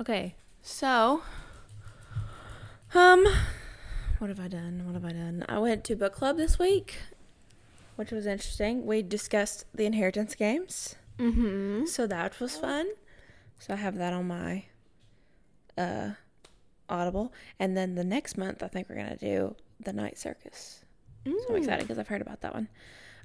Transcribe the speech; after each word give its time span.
Okay, 0.00 0.34
so, 0.62 1.22
um, 2.94 3.24
what 4.18 4.28
have 4.28 4.38
I 4.40 4.46
done? 4.48 4.82
What 4.86 4.94
have 4.94 5.04
I 5.04 5.12
done? 5.12 5.44
I 5.48 5.58
went 5.58 5.84
to 5.84 5.96
book 5.96 6.12
club 6.14 6.36
this 6.36 6.58
week, 6.58 6.96
which 7.96 8.12
was 8.12 8.26
interesting. 8.26 8.86
We 8.86 9.02
discussed 9.02 9.64
the 9.74 9.86
inheritance 9.86 10.34
games, 10.34 10.96
Mm-hmm. 11.18 11.86
so 11.86 12.06
that 12.06 12.38
was 12.38 12.56
fun. 12.56 12.86
So 13.58 13.74
I 13.74 13.76
have 13.76 13.96
that 13.98 14.12
on 14.12 14.28
my 14.28 14.64
uh 15.76 16.10
Audible, 16.88 17.32
and 17.58 17.76
then 17.76 17.96
the 17.96 18.04
next 18.04 18.38
month 18.38 18.62
I 18.62 18.68
think 18.68 18.88
we're 18.88 18.94
gonna 18.96 19.16
do 19.16 19.56
the 19.80 19.92
Night 19.92 20.16
Circus. 20.16 20.84
So 21.26 21.32
I'm 21.50 21.56
excited 21.56 21.80
because 21.80 21.98
I've 21.98 22.08
heard 22.08 22.22
about 22.22 22.40
that 22.42 22.54
one. 22.54 22.68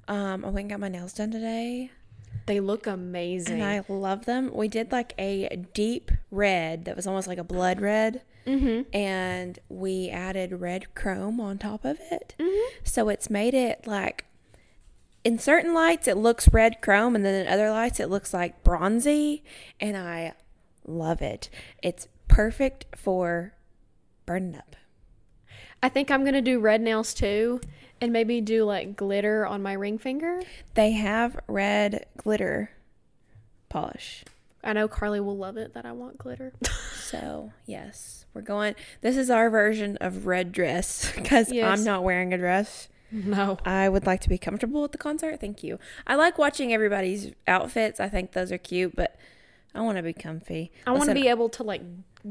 Um, 0.08 0.44
I 0.44 0.48
went 0.48 0.64
and 0.64 0.70
got 0.70 0.80
my 0.80 0.88
nails 0.88 1.14
done 1.14 1.30
today. 1.30 1.90
They 2.46 2.60
look 2.60 2.86
amazing. 2.86 3.62
And 3.62 3.64
I 3.64 3.82
love 3.88 4.26
them. 4.26 4.50
We 4.52 4.68
did 4.68 4.92
like 4.92 5.14
a 5.18 5.64
deep 5.72 6.10
red 6.30 6.84
that 6.84 6.96
was 6.96 7.06
almost 7.06 7.26
like 7.26 7.38
a 7.38 7.44
blood 7.44 7.80
red. 7.80 8.22
mm-hmm. 8.46 8.82
And 8.94 9.58
we 9.68 10.10
added 10.10 10.60
red 10.60 10.94
chrome 10.94 11.40
on 11.40 11.58
top 11.58 11.84
of 11.84 11.98
it. 12.10 12.34
Mm-hmm. 12.38 12.76
So 12.84 13.08
it's 13.08 13.30
made 13.30 13.54
it 13.54 13.86
like 13.86 14.26
in 15.24 15.38
certain 15.38 15.72
lights 15.72 16.06
it 16.06 16.18
looks 16.18 16.52
red 16.52 16.82
chrome 16.82 17.16
and 17.16 17.24
then 17.24 17.46
in 17.46 17.50
other 17.50 17.70
lights 17.70 17.98
it 17.98 18.10
looks 18.10 18.34
like 18.34 18.62
bronzy 18.62 19.42
and 19.80 19.96
I 19.96 20.34
love 20.86 21.22
it. 21.22 21.48
It's 21.82 22.08
perfect 22.28 22.84
for 22.94 23.54
burning 24.26 24.56
up. 24.56 24.76
I 25.82 25.88
think 25.88 26.10
I'm 26.10 26.24
gonna 26.24 26.40
do 26.42 26.60
red 26.60 26.80
nails 26.80 27.12
too, 27.14 27.60
and 28.00 28.12
maybe 28.12 28.40
do 28.40 28.64
like 28.64 28.96
glitter 28.96 29.46
on 29.46 29.62
my 29.62 29.72
ring 29.74 29.98
finger. 29.98 30.40
They 30.74 30.92
have 30.92 31.38
red 31.46 32.06
glitter 32.16 32.70
polish. 33.68 34.24
I 34.62 34.72
know 34.72 34.88
Carly 34.88 35.20
will 35.20 35.36
love 35.36 35.56
it 35.58 35.74
that 35.74 35.84
I 35.84 35.92
want 35.92 36.18
glitter. 36.18 36.52
So, 37.04 37.52
yes, 37.66 38.24
we're 38.34 38.40
going. 38.40 38.74
This 39.02 39.16
is 39.16 39.30
our 39.30 39.48
version 39.50 39.98
of 40.00 40.26
red 40.26 40.50
dress 40.50 41.12
because 41.14 41.52
Yes. 41.52 41.78
I'm 41.78 41.84
not 41.84 42.02
wearing 42.02 42.32
a 42.32 42.38
dress. 42.38 42.88
no. 43.12 43.58
I 43.64 43.88
would 43.88 44.04
like 44.06 44.20
to 44.22 44.28
be 44.28 44.38
comfortable 44.38 44.82
at 44.84 44.90
the 44.92 44.98
concert. 44.98 45.38
Thank 45.38 45.62
you. 45.62 45.78
I 46.06 46.16
like 46.16 46.38
watching 46.38 46.72
everybody's 46.72 47.30
outfits. 47.46 48.00
I 48.00 48.08
think 48.08 48.32
those 48.32 48.50
are 48.50 48.58
cute, 48.58 48.96
but 48.96 49.16
I 49.74 49.82
want 49.82 49.98
to 49.98 50.02
be 50.02 50.12
comfy. 50.14 50.72
I 50.86 50.92
want 50.92 51.08
to 51.10 51.14
be 51.14 51.28
able 51.28 51.50
to 51.50 51.62
like 51.62 51.82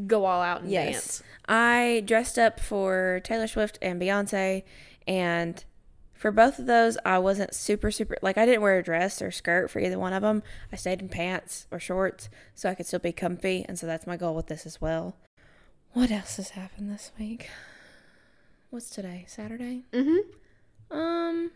go 0.07 0.25
all 0.25 0.41
out 0.41 0.61
and 0.61 0.71
Yes. 0.71 0.91
dance. 0.93 1.23
I 1.47 2.03
dressed 2.05 2.39
up 2.39 2.59
for 2.59 3.21
Taylor 3.23 3.47
Swift 3.47 3.77
and 3.81 4.01
Beyonce, 4.01 4.63
and 5.07 5.63
for 6.13 6.31
both 6.31 6.57
of 6.57 6.65
those, 6.67 6.97
I 7.05 7.19
wasn't 7.19 7.53
super, 7.53 7.91
super 7.91 8.17
like 8.21 8.37
I 8.37 8.45
didn't 8.45 8.61
wear 8.61 8.77
a 8.79 8.83
dress 8.83 9.21
or 9.21 9.29
skirt 9.29 9.69
for 9.69 9.79
either 9.79 9.99
one 9.99 10.13
of 10.13 10.21
them. 10.21 10.41
I 10.71 10.77
stayed 10.77 11.01
in 11.01 11.09
pants 11.09 11.67
or 11.69 11.79
shorts 11.79 12.29
so 12.55 12.69
I 12.69 12.75
could 12.75 12.85
still 12.85 12.99
be 12.99 13.11
comfy, 13.11 13.65
and 13.67 13.77
so 13.77 13.85
that's 13.85 14.07
my 14.07 14.17
goal 14.17 14.33
with 14.35 14.47
this 14.47 14.65
as 14.65 14.79
well. 14.81 15.15
What 15.93 16.09
else 16.11 16.37
has 16.37 16.49
happened 16.51 16.89
this 16.89 17.11
week? 17.19 17.49
What's 18.69 18.89
today? 18.89 19.25
Saturday? 19.27 19.83
Mm-hmm. 19.91 20.97
Um, 20.97 21.51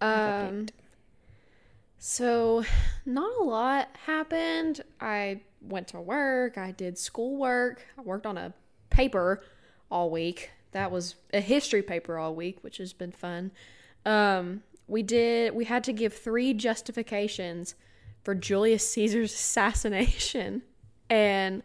Um. 0.00 0.66
So, 1.98 2.64
not 3.04 3.30
a 3.40 3.42
lot 3.42 3.88
happened. 4.06 4.82
I 5.00 5.40
went 5.60 5.88
to 5.88 6.00
work. 6.00 6.58
I 6.58 6.70
did 6.72 6.98
schoolwork. 6.98 7.84
I 7.98 8.02
worked 8.02 8.26
on 8.26 8.36
a 8.38 8.52
paper 8.90 9.42
all 9.90 10.10
week. 10.10 10.50
That 10.72 10.90
was 10.90 11.14
a 11.32 11.40
history 11.40 11.82
paper 11.82 12.18
all 12.18 12.34
week, 12.34 12.58
which 12.62 12.76
has 12.78 12.92
been 12.92 13.12
fun. 13.12 13.50
Um, 14.04 14.62
we 14.86 15.02
did. 15.02 15.54
We 15.54 15.64
had 15.64 15.82
to 15.84 15.92
give 15.92 16.12
three 16.12 16.52
justifications 16.54 17.74
for 18.22 18.34
Julius 18.34 18.88
Caesar's 18.90 19.32
assassination, 19.34 20.62
and 21.10 21.62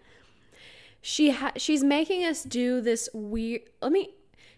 she 1.01 1.31
ha- 1.31 1.51
she's 1.57 1.83
making 1.83 2.23
us 2.23 2.43
do 2.43 2.81
this 2.81 3.09
weird. 3.13 3.61
Let 3.81 3.91
me. 3.91 4.11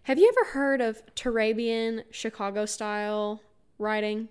Have 0.03 0.20
you 0.20 0.28
ever 0.38 0.52
heard 0.52 0.81
of 0.81 1.02
Turabian 1.16 2.03
Chicago 2.12 2.66
style 2.66 3.41
writing? 3.80 4.28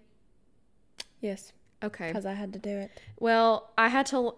yes, 1.20 1.52
Okay. 1.82 2.08
because 2.08 2.26
I 2.26 2.34
had 2.34 2.52
to 2.52 2.58
do 2.58 2.68
it. 2.70 2.90
Well, 3.18 3.70
I 3.78 3.88
had 3.88 4.06
to. 4.06 4.34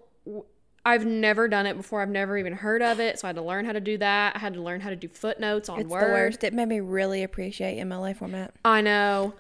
I've 0.86 1.06
never 1.06 1.48
done 1.48 1.64
it 1.66 1.76
before. 1.76 2.02
I've 2.02 2.10
never 2.10 2.36
even 2.36 2.52
heard 2.52 2.82
of 2.82 3.00
it, 3.00 3.18
so 3.18 3.26
I 3.26 3.30
had 3.30 3.36
to 3.36 3.42
learn 3.42 3.64
how 3.64 3.72
to 3.72 3.80
do 3.80 3.96
that. 3.98 4.36
I 4.36 4.38
had 4.38 4.54
to 4.54 4.60
learn 4.62 4.80
how 4.82 4.90
to 4.90 4.96
do 4.96 5.08
footnotes 5.08 5.68
on 5.68 5.80
It's 5.80 5.88
Word. 5.88 6.08
the 6.08 6.12
worst. 6.12 6.44
It 6.44 6.52
made 6.52 6.68
me 6.68 6.80
really 6.80 7.22
appreciate 7.22 7.78
MLA 7.78 8.14
format. 8.16 8.54
I 8.64 8.80
know. 8.82 9.34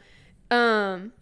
Um 0.50 1.12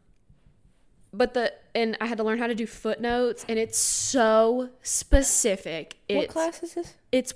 but 1.15 1.34
the 1.34 1.53
and 1.75 1.97
I 2.00 2.06
had 2.06 2.19
to 2.19 2.25
learn 2.25 2.38
how 2.38 2.47
to 2.47 2.55
do 2.55 2.66
footnotes 2.66 3.44
and 3.49 3.59
it's 3.59 3.78
so 3.78 4.71
specific. 4.82 5.97
It's 6.09 6.16
what 6.19 6.28
class 6.28 6.62
is 6.62 6.75
this? 6.75 6.94
it's 7.11 7.34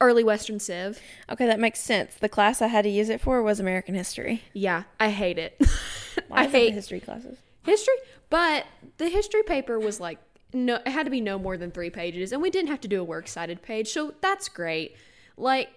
early 0.00 0.24
western 0.24 0.58
civ. 0.58 1.00
Okay, 1.30 1.46
that 1.46 1.60
makes 1.60 1.78
sense. 1.80 2.16
The 2.16 2.28
class 2.28 2.60
I 2.60 2.66
had 2.66 2.82
to 2.82 2.88
use 2.90 3.08
it 3.08 3.20
for 3.20 3.40
was 3.42 3.60
American 3.60 3.94
history. 3.94 4.42
Yeah, 4.52 4.82
I 4.98 5.10
hate 5.10 5.38
it. 5.38 5.60
I 6.30 6.46
hate 6.48 6.74
history 6.74 6.98
classes. 7.00 7.38
history, 7.64 7.94
but 8.28 8.66
the 8.98 9.08
history 9.08 9.42
paper 9.44 9.78
was 9.78 10.00
like 10.00 10.18
no 10.52 10.76
it 10.76 10.88
had 10.88 11.04
to 11.04 11.10
be 11.10 11.20
no 11.20 11.38
more 11.38 11.56
than 11.56 11.70
3 11.70 11.90
pages 11.90 12.32
and 12.32 12.42
we 12.42 12.50
didn't 12.50 12.68
have 12.68 12.80
to 12.82 12.88
do 12.88 13.00
a 13.00 13.04
works 13.04 13.32
cited 13.32 13.62
page. 13.62 13.88
So 13.88 14.14
that's 14.20 14.48
great. 14.48 14.96
Like 15.36 15.70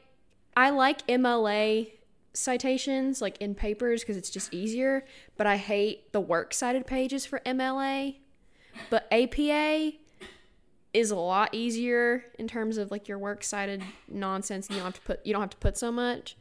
I 0.55 0.69
like 0.69 1.05
MLA 1.07 1.91
citations 2.33 3.21
like 3.21 3.37
in 3.41 3.55
papers 3.55 4.01
because 4.01 4.17
it's 4.17 4.29
just 4.29 4.53
easier, 4.53 5.05
but 5.37 5.47
I 5.47 5.57
hate 5.57 6.11
the 6.11 6.21
works 6.21 6.57
cited 6.57 6.85
pages 6.85 7.25
for 7.25 7.39
MLA. 7.45 8.15
But 8.89 9.07
APA 9.11 9.93
is 10.93 11.11
a 11.11 11.15
lot 11.15 11.53
easier 11.53 12.25
in 12.39 12.47
terms 12.47 12.77
of 12.77 12.91
like 12.91 13.07
your 13.07 13.17
works 13.17 13.47
cited 13.47 13.83
nonsense. 14.07 14.69
You 14.69 14.77
don't 14.77 14.85
have 14.85 14.95
to 14.95 15.01
put 15.01 15.25
you 15.25 15.33
don't 15.33 15.41
have 15.41 15.49
to 15.51 15.57
put 15.57 15.77
so 15.77 15.91
much. 15.91 16.37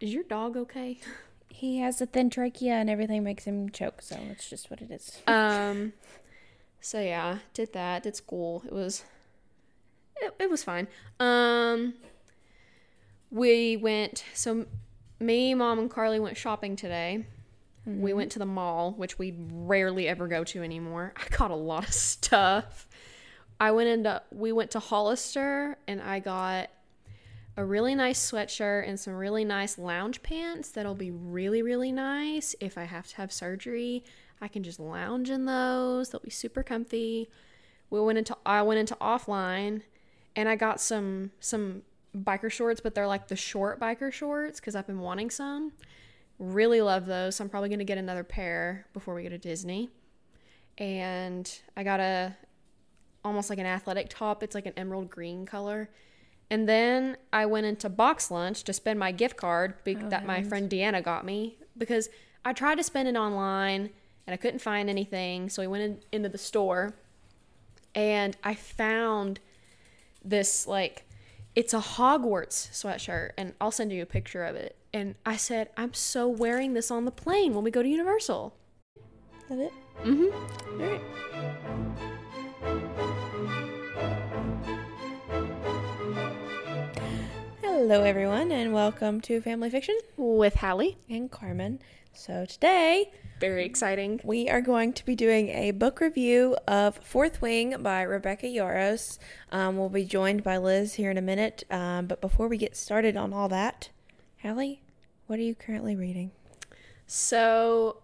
Is 0.00 0.12
your 0.12 0.22
dog 0.24 0.56
okay? 0.56 1.00
He 1.48 1.78
has 1.78 2.00
a 2.00 2.06
thin 2.06 2.30
trachea 2.30 2.74
and 2.74 2.88
everything 2.88 3.24
makes 3.24 3.44
him 3.44 3.70
choke, 3.70 4.00
so 4.00 4.16
it's 4.30 4.48
just 4.48 4.70
what 4.70 4.80
it 4.80 4.90
is. 4.90 5.20
Um 5.26 5.92
so 6.80 7.00
yeah, 7.00 7.38
did 7.54 7.72
that, 7.72 8.02
did 8.02 8.16
school. 8.16 8.62
It 8.66 8.72
was 8.72 9.04
it, 10.16 10.34
it 10.38 10.50
was 10.50 10.64
fine. 10.64 10.88
Um 11.20 11.94
we 13.30 13.76
went 13.76 14.24
so 14.34 14.66
me, 15.20 15.54
mom 15.54 15.78
and 15.78 15.90
Carly 15.90 16.20
went 16.20 16.36
shopping 16.36 16.76
today. 16.76 17.26
We 17.84 18.12
went 18.12 18.32
to 18.32 18.38
the 18.38 18.46
mall, 18.46 18.92
which 18.92 19.18
we 19.18 19.34
rarely 19.50 20.08
ever 20.08 20.28
go 20.28 20.44
to 20.44 20.62
anymore. 20.62 21.14
I 21.16 21.36
got 21.36 21.50
a 21.50 21.56
lot 21.56 21.86
of 21.86 21.94
stuff. 21.94 22.88
I 23.60 23.72
went 23.72 23.88
into 23.88 24.22
we 24.30 24.52
went 24.52 24.70
to 24.72 24.78
Hollister 24.78 25.76
and 25.86 26.00
I 26.00 26.20
got 26.20 26.70
a 27.56 27.64
really 27.64 27.96
nice 27.96 28.30
sweatshirt 28.30 28.88
and 28.88 29.00
some 29.00 29.14
really 29.14 29.44
nice 29.44 29.78
lounge 29.78 30.22
pants 30.22 30.70
that'll 30.70 30.94
be 30.94 31.10
really 31.10 31.60
really 31.60 31.90
nice 31.90 32.54
if 32.60 32.78
I 32.78 32.84
have 32.84 33.08
to 33.08 33.16
have 33.16 33.32
surgery. 33.32 34.04
I 34.40 34.48
can 34.48 34.62
just 34.62 34.78
lounge 34.80 35.30
in 35.30 35.44
those. 35.46 36.10
They'll 36.10 36.20
be 36.20 36.30
super 36.30 36.62
comfy. 36.62 37.28
We 37.90 38.00
went 38.00 38.18
into 38.18 38.36
I 38.44 38.62
went 38.62 38.80
into 38.80 38.94
offline 38.96 39.82
and 40.36 40.48
I 40.48 40.56
got 40.56 40.80
some 40.80 41.32
some 41.40 41.82
biker 42.16 42.50
shorts, 42.50 42.80
but 42.80 42.94
they're 42.94 43.06
like 43.06 43.28
the 43.28 43.36
short 43.36 43.80
biker 43.80 44.12
shorts 44.12 44.60
cuz 44.60 44.74
I've 44.76 44.86
been 44.86 45.00
wanting 45.00 45.30
some. 45.30 45.72
Really 46.38 46.80
love 46.80 47.06
those. 47.06 47.36
So 47.36 47.44
I'm 47.44 47.50
probably 47.50 47.68
going 47.68 47.80
to 47.80 47.84
get 47.84 47.98
another 47.98 48.22
pair 48.22 48.86
before 48.92 49.14
we 49.14 49.24
go 49.24 49.28
to 49.28 49.38
Disney. 49.38 49.90
And 50.76 51.50
I 51.76 51.82
got 51.82 51.98
a 52.00 52.36
almost 53.24 53.50
like 53.50 53.58
an 53.58 53.66
athletic 53.66 54.08
top. 54.08 54.42
It's 54.42 54.54
like 54.54 54.66
an 54.66 54.72
emerald 54.76 55.10
green 55.10 55.44
color. 55.46 55.90
And 56.50 56.68
then 56.68 57.16
I 57.32 57.44
went 57.46 57.66
into 57.66 57.88
box 57.88 58.30
lunch 58.30 58.62
to 58.64 58.72
spend 58.72 58.98
my 58.98 59.12
gift 59.12 59.36
card 59.36 59.82
be- 59.84 59.96
Oh, 59.96 60.08
that 60.08 60.24
my 60.24 60.42
friend 60.42 60.70
Deanna 60.70 61.02
got 61.02 61.24
me 61.24 61.58
because 61.76 62.08
I 62.44 62.52
tried 62.52 62.76
to 62.76 62.82
spend 62.84 63.08
it 63.08 63.16
online 63.16 63.90
and 64.28 64.34
I 64.34 64.36
couldn't 64.36 64.58
find 64.58 64.90
anything. 64.90 65.48
So 65.48 65.62
we 65.62 65.66
went 65.66 65.82
in, 65.84 66.00
into 66.12 66.28
the 66.28 66.36
store 66.36 66.92
and 67.94 68.36
I 68.44 68.54
found 68.54 69.40
this 70.22 70.66
like 70.66 71.06
it's 71.54 71.72
a 71.72 71.78
Hogwarts 71.78 72.68
sweatshirt 72.68 73.30
and 73.38 73.54
I'll 73.58 73.70
send 73.70 73.90
you 73.90 74.02
a 74.02 74.06
picture 74.06 74.44
of 74.44 74.54
it. 74.54 74.76
And 74.92 75.14
I 75.24 75.36
said, 75.36 75.70
I'm 75.78 75.94
so 75.94 76.28
wearing 76.28 76.74
this 76.74 76.90
on 76.90 77.06
the 77.06 77.10
plane 77.10 77.54
when 77.54 77.64
we 77.64 77.70
go 77.70 77.82
to 77.82 77.88
Universal. 77.88 78.54
Is 78.98 79.02
that 79.48 79.58
it? 79.60 79.72
Mm-hmm. 80.04 80.82
All 80.82 80.88
right. 80.90 81.00
Hello, 87.62 88.02
everyone, 88.02 88.52
and 88.52 88.74
welcome 88.74 89.22
to 89.22 89.40
Family 89.40 89.70
Fiction 89.70 89.98
With 90.18 90.56
Hallie. 90.56 90.98
and 91.08 91.30
Karmen. 91.30 91.78
So, 92.18 92.44
today 92.46 93.12
Very 93.38 93.64
exciting. 93.64 94.20
we 94.24 94.50
are 94.50 94.60
going 94.60 94.92
to 94.94 95.04
be 95.06 95.14
doing 95.14 95.50
a 95.50 95.70
book 95.70 96.00
review 96.00 96.56
of 96.66 96.96
Fourth 96.96 97.40
Wing 97.40 97.80
by 97.80 98.02
Rebecca 98.02 98.46
Yarros. 98.46 99.18
Um, 99.52 99.76
we'll 99.76 99.88
be 99.88 100.04
joined 100.04 100.42
by 100.42 100.56
Liz 100.56 100.94
here 100.94 101.12
in 101.12 101.16
a 101.16 101.22
minute. 101.22 101.62
Um, 101.70 102.06
but 102.06 102.20
before 102.20 102.48
we 102.48 102.56
get 102.58 102.76
started 102.76 103.16
on 103.16 103.32
all 103.32 103.48
that, 103.50 103.90
Hallie, 104.42 104.82
what 105.28 105.38
are 105.38 105.42
you 105.42 105.54
currently 105.54 105.94
reading? 105.94 106.32
So 107.06 107.98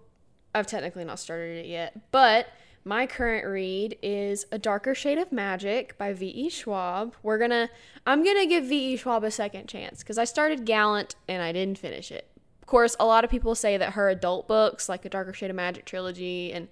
I've 0.54 0.68
technically 0.68 1.04
not 1.04 1.18
started 1.18 1.64
it 1.64 1.66
yet, 1.66 2.12
but 2.12 2.46
my 2.84 3.08
current 3.08 3.44
read 3.44 3.98
is 4.00 4.46
A 4.52 4.58
Darker 4.58 4.94
Shade 4.94 5.18
of 5.18 5.32
Magic 5.32 5.98
by 5.98 6.12
V.E. 6.12 6.50
Schwab. 6.50 7.14
We're 7.24 7.38
gonna, 7.38 7.68
I'm 8.06 8.22
gonna 8.22 8.46
give 8.46 8.66
V.E. 8.66 8.96
Schwab 8.96 9.24
a 9.24 9.32
second 9.32 9.66
chance 9.66 10.04
because 10.04 10.18
I 10.18 10.24
started 10.24 10.64
Gallant 10.64 11.16
and 11.26 11.42
I 11.42 11.50
didn't 11.50 11.78
finish 11.78 12.12
it. 12.12 12.30
Of 12.64 12.66
course, 12.66 12.96
a 12.98 13.04
lot 13.04 13.24
of 13.24 13.30
people 13.30 13.54
say 13.54 13.76
that 13.76 13.92
her 13.92 14.08
adult 14.08 14.48
books, 14.48 14.88
like 14.88 15.04
A 15.04 15.10
Darker 15.10 15.34
Shade 15.34 15.50
of 15.50 15.56
Magic 15.56 15.84
trilogy 15.84 16.50
and 16.50 16.68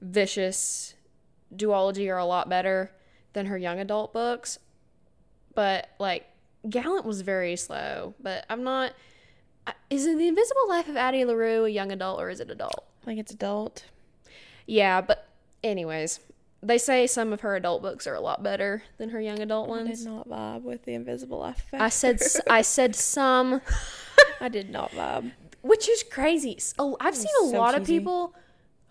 Vicious 0.00 0.94
duology, 1.54 2.10
are 2.10 2.16
a 2.16 2.24
lot 2.24 2.48
better 2.48 2.90
than 3.34 3.44
her 3.44 3.58
young 3.58 3.78
adult 3.78 4.14
books. 4.14 4.58
But 5.54 5.90
like, 5.98 6.24
Gallant 6.70 7.04
was 7.04 7.20
very 7.20 7.54
slow. 7.54 8.14
But 8.18 8.46
I'm 8.48 8.64
not. 8.64 8.94
Is 9.90 10.06
it 10.06 10.16
The 10.16 10.26
Invisible 10.26 10.70
Life 10.70 10.88
of 10.88 10.96
Addie 10.96 11.26
LaRue 11.26 11.66
a 11.66 11.68
young 11.68 11.92
adult 11.92 12.18
or 12.18 12.30
is 12.30 12.40
it 12.40 12.50
adult? 12.50 12.86
I 13.02 13.04
think 13.04 13.20
it's 13.20 13.32
adult. 13.32 13.84
Yeah, 14.64 15.02
but 15.02 15.28
anyways, 15.62 16.20
they 16.62 16.78
say 16.78 17.06
some 17.06 17.34
of 17.34 17.42
her 17.42 17.56
adult 17.56 17.82
books 17.82 18.06
are 18.06 18.14
a 18.14 18.20
lot 18.20 18.42
better 18.42 18.84
than 18.96 19.10
her 19.10 19.20
young 19.20 19.40
adult 19.40 19.68
I 19.68 19.80
did 19.80 19.86
ones. 19.88 20.06
not 20.06 20.30
vibe 20.30 20.62
with 20.62 20.86
the 20.86 20.94
Invisible 20.94 21.40
Life. 21.40 21.66
I 21.74 21.90
said 21.90 22.22
I 22.48 22.62
said 22.62 22.96
some, 22.96 23.60
I 24.40 24.48
did 24.48 24.70
not 24.70 24.90
vibe. 24.92 25.32
which 25.62 25.88
is 25.88 26.02
crazy. 26.02 26.58
I've 27.00 27.16
seen 27.16 27.30
a 27.42 27.48
so 27.50 27.58
lot 27.58 27.74
of 27.74 27.84
people 27.86 28.34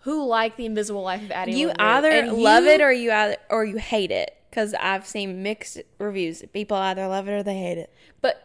who 0.00 0.24
like 0.26 0.56
the 0.56 0.66
Invisible 0.66 1.02
Life 1.02 1.22
of 1.22 1.30
Addie. 1.30 1.52
You 1.52 1.72
either 1.78 2.26
love 2.32 2.64
you- 2.64 2.70
it 2.70 2.80
or 2.80 2.92
you 2.92 3.10
either 3.12 3.36
or 3.50 3.64
you 3.64 3.76
hate 3.78 4.10
it. 4.10 4.32
Because 4.50 4.72
I've 4.74 5.06
seen 5.06 5.42
mixed 5.42 5.82
reviews. 5.98 6.42
People 6.54 6.78
either 6.78 7.06
love 7.08 7.28
it 7.28 7.32
or 7.32 7.42
they 7.42 7.58
hate 7.58 7.76
it. 7.78 7.92
but 8.22 8.42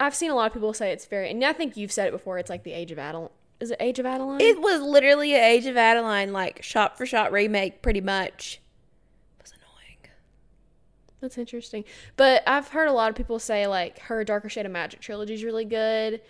I've 0.00 0.14
seen 0.14 0.30
a 0.30 0.34
lot 0.34 0.48
of 0.48 0.52
people 0.52 0.74
say 0.74 0.90
it's 0.90 1.06
very. 1.06 1.30
And 1.30 1.42
I 1.44 1.52
think 1.54 1.76
you've 1.76 1.92
said 1.92 2.08
it 2.08 2.10
before. 2.10 2.36
It's 2.38 2.50
like 2.50 2.64
the 2.64 2.72
Age 2.72 2.90
of 2.90 2.98
Adaline. 2.98 3.30
Is 3.60 3.70
it 3.70 3.76
Age 3.80 3.98
of 4.00 4.04
Adaline? 4.04 4.40
It 4.42 4.60
was 4.60 4.82
literally 4.82 5.32
an 5.34 5.40
Age 5.42 5.64
of 5.66 5.76
Adaline, 5.76 6.32
like 6.32 6.62
shot 6.62 6.98
for 6.98 7.06
shot 7.06 7.32
remake, 7.32 7.80
pretty 7.80 8.00
much. 8.02 8.60
That's 11.24 11.38
interesting. 11.38 11.84
But 12.18 12.42
I've 12.46 12.68
heard 12.68 12.86
a 12.86 12.92
lot 12.92 13.08
of 13.08 13.16
people 13.16 13.38
say 13.38 13.66
like 13.66 13.98
her 14.00 14.24
Darker 14.24 14.50
Shade 14.50 14.66
of 14.66 14.72
Magic 14.72 15.00
trilogy 15.00 15.32
is 15.32 15.42
really 15.42 15.64
good. 15.64 16.20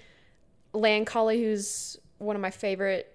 Lancali, 0.72 1.42
who's 1.42 1.98
one 2.18 2.36
of 2.36 2.42
my 2.42 2.52
favorite 2.52 3.12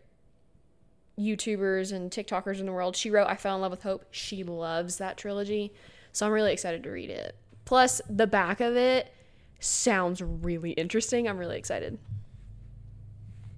YouTubers 1.17 1.93
and 1.93 2.11
TikTokers 2.11 2.59
in 2.59 2.65
the 2.65 2.73
world, 2.73 2.97
she 2.97 3.09
wrote 3.09 3.29
I 3.29 3.37
Fell 3.37 3.55
in 3.55 3.61
Love 3.61 3.71
with 3.71 3.83
Hope. 3.83 4.07
She 4.11 4.43
loves 4.43 4.97
that 4.97 5.15
trilogy. 5.15 5.71
So 6.11 6.25
I'm 6.25 6.33
really 6.33 6.51
excited 6.51 6.83
to 6.83 6.89
read 6.91 7.09
it. 7.09 7.37
Plus, 7.63 8.01
the 8.09 8.27
back 8.27 8.59
of 8.59 8.75
it 8.75 9.13
sounds 9.61 10.21
really 10.21 10.71
interesting. 10.71 11.29
I'm 11.29 11.37
really 11.37 11.57
excited. 11.57 11.97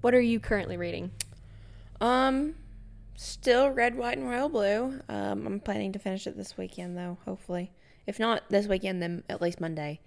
What 0.01 0.13
are 0.13 0.21
you 0.21 0.39
currently 0.39 0.77
reading? 0.77 1.09
Um, 1.99 2.53
still 3.15 3.71
red, 3.71 3.95
white, 3.95 4.19
and 4.19 4.29
royal 4.29 4.47
blue. 4.47 4.99
Um, 5.09 5.47
I'm 5.47 5.59
planning 5.59 5.91
to 5.93 5.99
finish 5.99 6.27
it 6.27 6.37
this 6.37 6.55
weekend 6.55 6.95
though. 6.95 7.17
Hopefully, 7.25 7.71
if 8.07 8.19
not 8.19 8.43
this 8.49 8.67
weekend, 8.67 9.01
then 9.01 9.23
at 9.29 9.41
least 9.41 9.61
Monday. 9.61 9.99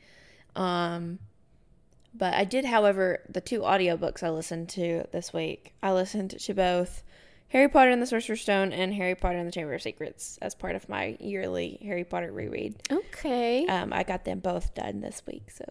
Um, 0.56 1.19
but 2.14 2.35
I 2.35 2.44
did, 2.44 2.64
however, 2.64 3.20
the 3.29 3.41
two 3.41 3.61
audiobooks 3.61 4.23
I 4.23 4.31
listened 4.31 4.69
to 4.70 5.05
this 5.12 5.32
week. 5.32 5.75
I 5.82 5.93
listened 5.93 6.38
to 6.38 6.55
both 6.55 7.02
Harry 7.49 7.69
Potter 7.69 7.91
and 7.91 8.00
the 8.00 8.06
Sorcerer's 8.06 8.41
Stone 8.41 8.73
and 8.73 8.94
Harry 8.94 9.14
Potter 9.14 9.38
and 9.38 9.49
the 9.49 9.52
Chamber 9.52 9.75
of 9.75 9.82
Secrets 9.82 10.38
as 10.41 10.55
part 10.55 10.76
of 10.76 10.88
my 10.88 11.17
yearly 11.20 11.79
Harry 11.82 12.05
Potter 12.05 12.32
reread. 12.32 12.76
Okay. 12.91 13.67
Um, 13.67 13.93
I 13.93 14.05
got 14.05 14.25
them 14.25 14.40
both 14.40 14.75
done 14.75 15.00
this 15.00 15.23
week, 15.26 15.50
so 15.50 15.64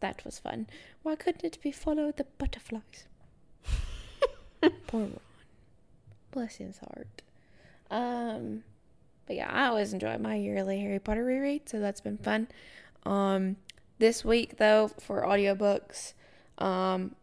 that 0.00 0.24
was 0.24 0.38
fun. 0.38 0.66
Why 1.02 1.16
couldn't 1.16 1.44
it 1.44 1.58
be 1.62 1.70
follow 1.70 2.12
the 2.12 2.24
butterflies? 2.38 3.06
Poor 4.88 5.00
Ron. 5.00 5.20
Bless 6.30 6.56
his 6.56 6.78
heart. 6.78 7.22
Um, 7.90 8.64
but 9.28 9.36
yeah, 9.36 9.50
I 9.52 9.66
always 9.66 9.92
enjoy 9.92 10.16
my 10.16 10.36
yearly 10.36 10.80
Harry 10.80 10.98
Potter 10.98 11.22
reread, 11.22 11.68
so 11.68 11.78
that's 11.78 12.00
been 12.00 12.16
fun. 12.16 12.48
Um, 13.04 13.56
this 13.98 14.24
week 14.24 14.56
though, 14.56 14.88
for 14.88 15.22
audiobooks, 15.22 16.14
um, 16.56 17.14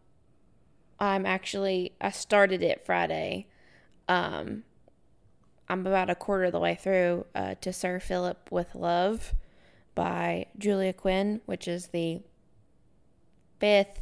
I'm 1.00 1.26
actually 1.26 1.92
I 2.00 2.12
started 2.12 2.62
it 2.62 2.86
Friday. 2.86 3.48
Um, 4.08 4.62
I'm 5.68 5.84
about 5.84 6.08
a 6.08 6.14
quarter 6.14 6.44
of 6.44 6.52
the 6.52 6.60
way 6.60 6.76
through 6.76 7.26
uh, 7.34 7.56
to 7.60 7.72
Sir 7.72 7.98
Philip 7.98 8.50
with 8.52 8.76
Love 8.76 9.34
by 9.96 10.46
Julia 10.56 10.92
Quinn, 10.92 11.40
which 11.44 11.66
is 11.66 11.88
the 11.88 12.20
fifth, 13.58 14.00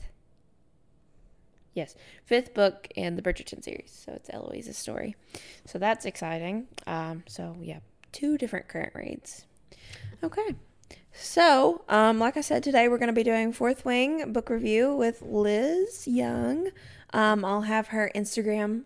yes, 1.73 1.95
fifth 2.27 2.53
book 2.53 2.87
in 2.95 3.17
the 3.17 3.23
Bridgerton 3.23 3.65
series. 3.65 3.99
So 4.05 4.13
it's 4.13 4.29
Eloise's 4.29 4.77
story. 4.77 5.17
So 5.65 5.79
that's 5.79 6.05
exciting. 6.05 6.67
Um, 6.87 7.23
so 7.27 7.57
yeah, 7.63 7.79
two 8.15 8.39
different 8.39 8.69
current 8.69 8.95
reads. 8.95 9.45
Okay. 10.23 10.55
So, 11.13 11.85
um, 11.89 12.19
like 12.19 12.37
I 12.37 12.41
said, 12.41 12.63
today 12.63 12.89
we're 12.89 12.99
going 12.99 13.09
to 13.09 13.13
be 13.13 13.23
doing 13.23 13.53
Fourth 13.53 13.85
Wing 13.85 14.33
book 14.33 14.49
review 14.49 14.95
with 14.95 15.21
Liz 15.21 16.09
Young. 16.09 16.71
Um, 17.13 17.45
I'll 17.45 17.63
have 17.63 17.89
her 17.89 18.11
Instagram 18.15 18.85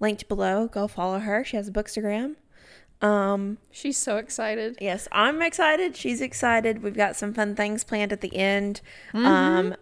linked 0.00 0.28
below. 0.28 0.66
Go 0.66 0.88
follow 0.88 1.20
her. 1.20 1.44
She 1.44 1.56
has 1.56 1.68
a 1.68 1.72
bookstagram. 1.72 2.36
Um, 3.00 3.58
She's 3.70 3.96
so 3.96 4.16
excited. 4.16 4.76
yes, 4.80 5.08
I'm 5.12 5.40
excited. 5.40 5.96
She's 5.96 6.20
excited. 6.20 6.82
We've 6.82 6.96
got 6.96 7.16
some 7.16 7.32
fun 7.32 7.54
things 7.54 7.84
planned 7.84 8.12
at 8.12 8.20
the 8.20 8.34
end. 8.36 8.80
Mm-hmm. 9.14 9.26
Um, 9.26 9.76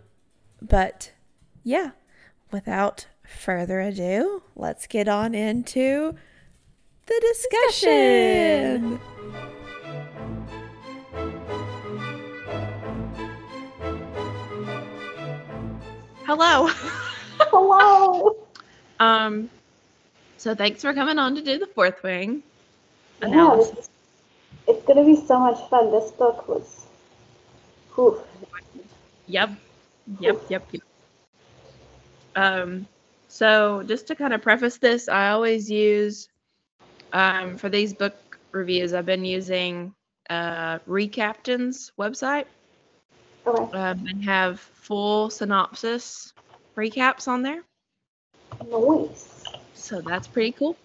but 0.63 1.13
yeah, 1.65 1.93
without 2.53 3.07
further 3.25 3.81
ado, 3.81 4.43
let's 4.55 4.87
get 4.87 5.09
on 5.09 5.35
into 5.35 6.15
the 7.09 7.21
discussion. 7.33 9.01
Hello. 16.25 16.69
Hello. 17.41 18.37
Um, 19.01 19.49
so 20.39 20.57
thanks 20.57 20.83
for 20.83 20.93
coming 20.93 21.21
on 21.21 21.37
to 21.37 21.41
do 21.41 21.57
the 21.57 21.69
fourth 21.69 22.03
wing 22.03 22.43
Yeah, 23.23 23.29
analysis. 23.29 23.79
it's, 23.79 23.91
it's 24.67 24.85
gonna 24.87 25.05
be 25.05 25.15
so 25.15 25.39
much 25.39 25.57
fun. 25.71 25.93
This 25.93 26.11
book 26.11 26.49
was, 26.49 26.87
whew, 27.95 28.21
Yep. 29.29 29.51
Yep. 30.19 30.43
Yep. 30.49 30.67
Yep. 30.73 30.83
Um, 32.35 32.89
so 33.29 33.85
just 33.87 34.09
to 34.09 34.17
kind 34.17 34.35
of 34.35 34.43
preface 34.43 34.79
this, 34.79 35.09
I 35.09 35.31
always 35.31 35.71
use 35.71 36.29
um, 37.13 37.57
for 37.57 37.69
these 37.69 37.93
book 37.93 38.39
reviews. 38.53 38.93
I've 38.93 39.07
been 39.07 39.25
using 39.25 39.95
uh, 40.31 40.79
Recaptain's 40.87 41.93
website 41.99 42.47
okay, 43.47 43.79
um, 43.79 44.07
and 44.07 44.25
have 44.25 44.61
full 44.61 45.31
synopsis 45.31 46.33
recaps 46.77 47.29
on 47.29 47.43
there. 47.43 47.63
noise. 48.69 49.45
So 49.75 50.01
that's 50.01 50.27
pretty 50.27 50.53
cool. 50.53 50.77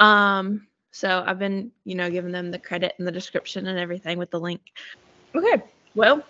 Um, 0.00 0.66
so 0.92 1.22
I've 1.26 1.38
been, 1.38 1.70
you 1.84 1.94
know, 1.94 2.10
giving 2.10 2.32
them 2.32 2.50
the 2.50 2.58
credit 2.58 2.94
and 2.98 3.06
the 3.06 3.12
description 3.12 3.66
and 3.66 3.78
everything 3.78 4.18
with 4.18 4.30
the 4.30 4.40
link. 4.40 4.60
Okay, 5.34 5.62
well, 5.94 6.22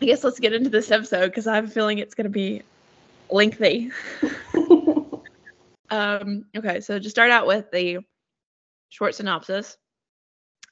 I 0.00 0.06
guess 0.06 0.24
let's 0.24 0.40
get 0.40 0.52
into 0.52 0.70
this 0.70 0.90
episode 0.90 1.26
because 1.26 1.46
I 1.46 1.56
have 1.56 1.66
a 1.66 1.70
feeling 1.70 1.98
it's 1.98 2.14
going 2.14 2.24
to 2.24 2.30
be 2.30 2.62
lengthy. 3.30 3.90
Um, 5.90 6.44
okay, 6.56 6.80
so 6.80 6.98
to 6.98 7.10
start 7.10 7.30
out 7.30 7.46
with 7.46 7.70
the 7.72 7.98
short 8.90 9.14
synopsis. 9.14 9.76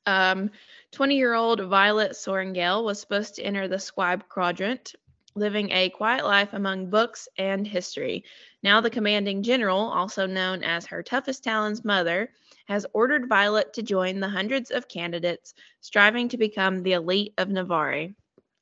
Um, 0.06 0.50
20 0.92 1.16
year 1.16 1.34
old 1.34 1.60
Violet 1.60 2.12
Sorrengail 2.12 2.84
was 2.84 3.00
supposed 3.00 3.34
to 3.36 3.42
enter 3.42 3.68
the 3.68 3.78
scribe 3.78 4.28
quadrant, 4.28 4.94
living 5.34 5.70
a 5.70 5.90
quiet 5.90 6.24
life 6.24 6.52
among 6.52 6.90
books 6.90 7.28
and 7.36 7.66
history. 7.66 8.24
Now, 8.62 8.80
the 8.80 8.90
commanding 8.90 9.42
general, 9.42 9.78
also 9.80 10.26
known 10.26 10.64
as 10.64 10.86
her 10.86 11.02
toughest 11.02 11.44
Talon's 11.44 11.84
mother, 11.84 12.30
has 12.66 12.86
ordered 12.92 13.28
Violet 13.28 13.72
to 13.74 13.82
join 13.82 14.20
the 14.20 14.28
hundreds 14.28 14.70
of 14.70 14.88
candidates 14.88 15.54
striving 15.80 16.28
to 16.30 16.36
become 16.38 16.82
the 16.82 16.92
elite 16.94 17.34
of 17.38 17.48
Navarre. 17.48 18.08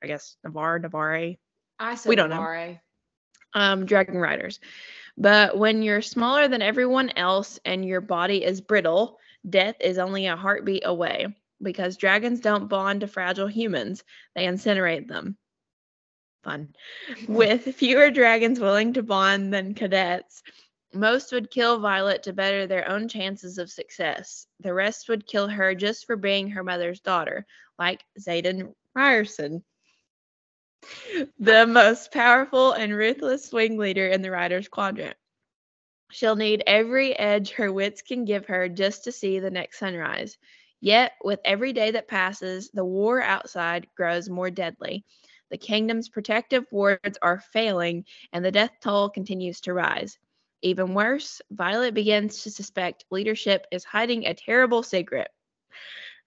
I 0.02 0.06
guess 0.06 0.36
Navarre, 0.44 0.78
Navarre, 0.78 1.34
I 1.78 1.94
said 1.94 2.08
We 2.08 2.16
don't 2.16 2.28
know. 2.30 2.36
Navarre. 2.36 2.80
um, 3.54 3.86
dragon 3.86 4.16
riders. 4.18 4.60
But 5.16 5.56
when 5.56 5.82
you're 5.82 6.02
smaller 6.02 6.46
than 6.48 6.60
everyone 6.60 7.10
else 7.16 7.58
and 7.64 7.84
your 7.84 8.00
body 8.02 8.44
is 8.44 8.60
brittle, 8.60 9.18
death 9.48 9.76
is 9.80 9.98
only 9.98 10.26
a 10.26 10.36
heartbeat 10.36 10.82
away 10.86 11.34
because 11.62 11.96
dragons 11.96 12.40
don't 12.40 12.68
bond 12.68 13.00
to 13.00 13.06
fragile 13.06 13.46
humans, 13.46 14.04
they 14.34 14.44
incinerate 14.44 15.08
them. 15.08 15.36
Fun. 16.44 16.74
With 17.28 17.74
fewer 17.74 18.10
dragons 18.10 18.60
willing 18.60 18.92
to 18.94 19.02
bond 19.02 19.52
than 19.52 19.74
cadets, 19.74 20.42
most 20.92 21.32
would 21.32 21.50
kill 21.50 21.80
Violet 21.80 22.22
to 22.24 22.32
better 22.32 22.66
their 22.66 22.88
own 22.88 23.08
chances 23.08 23.58
of 23.58 23.70
success. 23.70 24.46
The 24.60 24.72
rest 24.72 25.08
would 25.08 25.26
kill 25.26 25.48
her 25.48 25.74
just 25.74 26.06
for 26.06 26.16
being 26.16 26.50
her 26.50 26.62
mother's 26.62 27.00
daughter, 27.00 27.46
like 27.78 28.02
Xaden 28.18 28.74
Riorson 28.96 29.62
the 31.38 31.66
most 31.66 32.12
powerful 32.12 32.72
and 32.72 32.94
ruthless 32.94 33.46
swing 33.46 33.78
leader 33.78 34.06
in 34.08 34.22
the 34.22 34.30
Riders 34.30 34.68
Quadrant. 34.68 35.16
She'll 36.10 36.36
need 36.36 36.62
every 36.66 37.18
edge 37.18 37.50
her 37.52 37.72
wits 37.72 38.00
can 38.00 38.24
give 38.24 38.46
her 38.46 38.68
just 38.68 39.04
to 39.04 39.12
see 39.12 39.38
the 39.38 39.50
next 39.50 39.78
sunrise. 39.78 40.38
Yet, 40.80 41.12
with 41.24 41.40
every 41.44 41.72
day 41.72 41.90
that 41.90 42.06
passes, 42.06 42.70
the 42.70 42.84
war 42.84 43.20
outside 43.20 43.88
grows 43.96 44.28
more 44.28 44.50
deadly. 44.50 45.04
The 45.50 45.58
kingdom's 45.58 46.08
protective 46.08 46.64
wards 46.70 47.18
are 47.22 47.40
failing, 47.40 48.04
and 48.32 48.44
the 48.44 48.52
death 48.52 48.72
toll 48.80 49.08
continues 49.10 49.60
to 49.62 49.74
rise. 49.74 50.18
Even 50.62 50.94
worse, 50.94 51.42
Violet 51.50 51.94
begins 51.94 52.42
to 52.42 52.50
suspect 52.50 53.04
leadership 53.10 53.66
is 53.72 53.84
hiding 53.84 54.26
a 54.26 54.34
terrible 54.34 54.82
secret. 54.82 55.28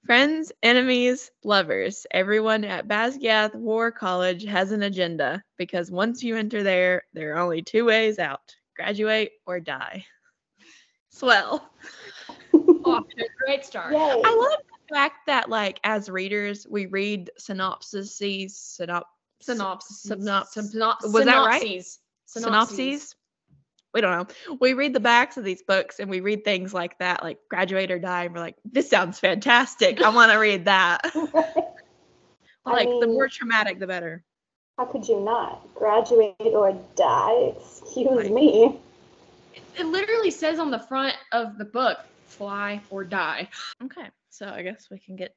Friends, 0.05 0.51
enemies, 0.61 1.31
lovers, 1.43 2.05
everyone 2.11 2.63
at 2.63 2.87
Basgiath 2.87 3.55
War 3.55 3.91
College 3.91 4.43
has 4.45 4.71
an 4.71 4.83
agenda 4.83 5.43
because 5.57 5.91
once 5.91 6.23
you 6.23 6.35
enter 6.35 6.63
there, 6.63 7.03
there 7.13 7.33
are 7.33 7.39
only 7.39 7.61
two 7.61 7.85
ways 7.85 8.19
out 8.19 8.55
graduate 8.79 9.31
or 9.45 9.59
die. 9.59 10.05
Swell. 11.09 11.69
Off 12.85 13.07
to 13.09 13.23
a 13.23 13.27
great 13.45 13.65
start. 13.65 13.91
Yay. 13.91 13.99
I 13.99 14.35
love 14.35 14.59
the 14.87 14.95
fact 14.95 15.25
that, 15.27 15.49
like, 15.49 15.79
as 15.83 16.09
readers, 16.09 16.65
we 16.69 16.85
read 16.85 17.29
synopses, 17.37 18.17
synop- 18.17 19.03
Synopsis. 19.41 20.05
Synop- 20.05 20.47
Synop- 20.55 21.13
was 21.13 21.25
that 21.25 21.45
right? 21.45 21.61
synopses. 21.61 21.99
synopses. 22.25 23.15
We 23.93 24.01
don't 24.01 24.11
know. 24.11 24.57
We 24.61 24.73
read 24.73 24.93
the 24.93 24.99
backs 24.99 25.35
of 25.35 25.43
these 25.43 25.63
books 25.63 25.99
and 25.99 26.09
we 26.09 26.19
read 26.19 26.45
things 26.45 26.73
like 26.73 26.97
that, 26.99 27.23
like 27.23 27.39
graduate 27.49 27.89
or 27.91 27.99
die, 27.99 28.25
and 28.25 28.33
we're 28.33 28.39
like, 28.39 28.55
this 28.63 28.89
sounds 28.89 29.19
fantastic. 29.19 30.01
I 30.01 30.09
want 30.09 30.31
to 30.31 30.37
read 30.37 30.65
that. 30.65 31.01
I 31.03 31.63
like, 32.71 32.87
the 32.87 33.07
more 33.07 33.27
traumatic, 33.27 33.79
the 33.79 33.87
better. 33.87 34.23
How 34.79 34.85
could 34.85 35.09
you 35.09 35.19
not? 35.19 35.61
Graduate 35.75 36.35
or 36.39 36.71
die? 36.95 37.53
Excuse 37.57 38.15
Right. 38.15 38.31
me. 38.31 38.79
It 39.77 39.85
literally 39.85 40.31
says 40.31 40.57
on 40.57 40.71
the 40.71 40.79
front 40.79 41.17
of 41.33 41.57
the 41.57 41.65
book, 41.65 41.97
fly 42.27 42.81
or 42.89 43.03
die. 43.03 43.49
Okay, 43.83 44.09
so 44.29 44.47
I 44.47 44.61
guess 44.61 44.87
we 44.89 44.97
can 44.97 45.17
get 45.17 45.35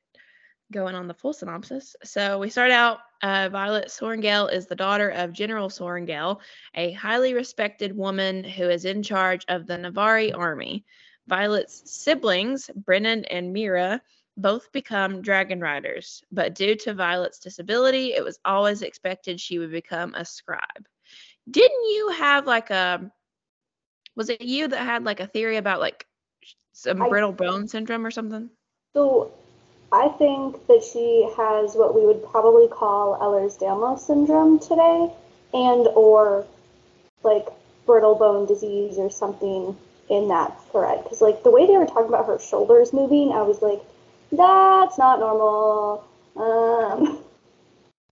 going 0.71 0.95
on 0.95 1.09
the 1.09 1.15
full 1.15 1.33
synopsis. 1.33 1.97
So 2.05 2.39
we 2.39 2.51
start 2.51 2.71
out. 2.71 3.01
Uh, 3.21 3.49
Violet 3.49 3.89
Sorrengail 3.89 4.53
is 4.53 4.69
the 4.69 4.77
daughter 4.77 5.09
of 5.09 5.33
General 5.33 5.69
Sorrengail, 5.69 6.39
a 6.77 6.93
highly 6.93 7.35
respected 7.35 7.97
woman 7.97 8.45
who 8.45 8.71
is 8.71 8.85
in 8.85 9.03
charge 9.03 9.45
of 9.49 9.67
the 9.67 9.75
Navari 9.75 10.33
army. 10.33 10.85
Violet's 11.27 11.91
siblings, 11.91 12.71
Brennan 12.77 13.25
and 13.25 13.53
Mira, 13.53 14.01
both 14.37 14.73
become 14.73 15.23
dragon 15.23 15.61
riders, 15.61 16.23
but 16.33 16.55
due 16.55 16.75
to 16.75 16.95
Violet's 16.95 17.39
disability, 17.39 18.15
it 18.15 18.25
was 18.25 18.39
always 18.45 18.83
expected 18.83 19.41
she 19.41 19.59
would 19.59 19.71
become 19.71 20.15
a 20.15 20.25
scribe. 20.25 20.87
Didn't 21.51 21.85
you 21.85 22.15
have 22.19 22.47
like 22.47 22.71
a 22.71 23.11
was 24.15 24.29
it 24.29 24.43
you 24.43 24.69
that 24.69 24.85
had 24.85 25.05
like 25.05 25.21
a 25.21 25.27
theory 25.27 25.57
about 25.57 25.81
like 25.81 26.07
some 26.73 27.03
I- 27.03 27.09
brittle 27.09 27.33
bone 27.33 27.69
syndrome 27.69 28.07
or 28.07 28.11
something? 28.11 28.51
So 28.95 29.33
I 29.91 30.09
think 30.09 30.67
that 30.67 30.83
she 30.83 31.29
has 31.37 31.75
what 31.75 31.95
we 31.95 32.07
would 32.07 32.25
probably 32.25 32.69
call 32.69 33.19
Ehlers-Danlos 33.19 34.01
syndrome 34.01 34.59
today, 34.59 35.12
and 35.55 35.87
or 35.89 36.47
like 37.23 37.47
brittle 37.87 38.15
bone 38.15 38.47
disease 38.47 38.99
or 38.99 39.11
something 39.11 39.77
in 40.09 40.29
that 40.29 40.59
thread. 40.71 41.03
Because 41.03 41.21
like 41.21 41.43
the 41.43 41.51
way 41.51 41.67
they 41.67 41.77
were 41.77 41.87
talking 41.87 42.09
about 42.09 42.27
her 42.27 42.39
shoulders 42.39 42.93
moving, 42.93 43.33
I 43.33 43.43
was 43.43 43.61
like, 43.62 43.83
that's 44.33 44.99
not 44.99 45.21
normal. 45.21 46.05
Um, 46.37 47.19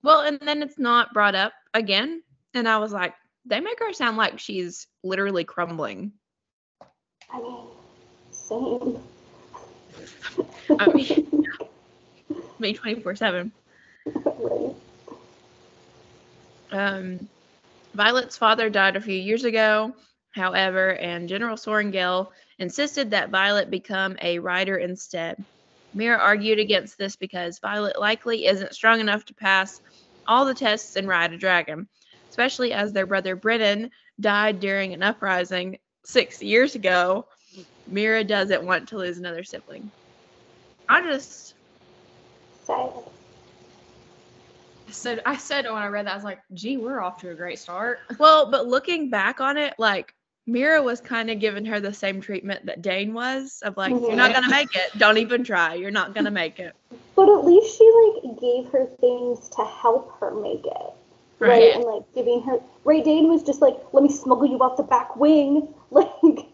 Well, 0.02 0.22
and 0.22 0.38
then 0.40 0.62
it's 0.62 0.78
not 0.78 1.12
brought 1.12 1.34
up 1.34 1.52
again. 1.74 2.22
And 2.54 2.68
I 2.68 2.78
was 2.78 2.92
like, 2.92 3.14
they 3.44 3.60
make 3.60 3.78
her 3.80 3.92
sound 3.92 4.16
like 4.16 4.38
she's 4.38 4.86
literally 5.02 5.44
crumbling. 5.44 6.12
I 7.30 7.40
mean, 7.40 7.66
same. 8.30 8.98
I 10.78 10.92
mean, 10.92 11.44
me 12.58 12.72
24 12.72 13.14
7. 13.16 13.52
Um, 16.72 17.28
Violet's 17.94 18.36
father 18.36 18.70
died 18.70 18.96
a 18.96 19.00
few 19.00 19.16
years 19.16 19.44
ago, 19.44 19.94
however, 20.30 20.94
and 20.94 21.28
General 21.28 21.56
Sorrengail 21.56 22.28
insisted 22.58 23.10
that 23.10 23.30
Violet 23.30 23.70
become 23.70 24.16
a 24.22 24.38
writer 24.38 24.78
instead. 24.78 25.44
Mira 25.94 26.18
argued 26.18 26.58
against 26.58 26.98
this 26.98 27.16
because 27.16 27.58
Violet 27.58 27.98
likely 27.98 28.46
isn't 28.46 28.74
strong 28.74 29.00
enough 29.00 29.24
to 29.26 29.34
pass 29.34 29.80
all 30.26 30.44
the 30.44 30.54
tests 30.54 30.96
and 30.96 31.08
ride 31.08 31.32
a 31.32 31.38
dragon, 31.38 31.88
especially 32.28 32.72
as 32.72 32.92
their 32.92 33.06
brother 33.06 33.34
Brennan 33.36 33.90
died 34.20 34.60
during 34.60 34.92
an 34.92 35.02
uprising 35.02 35.78
six 36.04 36.42
years 36.42 36.74
ago. 36.74 37.26
Mira 37.86 38.22
doesn't 38.22 38.64
want 38.64 38.88
to 38.88 38.98
lose 38.98 39.18
another 39.18 39.42
sibling. 39.42 39.90
I 40.88 41.02
just, 41.02 41.54
Sad. 42.64 42.90
So 44.90 45.18
I 45.24 45.36
said 45.36 45.64
when 45.66 45.74
I 45.74 45.86
read 45.86 46.06
that, 46.06 46.12
I 46.12 46.16
was 46.16 46.24
like, 46.24 46.40
gee, 46.54 46.76
we're 46.76 47.00
off 47.00 47.18
to 47.18 47.30
a 47.30 47.34
great 47.34 47.58
start. 47.58 47.98
well, 48.18 48.50
but 48.50 48.66
looking 48.66 49.08
back 49.08 49.40
on 49.40 49.56
it, 49.56 49.74
like 49.78 50.14
Mira 50.50 50.82
was 50.82 51.00
kind 51.00 51.30
of 51.30 51.38
giving 51.38 51.64
her 51.64 51.80
the 51.80 51.92
same 51.92 52.20
treatment 52.20 52.66
that 52.66 52.82
Dain 52.82 53.14
was 53.14 53.60
of 53.62 53.76
like, 53.76 53.90
you're 53.90 54.16
not 54.16 54.32
gonna 54.32 54.50
make 54.50 54.74
it. 54.74 54.98
Don't 54.98 55.18
even 55.18 55.44
try. 55.44 55.74
You're 55.74 55.90
not 55.90 56.14
gonna 56.14 56.30
make 56.30 56.58
it. 56.58 56.74
But 57.14 57.28
at 57.28 57.44
least 57.44 57.78
she 57.78 57.84
like 57.84 58.40
gave 58.40 58.66
her 58.72 58.86
things 59.00 59.48
to 59.50 59.64
help 59.64 60.18
her 60.18 60.34
make 60.34 60.64
it. 60.66 60.92
Right. 61.38 61.48
Right. 61.48 61.74
And 61.74 61.84
like 61.84 62.02
giving 62.14 62.42
her 62.42 62.58
Ray 62.84 63.02
Dain 63.02 63.28
was 63.28 63.42
just 63.42 63.62
like, 63.62 63.76
let 63.92 64.02
me 64.02 64.10
smuggle 64.10 64.46
you 64.46 64.62
out 64.62 64.76
the 64.76 64.82
back 64.82 65.16
wing. 65.16 65.68
Like 65.92 66.46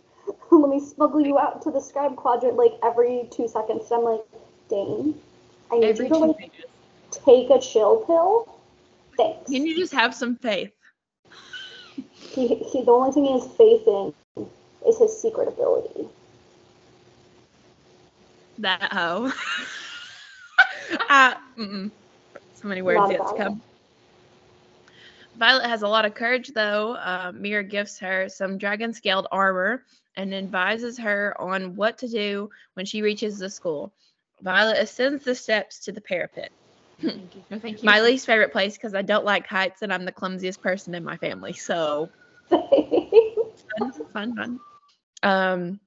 let 0.51 0.71
me 0.71 0.81
smuggle 0.81 1.21
you 1.21 1.39
out 1.39 1.61
to 1.63 1.71
the 1.71 1.81
scribe 1.81 2.17
quadrant 2.17 2.57
like 2.57 2.73
every 2.83 3.29
two 3.31 3.49
seconds. 3.49 3.91
And 3.91 3.99
I'm 4.01 4.05
like, 4.05 4.21
Dain, 4.71 5.21
I 5.71 5.79
need 5.79 5.85
Every 5.85 6.07
you 6.07 6.15
to 6.15 6.19
like 6.19 6.53
take 7.11 7.51
a 7.51 7.61
chill 7.61 7.99
pill. 8.07 8.59
Thanks. 9.17 9.51
Can 9.51 9.67
you 9.67 9.77
just 9.77 9.93
have 9.93 10.15
some 10.15 10.37
faith? 10.37 10.73
He, 12.35 12.49
he 12.49 12.83
the 12.83 12.91
only 12.91 13.13
thing 13.13 13.25
he 13.25 13.33
has 13.33 13.47
faith 13.47 13.87
in 13.87 14.13
is 14.87 14.99
his 14.99 15.21
secret 15.21 15.49
ability. 15.49 16.09
That 18.59 18.93
hoe. 18.93 19.31
uh, 21.09 21.35
mm-mm. 21.59 21.91
So 22.55 22.69
many 22.69 22.83
words 22.83 23.11
yet 23.11 23.27
to 23.27 23.35
come. 23.37 23.63
Violet 25.37 25.67
has 25.67 25.83
a 25.83 25.89
lot 25.89 26.07
of 26.07 26.15
courage, 26.15 26.49
though. 26.55 26.95
Uh, 26.95 27.33
Mira 27.35 27.63
gifts 27.63 27.99
her 27.99 28.29
some 28.29 28.57
dragon 28.57 28.93
scaled 28.95 29.27
armor 29.31 29.83
and 30.17 30.35
advises 30.35 30.99
her 30.99 31.39
on 31.39 31.77
what 31.77 31.99
to 31.99 32.09
do 32.09 32.49
when 32.75 32.87
she 32.87 33.03
reaches 33.03 33.39
the 33.39 33.51
school. 33.51 33.93
Violet 34.41 34.79
ascends 34.79 35.25
the 35.25 35.35
steps 35.35 35.85
to 35.85 35.93
the 35.93 36.01
parapet. 36.01 36.51
Thank 37.01 37.37
you. 37.37 37.45
No, 37.51 37.59
thank 37.59 37.83
you. 37.83 37.87
My 37.87 38.01
least 38.01 38.27
favorite 38.27 38.53
place 38.53 38.75
because 38.75 38.95
I 38.95 39.03
don't 39.03 39.25
like 39.25 39.47
heights 39.47 39.83
and 39.83 39.93
I'm 39.93 40.05
the 40.05 40.13
clumsiest 40.13 40.61
person 40.61 40.95
in 40.95 41.05
my 41.05 41.17
family. 41.17 41.53
So 41.53 42.09
fun, 42.49 43.93
fun, 44.13 44.35
fun. 44.35 44.61
Um, 45.23 45.81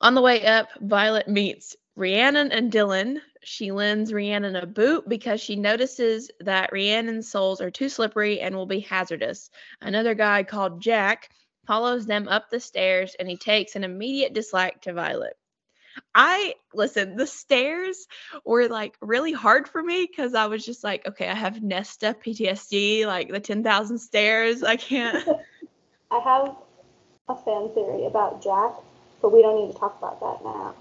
on 0.00 0.14
the 0.14 0.22
way 0.22 0.44
up, 0.46 0.68
Violet 0.80 1.28
meets 1.28 1.76
Rhiannon 1.96 2.50
and 2.52 2.72
Dylan. 2.72 3.18
She 3.44 3.72
lends 3.72 4.12
Rhiannon 4.12 4.56
a 4.56 4.66
boot 4.66 5.08
because 5.08 5.40
she 5.40 5.56
notices 5.56 6.30
that 6.40 6.72
Rhiannon's 6.72 7.30
soles 7.30 7.60
are 7.60 7.70
too 7.70 7.88
slippery 7.88 8.40
and 8.40 8.54
will 8.54 8.66
be 8.66 8.80
hazardous. 8.80 9.50
Another 9.80 10.14
guy 10.14 10.42
called 10.44 10.80
Jack 10.80 11.30
follows 11.66 12.06
them 12.06 12.28
up 12.28 12.50
the 12.50 12.60
stairs 12.60 13.14
and 13.18 13.28
he 13.28 13.36
takes 13.36 13.76
an 13.76 13.84
immediate 13.84 14.32
dislike 14.32 14.80
to 14.82 14.92
Violet. 14.92 15.36
I 16.14 16.54
listen, 16.74 17.16
the 17.16 17.26
stairs 17.26 18.06
were 18.44 18.68
like 18.68 18.96
really 19.00 19.32
hard 19.32 19.68
for 19.68 19.82
me 19.82 20.06
because 20.08 20.34
I 20.34 20.46
was 20.46 20.64
just 20.64 20.84
like, 20.84 21.06
okay, 21.06 21.28
I 21.28 21.34
have 21.34 21.62
Nesta 21.62 22.16
PTSD, 22.24 23.06
like 23.06 23.30
the 23.30 23.40
10,000 23.40 23.98
stairs. 23.98 24.62
I 24.62 24.76
can't. 24.76 25.26
I 26.10 26.18
have 26.18 26.56
a 27.28 27.36
fan 27.36 27.70
theory 27.74 28.06
about 28.06 28.42
Jack, 28.42 28.72
but 29.20 29.32
we 29.32 29.42
don't 29.42 29.64
need 29.66 29.72
to 29.72 29.78
talk 29.78 29.96
about 29.98 30.20
that 30.20 30.44
now. 30.44 30.74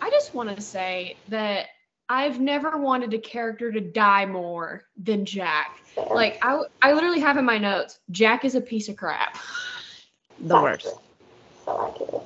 I 0.00 0.10
just 0.10 0.34
want 0.34 0.54
to 0.54 0.60
say 0.60 1.16
that 1.28 1.68
I've 2.08 2.40
never 2.40 2.76
wanted 2.76 3.14
a 3.14 3.18
character 3.18 3.70
to 3.70 3.80
die 3.80 4.26
more 4.26 4.84
than 4.96 5.24
Jack. 5.24 5.78
Fair. 5.94 6.06
Like 6.10 6.38
I, 6.42 6.62
I 6.82 6.92
literally 6.92 7.20
have 7.20 7.36
in 7.36 7.44
my 7.44 7.58
notes, 7.58 8.00
Jack 8.10 8.44
is 8.44 8.54
a 8.54 8.60
piece 8.60 8.88
of 8.88 8.96
crap. 8.96 9.38
The 10.40 10.48
That's 10.48 10.62
worst. 10.62 10.82
true. 10.82 10.92
So 11.64 11.88
accurate. 11.88 12.22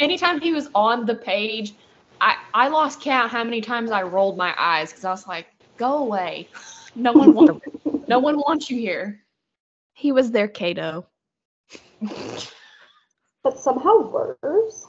Anytime 0.00 0.40
he 0.40 0.52
was 0.52 0.68
on 0.74 1.06
the 1.06 1.14
page, 1.14 1.74
I, 2.20 2.36
I 2.54 2.68
lost 2.68 3.00
count 3.00 3.30
how 3.30 3.44
many 3.44 3.60
times 3.60 3.90
I 3.90 4.02
rolled 4.02 4.36
my 4.36 4.54
eyes 4.58 4.90
because 4.90 5.04
I 5.04 5.10
was 5.10 5.26
like, 5.26 5.46
"Go 5.76 5.98
away! 5.98 6.48
No 6.94 7.12
one 7.12 7.34
wants, 7.34 7.66
no 8.08 8.18
one 8.18 8.36
wants 8.36 8.70
you 8.70 8.78
here." 8.78 9.20
He 9.94 10.12
was 10.12 10.30
their 10.30 10.48
Cato. 10.48 11.06
But 13.42 13.58
somehow 13.58 14.10
worse. 14.10 14.86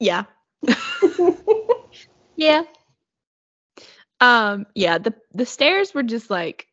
Yeah. 0.00 0.24
Yeah. 2.36 2.62
Um, 4.20 4.66
yeah, 4.74 4.98
the 4.98 5.14
the 5.34 5.46
stairs 5.46 5.94
were 5.94 6.02
just 6.02 6.30
like 6.30 6.66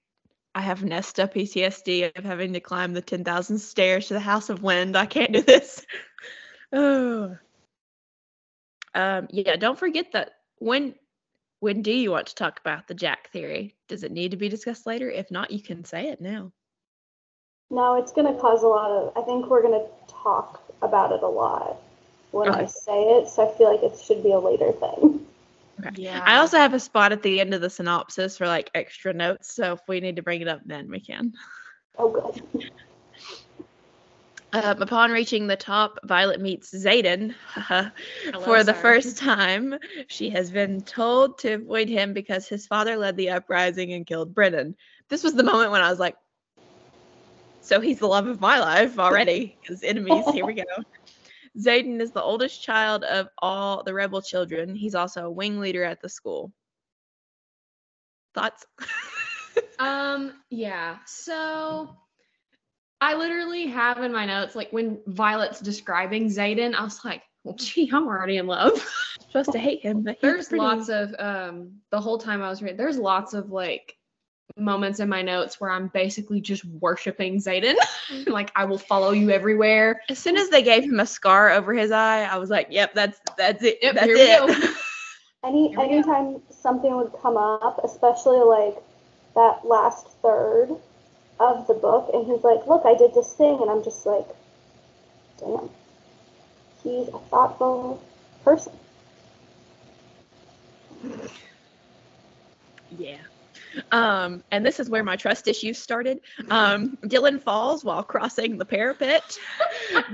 I 0.55 0.61
have 0.61 0.83
Nesta 0.83 1.27
PTSD 1.27 2.17
of 2.17 2.23
having 2.23 2.53
to 2.53 2.59
climb 2.59 2.93
the 2.93 3.01
10,000 3.01 3.59
stairs 3.59 4.07
to 4.07 4.15
the 4.15 4.19
House 4.19 4.49
of 4.49 4.63
Wind. 4.63 4.97
I 4.97 5.05
can't 5.05 5.31
do 5.31 5.41
this. 5.41 5.85
Oh. 6.73 7.37
Um, 8.95 9.27
yeah, 9.29 9.55
don't 9.55 9.77
forget 9.77 10.13
that 10.13 10.31
when 10.57 10.95
when 11.59 11.83
do 11.83 11.91
you 11.91 12.09
want 12.09 12.25
to 12.27 12.35
talk 12.35 12.59
about 12.59 12.87
the 12.87 12.95
Jack 12.95 13.31
theory? 13.31 13.75
Does 13.87 14.03
it 14.03 14.11
need 14.11 14.31
to 14.31 14.37
be 14.37 14.49
discussed 14.49 14.87
later? 14.87 15.11
If 15.11 15.29
not, 15.29 15.51
you 15.51 15.61
can 15.61 15.85
say 15.85 16.07
it 16.07 16.19
now. 16.19 16.51
No, 17.69 17.95
it's 18.01 18.11
going 18.11 18.33
to 18.33 18.39
cause 18.39 18.63
a 18.63 18.67
lot 18.67 18.89
of. 18.89 19.13
I 19.15 19.21
think 19.25 19.47
we're 19.47 19.61
going 19.61 19.79
to 19.79 19.87
talk 20.11 20.63
about 20.81 21.11
it 21.11 21.21
a 21.21 21.27
lot 21.27 21.79
when 22.31 22.49
I 22.49 22.65
say 22.65 22.99
it, 23.17 23.27
so 23.27 23.47
I 23.47 23.57
feel 23.57 23.71
like 23.71 23.83
it 23.83 23.99
should 23.99 24.23
be 24.23 24.31
a 24.31 24.39
later 24.39 24.71
thing. 24.71 25.25
Okay. 25.79 25.89
Yeah. 25.95 26.21
I 26.25 26.37
also 26.37 26.57
have 26.57 26.73
a 26.73 26.79
spot 26.79 27.11
at 27.11 27.23
the 27.23 27.39
end 27.39 27.53
of 27.53 27.61
the 27.61 27.69
synopsis 27.69 28.37
for 28.37 28.47
like 28.47 28.69
extra 28.73 29.13
notes, 29.13 29.53
so 29.53 29.73
if 29.73 29.79
we 29.87 29.99
need 29.99 30.15
to 30.17 30.21
bring 30.21 30.41
it 30.41 30.47
up 30.47 30.61
then 30.65 30.89
we 30.89 30.99
can. 30.99 31.33
Oh, 31.97 32.09
good. 32.09 32.69
Um, 34.51 34.81
upon 34.81 35.11
reaching 35.11 35.45
the 35.45 35.55
top, 35.55 35.99
Violet 36.03 36.41
meets 36.41 36.73
Xaden. 36.73 37.35
For 38.43 38.63
the 38.63 38.73
her. 38.73 38.79
first 38.79 39.17
time, 39.19 39.75
she 40.07 40.31
has 40.31 40.49
been 40.49 40.81
told 40.81 41.37
to 41.39 41.53
avoid 41.53 41.87
him 41.87 42.13
because 42.13 42.47
his 42.47 42.65
father 42.65 42.97
led 42.97 43.15
the 43.15 43.29
uprising 43.29 43.93
and 43.93 44.07
killed 44.07 44.33
Brennan. 44.33 44.75
This 45.09 45.23
was 45.23 45.33
the 45.33 45.43
moment 45.43 45.71
when 45.71 45.81
I 45.81 45.89
was 45.89 45.99
like, 45.99 46.15
so 47.61 47.79
he's 47.79 47.99
the 47.99 48.07
love 48.07 48.25
of 48.25 48.41
my 48.41 48.59
life 48.59 48.97
already. 48.97 49.57
His 49.61 49.83
enemies, 49.83 50.25
here 50.31 50.45
we 50.45 50.55
go. 50.55 50.63
Xaden 51.57 51.99
is 51.99 52.11
the 52.11 52.23
oldest 52.23 52.63
child 52.63 53.03
of 53.03 53.27
all 53.37 53.83
the 53.83 53.93
rebel 53.93 54.21
children. 54.21 54.75
He's 54.75 54.95
also 54.95 55.25
a 55.25 55.31
wing 55.31 55.59
leader 55.59 55.83
at 55.83 56.01
the 56.01 56.09
school. 56.09 56.51
Thoughts? 58.33 58.65
Um, 59.77 60.33
yeah. 60.49 60.97
So 61.05 61.95
I 63.01 63.15
literally 63.15 63.67
have 63.67 63.99
in 63.99 64.11
my 64.11 64.25
notes, 64.25 64.55
like 64.55 64.71
when 64.71 64.99
Violet's 65.07 65.61
describing 65.61 66.27
Xaden, 66.27 66.75
I 66.75 66.83
was 66.83 67.03
like, 67.05 67.23
well, 67.43 67.55
gee, 67.55 67.89
I'm 67.93 68.07
already 68.07 68.37
in 68.37 68.47
love. 68.47 68.85
Supposed 69.21 69.51
to 69.53 69.59
hate 69.59 69.81
him, 69.81 70.01
but 70.01 70.15
he's 70.15 70.21
there's 70.21 70.47
pretty. 70.49 70.63
lots 70.63 70.89
of 70.89 71.15
um 71.19 71.71
the 71.91 72.01
whole 72.01 72.17
time 72.17 72.41
I 72.41 72.49
was 72.49 72.61
reading, 72.61 72.77
there's 72.77 72.97
lots 72.97 73.33
of 73.33 73.51
like 73.51 73.95
moments 74.57 74.99
in 74.99 75.07
my 75.07 75.21
notes 75.21 75.61
where 75.61 75.69
I'm 75.69 75.87
basically 75.89 76.41
just 76.41 76.65
worshiping 76.65 77.37
Xaden. 77.37 77.75
like 78.27 78.51
I 78.55 78.65
will 78.65 78.77
follow 78.77 79.11
you 79.11 79.29
everywhere. 79.29 80.01
As 80.09 80.19
soon 80.19 80.35
as 80.35 80.49
they 80.49 80.61
gave 80.61 80.83
him 80.83 80.99
a 80.99 81.05
scar 81.05 81.51
over 81.51 81.73
his 81.73 81.91
eye, 81.91 82.23
I 82.23 82.37
was 82.37 82.49
like, 82.49 82.67
"Yep, 82.69 82.93
that's 82.95 83.19
that's 83.37 83.63
it. 83.63 83.77
Yep, 83.81 83.95
that's 83.95 84.05
here 84.05 84.15
we 84.15 84.21
it." 84.21 84.63
go. 84.63 84.73
Any 85.45 85.69
Here 85.69 85.77
go. 85.77 85.83
anytime 85.83 86.41
something 86.49 86.93
would 86.97 87.13
come 87.21 87.37
up, 87.37 87.79
especially 87.85 88.39
like 88.39 88.75
that 89.35 89.65
last 89.65 90.07
third 90.21 90.75
of 91.39 91.67
the 91.67 91.73
book, 91.73 92.09
and 92.13 92.25
he's 92.25 92.43
like, 92.43 92.65
"Look, 92.67 92.83
I 92.85 92.95
did 92.95 93.13
this 93.13 93.33
thing," 93.33 93.59
and 93.61 93.69
I'm 93.69 93.83
just 93.83 94.05
like, 94.05 94.27
"Damn, 95.39 95.69
he's 96.83 97.07
a 97.07 97.19
thoughtful 97.29 98.01
person." 98.43 98.73
Yeah. 102.97 103.17
Um, 103.91 104.43
and 104.51 104.65
this 104.65 104.79
is 104.79 104.89
where 104.89 105.03
my 105.03 105.15
trust 105.15 105.47
issues 105.47 105.77
started. 105.77 106.19
Um, 106.49 106.97
Dylan 107.03 107.41
falls 107.41 107.85
while 107.85 108.03
crossing 108.03 108.57
the 108.57 108.65
parapet, 108.65 109.37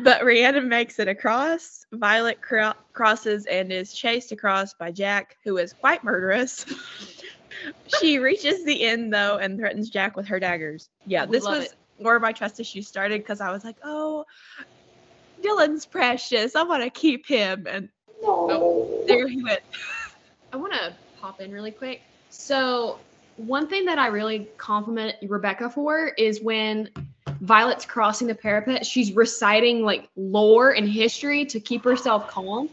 but 0.04 0.26
Rhiannon 0.26 0.68
makes 0.68 1.00
it 1.00 1.08
across. 1.08 1.86
Violet 1.94 2.42
cro- 2.42 2.74
crosses 2.94 3.46
and 3.46 3.72
is 3.72 3.94
chased 3.94 4.32
across 4.32 4.74
by 4.74 4.92
Jack, 4.92 5.38
who 5.44 5.58
is 5.58 5.74
quite 5.74 6.04
murderous. 6.04 6.66
She 8.00 8.20
reaches 8.20 8.64
the 8.66 8.84
end 8.84 9.14
though 9.14 9.38
and 9.38 9.58
threatens 9.58 9.90
Jack 9.90 10.16
with 10.16 10.28
her 10.28 10.40
daggers. 10.40 10.90
Yeah, 11.06 11.26
this 11.26 11.44
love 11.44 11.58
was 11.58 11.66
it. 11.66 11.76
where 11.98 12.20
my 12.20 12.32
trust 12.32 12.60
issues 12.60 12.88
started 12.88 13.22
because 13.22 13.42
I 13.42 13.52
was 13.52 13.64
like, 13.64 13.78
oh, 13.84 14.26
Dylan's 15.44 15.86
precious. 15.86 16.56
I 16.56 16.64
want 16.64 16.84
to 16.84 16.90
keep 16.90 17.28
him. 17.28 17.68
And 17.70 17.90
No. 18.24 19.04
there 19.08 19.28
he 19.28 19.42
went. 19.44 19.62
I 20.54 20.58
want 20.58 20.74
to 20.74 20.96
pop 21.20 21.42
in 21.42 21.52
really 21.52 21.72
quick. 21.72 22.02
So, 22.30 23.00
one 23.38 23.68
thing 23.68 23.86
that 23.86 24.00
I 24.00 24.08
really 24.08 24.48
compliment 24.58 25.16
Rebecca 25.28 25.70
for 25.70 26.08
is 26.18 26.42
when 26.42 26.90
Violet's 27.42 27.86
crossing 27.86 28.28
the 28.28 28.36
parapet, 28.36 28.86
she's 28.86 29.12
reciting 29.14 29.84
like 29.84 30.10
lore 30.16 30.72
and 30.72 30.88
history 30.88 31.46
to 31.46 31.60
keep 31.60 31.84
herself 31.84 32.30
calm. 32.30 32.70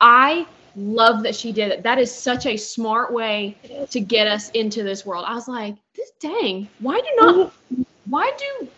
I 0.00 0.46
love 0.76 1.22
that 1.22 1.34
she 1.34 1.52
did 1.52 1.70
it. 1.70 1.82
That 1.82 1.98
is 1.98 2.12
such 2.12 2.46
a 2.46 2.56
smart 2.56 3.12
way 3.12 3.56
to 3.90 4.00
get 4.00 4.26
us 4.26 4.50
into 4.50 4.82
this 4.82 5.04
world. 5.04 5.24
I 5.26 5.34
was 5.34 5.48
like, 5.48 5.76
this 5.94 6.12
dang, 6.20 6.68
why 6.80 7.00
do 7.00 7.08
not 7.16 7.52
why 8.06 8.32
do 8.38 8.68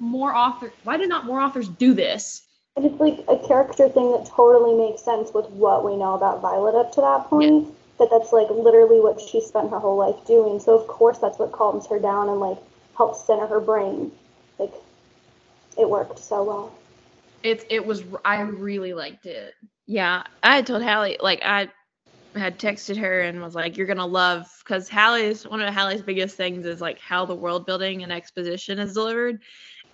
more 0.00 0.34
author 0.34 0.72
why 0.82 0.96
do 0.96 1.06
not 1.06 1.24
more 1.26 1.40
authors 1.40 1.68
do 1.68 1.94
this? 1.94 2.42
And 2.76 2.84
it's 2.84 3.00
like 3.00 3.24
a 3.28 3.38
character 3.46 3.88
thing 3.88 4.10
that 4.12 4.26
totally 4.26 4.74
makes 4.76 5.02
sense 5.02 5.32
with 5.32 5.46
what 5.50 5.84
we 5.84 5.96
know 5.96 6.14
about 6.14 6.40
Violet 6.40 6.74
up 6.74 6.92
to 6.92 7.00
that 7.00 7.28
point. 7.28 7.72
That 7.98 8.08
that's 8.10 8.32
like 8.32 8.50
literally 8.50 9.00
what 9.00 9.20
she 9.20 9.40
spent 9.40 9.70
her 9.70 9.78
whole 9.78 9.96
life 9.96 10.26
doing. 10.26 10.58
So 10.58 10.76
of 10.76 10.88
course 10.88 11.18
that's 11.18 11.38
what 11.38 11.52
calms 11.52 11.86
her 11.86 12.00
down 12.00 12.28
and 12.28 12.40
like 12.40 12.58
helps 12.96 13.24
center 13.24 13.46
her 13.46 13.60
brain. 13.60 14.10
Like 14.58 14.72
it 15.78 15.88
worked 15.88 16.18
so 16.18 16.42
well. 16.42 16.74
It's 17.44 17.64
it 17.70 17.86
was 17.86 18.02
I 18.24 18.40
really 18.40 18.94
liked 18.94 19.26
it. 19.26 19.54
Yeah, 19.86 20.22
I 20.42 20.56
had 20.56 20.66
told 20.66 20.82
Hallie 20.82 21.18
like 21.20 21.40
I 21.44 21.68
had 22.34 22.58
texted 22.58 22.96
her 22.96 23.20
and 23.20 23.40
was 23.42 23.54
like, 23.54 23.76
"You're 23.76 23.86
gonna 23.86 24.06
love," 24.06 24.50
because 24.64 24.88
Hallie's 24.88 25.46
one 25.46 25.60
of 25.60 25.72
Hallie's 25.72 26.02
biggest 26.02 26.36
things 26.36 26.66
is 26.66 26.80
like 26.80 26.98
how 27.00 27.24
the 27.26 27.34
world 27.34 27.66
building 27.66 28.02
and 28.02 28.12
exposition 28.12 28.78
is 28.78 28.94
delivered, 28.94 29.40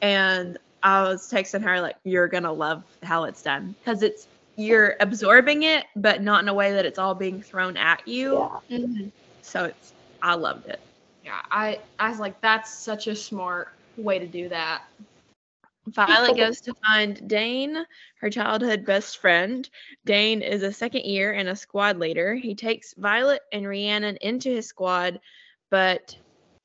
and 0.01 0.59
I 0.83 1.03
was 1.03 1.31
texting 1.31 1.63
her 1.63 1.81
like, 1.81 1.97
"You're 2.05 2.29
gonna 2.29 2.53
love 2.53 2.85
how 3.03 3.25
it's 3.25 3.43
done," 3.43 3.75
because 3.81 4.03
it's 4.03 4.27
you're 4.57 4.97
absorbing 5.01 5.63
it, 5.65 5.87
but 5.97 6.23
not 6.23 6.43
in 6.43 6.49
a 6.49 6.55
way 6.55 6.73
that 6.73 6.85
it's 6.87 6.99
all 6.99 7.15
being 7.15 7.43
thrown 7.43 7.77
at 7.77 8.07
you. 8.07 8.35
Yeah. 8.35 8.79
Mm-hmm. 8.79 9.09
So 9.43 9.65
it's 9.65 9.93
I 10.23 10.35
loved 10.35 10.69
it. 10.69 10.81
Yeah, 11.25 11.41
I 11.51 11.81
I 11.99 12.11
was 12.11 12.21
like, 12.21 12.41
that's 12.41 12.73
such 12.73 13.07
a 13.07 13.17
smart 13.17 13.69
way 13.97 14.19
to 14.19 14.27
do 14.27 14.49
that. 14.49 14.83
Violet 15.87 16.37
goes 16.37 16.61
to 16.63 16.75
find 16.75 17.27
Dain, 17.29 17.85
her 18.21 18.31
childhood 18.31 18.85
best 18.85 19.19
friend. 19.19 19.69
Dain 20.05 20.43
is 20.43 20.63
a 20.63 20.73
second 20.73 21.05
year 21.05 21.33
and 21.33 21.49
a 21.49 21.57
squad 21.57 21.99
leader. 21.99 22.35
He 22.35 22.55
takes 22.55 22.95
Violet 22.95 23.43
and 23.53 23.67
Rhiannon 23.67 24.17
into 24.21 24.51
his 24.51 24.67
squad, 24.67 25.21
but 25.71 26.17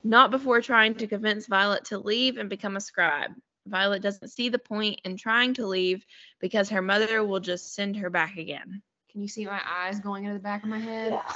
not 0.04 0.30
before 0.30 0.60
trying 0.60 0.94
to 0.96 1.06
convince 1.06 1.46
Violet 1.46 1.84
to 1.86 1.98
leave 1.98 2.36
and 2.36 2.48
become 2.48 2.76
a 2.76 2.80
scribe. 2.80 3.32
Violet 3.66 4.02
doesn't 4.02 4.28
see 4.28 4.48
the 4.48 4.58
point 4.58 5.00
in 5.04 5.16
trying 5.16 5.52
to 5.54 5.66
leave 5.66 6.04
because 6.40 6.68
her 6.68 6.82
mother 6.82 7.24
will 7.24 7.40
just 7.40 7.74
send 7.74 7.96
her 7.96 8.10
back 8.10 8.36
again. 8.36 8.82
Can 9.10 9.22
you 9.22 9.28
see 9.28 9.46
my 9.46 9.60
eyes 9.66 9.98
going 9.98 10.24
into 10.24 10.34
the 10.34 10.42
back 10.42 10.62
of 10.62 10.68
my 10.68 10.78
head? 10.78 11.12
Yeah. 11.12 11.32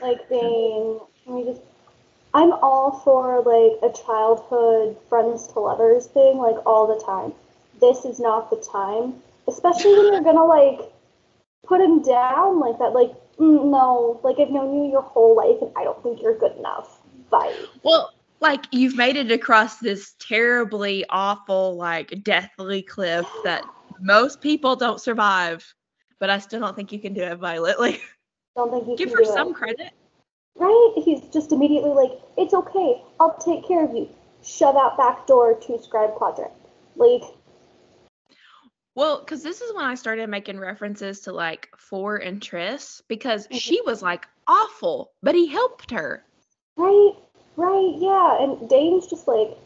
Like 0.00 0.28
dang. 0.28 1.00
can 1.24 1.34
we 1.34 1.44
just 1.44 1.62
I'm 2.34 2.52
all 2.52 3.00
for 3.04 3.38
like 3.42 3.78
a 3.88 3.96
childhood 3.96 4.96
friends 5.08 5.46
to 5.48 5.60
lovers 5.60 6.06
thing, 6.08 6.38
like 6.38 6.56
all 6.66 6.86
the 6.86 7.02
time. 7.04 7.32
This 7.80 8.04
is 8.04 8.18
not 8.18 8.50
the 8.50 8.56
time. 8.56 9.14
Especially 9.46 9.94
when 9.96 10.12
you're 10.12 10.22
gonna 10.22 10.44
like 10.44 10.90
put 11.66 11.80
him 11.80 12.02
down 12.02 12.58
like 12.58 12.78
that. 12.78 12.92
Like, 12.92 13.12
mm, 13.38 13.70
no, 13.70 14.20
like 14.24 14.38
I've 14.40 14.50
known 14.50 14.74
you 14.74 14.90
your 14.90 15.02
whole 15.02 15.36
life 15.36 15.62
and 15.62 15.70
I 15.76 15.84
don't 15.84 16.02
think 16.02 16.20
you're 16.20 16.36
good 16.36 16.56
enough. 16.56 17.00
Bye. 17.30 17.54
Well, 17.84 18.10
like 18.40 18.64
you've 18.72 18.96
made 18.96 19.16
it 19.16 19.30
across 19.30 19.78
this 19.78 20.14
terribly 20.18 21.04
awful, 21.10 21.76
like 21.76 22.22
deathly 22.24 22.82
cliff 22.82 23.26
that 23.44 23.64
most 24.00 24.40
people 24.40 24.74
don't 24.74 25.00
survive. 25.00 25.72
But 26.18 26.30
I 26.30 26.38
still 26.38 26.60
don't 26.60 26.74
think 26.74 26.90
you 26.90 26.98
can 26.98 27.12
do 27.14 27.22
it, 27.22 27.36
Violet. 27.36 27.78
Like, 27.78 28.00
Don't 28.56 28.70
think 28.70 28.88
you 28.88 28.96
give 28.96 29.12
her 29.16 29.24
some 29.24 29.50
it. 29.50 29.54
credit. 29.54 29.92
Right? 30.56 30.92
He's 31.04 31.20
just 31.32 31.52
immediately 31.52 31.90
like, 31.90 32.12
it's 32.36 32.54
okay, 32.54 33.02
I'll 33.18 33.36
take 33.38 33.66
care 33.66 33.84
of 33.84 33.94
you. 33.94 34.08
Shove 34.42 34.76
out 34.76 34.96
back 34.96 35.26
door 35.26 35.54
to 35.54 35.82
scribe 35.82 36.14
quadrant. 36.14 36.52
Like, 36.96 37.22
Well, 38.94 39.20
because 39.20 39.42
this 39.42 39.60
is 39.60 39.74
when 39.74 39.84
I 39.84 39.94
started 39.94 40.28
making 40.28 40.60
references 40.60 41.20
to 41.20 41.32
like 41.32 41.68
Four 41.76 42.16
and 42.18 42.40
Tris 42.40 43.02
because 43.08 43.46
mm-hmm. 43.46 43.56
she 43.56 43.80
was 43.84 44.02
like 44.02 44.26
awful, 44.46 45.12
but 45.22 45.34
he 45.34 45.46
helped 45.46 45.90
her. 45.90 46.24
right, 46.76 47.12
right, 47.56 47.94
yeah. 47.98 48.42
And 48.42 48.68
Dain's 48.68 49.06
just 49.06 49.26
like, 49.26 49.56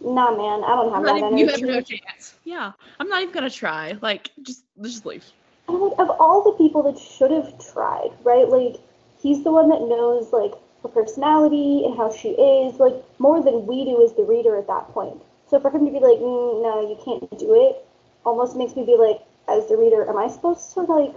nah, 0.00 0.30
man, 0.36 0.64
I 0.64 0.74
don't 0.76 0.92
have 0.94 1.04
that 1.04 1.16
even- 1.18 1.38
You 1.38 1.48
have 1.48 1.60
no 1.60 1.80
chance. 1.82 2.34
Yeah, 2.44 2.72
I'm 2.98 3.08
not 3.08 3.22
even 3.22 3.34
gonna 3.34 3.50
try. 3.50 3.98
Like, 4.00 4.30
just 4.42 4.64
just 4.80 5.04
leave. 5.04 5.24
And 5.68 5.78
like, 5.78 5.98
of 5.98 6.10
all 6.18 6.42
the 6.44 6.52
people 6.52 6.82
that 6.84 6.98
should 6.98 7.30
have 7.30 7.52
tried, 7.72 8.10
right? 8.24 8.48
Like, 8.48 8.76
he's 9.22 9.44
the 9.44 9.52
one 9.52 9.68
that 9.68 9.82
knows 9.82 10.32
like 10.32 10.52
her 10.82 10.88
personality 10.88 11.84
and 11.84 11.96
how 11.96 12.10
she 12.10 12.30
is, 12.30 12.78
like 12.78 12.94
more 13.18 13.42
than 13.42 13.66
we 13.66 13.84
do 13.84 14.02
as 14.04 14.12
the 14.14 14.22
reader 14.22 14.56
at 14.56 14.66
that 14.66 14.88
point. 14.92 15.20
So 15.48 15.60
for 15.60 15.70
him 15.70 15.84
to 15.84 15.92
be 15.92 15.98
like, 15.98 16.18
mm, 16.18 16.62
no, 16.62 16.88
you 16.88 16.96
can't 17.04 17.38
do 17.38 17.54
it, 17.54 17.84
almost 18.24 18.56
makes 18.56 18.76
me 18.76 18.84
be 18.84 18.96
like, 18.96 19.20
as 19.48 19.68
the 19.68 19.76
reader, 19.76 20.08
am 20.08 20.16
I 20.16 20.28
supposed 20.28 20.72
to 20.74 20.80
like 20.80 21.14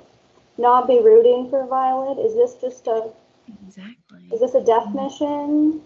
not 0.57 0.87
be 0.87 0.99
rooting 0.99 1.49
for 1.49 1.65
Violet? 1.67 2.19
Is 2.19 2.33
this 2.35 2.55
just 2.61 2.87
a 2.87 3.11
Exactly. 3.65 4.29
is 4.31 4.39
this 4.39 4.55
a 4.55 4.63
death 4.63 4.93
mission? 4.93 5.81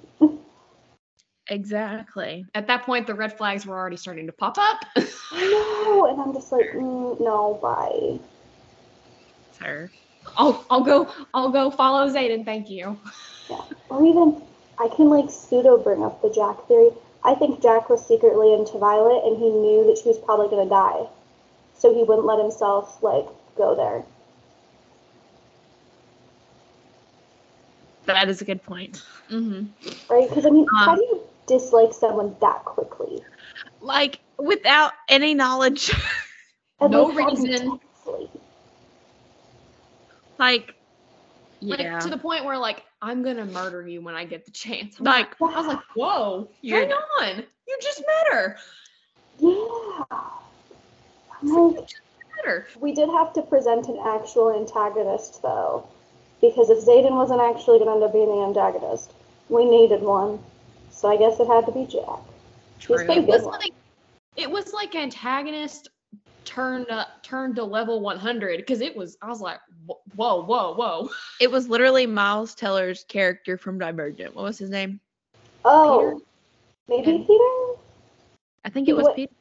Exactly. 1.49 2.45
At 2.55 2.67
that 2.67 2.83
point, 2.83 3.07
the 3.07 3.15
red 3.15 3.37
flags 3.37 3.65
were 3.65 3.77
already 3.77 3.95
starting 3.95 4.27
to 4.27 4.33
pop 4.33 4.57
up. 4.57 4.83
I 5.31 5.47
know, 5.85 6.05
and 6.07 6.21
I'm 6.21 6.33
just 6.33 6.51
like, 6.51 6.65
mm, 6.71 7.19
no, 7.21 7.57
bye. 7.61 8.19
Sir. 9.57 9.89
I'll 10.35 10.65
I'll 10.69 10.83
go 10.83 11.07
I'll 11.33 11.49
go 11.49 11.71
follow 11.71 12.09
Xaden. 12.09 12.45
Thank 12.45 12.69
you. 12.69 12.97
Yeah. 13.49 13.61
Or 13.89 14.05
even, 14.05 14.41
I 14.77 14.89
can 14.89 15.09
like 15.09 15.29
pseudo 15.29 15.77
bring 15.77 16.03
up 16.03 16.21
the 16.21 16.29
Jack 16.29 16.67
theory. 16.67 16.89
I 17.23 17.35
think 17.35 17.61
Jack 17.61 17.89
was 17.89 18.05
secretly 18.05 18.53
into 18.53 18.77
Violet, 18.77 19.23
and 19.25 19.37
he 19.37 19.49
knew 19.49 19.85
that 19.87 19.97
she 19.97 20.09
was 20.09 20.17
probably 20.17 20.49
gonna 20.49 20.69
die, 20.69 21.07
so 21.77 21.93
he 21.93 22.03
wouldn't 22.03 22.25
let 22.25 22.39
himself 22.39 23.01
like 23.01 23.25
go 23.57 23.75
there. 23.75 24.03
That 28.05 28.29
is 28.29 28.41
a 28.41 28.45
good 28.45 28.63
point. 28.63 29.03
Mm-hmm. 29.29 30.13
Right? 30.13 30.29
Because 30.29 30.45
I 30.45 30.49
mean, 30.49 30.65
Um, 30.71 30.85
how 30.85 30.95
do 30.95 31.01
you 31.01 31.21
dislike 31.45 31.93
someone 31.93 32.35
that 32.39 32.63
quickly? 32.63 33.21
Like 33.81 34.19
without 34.37 34.93
any 35.09 35.33
knowledge. 35.33 35.91
No 36.79 37.03
like, 37.05 37.17
how 37.17 37.29
reason. 37.29 37.79
Intensely. 40.39 40.65
like 40.65 40.75
Like 41.61 41.79
yeah. 41.79 41.99
to 41.99 42.09
the 42.09 42.17
point 42.17 42.45
where 42.45 42.57
like 42.57 42.83
I'm 43.01 43.23
gonna 43.23 43.45
murder 43.45 43.87
you 43.87 44.01
when 44.01 44.15
I 44.15 44.25
get 44.25 44.45
the 44.45 44.51
chance. 44.51 44.99
I'm 44.99 45.05
like 45.05 45.39
I 45.41 45.45
was 45.45 45.67
like, 45.67 45.79
whoa, 45.95 46.49
You're 46.61 46.79
hang 46.81 46.91
on, 46.91 47.43
you 47.67 47.77
just 47.81 47.99
met 47.99 48.33
her. 48.33 48.57
Yeah. 49.39 50.15
I'm 51.41 51.47
like, 51.49 51.75
Met 51.75 52.45
her. 52.45 52.67
we 52.79 52.93
did 52.93 53.09
have 53.09 53.33
to 53.33 53.41
present 53.41 53.87
an 53.87 53.99
actual 54.03 54.55
antagonist 54.55 55.41
though, 55.41 55.87
because 56.41 56.69
if 56.69 56.85
Xaden 56.85 57.11
wasn't 57.11 57.41
actually 57.41 57.79
gonna 57.79 57.93
end 57.95 58.03
up 58.03 58.13
being 58.13 58.27
the 58.27 58.43
antagonist, 58.43 59.13
we 59.49 59.65
needed 59.65 60.01
one. 60.01 60.39
So 60.91 61.07
I 61.09 61.17
guess 61.17 61.39
it 61.39 61.47
had 61.47 61.65
to 61.67 61.71
be 61.71 61.85
Jack. 61.85 62.19
True. 62.79 62.97
It 62.99 63.25
was 63.25 63.43
like 63.43 63.73
it 64.35 64.49
was 64.49 64.73
like 64.73 64.95
antagonist 64.95 65.89
turned 66.47 66.89
up 66.89 67.21
turned 67.21 67.55
to 67.57 67.63
level 67.63 67.99
100 67.99 68.57
because 68.57 68.79
it 68.81 68.95
was 68.95 69.17
I 69.21 69.27
was 69.27 69.41
like, 69.41 69.59
whoa, 70.15 70.43
whoa, 70.43 70.73
whoa. 70.73 71.09
it 71.41 71.51
was 71.51 71.67
literally 71.67 72.07
Miles 72.07 72.55
Teller's 72.55 73.03
character 73.03 73.57
from 73.57 73.77
Divergent. 73.77 74.33
What 74.33 74.43
was 74.43 74.57
his 74.57 74.69
name? 74.69 74.99
Oh, 75.65 76.21
maybe 76.87 77.11
And- 77.11 77.27
Peter? 77.27 77.43
I 78.65 78.69
think 78.69 78.87
it 78.89 78.95
was 78.95 79.05
wa- 79.05 79.13
Peter. 79.13 79.33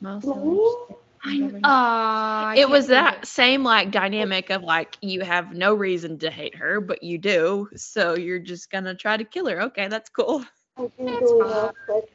Miles 0.00 0.24
Maybe? 0.24 0.38
Teller's. 0.38 0.98
I, 1.24 1.36
Divergent. 1.38 1.64
uh, 1.64 1.68
I 1.68 2.54
it 2.58 2.68
was 2.68 2.86
that 2.88 3.18
of- 3.22 3.24
same 3.28 3.64
like 3.64 3.90
dynamic 3.90 4.50
of 4.50 4.62
like 4.62 4.96
you 5.02 5.22
have 5.22 5.52
no 5.52 5.74
reason 5.74 6.18
to 6.20 6.30
hate 6.30 6.54
her, 6.54 6.80
but 6.80 7.02
you 7.02 7.18
do, 7.18 7.68
so 7.74 8.14
you're 8.16 8.38
just 8.38 8.70
gonna 8.70 8.94
try 8.94 9.16
to 9.16 9.24
kill 9.24 9.46
her. 9.48 9.60
Okay, 9.62 9.88
that's 9.88 10.08
cool. 10.10 10.44
I 10.78 10.82
do 10.82 10.90
That's 10.98 11.18
believe 11.20 11.50
fine. 11.50 11.64
it, 11.68 11.74
but 11.88 12.08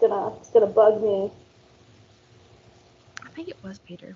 gonna 0.00 0.36
it's 0.36 0.50
gonna 0.50 0.66
bug 0.66 1.02
me. 1.02 1.30
I 3.32 3.34
think 3.34 3.48
it 3.48 3.56
was 3.62 3.78
Peter. 3.78 4.14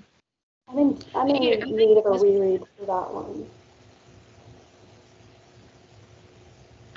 I'm 0.68 0.78
in 0.78 0.98
I'm 1.14 1.28
in 1.28 1.42
Yeah, 1.42 1.64
need 1.64 1.96
of 1.96 2.04
a 2.06 2.10
reread 2.10 2.62
for 2.78 2.84
that 2.84 3.14
one. 3.14 3.46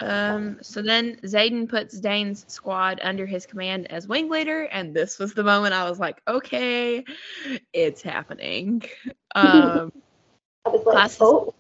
Um, 0.02 0.58
so 0.62 0.82
then 0.82 1.18
Xaden 1.24 1.68
puts 1.68 2.00
Dain's 2.00 2.46
squad 2.52 3.00
under 3.04 3.26
his 3.26 3.46
command 3.46 3.90
as 3.92 4.08
wing 4.08 4.30
leader, 4.30 4.64
and 4.64 4.94
this 4.94 5.18
was 5.18 5.34
the 5.34 5.44
moment 5.44 5.74
I 5.74 5.90
was 5.90 6.00
like, 6.00 6.22
okay, 6.28 7.04
it's 7.74 8.02
happening. 8.02 8.84
Um, 9.36 9.92
I 10.66 10.70
was 10.70 10.84
like, 10.88 10.96
Classes- 10.96 11.18
oh, 11.22 11.54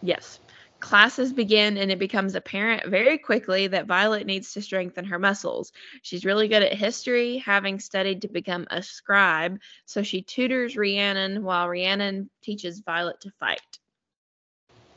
yes. 0.00 0.40
Classes 0.86 1.32
begin, 1.32 1.78
and 1.78 1.90
it 1.90 1.98
becomes 1.98 2.36
apparent 2.36 2.86
very 2.86 3.18
quickly 3.18 3.66
that 3.66 3.86
Violet 3.86 4.24
needs 4.24 4.52
to 4.52 4.62
strengthen 4.62 5.04
her 5.04 5.18
muscles. 5.18 5.72
She's 6.02 6.24
really 6.24 6.46
good 6.46 6.62
at 6.62 6.72
history, 6.74 7.38
having 7.38 7.80
studied 7.80 8.22
to 8.22 8.28
become 8.28 8.68
a 8.70 8.80
scribe, 8.80 9.58
so 9.84 10.04
she 10.04 10.22
tutors 10.22 10.76
Rhiannon 10.76 11.42
while 11.42 11.68
Rhiannon 11.68 12.30
teaches 12.40 12.78
Violet 12.78 13.20
to 13.22 13.32
fight. 13.40 13.58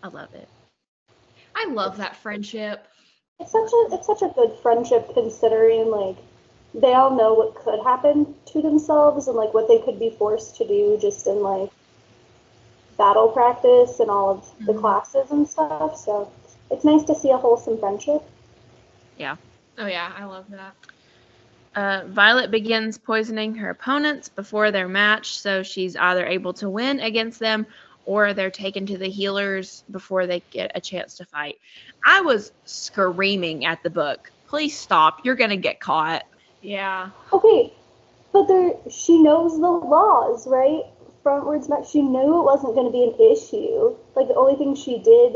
I 0.04 0.10
love 0.10 0.32
it. 0.36 0.48
I 1.56 1.66
love 1.72 1.98
that 1.98 2.16
friendship. 2.18 2.88
it's 3.40 3.52
such 3.52 3.72
a 3.74 3.96
it's 3.96 4.06
such 4.06 4.22
a 4.22 4.32
good 4.36 4.52
friendship 4.62 5.10
considering 5.16 5.90
like 5.90 6.18
they 6.76 6.94
all 6.94 7.18
know 7.18 7.34
what 7.34 7.56
could 7.56 7.84
happen 7.84 8.36
to 8.46 8.62
themselves 8.62 9.28
and 9.28 9.36
like 9.36 9.56
what 9.56 9.68
they 9.68 9.80
could 9.80 10.00
be 10.00 10.12
forced 10.12 10.56
to 10.58 10.68
do 10.68 11.00
just 11.02 11.26
in 11.26 11.42
like 11.42 11.72
battle 13.00 13.30
practice 13.30 14.00
and 14.00 14.12
all 14.12 14.30
of 14.30 14.66
the 14.68 14.74
Mhm. 14.74 14.82
classes 14.82 15.32
and 15.32 15.48
stuff. 15.48 15.98
So 15.98 16.30
it's 16.70 16.84
nice 16.84 17.04
to 17.06 17.16
see 17.16 17.32
a 17.32 17.38
wholesome 17.38 17.80
friendship. 17.80 18.22
Yeah. 19.18 19.38
Oh 19.80 19.88
yeah, 19.88 20.12
I 20.16 20.26
love 20.26 20.46
that. 20.50 20.76
Uh, 21.76 22.02
Violet 22.08 22.52
begins 22.52 22.98
poisoning 22.98 23.56
her 23.56 23.70
opponents 23.70 24.28
before 24.28 24.70
their 24.70 24.88
match, 24.88 25.40
so 25.40 25.64
she's 25.64 25.96
either 25.96 26.26
able 26.26 26.54
to 26.54 26.70
win 26.70 27.00
against 27.00 27.40
them 27.40 27.66
or 28.06 28.34
they're 28.34 28.52
taken 28.52 28.86
to 28.88 28.98
the 28.98 29.10
healers 29.10 29.84
before 29.92 30.28
they 30.28 30.44
get 30.52 30.72
a 30.76 30.82
chance 30.82 31.16
to 31.16 31.26
fight. 31.26 31.56
I 32.06 32.22
was 32.22 32.52
screaming 32.66 33.66
at 33.66 33.82
the 33.84 33.90
book, 33.90 34.32
please 34.48 34.78
stop, 34.78 35.20
you're 35.24 35.36
gonna 35.36 35.58
get 35.58 35.80
caught. 35.80 36.24
Yeah. 36.62 37.12
Okay, 37.32 37.72
but 38.34 38.48
there 38.48 38.74
she 38.90 39.22
knows 39.22 39.60
the 39.60 39.70
laws, 39.70 40.48
right? 40.48 40.84
Frontwards 41.24 41.70
match. 41.70 41.90
She 41.92 42.02
knew 42.02 42.40
it 42.40 42.44
wasn't 42.44 42.76
going 42.76 42.88
to 42.88 42.92
be 42.92 43.04
an 43.04 43.32
issue. 43.32 43.96
Like 44.16 44.28
the 44.28 44.36
only 44.36 44.56
thing 44.56 44.76
she 44.76 45.00
did 45.00 45.34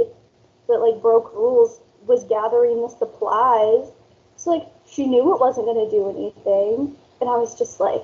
that 0.68 0.78
like 0.80 1.02
broke 1.02 1.34
rules 1.34 1.80
was 2.08 2.24
gathering 2.26 2.82
the 2.82 2.90
supplies. 2.90 3.92
So 4.38 4.52
like 4.52 4.68
she 4.88 5.08
knew 5.08 5.34
it 5.34 5.40
wasn't 5.40 5.66
going 5.66 5.86
to 5.86 5.92
do 5.92 6.10
anything, 6.10 6.96
and 7.22 7.30
I 7.30 7.36
was 7.38 7.58
just 7.58 7.80
like, 7.80 8.04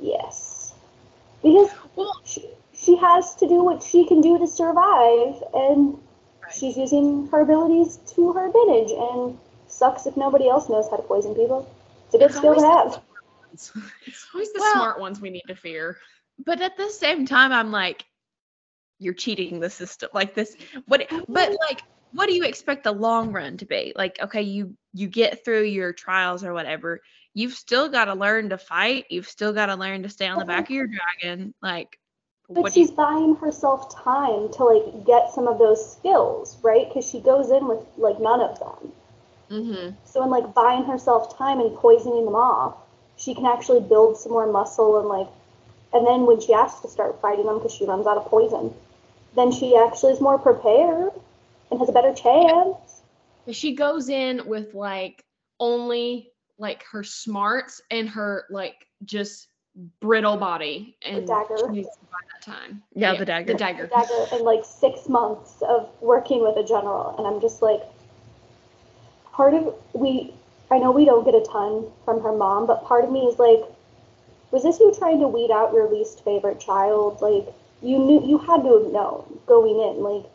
yes, 0.00 0.72
because 1.42 1.70
Well- 1.96 2.20
she 2.24 2.48
she 2.74 2.96
has 2.96 3.34
to 3.36 3.46
do 3.46 3.62
what 3.62 3.80
she 3.82 4.04
can 4.06 4.20
do 4.20 4.38
to 4.38 4.46
survive, 4.46 5.42
and 5.54 5.94
Right. 6.42 6.52
she's 6.52 6.76
using 6.76 7.28
her 7.28 7.42
abilities 7.42 7.98
to 8.14 8.32
her 8.32 8.46
advantage. 8.46 8.90
And 8.90 9.38
sucks 9.68 10.06
if 10.06 10.16
nobody 10.16 10.48
else 10.48 10.68
knows 10.68 10.88
how 10.90 10.96
to 10.96 11.02
poison 11.02 11.34
people. 11.34 11.68
It's 12.06 12.14
a 12.14 12.18
good 12.18 12.30
It's 12.30 12.36
skill 12.38 12.54
to 12.56 12.60
always 12.60 12.92
have. 12.92 13.02
It's 14.06 14.26
always 14.34 14.52
the 14.52 14.58
Well- 14.60 14.72
smart 14.74 14.98
ones 15.00 15.20
we 15.20 15.30
need 15.30 15.44
to 15.46 15.54
fear. 15.54 15.96
But 16.38 16.60
at 16.60 16.76
the 16.76 16.90
same 16.90 17.26
time, 17.26 17.52
I'm 17.52 17.70
like, 17.70 18.04
you're 18.98 19.14
cheating 19.14 19.60
the 19.60 19.70
system. 19.70 20.10
Like 20.14 20.34
this, 20.34 20.56
what? 20.86 21.06
But 21.28 21.56
like, 21.68 21.82
what 22.12 22.28
do 22.28 22.34
you 22.34 22.44
expect 22.44 22.84
the 22.84 22.92
long 22.92 23.32
run 23.32 23.56
to 23.58 23.66
be? 23.66 23.92
Like, 23.96 24.18
okay, 24.20 24.42
you 24.42 24.76
you 24.92 25.08
get 25.08 25.44
through 25.44 25.64
your 25.64 25.92
trials 25.92 26.44
or 26.44 26.52
whatever. 26.52 27.00
You've 27.34 27.54
still 27.54 27.88
got 27.88 28.06
to 28.06 28.14
learn 28.14 28.50
to 28.50 28.58
fight. 28.58 29.06
You've 29.10 29.28
still 29.28 29.52
got 29.52 29.66
to 29.66 29.74
learn 29.76 30.02
to 30.02 30.08
stay 30.08 30.28
on 30.28 30.38
the 30.38 30.44
back 30.44 30.64
of 30.64 30.70
your 30.70 30.86
dragon. 30.86 31.54
Like, 31.62 31.98
But 32.48 32.62
what 32.62 32.72
do 32.74 32.80
you 32.80 32.86
she's 32.86 32.94
buying 32.94 33.36
herself 33.36 33.94
time 33.94 34.50
to 34.52 34.64
like 34.64 35.06
get 35.06 35.32
some 35.32 35.48
of 35.48 35.58
those 35.58 35.92
skills, 35.92 36.58
right? 36.62 36.86
Because 36.88 37.08
she 37.08 37.20
goes 37.20 37.50
in 37.50 37.66
with 37.66 37.80
like 37.96 38.20
none 38.20 38.40
of 38.40 38.58
them. 38.58 38.92
Mm-hmm. 39.50 39.96
So 40.04 40.22
in 40.24 40.30
like 40.30 40.54
buying 40.54 40.84
herself 40.84 41.36
time 41.36 41.60
and 41.60 41.74
poisoning 41.76 42.24
them 42.24 42.34
off, 42.34 42.76
she 43.16 43.34
can 43.34 43.46
actually 43.46 43.80
build 43.80 44.16
some 44.16 44.32
more 44.32 44.50
muscle 44.50 44.98
and 45.00 45.08
like, 45.08 45.28
and 45.92 46.06
then 46.06 46.26
when 46.26 46.40
she 46.40 46.52
has 46.52 46.80
to 46.80 46.88
start 46.88 47.20
fighting 47.20 47.46
them 47.46 47.58
because 47.58 47.74
she 47.74 47.84
runs 47.84 48.06
out 48.06 48.16
of 48.16 48.24
poison, 48.26 48.72
then 49.36 49.52
she 49.52 49.76
actually 49.76 50.12
is 50.12 50.20
more 50.20 50.38
prepared 50.38 51.12
and 51.70 51.80
has 51.80 51.88
a 51.88 51.92
better 51.92 52.14
chance. 52.14 53.02
She 53.50 53.74
goes 53.74 54.08
in 54.08 54.46
with 54.46 54.74
like 54.74 55.24
only 55.58 56.30
like 56.58 56.84
her 56.84 57.02
smarts 57.02 57.80
and 57.90 58.08
her 58.08 58.44
like 58.50 58.86
just 59.04 59.48
brittle 60.00 60.36
body 60.36 60.96
and 61.02 61.26
dagger. 61.26 61.56
she 61.58 61.66
needs 61.68 61.88
to 61.88 62.02
that 62.32 62.42
time. 62.42 62.82
Yeah, 62.94 63.16
the 63.16 63.24
dagger. 63.24 63.52
The 63.52 63.58
dagger. 63.58 63.86
Dagger 63.86 64.26
and 64.32 64.42
like 64.42 64.64
six 64.64 65.08
months 65.08 65.62
of 65.62 65.88
working 66.00 66.42
with 66.42 66.56
a 66.56 66.66
general, 66.66 67.14
and 67.18 67.26
I'm 67.26 67.40
just 67.40 67.62
like, 67.62 67.82
part 69.32 69.54
of 69.54 69.74
we, 69.92 70.32
I 70.70 70.78
know 70.78 70.90
we 70.90 71.04
don't 71.04 71.24
get 71.24 71.34
a 71.34 71.40
ton 71.40 71.86
from 72.04 72.22
her 72.22 72.32
mom, 72.32 72.66
but 72.66 72.84
part 72.84 73.04
of 73.04 73.10
me 73.10 73.20
is 73.20 73.38
like, 73.38 73.62
was 74.52 74.62
this 74.62 74.80
you 74.80 74.94
trying 74.96 75.20
to 75.20 75.28
weed 75.28 75.50
out 75.50 75.72
your 75.74 75.88
least 75.90 76.24
favorite 76.24 76.60
child? 76.60 77.20
Like 77.22 77.54
you 77.82 77.98
knew 77.98 78.24
you 78.24 78.38
had 78.38 78.62
to 78.62 78.82
have 78.84 78.92
known 78.92 79.40
going 79.46 79.80
in, 79.80 80.02
like 80.04 80.26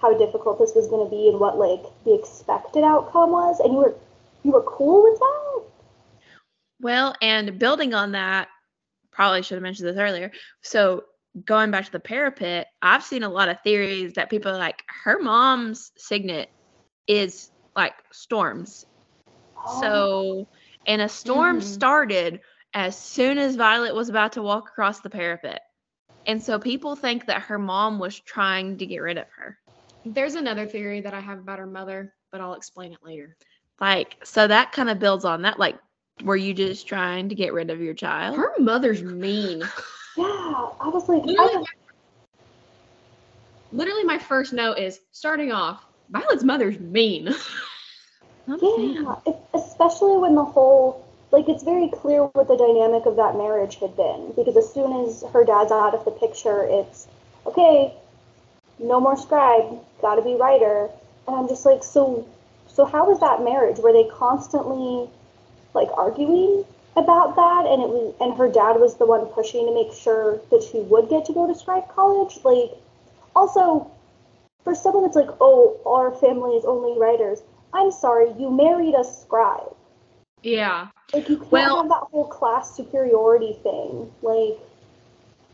how 0.00 0.16
difficult 0.16 0.58
this 0.58 0.74
was 0.74 0.88
going 0.88 1.04
to 1.06 1.10
be 1.10 1.28
and 1.28 1.40
what 1.40 1.58
like 1.58 1.82
the 2.04 2.14
expected 2.14 2.84
outcome 2.84 3.30
was, 3.32 3.60
and 3.60 3.72
you 3.72 3.78
were 3.78 3.94
you 4.44 4.52
were 4.52 4.62
cool 4.62 5.04
with 5.04 5.18
that. 5.18 5.62
Well, 6.80 7.14
and 7.22 7.58
building 7.58 7.94
on 7.94 8.12
that, 8.12 8.48
probably 9.12 9.42
should 9.42 9.56
have 9.56 9.62
mentioned 9.62 9.88
this 9.88 9.98
earlier. 9.98 10.32
So 10.62 11.04
going 11.44 11.70
back 11.70 11.84
to 11.86 11.92
the 11.92 12.00
parapet, 12.00 12.68
I've 12.82 13.04
seen 13.04 13.22
a 13.22 13.28
lot 13.28 13.48
of 13.48 13.60
theories 13.62 14.14
that 14.14 14.30
people 14.30 14.52
are 14.52 14.58
like 14.58 14.82
her 15.04 15.20
mom's 15.20 15.92
signet 15.96 16.48
is 17.06 17.50
like 17.76 17.94
storms. 18.12 18.84
Oh, 19.66 19.70
So, 19.80 20.48
and 20.86 21.02
a 21.02 21.08
storm 21.08 21.58
Mhm. 21.58 21.62
started 21.62 22.40
as 22.74 22.96
soon 22.98 23.38
as 23.38 23.56
Violet 23.56 23.94
was 23.94 24.08
about 24.08 24.32
to 24.32 24.42
walk 24.42 24.68
across 24.68 25.00
the 25.00 25.10
parapet. 25.10 25.60
And 26.26 26.42
so 26.42 26.58
people 26.58 26.94
think 26.96 27.26
that 27.26 27.42
her 27.42 27.58
mom 27.58 27.98
was 27.98 28.18
trying 28.20 28.76
to 28.78 28.86
get 28.86 28.98
rid 28.98 29.16
of 29.18 29.26
her. 29.36 29.58
There's 30.04 30.34
another 30.34 30.66
theory 30.66 31.00
that 31.00 31.14
I 31.14 31.20
have 31.20 31.38
about 31.38 31.58
her 31.58 31.66
mother. 31.66 32.14
but 32.30 32.40
I'll 32.42 32.54
explain 32.54 32.92
it 32.92 32.98
later. 33.02 33.36
Like, 33.80 34.16
so 34.24 34.46
that 34.46 34.72
kind 34.72 34.90
of 34.90 34.98
builds 34.98 35.24
on 35.24 35.42
that. 35.42 35.58
Like, 35.58 35.78
were 36.24 36.36
you 36.36 36.52
just 36.52 36.86
trying 36.86 37.28
to 37.30 37.34
get 37.34 37.52
rid 37.54 37.70
of 37.70 37.80
your 37.80 37.94
child? 37.94 38.36
Her 38.36 38.52
mother's 38.58 39.02
mean. 39.02 39.62
Yeah, 40.16 40.24
I 40.80 40.88
was 40.88 41.08
like, 41.08 41.22
Literally, 41.24 41.52
don't- 41.52 41.66
literally 43.70 44.02
my 44.02 44.18
first 44.18 44.52
note 44.52 44.78
is 44.78 44.98
starting 45.12 45.52
off. 45.52 45.84
Violet's 46.10 46.42
mother's 46.42 46.80
mean. 46.80 47.26
Not 48.48 48.58
a 48.60 48.76
fan. 48.76 49.04
yeah, 49.04 49.14
it, 49.26 49.36
especially 49.54 50.16
when 50.18 50.34
the 50.34 50.42
whole 50.44 51.07
like 51.30 51.48
it's 51.48 51.62
very 51.62 51.88
clear 51.88 52.24
what 52.24 52.48
the 52.48 52.56
dynamic 52.56 53.06
of 53.06 53.16
that 53.16 53.36
marriage 53.36 53.76
had 53.76 53.96
been 53.96 54.32
because 54.36 54.56
as 54.56 54.72
soon 54.72 55.06
as 55.06 55.24
her 55.32 55.44
dad's 55.44 55.70
out 55.72 55.94
of 55.94 56.04
the 56.04 56.10
picture, 56.10 56.64
it's 56.64 57.06
okay, 57.46 57.92
no 58.78 59.00
more 59.00 59.16
scribe, 59.16 59.78
got 60.00 60.16
to 60.16 60.22
be 60.22 60.34
writer, 60.34 60.88
and 61.26 61.36
I'm 61.36 61.48
just 61.48 61.66
like, 61.66 61.84
so, 61.84 62.26
so 62.66 62.84
how 62.84 63.08
was 63.08 63.20
that 63.20 63.42
marriage? 63.42 63.78
Were 63.78 63.92
they 63.92 64.08
constantly 64.08 65.10
like 65.74 65.88
arguing 65.96 66.64
about 66.96 67.36
that, 67.36 67.66
and 67.66 67.82
it 67.82 67.88
was, 67.88 68.14
and 68.20 68.36
her 68.36 68.50
dad 68.50 68.80
was 68.80 68.96
the 68.96 69.06
one 69.06 69.26
pushing 69.26 69.66
to 69.66 69.74
make 69.74 69.92
sure 69.92 70.40
that 70.50 70.62
she 70.62 70.80
would 70.80 71.08
get 71.08 71.26
to 71.26 71.32
go 71.32 71.46
to 71.46 71.54
scribe 71.54 71.88
college, 71.88 72.38
like, 72.44 72.72
also. 73.36 73.90
For 74.64 74.74
someone 74.74 75.04
that's 75.04 75.16
like, 75.16 75.30
oh, 75.40 75.80
our 75.86 76.10
family 76.10 76.56
is 76.56 76.64
only 76.66 76.98
writers, 76.98 77.40
I'm 77.72 77.90
sorry, 77.90 78.32
you 78.38 78.50
married 78.50 78.94
a 78.94 79.04
scribe. 79.04 79.74
Yeah. 80.42 80.88
Like 81.12 81.28
you 81.28 81.38
can't 81.38 81.52
Well- 81.52 81.76
have 81.78 81.88
that 81.88 82.04
whole 82.10 82.26
class 82.26 82.76
superiority 82.76 83.58
thing. 83.62 84.12
Like 84.22 84.58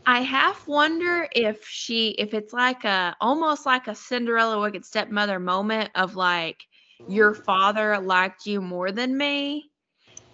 I 0.07 0.21
half 0.21 0.67
wonder 0.67 1.27
if 1.31 1.67
she, 1.67 2.09
if 2.09 2.35
it's 2.35 2.53
like 2.53 2.83
a, 2.83 3.15
almost 3.19 3.65
like 3.65 3.87
a 3.87 3.95
Cinderella 3.95 4.59
wicked 4.61 4.85
stepmother 4.85 5.39
moment 5.39 5.89
of 5.95 6.15
like, 6.15 6.63
your 7.07 7.33
father 7.33 7.97
liked 7.99 8.45
you 8.45 8.61
more 8.61 8.91
than 8.91 9.17
me. 9.17 9.69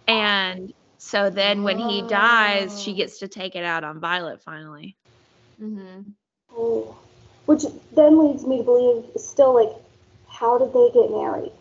And 0.07 0.73
so 0.97 1.29
then 1.29 1.63
when 1.63 1.79
he 1.79 2.01
dies, 2.03 2.81
she 2.81 2.93
gets 2.93 3.19
to 3.19 3.27
take 3.27 3.55
it 3.55 3.63
out 3.63 3.83
on 3.83 3.99
Violet 3.99 4.43
finally. 4.43 4.97
Mm-hmm. 5.61 6.01
oh. 6.57 6.97
which 7.45 7.63
then 7.93 8.17
leads 8.17 8.45
me 8.45 8.57
to 8.57 8.63
believe 8.63 9.05
still 9.15 9.53
like 9.53 9.75
how 10.27 10.57
did 10.57 10.73
they 10.73 10.89
get 10.91 11.11
married? 11.11 11.51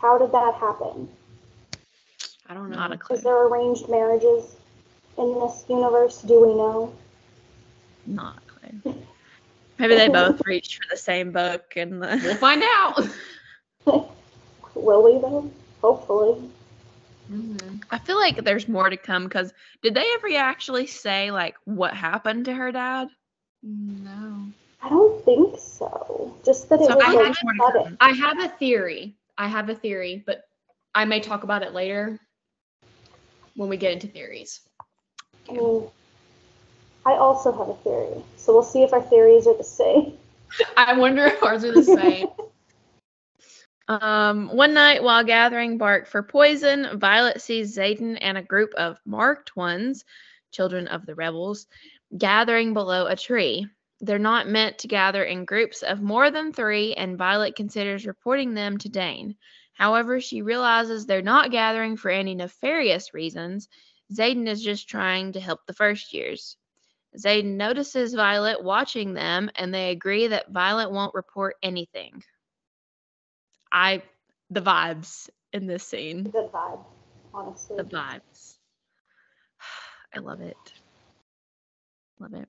How 0.00 0.18
did 0.18 0.32
that 0.32 0.54
happen? 0.54 1.08
I 2.48 2.54
don't 2.54 2.70
know. 2.70 2.76
Not 2.76 2.92
a 2.92 2.98
clue. 2.98 3.16
Is 3.16 3.22
there 3.24 3.46
arranged 3.46 3.88
marriages 3.88 4.56
in 5.18 5.34
this 5.34 5.64
universe? 5.68 6.22
Do 6.22 6.40
we 6.46 6.54
know? 6.54 6.92
Not 8.06 8.38
a 8.38 8.68
clue. 8.80 8.94
Maybe 9.78 9.94
they 9.96 10.08
both 10.08 10.40
reached 10.46 10.76
for 10.76 10.88
the 10.90 10.96
same 10.96 11.32
book 11.32 11.74
and 11.76 12.00
we'll 12.00 12.36
find 12.36 12.62
out. 12.64 13.08
Will 14.74 15.02
we 15.04 15.18
though? 15.20 15.50
Hopefully. 15.82 16.40
mm-hmm. 17.30 17.76
I 17.90 17.98
feel 17.98 18.16
like 18.18 18.44
there's 18.44 18.68
more 18.68 18.88
to 18.88 18.96
come 18.96 19.24
because 19.24 19.52
did 19.82 19.94
they 19.94 20.04
ever 20.14 20.28
actually 20.36 20.86
say 20.86 21.30
like 21.30 21.56
what 21.64 21.94
happened 21.94 22.46
to 22.46 22.54
her 22.54 22.72
dad? 22.72 23.08
No. 23.62 24.46
I 24.82 24.88
don't 24.88 25.24
think 25.24 25.58
so. 25.58 26.34
Just 26.44 26.68
that 26.70 26.80
it 26.80 26.86
So 26.86 26.96
was 26.96 27.04
I 27.04 27.12
like 27.14 27.34
think 27.34 27.36
more 27.42 27.52
to 27.54 27.60
sudden. 27.66 27.84
come. 27.84 27.96
I 28.00 28.10
have 28.12 28.38
a 28.40 28.48
theory. 28.56 29.17
I 29.38 29.46
have 29.46 29.68
a 29.68 29.74
theory, 29.74 30.22
but 30.26 30.42
I 30.94 31.04
may 31.04 31.20
talk 31.20 31.44
about 31.44 31.62
it 31.62 31.72
later 31.72 32.18
when 33.54 33.68
we 33.68 33.76
get 33.76 33.92
into 33.92 34.08
theories. 34.08 34.60
I 35.48 35.52
mean, 35.52 35.88
I 37.06 37.12
also 37.12 37.52
have 37.52 37.68
a 37.68 37.74
theory. 37.76 38.22
So 38.36 38.52
we'll 38.52 38.64
see 38.64 38.82
if 38.82 38.92
our 38.92 39.00
theories 39.00 39.46
are 39.46 39.56
the 39.56 39.64
same. 39.64 40.14
I 40.76 40.98
wonder 40.98 41.24
if 41.24 41.42
ours 41.42 41.64
are 41.64 41.72
the 41.72 41.84
same. 41.84 42.26
Um, 43.86 44.54
one 44.54 44.74
night 44.74 45.02
while 45.02 45.24
gathering 45.24 45.78
bark 45.78 46.08
for 46.08 46.22
poison, 46.22 46.98
Violet 46.98 47.40
sees 47.40 47.74
Xaden 47.74 48.18
and 48.20 48.36
a 48.36 48.42
group 48.42 48.74
of 48.74 48.98
marked 49.06 49.56
ones, 49.56 50.04
children 50.50 50.88
of 50.88 51.06
the 51.06 51.14
rebels, 51.14 51.66
gathering 52.16 52.74
below 52.74 53.06
a 53.06 53.16
tree. 53.16 53.66
They're 54.00 54.18
not 54.18 54.48
meant 54.48 54.78
to 54.78 54.88
gather 54.88 55.24
in 55.24 55.44
groups 55.44 55.82
of 55.82 56.00
more 56.00 56.30
than 56.30 56.52
three, 56.52 56.94
and 56.94 57.18
Violet 57.18 57.56
considers 57.56 58.06
reporting 58.06 58.54
them 58.54 58.78
to 58.78 58.88
Dain. 58.88 59.36
However, 59.72 60.20
she 60.20 60.42
realizes 60.42 61.06
they're 61.06 61.22
not 61.22 61.50
gathering 61.50 61.96
for 61.96 62.10
any 62.10 62.34
nefarious 62.34 63.12
reasons. 63.12 63.68
Xaden 64.12 64.46
is 64.46 64.62
just 64.62 64.88
trying 64.88 65.32
to 65.32 65.40
help 65.40 65.66
the 65.66 65.72
first 65.72 66.12
years. 66.12 66.56
Xaden 67.16 67.56
notices 67.56 68.14
Violet 68.14 68.62
watching 68.62 69.14
them, 69.14 69.50
and 69.54 69.72
they 69.72 69.90
agree 69.90 70.28
that 70.28 70.50
Violet 70.50 70.90
won't 70.90 71.14
report 71.14 71.56
anything. 71.62 72.22
I 73.72 74.02
the 74.50 74.62
vibes 74.62 75.28
in 75.52 75.66
this 75.66 75.84
scene. 75.84 76.24
The 76.24 76.48
vibes, 76.52 76.84
honestly. 77.34 77.76
The 77.76 77.84
vibes. 77.84 78.56
I 80.14 80.20
love 80.20 80.40
it. 80.40 80.56
Love 82.18 82.34
it. 82.34 82.48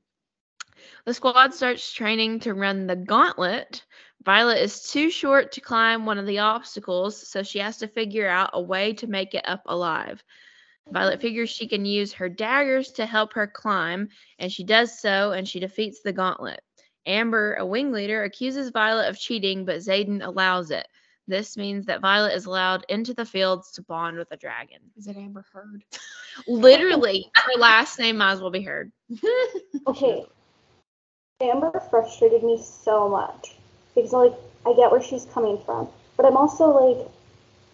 The 1.06 1.14
squad 1.14 1.54
starts 1.54 1.92
training 1.92 2.42
to 2.42 2.54
run 2.54 2.88
the 2.88 2.96
gauntlet. 2.96 3.86
Violet 4.24 4.60
is 4.60 4.90
too 4.90 5.10
short 5.10 5.52
to 5.54 5.62
climb 5.62 6.06
one 6.06 6.18
of 6.18 6.26
the 6.26 6.40
obstacles, 6.40 7.28
so 7.28 7.42
she 7.42 7.60
has 7.60 7.78
to 7.78 7.88
figure 7.88 8.28
out 8.28 8.52
a 8.54 8.62
way 8.62 8.94
to 8.94 9.08
make 9.08 9.34
it 9.34 9.48
up 9.48 9.62
alive. 9.66 10.24
Violet 10.92 11.22
figures 11.22 11.50
she 11.50 11.68
can 11.68 11.86
use 11.86 12.14
her 12.14 12.30
daggers 12.30 12.92
to 12.94 13.06
help 13.06 13.34
her 13.34 13.48
climb, 13.48 14.10
and 14.40 14.52
she 14.52 14.64
does 14.64 15.00
so, 15.00 15.32
and 15.32 15.48
she 15.48 15.60
defeats 15.60 16.02
the 16.02 16.12
gauntlet. 16.12 16.62
Amber, 17.06 17.56
a 17.56 17.66
wing 17.66 17.92
leader, 17.92 18.24
accuses 18.24 18.70
Violet 18.70 19.08
of 19.10 19.18
cheating, 19.18 19.66
but 19.66 19.78
Xaden 19.78 20.26
allows 20.26 20.72
it. 20.72 20.88
This 21.28 21.58
means 21.58 21.86
that 21.86 22.02
Violet 22.02 22.34
is 22.34 22.46
allowed 22.46 22.86
into 22.90 23.14
the 23.14 23.26
fields 23.26 23.72
to 23.74 23.84
bond 23.84 24.18
with 24.18 24.32
a 24.32 24.38
dragon. 24.38 24.80
Is 24.98 25.08
it 25.08 25.16
Amber 25.16 25.46
Heard? 25.54 25.84
Literally, 26.48 27.32
her 27.36 27.60
last 27.60 28.00
name 28.00 28.18
might 28.18 28.34
as 28.34 28.42
well 28.42 28.52
be 28.52 28.62
heard. 28.64 28.92
Okay. 29.88 30.26
Amber 31.41 31.80
frustrated 31.89 32.43
me 32.43 32.62
so 32.62 33.08
much 33.08 33.56
because 33.95 34.12
like 34.12 34.34
I 34.65 34.73
get 34.73 34.91
where 34.91 35.02
she's 35.02 35.23
coming 35.25 35.58
from, 35.65 35.88
but 36.17 36.25
I'm 36.25 36.36
also 36.36 36.67
like 36.67 37.08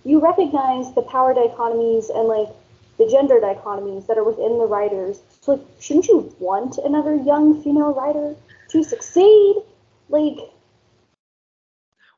you 0.04 0.20
recognize 0.20 0.94
the 0.94 1.02
power 1.02 1.34
dichotomies 1.34 2.16
and 2.16 2.28
like 2.28 2.50
the 3.00 3.08
gender 3.10 3.40
dichotomies 3.42 4.06
that 4.06 4.20
are 4.20 4.24
within 4.24 4.60
the 4.60 4.66
writers. 4.66 5.20
So 5.42 5.54
like 5.54 5.66
shouldn't 5.80 6.08
you 6.08 6.32
want 6.40 6.78
another 6.78 7.16
young 7.16 7.64
female 7.64 7.92
writer 7.92 8.36
to 8.70 8.84
succeed? 8.84 9.56
Like 10.10 10.38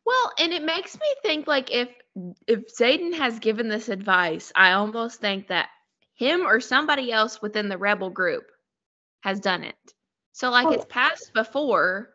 Well, 0.06 0.32
and 0.38 0.52
it 0.52 0.64
makes 0.64 0.96
me 0.96 1.08
think 1.24 1.48
like 1.48 1.72
if 1.72 1.88
if 2.46 2.76
Xaden 2.76 3.14
has 3.14 3.40
given 3.40 3.70
this 3.70 3.88
advice, 3.88 4.52
I 4.54 4.74
almost 4.74 5.22
think 5.22 5.48
that 5.48 5.70
him 6.16 6.42
or 6.42 6.60
somebody 6.60 7.10
else 7.10 7.42
within 7.42 7.70
the 7.70 7.78
rebel 7.78 8.10
group 8.10 8.44
has 9.22 9.40
done 9.40 9.64
it. 9.64 9.94
So 10.38 10.52
like 10.52 10.68
Oh, 10.68 10.72
it's 10.72 10.86
passed 10.86 11.34
before. 11.34 12.10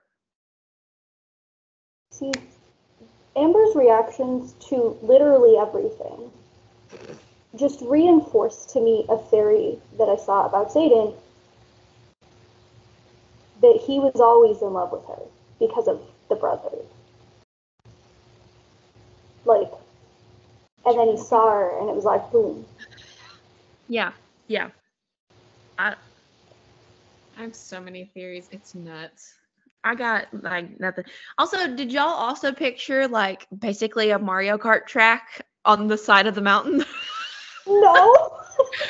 see 2.13 2.31
Amber's 3.35 3.75
reactions 3.75 4.53
to 4.69 4.97
literally 5.03 5.57
everything 5.59 6.31
just 7.57 7.81
reinforced 7.81 8.71
to 8.71 8.81
me 8.81 9.05
a 9.09 9.19
theory 9.19 9.77
that 9.99 10.09
I 10.09 10.15
saw 10.15 10.47
about 10.47 10.71
Xaden 10.71 11.17
that 13.61 13.83
he 13.85 13.99
was 13.99 14.21
always 14.21 14.63
in 14.63 14.73
love 14.73 14.93
with 14.93 15.05
her 15.09 15.25
because 15.59 15.89
of 15.89 16.01
the 16.29 16.37
brother. 16.37 16.79
Like, 19.45 19.73
and 20.87 20.97
then 20.97 21.09
he 21.09 21.19
saw 21.19 21.51
her 21.51 21.81
and 21.81 21.91
it 21.91 21.97
was 21.97 22.05
like, 22.05 22.31
boom. 22.31 22.65
Yeah. 23.89 24.13
Yeah. 24.47 24.71
I 25.77 25.97
I 27.39 27.43
have 27.43 27.55
so 27.55 27.81
many 27.81 28.05
theories. 28.15 28.49
It's 28.53 28.75
nuts. 28.75 29.35
I 29.85 29.95
got 29.95 30.27
like 30.43 30.79
nothing. 30.79 31.05
Also, 31.39 31.75
did 31.75 31.91
y'all 31.93 32.05
also 32.07 32.53
picture 32.53 33.09
like 33.09 33.47
basically 33.59 34.11
a 34.11 34.19
Mario 34.19 34.57
Kart 34.57 34.87
track 34.87 35.45
on 35.65 35.89
the 35.89 35.99
side 35.99 36.27
of 36.27 36.35
the 36.35 36.43
mountain? 36.43 36.85
No! 37.65 38.13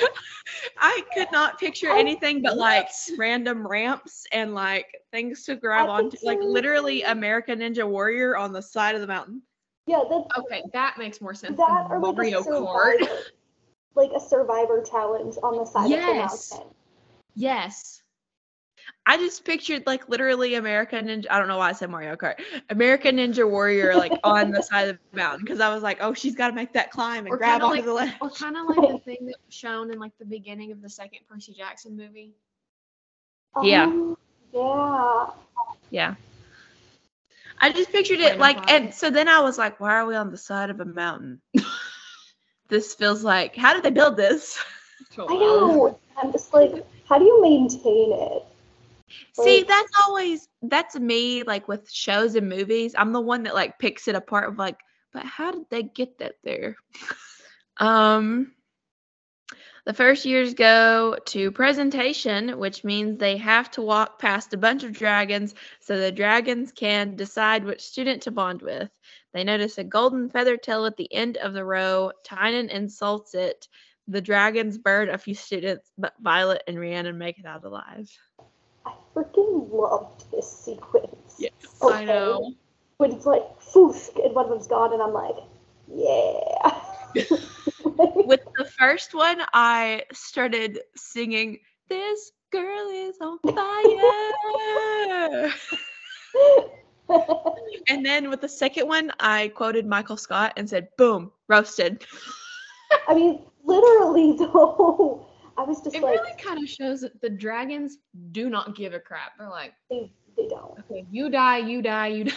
I 0.81 1.02
could 1.12 1.28
not 1.31 1.61
picture 1.61 1.90
I- 1.90 1.98
anything 2.00 2.40
but 2.40 2.57
like 2.57 2.88
random 3.18 3.66
ramps 3.66 4.24
and 4.33 4.55
like 4.55 4.87
things 5.12 5.44
to 5.44 5.57
grab 5.57 5.90
I 5.90 5.92
onto, 5.92 6.16
like 6.22 6.38
literally 6.40 7.02
American 7.02 7.59
Ninja 7.59 7.87
Warrior 7.87 8.35
on 8.35 8.50
the 8.50 8.62
side 8.62 8.94
of 8.94 9.02
the 9.02 9.07
mountain. 9.07 9.42
yeah, 9.87 10.05
that's 10.09 10.24
Okay, 10.38 10.62
that 10.72 10.96
makes 10.96 11.20
more 11.20 11.35
sense 11.35 11.59
that 11.59 11.85
than 11.90 11.92
or 11.92 12.00
like 12.00 12.16
Mario 12.16 12.40
a 12.40 12.44
Kart. 12.44 12.98
survivor, 12.98 13.22
like 13.94 14.11
a 14.16 14.20
survivor 14.20 14.83
challenge 14.83 15.37
on 15.42 15.57
the 15.59 15.66
side 15.66 15.90
Yes. 15.90 16.50
of 16.50 16.59
the 16.59 16.64
mountain. 16.64 16.74
Yes. 17.35 18.02
I 19.05 19.17
just 19.17 19.45
pictured 19.45 19.85
like 19.87 20.09
literally 20.09 20.55
American 20.55 21.07
Ninja. 21.09 21.27
I 21.29 21.38
don't 21.38 21.49
know 21.49 21.57
why 21.59 21.71
I 21.71 21.73
said 21.73 21.91
Mario 21.91 22.15
Kart. 22.15 22.41
American 22.71 23.17
Ninja 23.17 23.49
Warrior 23.49 23.97
like 23.97 24.12
on 24.25 24.53
the 24.53 24.62
side 24.62 24.88
of 24.88 24.99
the 25.11 25.17
mountain 25.17 25.45
because 25.45 25.59
I 25.61 25.75
was 25.75 25.83
like, 25.83 25.99
oh, 26.01 26.15
she's 26.15 26.37
got 26.37 26.49
to 26.49 26.55
make 26.55 26.73
that 26.75 26.91
climb 26.93 27.27
and 27.27 27.35
Or 27.35 27.37
grab 27.37 27.61
kinda 27.61 27.67
onto 27.67 27.77
like- 27.77 27.85
the 27.85 27.93
ledge. 27.93 28.15
Or 28.21 28.31
kind 28.31 28.57
of 28.57 28.67
like 28.77 28.91
the 28.93 28.99
thing 28.99 29.27
that 29.27 29.37
was 29.45 29.55
shown 29.55 29.93
in 29.93 29.99
like 29.99 30.12
the 30.19 30.25
beginning 30.25 30.71
of 30.71 30.81
the 30.81 30.88
second 30.88 31.21
Percy 31.29 31.53
Jackson 31.53 31.97
movie. 31.97 32.33
Yeah. 33.62 33.85
Um, 33.85 34.17
yeah. 34.53 35.27
Yeah. 35.91 36.15
I 37.61 37.71
just 37.73 37.91
pictured 37.93 38.21
it 38.21 38.38
like, 38.38 38.57
thought. 38.57 38.71
and 38.71 38.95
so 38.95 39.11
then 39.11 39.29
I 39.29 39.41
was 39.41 39.59
like, 39.59 39.79
why 39.81 39.95
are 39.95 40.07
we 40.07 40.15
on 40.17 40.31
the 40.31 40.37
side 40.38 40.71
of 40.71 40.81
a 40.81 40.85
mountain? 40.85 41.41
this 42.69 42.95
feels 42.95 43.23
like, 43.25 43.55
how 43.57 43.75
did 43.75 43.83
they 43.83 43.91
build 43.91 44.17
this? 44.17 44.59
I 45.19 45.27
know. 45.37 45.99
I'm 46.21 46.33
just 46.33 46.55
like, 46.55 46.85
how 47.09 47.19
do 47.19 47.25
you 47.25 47.43
maintain 47.43 48.12
it? 48.12 48.45
See, 49.35 49.62
that's 49.62 49.92
always 50.05 50.48
that's 50.62 50.98
me. 50.98 51.42
Like 51.42 51.68
with 51.68 51.90
shows 51.90 52.35
and 52.35 52.48
movies, 52.48 52.94
I'm 52.96 53.12
the 53.12 53.20
one 53.20 53.44
that 53.44 53.55
like 53.55 53.79
picks 53.79 54.09
it 54.09 54.14
apart. 54.14 54.48
Of 54.48 54.59
like, 54.59 54.79
but 55.12 55.25
how 55.25 55.51
did 55.53 55.64
they 55.70 55.83
get 55.83 56.18
that 56.18 56.35
there? 56.44 56.77
um, 57.79 58.53
the 59.85 59.94
first 59.94 60.25
years 60.25 60.55
go 60.55 61.18
to 61.27 61.51
presentation, 61.51 62.59
which 62.59 62.85
means 62.85 63.18
they 63.18 63.37
have 63.38 63.70
to 63.72 63.83
walk 63.83 64.20
past 64.20 64.55
a 64.55 64.57
bunch 64.57 64.85
of 64.85 64.92
dragons 64.92 65.55
so 65.81 65.98
the 65.98 66.12
dragons 66.12 66.70
can 66.70 67.16
decide 67.16 67.64
which 67.64 67.81
student 67.81 68.22
to 68.22 68.31
bond 68.31 68.62
with. 68.62 68.90
They 69.33 69.42
notice 69.42 69.79
a 69.79 69.85
golden 69.85 70.29
feather 70.29 70.57
tail 70.57 70.87
at 70.87 70.96
the 70.96 71.12
end 71.12 71.37
of 71.38 71.53
the 71.53 71.64
row. 71.64 72.12
Tynan 72.25 72.68
insults 72.68 73.35
it. 73.35 73.66
The 74.07 74.20
dragons 74.20 74.79
burn 74.79 75.09
a 75.09 75.18
few 75.18 75.35
students, 75.35 75.90
but 75.98 76.14
Violet 76.20 76.62
and 76.68 76.79
Rhiannon 76.79 77.18
make 77.18 77.38
it 77.38 77.46
out 77.46 77.64
alive. 77.64 78.11
I 79.14 79.18
freaking 79.18 79.72
loved 79.72 80.31
this 80.31 80.51
sequence. 80.51 81.37
Yes, 81.38 81.53
I 81.83 82.05
know. 82.05 82.55
When 82.98 83.12
it's 83.12 83.27
like, 83.27 83.42
foosh, 83.61 84.09
and 84.22 84.35
one 84.35 84.46
of 84.46 84.51
them's 84.51 84.66
gone, 84.66 84.92
and 84.92 85.03
I'm 85.03 85.12
like, 85.12 85.37
yeah. 85.88 86.81
with 87.85 88.40
the 88.57 88.64
first 88.79 89.14
one, 89.14 89.42
I 89.53 90.05
started 90.12 90.81
singing, 90.96 91.59
This 91.88 92.33
girl 92.51 92.88
is 92.90 93.16
on 93.20 93.38
fire. 93.40 95.53
and 97.88 98.05
then 98.05 98.31
with 98.31 98.40
the 98.40 98.48
second 98.48 98.88
one, 98.88 99.12
I 99.20 99.48
quoted 99.48 99.87
Michael 99.87 100.16
Scott 100.16 100.55
and 100.57 100.68
said, 100.68 100.88
Boom, 100.96 101.33
roasted. 101.48 102.05
I 103.09 103.14
mean, 103.14 103.42
literally, 103.64 104.37
though, 104.38 105.27
I 105.57 105.62
was 105.62 105.81
just 105.81 105.97
It 105.97 106.03
like, 106.03 106.21
really 106.21 106.37
kind 106.38 106.62
of 106.62 106.69
shows 106.69 107.01
that 107.03 107.21
the 107.21 107.31
dragons 107.31 107.99
do 108.31 108.49
not 108.49 108.75
give 108.77 108.95
a 108.95 109.01
crap. 109.01 109.33
They're 109.38 109.49
like, 109.49 109.75
they, 109.91 110.12
they 110.37 110.49
don't. 110.49 110.79
okay, 110.81 111.07
you 111.11 111.31
die, 111.31 111.59
you 111.59 111.83
die, 111.83 112.09
you 112.09 112.25
die. 112.25 112.35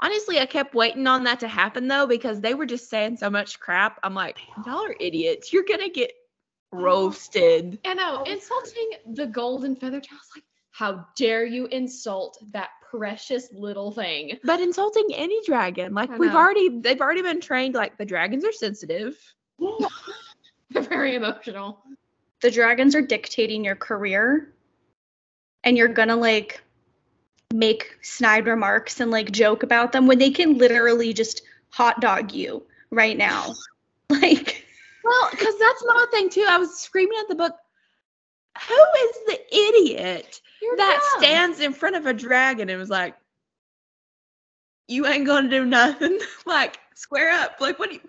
Honestly, 0.00 0.40
I 0.40 0.46
kept 0.46 0.74
waiting 0.74 1.06
on 1.06 1.24
that 1.24 1.40
to 1.40 1.48
happen 1.48 1.86
though, 1.86 2.06
because 2.06 2.40
they 2.40 2.54
were 2.54 2.66
just 2.66 2.88
saying 2.88 3.18
so 3.18 3.28
much 3.30 3.60
crap. 3.60 3.98
I'm 4.02 4.14
like, 4.14 4.38
Y'all 4.66 4.84
are 4.84 4.96
idiots. 4.98 5.52
You're 5.52 5.64
going 5.64 5.80
to 5.80 5.90
get 5.90 6.12
roasted. 6.72 7.78
I 7.84 7.90
uh, 7.90 7.94
know, 7.94 8.22
insulting 8.24 8.90
the 9.12 9.26
golden 9.26 9.76
feather 9.76 10.00
tail 10.00 10.18
is 10.18 10.30
like, 10.34 10.44
how 10.70 11.06
dare 11.16 11.44
you 11.44 11.66
insult 11.66 12.38
that 12.52 12.70
precious 12.90 13.52
little 13.52 13.92
thing? 13.92 14.38
But 14.42 14.60
insulting 14.60 15.08
any 15.14 15.38
dragon, 15.44 15.92
like 15.92 16.18
we've 16.18 16.34
already, 16.34 16.80
they've 16.80 17.00
already 17.00 17.22
been 17.22 17.40
trained, 17.40 17.74
like 17.74 17.98
the 17.98 18.06
dragons 18.06 18.44
are 18.44 18.52
sensitive. 18.52 19.16
Yeah. 19.58 19.88
They're 20.70 20.82
very 20.82 21.14
emotional. 21.14 21.84
The 22.42 22.50
dragons 22.50 22.94
are 22.94 23.02
dictating 23.02 23.64
your 23.64 23.76
career 23.76 24.52
and 25.64 25.76
you're 25.76 25.88
gonna 25.88 26.16
like 26.16 26.62
make 27.54 27.98
snide 28.02 28.46
remarks 28.46 29.00
and 29.00 29.10
like 29.10 29.30
joke 29.32 29.62
about 29.62 29.92
them 29.92 30.06
when 30.06 30.18
they 30.18 30.30
can 30.30 30.58
literally 30.58 31.12
just 31.12 31.42
hot 31.70 32.00
dog 32.00 32.32
you 32.32 32.62
right 32.90 33.16
now 33.16 33.54
like 34.10 34.62
Well, 35.04 35.28
because 35.30 35.58
that's 35.58 35.84
my 35.84 36.06
thing 36.10 36.30
too. 36.30 36.46
I 36.48 36.58
was 36.58 36.78
screaming 36.78 37.18
at 37.18 37.28
the 37.28 37.34
book. 37.34 37.54
Who 38.68 38.74
is 38.74 39.16
the 39.26 39.56
idiot 39.56 40.40
You're 40.60 40.76
that 40.76 41.00
dumb. 41.14 41.22
stands 41.22 41.60
in 41.60 41.72
front 41.72 41.96
of 41.96 42.06
a 42.06 42.12
dragon 42.12 42.68
and 42.68 42.78
was 42.78 42.90
like, 42.90 43.16
"You 44.88 45.06
ain't 45.06 45.26
gonna 45.26 45.48
do 45.48 45.64
nothing." 45.64 46.18
like, 46.46 46.78
square 46.94 47.30
up. 47.30 47.60
Like, 47.60 47.78
what 47.78 47.90
do 47.90 47.96
you? 47.96 48.08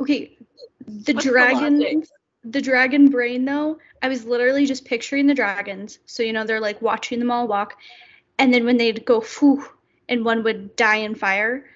okay 0.00 0.38
the 0.86 1.12
what's 1.12 1.26
the 1.26 1.30
dragon 1.30 1.80
logic? 1.80 2.08
The 2.44 2.60
dragon 2.60 3.10
brain 3.10 3.44
though 3.44 3.78
i 4.02 4.08
was 4.08 4.24
literally 4.24 4.64
just 4.66 4.84
picturing 4.84 5.26
the 5.26 5.34
dragons. 5.34 5.98
So 6.06 6.22
you 6.22 6.32
know 6.32 6.44
they're 6.44 6.60
like 6.60 6.80
watching 6.80 7.18
them 7.18 7.30
all 7.30 7.46
walk. 7.46 7.76
And 8.38 8.52
then 8.52 8.64
when 8.64 8.78
they'd 8.78 9.04
go 9.04 9.20
foo 9.20 9.62
and 10.08 10.24
one 10.24 10.42
would 10.44 10.74
die 10.76 10.96
in 10.96 11.14
fire 11.14 11.66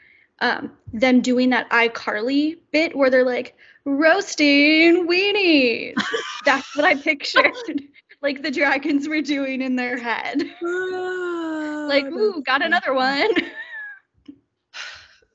um 0.41 0.73
them 0.93 1.21
doing 1.21 1.51
that 1.51 1.69
icarly 1.71 2.59
bit 2.73 2.97
where 2.97 3.11
they're 3.11 3.25
like 3.25 3.55
roasting 3.85 5.07
weenies. 5.07 5.95
That's 6.45 6.75
what 6.75 6.85
i 6.85 6.95
pictured 6.95 7.83
like 8.23 8.43
the 8.43 8.51
dragons 8.51 9.07
were 9.07 9.21
doing 9.21 9.61
in 9.63 9.77
their 9.77 9.99
head. 9.99 10.43
Like 11.85 12.07
ooh 12.07 12.43
got 12.43 12.65
another 12.65 12.95
one. 12.95 13.29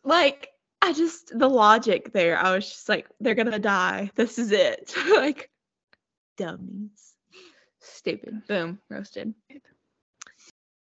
Like 0.04 0.49
I 0.82 0.94
just 0.94 1.38
the 1.38 1.50
logic 1.50 2.12
there. 2.14 2.38
I 2.38 2.56
was 2.56 2.68
just 2.68 2.90
like, 2.90 3.08
they're 3.20 3.36
gonna 3.36 3.60
die. 3.60 4.12
This 4.16 4.40
is 4.40 4.52
it. 4.52 4.94
like, 5.16 5.50
dummies, 6.38 7.14
stupid. 7.80 8.48
Boom, 8.48 8.80
roasted. 8.90 9.34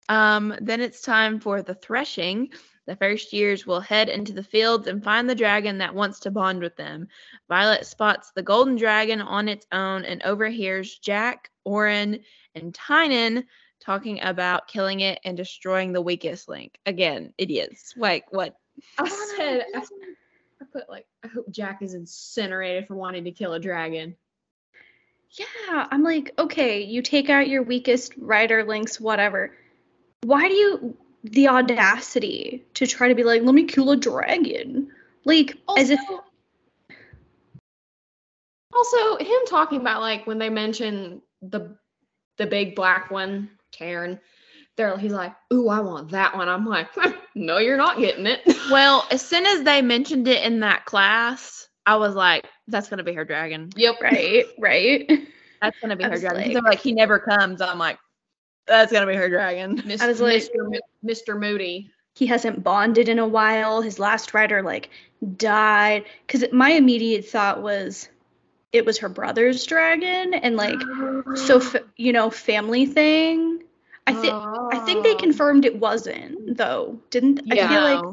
Um, 0.09 0.55
then 0.61 0.81
it's 0.81 1.01
time 1.01 1.41
for 1.41 1.63
the 1.63 1.75
threshing. 1.75 2.51
The 2.87 2.97
first 2.97 3.33
years 3.33 3.67
will 3.67 3.81
head 3.81 4.11
into 4.11 4.35
the 4.35 4.43
fields 4.43 4.89
and 4.89 5.03
find 5.03 5.29
the 5.29 5.35
dragon 5.35 5.79
that 5.79 5.95
wants 5.95 6.21
to 6.21 6.31
bond 6.31 6.61
with 6.61 6.77
them. 6.77 7.09
Violet 7.49 7.87
spots 7.87 8.31
the 8.35 8.43
golden 8.43 8.77
dragon 8.77 9.23
on 9.23 9.49
its 9.49 9.67
own 9.73 10.05
and 10.05 10.23
overhears 10.23 10.99
Jack, 10.99 11.51
Oren, 11.65 12.21
and 12.55 12.75
Tynan 12.75 13.45
talking 13.81 14.21
about 14.23 14.69
killing 14.69 15.01
it 15.01 15.19
and 15.25 15.37
destroying 15.37 15.93
the 15.93 16.03
weakest 16.03 16.49
link. 16.49 16.79
Again, 16.85 17.33
idiots. 17.39 17.95
Like, 17.97 18.31
what? 18.31 18.55
I 18.99 19.09
said, 19.37 19.65
I, 19.75 19.79
I 19.79 20.65
put 20.73 20.89
like, 20.89 21.07
I 21.23 21.29
hope 21.29 21.51
Jack 21.51 21.83
is 21.83 21.95
incinerated 21.95 22.87
for 22.87 22.95
wanting 22.95 23.25
to 23.25 23.33
kill 23.33 23.53
a 23.53 23.61
dragon. 23.61 24.17
Yeah, 25.31 25.87
I'm 25.91 26.05
like, 26.05 26.33
okay, 26.39 26.83
you 26.83 27.03
take 27.03 27.29
out 27.29 27.49
your 27.49 27.63
weakest 27.63 28.13
rider 28.17 28.63
links, 28.63 29.01
whatever. 29.01 29.53
Why 30.23 30.49
do 30.49 30.55
you 30.55 30.97
the 31.25 31.49
audacity 31.49 32.65
to 32.75 32.87
try 32.87 33.09
to 33.09 33.15
be 33.15 33.25
like, 33.25 33.43
let 33.43 33.55
me 33.55 33.65
kill 33.65 33.91
a 33.91 33.97
dragon? 33.97 34.91
Like, 35.25 35.57
as 35.77 35.91
if 35.91 36.01
Also, 36.09 36.25
also 38.73 39.25
him 39.25 39.41
talking 39.49 39.81
about 39.81 40.03
like 40.03 40.27
when 40.27 40.39
they 40.39 40.51
mention 40.51 41.23
the 41.43 41.77
the 42.37 42.47
big 42.47 42.75
black 42.75 43.11
one, 43.11 43.51
Tairn, 43.73 44.21
they're 44.77 44.97
he's 44.99 45.13
like, 45.13 45.33
ooh, 45.53 45.69
I 45.69 45.81
want 45.81 46.11
that 46.11 46.37
one. 46.37 46.49
I'm 46.49 46.67
like, 46.67 46.89
no, 47.35 47.59
you're 47.59 47.77
not 47.77 47.99
getting 47.99 48.27
it. 48.27 48.41
Well, 48.71 49.07
as 49.11 49.21
soon 49.21 49.45
as 49.45 49.63
they 49.63 49.83
mentioned 49.83 50.27
it 50.27 50.43
in 50.43 50.61
that 50.61 50.87
class, 50.87 51.69
I 51.85 51.97
was 51.97 52.15
like, 52.15 52.47
that's 52.67 52.89
gonna 52.89 53.03
be 53.05 53.13
her 53.13 53.25
dragon. 53.27 53.71
yep. 53.77 54.01
right, 54.01 54.45
right. 54.59 55.11
That's 55.63 55.79
gonna 55.81 55.97
be 55.97 56.05
her 56.05 56.19
dragon. 56.19 56.43
like- 56.43 56.53
They're 56.53 56.63
like, 56.63 56.81
he 56.81 56.93
never 56.93 57.19
comes. 57.19 57.61
I'm 57.63 57.79
like, 57.79 57.99
that's 58.67 58.93
gonna 58.93 59.07
be 59.07 59.15
her 59.15 59.29
dragon. 59.31 59.83
Mis- 59.87 60.01
I 60.03 60.09
was 60.09 60.21
like- 60.21 60.43
Mr. 60.43 60.71
Mo- 60.71 60.81
Mr. 61.13 61.39
Moody. 61.41 61.91
He 62.17 62.27
hasn't 62.27 62.63
bonded 62.63 63.09
in 63.09 63.19
a 63.19 63.27
while. 63.27 63.81
His 63.83 63.99
last 63.99 64.35
rider 64.35 64.63
like 64.63 64.91
died. 65.37 66.05
Cause 66.29 66.45
my 66.53 66.71
immediate 66.71 67.25
thought 67.27 67.63
was 67.63 68.09
it 68.73 68.85
was 68.87 68.99
her 68.99 69.09
brother's 69.09 69.65
dragon 69.67 70.33
and 70.35 70.57
like 70.57 70.81
so 71.37 71.61
fa- 71.61 71.85
you 71.97 72.13
know, 72.13 72.31
family 72.31 72.87
thing. 72.87 73.63
I 74.07 74.13
think 74.13 74.35
I 74.35 74.79
think 74.85 75.03
they 75.03 75.15
Oh. 75.15 75.19
confirmed 75.19 75.65
it 75.65 75.79
wasn't 75.79 76.57
though, 76.57 77.01
didn't 77.11 77.41
I 77.51 77.69
feel 77.69 77.83
like 77.83 78.05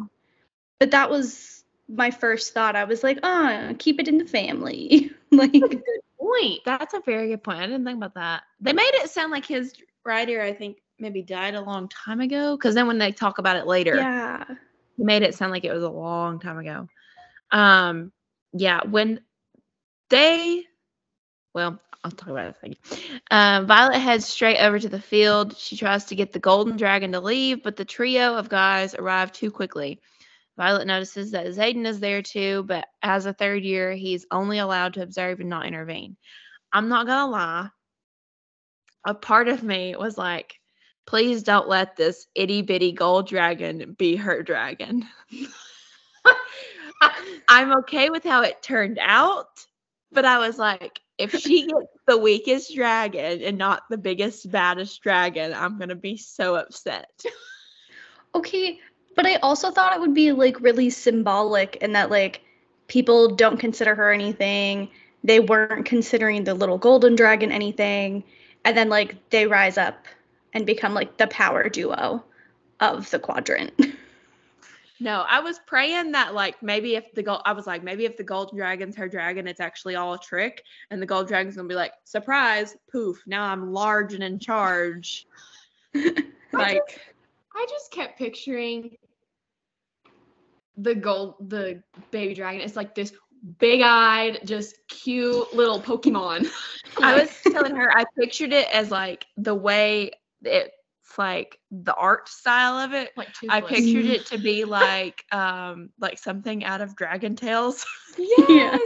but 0.80 0.92
that 0.92 1.12
was 1.12 1.64
my 1.88 2.10
first 2.10 2.54
thought. 2.54 2.76
I 2.76 2.86
was 2.86 3.04
like, 3.04 3.20
oh, 3.24 3.76
keep 3.78 4.00
it 4.00 4.08
in 4.08 4.18
the 4.18 4.26
family. 4.26 5.12
like, 5.32 5.52
good 5.52 5.84
point. 6.20 6.62
That's 6.66 6.94
a 6.94 7.02
very 7.06 7.28
good 7.28 7.44
point. 7.44 7.60
I 7.60 7.68
didn't 7.68 7.86
think 7.86 7.98
about 7.98 8.16
that. 8.16 8.44
They 8.60 8.74
made 8.74 8.92
it 8.96 9.10
sound 9.10 9.32
like 9.32 9.46
his 9.46 9.74
writer, 10.04 10.42
I 10.42 10.54
think, 10.54 10.78
maybe 10.98 11.22
died 11.22 11.56
a 11.56 11.62
long 11.62 11.88
time 11.90 12.20
ago. 12.20 12.56
Because 12.58 12.74
then 12.74 12.88
when 12.88 12.98
they 12.98 13.12
talk 13.12 13.38
about 13.38 13.58
it 13.58 13.68
later, 13.68 13.96
yeah. 13.96 14.44
made 14.98 15.22
it 15.22 15.36
sound 15.36 15.52
like 15.52 15.66
it 15.66 15.74
was 15.74 15.84
a 15.84 15.90
long 15.90 16.40
time 16.40 16.58
ago. 16.58 16.88
Um, 17.52 18.12
yeah, 18.54 18.82
when 18.84 19.20
they, 20.10 20.64
well, 21.54 21.80
I'll 22.04 22.12
talk 22.12 22.30
about 22.30 22.46
it 22.46 22.56
in 22.64 22.72
a 22.72 22.86
second. 22.86 23.22
Um, 23.30 23.68
Violet 23.68 24.00
heads 24.00 24.26
straight 24.26 24.60
over 24.60 24.80
to 24.80 24.90
the 24.90 25.02
field. 25.02 25.56
She 25.58 25.78
tries 25.78 26.06
to 26.06 26.16
get 26.16 26.32
the 26.32 26.40
golden 26.40 26.76
dragon 26.76 27.12
to 27.12 27.20
leave, 27.20 27.62
but 27.62 27.76
the 27.76 27.86
trio 27.86 28.36
of 28.36 28.50
guys 28.50 28.96
arrive 28.96 29.32
too 29.32 29.52
quickly. 29.52 30.02
Violet 30.58 30.88
notices 30.88 31.32
that 31.32 31.48
Xaden 31.48 31.86
is 31.86 32.00
there 32.00 32.22
too, 32.22 32.64
but 32.68 32.86
as 33.02 33.26
a 33.26 33.34
third 33.34 33.64
year, 33.64 33.94
he's 33.94 34.26
only 34.32 34.60
allowed 34.60 34.96
to 34.96 35.04
observe 35.04 35.40
and 35.40 35.50
not 35.50 35.66
intervene. 35.66 36.18
I'm 36.74 36.90
not 36.90 37.06
gonna 37.06 37.32
lie. 37.32 37.70
A 39.06 39.14
part 39.14 39.48
of 39.48 39.64
me 39.64 39.96
was 39.96 40.18
like, 40.18 40.56
please 41.06 41.44
don't 41.44 41.68
let 41.68 41.96
this 41.96 42.28
itty 42.36 42.62
bitty 42.62 42.92
gold 42.92 43.28
dragon 43.28 43.96
be 43.98 44.16
her 44.16 44.44
dragon. 44.44 45.06
I'm 47.48 47.80
okay 47.80 48.10
with 48.10 48.24
how 48.24 48.44
it 48.44 48.62
turned 48.62 49.00
out, 49.02 49.48
but 50.12 50.26
I 50.26 50.40
was 50.40 50.58
like, 50.58 51.02
if 51.22 51.36
she 51.36 51.68
gets 51.68 51.88
the 52.08 52.18
weakest 52.18 52.74
dragon 52.76 53.42
and 53.42 53.58
not 53.58 53.84
the 53.90 53.98
biggest, 53.98 54.50
baddest 54.52 55.02
dragon, 55.02 55.54
I'm 55.54 55.78
gonna 55.78 55.96
be 55.96 56.18
so 56.18 56.56
upset. 56.56 57.24
Okay. 58.34 58.80
But 59.16 59.26
I 59.26 59.36
also 59.36 59.72
thought 59.72 59.94
it 59.94 60.00
would 60.00 60.14
be 60.14 60.32
like 60.32 60.62
really 60.62 60.90
symbolic 60.90 61.76
in 61.78 61.92
that 61.94 62.10
like 62.10 62.42
people 62.88 63.36
don't 63.36 63.60
consider 63.60 63.94
her 63.94 64.12
anything. 64.12 64.90
They 65.24 65.40
weren't 65.40 65.86
considering 65.86 66.44
the 66.44 66.54
little 66.54 66.78
golden 66.78 67.16
dragon 67.16 67.52
anything. 67.52 68.24
And 68.64 68.76
then 68.76 68.90
like 68.90 69.30
they 69.30 69.48
rise 69.48 69.78
up 69.78 70.06
and 70.54 70.66
become 70.66 70.94
like 70.94 71.18
the 71.18 71.28
power 71.28 71.68
duo 71.70 72.24
of 72.80 73.10
the 73.12 73.20
quadrant. 73.20 73.74
No, 75.02 75.26
I 75.28 75.40
was 75.40 75.60
praying 75.66 76.12
that 76.12 76.36
like 76.36 76.62
maybe 76.62 76.94
if 76.94 77.12
the 77.16 77.24
gold, 77.24 77.42
I 77.44 77.54
was 77.54 77.66
like 77.66 77.84
maybe 77.84 78.06
if 78.06 78.18
the 78.18 78.24
golden 78.24 78.56
dragon's 78.56 78.96
her 78.98 79.10
dragon, 79.10 79.48
it's 79.48 79.60
actually 79.60 79.96
all 79.96 80.14
a 80.14 80.20
trick, 80.20 80.62
and 80.92 81.02
the 81.02 81.08
gold 81.08 81.28
dragon's 81.28 81.56
gonna 81.56 81.68
be 81.68 81.74
like 81.74 81.94
surprise, 82.04 82.78
poof, 82.92 83.20
now 83.26 83.44
I'm 83.46 83.74
large 83.74 84.14
and 84.14 84.22
in 84.22 84.38
charge. 84.38 85.26
like 85.96 87.02
I 87.56 87.66
just 87.68 87.92
kept 87.92 88.20
picturing 88.20 88.96
the 90.78 90.94
gold, 90.94 91.50
the 91.50 91.82
baby 92.12 92.36
dragon. 92.36 92.62
It's 92.62 92.76
like 92.76 92.94
this 92.94 93.12
big-eyed, 93.58 94.42
just 94.46 94.76
cute 94.88 95.52
little 95.52 95.82
Pokemon. 95.82 96.48
I 97.02 97.20
was 97.20 97.42
telling 97.52 97.76
her, 97.76 97.92
I 97.98 98.06
pictured 98.20 98.54
it 98.54 98.68
as 98.72 98.92
like 98.92 99.26
the 99.36 99.56
way 99.56 100.12
it's 100.44 100.76
like 101.18 101.60
the 101.72 101.94
art 101.94 102.30
style 102.30 102.78
of 102.78 102.94
it. 102.94 103.12
like 103.16 103.30
I 103.50 103.62
pictured 103.62 104.06
it 104.06 104.26
to 104.28 104.38
be 104.38 104.66
like 104.66 105.26
um 105.32 105.90
like 106.00 106.18
something 106.18 106.64
out 106.64 106.82
of 106.82 106.96
Dragon 106.96 107.36
Tales. 107.36 107.86
Yeah. 108.18 108.78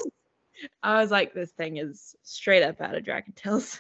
I 0.84 1.02
was 1.02 1.12
like, 1.12 1.34
this 1.34 1.52
thing 1.52 1.78
is 1.78 2.16
straight 2.24 2.64
up 2.64 2.80
out 2.80 2.96
of 2.96 3.04
Dragon 3.04 3.34
Tales. 3.36 3.80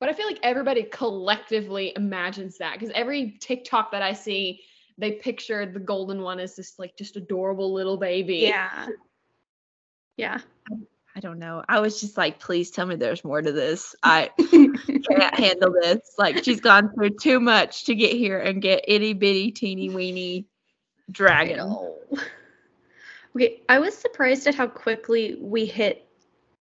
But 0.00 0.08
I 0.08 0.14
feel 0.14 0.26
like 0.26 0.40
everybody 0.42 0.84
collectively 0.84 1.92
imagines 1.94 2.58
that 2.58 2.78
because 2.78 2.92
every 2.94 3.36
TikTok 3.40 3.92
that 3.92 4.02
I 4.02 4.14
see, 4.14 4.62
they 4.98 5.12
picture 5.12 5.66
the 5.66 5.78
golden 5.78 6.22
one 6.22 6.40
as 6.40 6.56
this 6.56 6.78
like 6.78 6.96
just 6.96 7.16
adorable 7.16 7.72
little 7.72 7.96
baby. 7.96 8.36
yeah. 8.38 8.86
Yeah. 10.16 10.40
I 11.14 11.20
don't 11.20 11.38
know. 11.38 11.62
I 11.68 11.80
was 11.80 12.00
just 12.00 12.16
like, 12.16 12.38
please 12.38 12.70
tell 12.70 12.86
me 12.86 12.96
there's 12.96 13.22
more 13.22 13.40
to 13.40 13.52
this. 13.52 13.94
I 14.02 14.30
can't 14.38 15.34
handle 15.38 15.72
this. 15.72 16.00
Like 16.18 16.42
she's 16.42 16.60
gone 16.60 16.90
through 16.94 17.10
too 17.20 17.38
much 17.38 17.84
to 17.84 17.94
get 17.94 18.12
here 18.12 18.38
and 18.38 18.62
get 18.62 18.84
itty 18.88 19.12
bitty 19.12 19.50
teeny 19.50 19.90
weeny 19.90 20.46
dragon. 21.10 21.60
Okay, 23.36 23.60
I 23.68 23.78
was 23.78 23.96
surprised 23.96 24.46
at 24.46 24.54
how 24.54 24.66
quickly 24.66 25.36
we 25.38 25.66
hit 25.66 26.06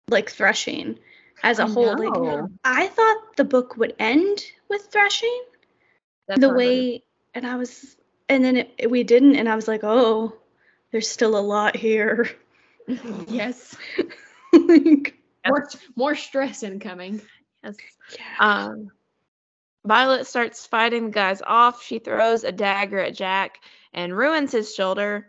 like 0.08 0.30
threshing 0.32 0.98
as 1.44 1.60
a 1.60 1.64
I 1.64 1.68
whole. 1.68 1.96
Like 1.98 2.50
I 2.64 2.88
thought 2.88 3.38
the 3.38 3.44
book 3.44 3.78
would 3.78 3.96
end 4.00 4.44
with 4.68 4.88
threshing 4.88 5.44
That's 6.28 6.42
the 6.42 6.50
way 6.50 7.04
and 7.36 7.46
I 7.46 7.56
was 7.56 7.96
and 8.28 8.44
then 8.44 8.58
it, 8.58 8.74
it- 8.80 8.92
we 8.92 9.04
didn't 9.04 9.36
and 9.36 9.48
I 9.48 9.56
was 9.56 9.68
like, 9.68 9.82
"Oh, 9.84 10.34
there's 10.92 11.08
still 11.10 11.38
a 11.38 11.42
lot 11.42 11.76
here." 11.76 12.30
Yes. 13.28 13.76
like, 14.54 15.16
More, 15.48 15.70
more 15.96 16.16
stress 16.16 16.64
incoming. 16.64 17.22
Yes. 17.64 17.76
yeah. 18.18 18.26
Um, 18.40 18.90
Violet 19.86 20.28
starts 20.28 20.66
fighting 20.66 21.06
the 21.06 21.12
guys 21.12 21.42
off. 21.46 21.84
She 21.84 22.00
throws 22.00 22.44
a 22.44 22.52
dagger 22.52 23.00
at 23.00 23.16
Jack 23.16 23.60
and 23.94 24.16
ruins 24.16 24.52
his 24.52 24.74
shoulder. 24.76 25.28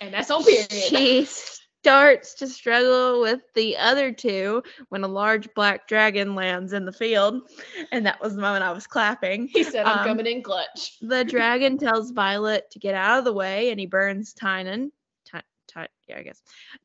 And 0.00 0.12
that's 0.12 0.30
all 0.30 0.42
period. 0.42 0.70
She 0.72 1.24
starts 1.24 2.34
to 2.34 2.48
struggle 2.48 3.20
with 3.20 3.40
the 3.54 3.76
other 3.76 4.10
two 4.10 4.62
when 4.88 5.04
a 5.04 5.08
large 5.08 5.52
black 5.54 5.86
dragon 5.86 6.34
lands 6.34 6.72
in 6.72 6.84
the 6.84 6.92
field. 6.92 7.42
And 7.92 8.04
that 8.06 8.20
was 8.20 8.34
the 8.34 8.40
moment 8.40 8.64
I 8.64 8.72
was 8.72 8.86
clapping. 8.86 9.46
he 9.48 9.62
said, 9.62 9.86
I'm 9.86 10.00
Um, 10.00 10.04
coming 10.06 10.26
in 10.26 10.42
clutch. 10.42 10.98
The 11.00 11.24
dragon 11.24 11.78
tells 11.78 12.10
Violet 12.10 12.70
to 12.72 12.78
get 12.80 12.94
out 12.94 13.18
of 13.20 13.24
the 13.24 13.32
way 13.32 13.70
and 13.70 13.78
he 13.78 13.86
burns 13.86 14.32
Tynan. 14.32 14.90
Ty, 15.74 15.88
yeah, 16.08 16.18
I 16.18 16.22
guess. 16.22 16.40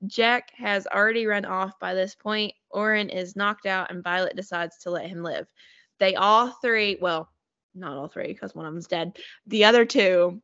Jack 0.07 0.51
has 0.57 0.87
already 0.87 1.25
run 1.27 1.45
off 1.45 1.79
by 1.79 1.93
this 1.93 2.15
point. 2.15 2.53
Oren 2.71 3.09
is 3.09 3.35
knocked 3.35 3.65
out 3.65 3.91
and 3.91 4.03
Violet 4.03 4.35
decides 4.35 4.79
to 4.79 4.89
let 4.89 5.07
him 5.07 5.23
live. 5.23 5.47
They 5.99 6.15
all 6.15 6.49
three, 6.61 6.97
well, 6.99 7.29
not 7.75 7.97
all 7.97 8.07
three 8.07 8.27
because 8.27 8.55
one 8.55 8.65
of 8.65 8.73
them's 8.73 8.87
dead. 8.87 9.17
The 9.47 9.65
other 9.65 9.85
two, 9.85 10.41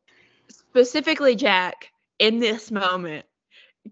specifically 0.48 1.34
Jack, 1.34 1.90
in 2.18 2.38
this 2.38 2.70
moment, 2.70 3.26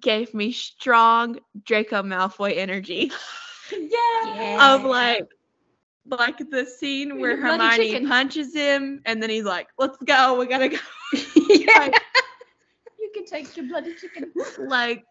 gave 0.00 0.32
me 0.34 0.52
strong 0.52 1.38
Draco 1.64 2.02
Malfoy 2.02 2.56
energy 2.56 3.10
yeah. 3.72 4.74
of 4.74 4.84
like 4.84 5.26
like 6.06 6.38
the 6.50 6.66
scene 6.66 7.18
where 7.18 7.36
Bloody 7.40 7.62
Hermione 7.64 7.90
chicken. 7.90 8.08
punches 8.08 8.54
him 8.54 9.00
and 9.06 9.22
then 9.22 9.30
he's 9.30 9.44
like, 9.44 9.68
"Let's 9.78 9.96
go, 9.98 10.38
we 10.38 10.46
gotta 10.46 10.68
go." 10.68 10.76
yeah. 11.48 11.86
You 11.86 11.92
can 13.14 13.24
take 13.24 13.56
your 13.56 13.66
bloody 13.66 13.94
chicken. 13.94 14.32
like 14.58 15.04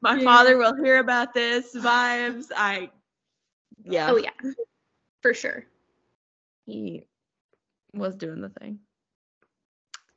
my 0.00 0.16
Yeah. 0.18 0.24
father 0.24 0.56
will 0.56 0.74
hear 0.82 0.98
about 0.98 1.34
this 1.34 1.74
vibes. 1.74 2.46
I 2.56 2.90
yeah, 3.84 4.10
Oh 4.10 4.16
yeah. 4.16 4.30
For 5.22 5.34
sure. 5.34 5.64
he 6.66 7.04
was 7.92 8.16
doing 8.16 8.40
the 8.40 8.48
thing. 8.48 8.78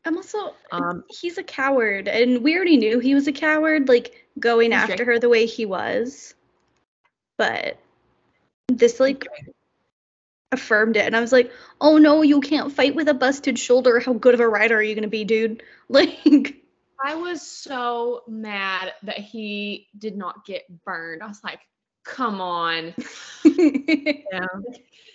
I'm 0.06 0.18
also 0.18 0.54
Um, 0.72 1.04
he's 1.10 1.38
a 1.38 1.44
coward 1.44 2.08
and 2.08 2.44
we 2.44 2.56
already 2.56 2.78
knew 2.78 3.00
he 3.00 3.16
was 3.16 3.28
a 3.28 3.32
coward 3.32 3.88
like 3.88 4.28
going 4.40 4.74
after 4.74 4.98
Draco. 4.98 5.12
her 5.14 5.20
the 5.20 5.30
way 5.30 5.46
he 5.46 5.66
was. 5.66 6.36
But 7.38 7.78
this 8.68 9.00
like 9.00 9.26
affirmed 10.52 10.98
it 10.98 11.06
and 11.06 11.16
I 11.16 11.22
was 11.22 11.32
like, 11.32 11.52
"Oh 11.82 11.98
no, 11.98 12.22
you 12.22 12.42
can't 12.42 12.72
fight 12.72 12.96
with 12.96 13.08
a 13.10 13.14
busted 13.14 13.58
shoulder. 13.58 14.00
How 14.00 14.14
good 14.14 14.34
of 14.34 14.40
a 14.40 14.48
rider 14.48 14.76
are 14.78 14.84
you 14.84 14.94
going 14.96 15.04
to 15.04 15.10
be, 15.10 15.24
dude?" 15.26 15.64
Like 15.90 16.63
I 17.04 17.16
was 17.16 17.42
so 17.42 18.24
mad 18.28 18.94
that 19.04 19.18
he 19.18 19.88
did 19.98 20.16
not 20.16 20.46
get 20.46 20.64
burned. 20.86 21.22
I 21.22 21.28
was 21.28 21.44
like, 21.44 21.60
come 22.06 22.40
on. 22.40 22.94
yeah. 23.44 24.48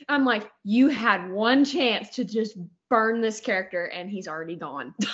I'm 0.08 0.24
like, 0.24 0.50
you 0.64 0.88
had 0.88 1.30
one 1.30 1.64
chance 1.64 2.10
to 2.10 2.24
just 2.24 2.56
burn 2.90 3.20
this 3.20 3.40
character 3.40 3.86
and 3.86 4.10
he's 4.10 4.28
already 4.28 4.56
gone. 4.56 4.94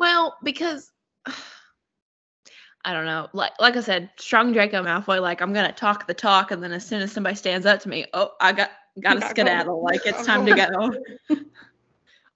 Well, 0.00 0.36
because 0.42 0.90
I 2.84 2.92
don't 2.92 3.06
know. 3.06 3.28
Like 3.32 3.52
like 3.60 3.76
I 3.76 3.80
said, 3.80 4.10
strong 4.16 4.52
Draco 4.52 4.82
Malfoy. 4.82 5.22
Like 5.22 5.40
I'm 5.40 5.52
gonna 5.52 5.72
talk 5.72 6.08
the 6.08 6.14
talk, 6.14 6.50
and 6.50 6.60
then 6.60 6.72
as 6.72 6.84
soon 6.84 7.00
as 7.00 7.12
somebody 7.12 7.36
stands 7.36 7.64
up 7.64 7.78
to 7.82 7.88
me, 7.88 8.04
oh, 8.12 8.32
I 8.40 8.52
got 8.52 8.72
Gotta 9.00 9.20
go. 9.20 9.28
skedaddle. 9.28 9.82
Like 9.82 10.06
it's 10.06 10.24
time 10.26 10.46
to 10.46 10.54
go. 10.54 11.36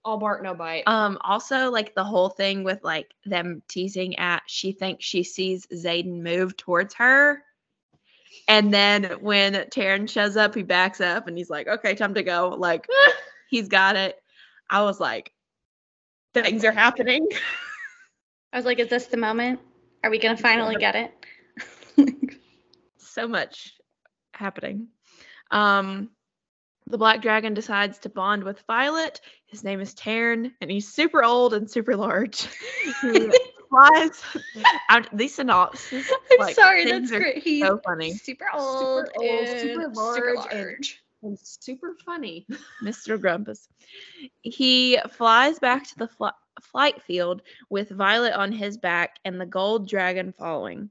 All 0.09 0.17
bark, 0.17 0.43
no 0.43 0.55
bite. 0.55 0.85
Um, 0.87 1.19
also 1.21 1.71
like 1.71 1.95
the 1.95 2.03
whole 2.03 2.31
thing 2.31 2.65
with 2.65 2.83
like 2.83 3.13
them 3.27 3.61
teasing 3.69 4.19
at 4.19 4.43
she 4.47 4.73
thinks 4.73 5.05
she 5.05 5.23
sees 5.23 5.67
Xaden 5.67 6.23
move 6.23 6.57
towards 6.57 6.95
her. 6.95 7.43
And 8.49 8.73
then 8.73 9.05
when 9.21 9.69
Tairn 9.69 10.07
shows 10.07 10.39
up, 10.39 10.55
he 10.55 10.63
backs 10.63 11.03
up 11.03 11.29
and 11.29 11.37
he's 11.37 11.51
like, 11.51 11.69
okay, 11.69 11.95
time 11.95 12.15
to 12.15 12.23
go. 12.23 12.57
Like 12.59 12.87
he's 13.51 13.69
got 13.69 13.97
it. 13.97 14.19
I 14.71 14.81
was 14.81 14.99
like, 14.99 15.31
things 16.33 16.65
are 16.65 16.73
happening. 16.73 17.29
I 18.51 18.57
was 18.57 18.65
like, 18.65 18.79
"Is 18.79 18.89
this 18.89 19.09
the 19.09 19.19
moment? 19.19 19.61
Are 20.03 20.09
we 20.09 20.19
going 20.19 20.37
to 20.37 20.43
finally 20.43 20.77
get 20.77 20.95
it?" 20.97 22.33
so 22.97 23.29
much 23.29 23.75
happening. 24.33 24.89
Um, 25.51 26.09
the 26.87 26.97
black 26.97 27.21
dragon 27.21 27.53
decides 27.53 27.99
to 27.99 28.09
bond 28.09 28.45
with 28.45 28.63
Violet. 28.67 29.21
His 29.49 29.65
name 29.65 29.81
is 29.81 29.95
Tairn, 29.95 30.53
and 30.61 30.71
he's 30.71 30.89
super 30.93 31.25
old 31.25 31.55
and 31.55 31.71
super 31.71 31.97
large. 31.97 32.47
he 33.03 33.31
flies. 33.71 34.23
Out, 34.91 35.09
these 35.17 35.35
synopses. 35.35 36.07
I'm 36.33 36.39
like, 36.39 36.55
sorry, 36.55 36.85
that's 36.85 37.11
great. 37.11 37.43
He's 37.43 37.65
So 37.67 37.81
funny, 37.85 38.13
super 38.15 38.47
old, 38.55 39.07
super, 39.07 39.23
old, 39.23 39.31
and 39.31 39.61
super 39.61 39.83
super 39.95 40.35
large, 40.35 40.53
and- 40.53 40.85
And 41.23 41.39
super 41.43 41.97
funny. 42.05 42.47
Mr. 42.85 43.21
Grumpus. 43.21 43.69
He 44.43 44.99
flies 45.11 45.59
back 45.59 45.85
to 45.89 45.97
the 45.99 46.09
fl- 46.09 46.27
flight 46.61 47.03
field 47.03 47.43
with 47.71 47.89
Violet 47.89 48.35
on 48.35 48.53
his 48.53 48.77
back 48.77 49.17
and 49.25 49.41
the 49.41 49.47
gold 49.47 49.89
dragon 49.89 50.33
following. 50.39 50.91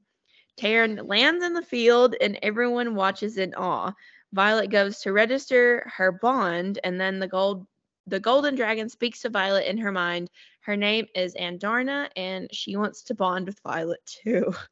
Tairn 0.58 0.95
lands 1.05 1.45
in 1.45 1.53
the 1.53 1.62
field 1.62 2.16
and 2.20 2.39
everyone 2.41 2.95
watches 2.95 3.38
in 3.38 3.53
awe. 3.53 3.93
Violet 4.34 4.70
goes 4.72 4.99
to 5.01 5.14
register 5.14 5.89
her 5.95 6.12
bond 6.12 6.80
and 6.84 6.99
then 6.99 7.20
the 7.20 7.28
gold 7.28 7.66
the 8.08 8.20
golden 8.20 8.55
dragon 8.55 8.89
speaks 8.89 9.22
to 9.22 9.30
Violet 9.30 9.68
in 9.68 9.78
her 9.78 9.91
mind. 9.91 10.30
Her 10.62 10.76
name 10.76 11.05
is 11.14 11.36
Andarna 11.36 12.10
and 12.16 12.49
she 12.53 12.76
wants 12.76 13.03
to 13.03 13.16
bond 13.16 13.45
with 13.47 13.60
Violet 13.62 13.99
too. 14.05 14.53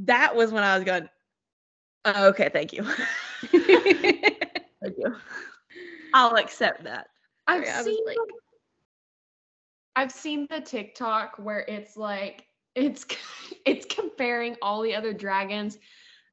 That 0.00 0.36
was 0.36 0.52
when 0.52 0.62
I 0.62 0.76
was 0.76 0.84
going, 0.84 1.08
"Oh, 2.04 2.28
okay, 2.28 2.50
thank 2.52 2.74
you. 2.74 2.82
thank 3.50 4.94
you. 4.98 5.16
I'll 6.12 6.36
accept 6.36 6.84
that. 6.84 7.06
I've 7.46 7.66
seen 7.66 8.04
like- 8.04 8.16
the- 8.16 8.32
I've 9.96 10.12
seen 10.12 10.46
the 10.50 10.60
TikTok 10.60 11.38
where 11.38 11.60
it's 11.60 11.96
like 11.96 12.44
it's 12.74 13.06
it's 13.64 13.86
comparing 13.86 14.56
all 14.60 14.82
the 14.82 14.94
other 14.94 15.14
dragons. 15.14 15.78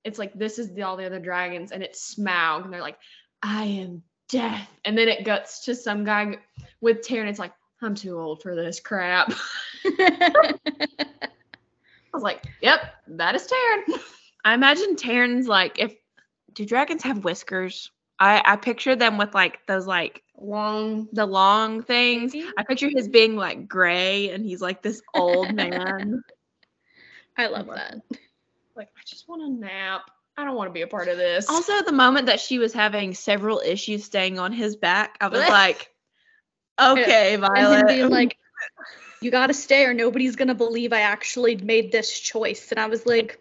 It's 0.04 0.20
like 0.20 0.34
this 0.34 0.60
is 0.60 0.74
the, 0.74 0.82
all 0.82 0.98
the 0.98 1.06
other 1.06 1.20
dragons, 1.22 1.72
and 1.72 1.82
it's 1.82 2.16
Smaug, 2.16 2.66
and 2.66 2.74
they're 2.74 2.82
like, 2.82 3.00
"I 3.42 3.64
am 3.64 4.04
death," 4.34 4.70
and 4.86 4.98
then 4.98 5.08
it 5.08 5.24
guts 5.24 5.64
to 5.66 5.76
some 5.76 6.04
guy 6.04 6.38
with 6.82 7.02
Tairn. 7.02 7.28
It's 7.28 7.40
like, 7.40 7.54
I'm 7.82 7.96
too 7.96 8.20
old 8.20 8.42
for 8.42 8.56
this 8.56 8.80
crap. 8.80 9.32
I 9.86 10.54
was 12.14 12.24
like, 12.24 12.44
yep, 12.62 12.96
that 13.08 13.36
is 13.36 13.48
Tairn. 13.48 14.00
I 14.46 14.54
imagine 14.54 14.96
Tairn's 14.96 15.48
like 15.48 15.80
if 15.80 15.96
do 16.54 16.66
dragons 16.66 17.04
have 17.04 17.24
whiskers? 17.24 17.92
I 18.20 18.42
I 18.46 18.56
picture 18.56 18.96
them 18.96 19.18
with 19.18 19.34
like 19.34 19.60
those 19.68 19.88
like 19.88 20.24
Long. 20.38 21.08
the 21.14 21.26
long 21.26 21.84
things. 21.84 22.34
Maybe? 22.34 22.48
I 22.58 22.64
picture 22.64 22.90
his 22.90 23.08
being 23.08 23.36
like 23.36 23.68
gray 23.68 24.30
and 24.30 24.46
he's 24.46 24.62
like 24.62 24.82
this 24.82 25.02
old 25.14 25.54
man. 25.54 26.24
I 27.38 27.48
love 27.48 27.68
that. 27.68 27.96
Like, 28.76 28.90
I 28.98 29.02
just 29.06 29.28
want 29.28 29.42
a 29.42 29.50
nap. 29.50 30.10
I 30.38 30.46
don't 30.46 30.56
want 30.56 30.70
to 30.70 30.74
be 30.74 30.82
a 30.82 30.88
part 30.88 31.08
of 31.08 31.18
this. 31.18 31.48
Also, 31.48 31.84
the 31.84 31.92
moment 31.92 32.26
that 32.26 32.40
she 32.40 32.58
was 32.58 32.74
having 32.74 33.14
several 33.14 33.62
issues 33.64 34.04
staying 34.04 34.40
on 34.40 34.52
his 34.52 34.76
back, 34.76 35.18
I 35.22 35.28
was 35.28 35.40
like, 35.50 35.94
okay, 36.80 37.34
And 37.36 37.44
him 37.44 37.52
Violet. 37.54 37.88
being 37.88 38.10
like, 38.10 38.38
"You 39.22 39.30
gotta 39.30 39.54
stay, 39.54 39.86
or 39.86 39.94
nobody's 39.94 40.36
gonna 40.36 40.56
believe 40.56 40.92
I 40.92 41.02
actually 41.02 41.56
made 41.58 41.92
this 41.92 42.20
choice." 42.20 42.72
And 42.72 42.80
I 42.80 42.88
was 42.88 43.06
like, 43.06 43.40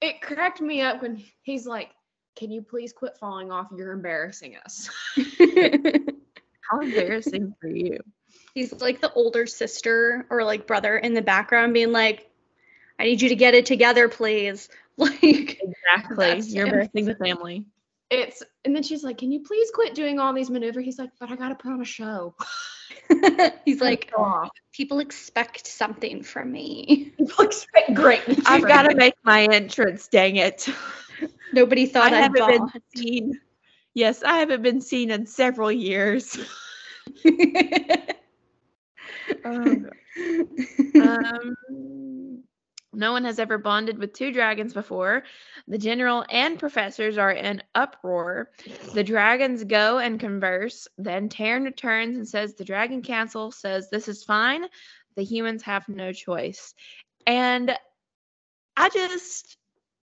it 0.00 0.20
cracked 0.20 0.60
me 0.60 0.82
up 0.82 1.02
when 1.02 1.24
he's 1.42 1.66
like, 1.66 1.90
"Can 2.36 2.50
you 2.50 2.62
please 2.62 2.92
quit 2.92 3.16
falling 3.18 3.50
off? 3.50 3.68
You're 3.76 3.92
embarrassing 3.92 4.56
us." 4.56 4.88
How 6.70 6.80
embarrassing 6.80 7.54
for 7.60 7.68
you. 7.68 7.98
he's 8.54 8.72
like 8.80 9.00
the 9.00 9.12
older 9.12 9.46
sister 9.46 10.26
or 10.30 10.44
like 10.44 10.66
brother 10.66 10.96
in 10.96 11.12
the 11.12 11.22
background, 11.22 11.74
being 11.74 11.92
like, 11.92 12.30
"I 12.98 13.04
need 13.04 13.22
you 13.22 13.28
to 13.28 13.36
get 13.36 13.54
it 13.54 13.66
together, 13.66 14.08
please." 14.08 14.68
Like, 14.96 15.60
Exactly. 15.60 16.40
You're 16.54 16.66
him. 16.66 16.74
embarrassing 16.74 17.04
the 17.06 17.16
family. 17.16 17.66
It's 18.10 18.44
and 18.64 18.76
then 18.76 18.84
she's 18.84 19.02
like, 19.02 19.18
"Can 19.18 19.32
you 19.32 19.40
please 19.40 19.72
quit 19.72 19.92
doing 19.92 20.20
all 20.20 20.32
these 20.32 20.50
maneuvers?" 20.50 20.84
He's 20.84 21.00
like, 21.00 21.10
"But 21.18 21.32
I 21.32 21.36
gotta 21.36 21.56
put 21.56 21.72
on 21.72 21.80
a 21.80 21.84
show." 21.84 22.36
he's 23.64 23.80
like, 23.80 24.12
Go 24.16 24.48
"People 24.72 25.00
expect 25.00 25.66
something 25.66 26.22
from 26.22 26.52
me." 26.52 27.12
People 27.18 27.44
expect 27.44 27.94
great. 27.94 28.22
I've 28.46 28.62
got 28.68 28.82
to 28.82 28.94
make 28.94 29.14
my 29.24 29.46
entrance. 29.46 30.06
Dang 30.06 30.36
it. 30.36 30.68
Nobody 31.52 31.86
thought 31.86 32.12
I 32.12 32.18
I'd 32.18 32.22
haven't 32.22 32.72
been 32.72 32.82
seen. 32.94 33.40
Yes, 33.94 34.22
I 34.22 34.38
haven't 34.38 34.62
been 34.62 34.80
seen 34.80 35.10
in 35.10 35.26
several 35.26 35.72
years. 35.72 36.38
Oh, 39.46 39.84
um, 40.96 41.56
no 42.94 43.12
one 43.12 43.24
has 43.24 43.38
ever 43.38 43.58
bonded 43.58 43.98
with 43.98 44.12
two 44.12 44.32
dragons 44.32 44.72
before. 44.72 45.24
The 45.68 45.78
general 45.78 46.24
and 46.30 46.58
professors 46.58 47.18
are 47.18 47.32
in 47.32 47.62
uproar. 47.74 48.50
The 48.94 49.04
dragons 49.04 49.64
go 49.64 49.98
and 49.98 50.18
converse. 50.20 50.88
Then 50.98 51.28
Tairn 51.28 51.64
returns 51.64 52.16
and 52.16 52.28
says 52.28 52.54
the 52.54 52.64
dragon 52.64 53.02
council 53.02 53.50
says 53.50 53.90
this 53.90 54.08
is 54.08 54.24
fine. 54.24 54.66
The 55.16 55.24
humans 55.24 55.62
have 55.62 55.88
no 55.88 56.12
choice. 56.12 56.74
And 57.26 57.76
I 58.76 58.88
just, 58.88 59.56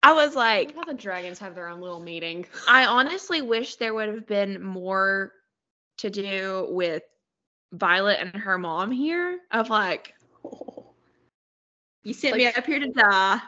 I 0.02 0.12
was 0.12 0.34
like, 0.34 0.74
how 0.74 0.84
the 0.84 0.94
dragons 0.94 1.38
have 1.38 1.54
their 1.54 1.68
own 1.68 1.80
little 1.80 2.00
meeting. 2.00 2.46
I 2.68 2.86
honestly 2.86 3.42
wish 3.42 3.76
there 3.76 3.94
would 3.94 4.08
have 4.08 4.26
been 4.26 4.62
more 4.62 5.32
to 5.98 6.10
do 6.10 6.68
with 6.70 7.02
Violet 7.72 8.18
and 8.20 8.34
her 8.34 8.58
mom 8.58 8.90
here. 8.90 9.38
Of 9.50 9.70
like, 9.70 10.14
you 12.02 12.12
sent 12.14 12.36
me 12.36 12.46
Like- 12.46 12.58
up 12.58 12.66
here 12.66 12.78
to 12.80 12.88
die. 12.88 13.40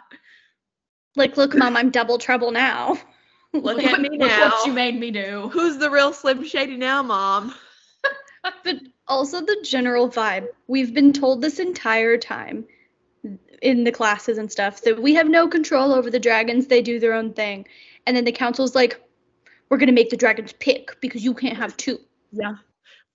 like, 1.17 1.37
look, 1.37 1.55
mom, 1.57 1.77
I'm 1.77 1.91
double 1.91 2.19
trouble 2.19 2.51
now. 2.51 2.99
Look 3.53 3.83
at 3.83 4.01
me 4.01 4.11
Look 4.11 4.21
now. 4.21 4.49
what 4.51 4.67
you 4.67 4.73
made 4.73 4.99
me 4.99 5.11
do. 5.11 5.51
Who's 5.53 5.77
the 5.79 5.91
real 5.91 6.13
Slim 6.13 6.45
Shady 6.45 6.77
now, 6.77 7.03
mom? 7.03 7.53
But 8.65 8.77
also 9.07 9.41
the 9.43 9.59
general 9.65 10.09
vibe. 10.09 10.47
We've 10.67 10.95
been 10.95 11.13
told 11.13 11.43
this 11.43 11.59
entire 11.59 12.17
time 12.17 12.65
in 13.61 13.85
the 13.85 13.93
classes 13.93 14.39
and 14.39 14.51
stuff 14.51 14.81
that 14.83 15.03
we 15.03 15.15
have 15.15 15.29
no 15.29 15.47
control 15.49 15.93
over 15.93 16.11
the 16.11 16.19
dragons. 16.19 16.67
They 16.67 16.81
do 16.81 16.99
their 16.99 17.13
own 17.13 17.35
thing. 17.35 17.67
And 18.07 18.17
then 18.17 18.25
the 18.25 18.33
council's 18.33 18.75
like, 18.75 18.99
we're 19.69 19.77
going 19.77 19.89
to 19.89 19.93
make 19.93 20.09
the 20.09 20.17
dragons 20.17 20.55
pick 20.55 20.99
because 21.03 21.23
you 21.23 21.35
can't 21.35 21.59
have 21.59 21.77
two. 21.77 21.99
Yeah. 22.33 22.55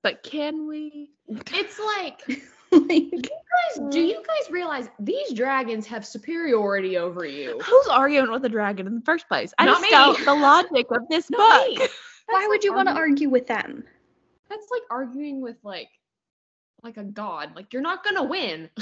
But 0.04 0.22
can 0.22 0.68
we? 0.68 1.10
It's 1.28 1.80
like, 1.80 2.22
like, 2.72 3.12
guys, 3.12 3.90
do 3.90 4.04
mm. 4.04 4.08
you 4.08 4.16
guys 4.16 4.52
realize 4.52 4.90
these 5.00 5.34
dragons 5.34 5.88
have 5.88 6.06
superiority 6.06 6.98
over 6.98 7.26
you? 7.26 7.60
Who's 7.60 7.88
arguing 7.88 8.32
with 8.32 8.46
a 8.46 8.50
dragon 8.50 8.88
in 8.88 8.96
the 8.96 9.02
first 9.02 9.28
place? 9.28 9.54
I 9.58 9.66
Not 9.66 9.80
just 9.80 9.84
me. 9.84 9.90
don't 9.92 10.26
the 10.26 10.34
logic 10.34 10.88
of 10.92 11.08
this 11.10 11.30
Not 11.30 11.68
me. 11.68 11.78
book. 11.78 11.90
why 12.28 12.40
That's 12.40 12.48
would 12.48 12.56
like 12.56 12.64
you 12.64 12.74
want 12.74 12.90
to 12.90 12.96
argue 12.96 13.30
with 13.30 13.48
them? 13.48 13.84
That's 14.50 14.68
like 14.72 14.84
arguing 14.90 15.42
with 15.42 15.58
like, 15.64 15.90
like 16.84 16.98
a 16.98 17.04
god. 17.04 17.56
Like 17.56 17.74
you're 17.74 17.82
not 17.82 18.04
gonna 18.04 18.24
win. 18.24 18.70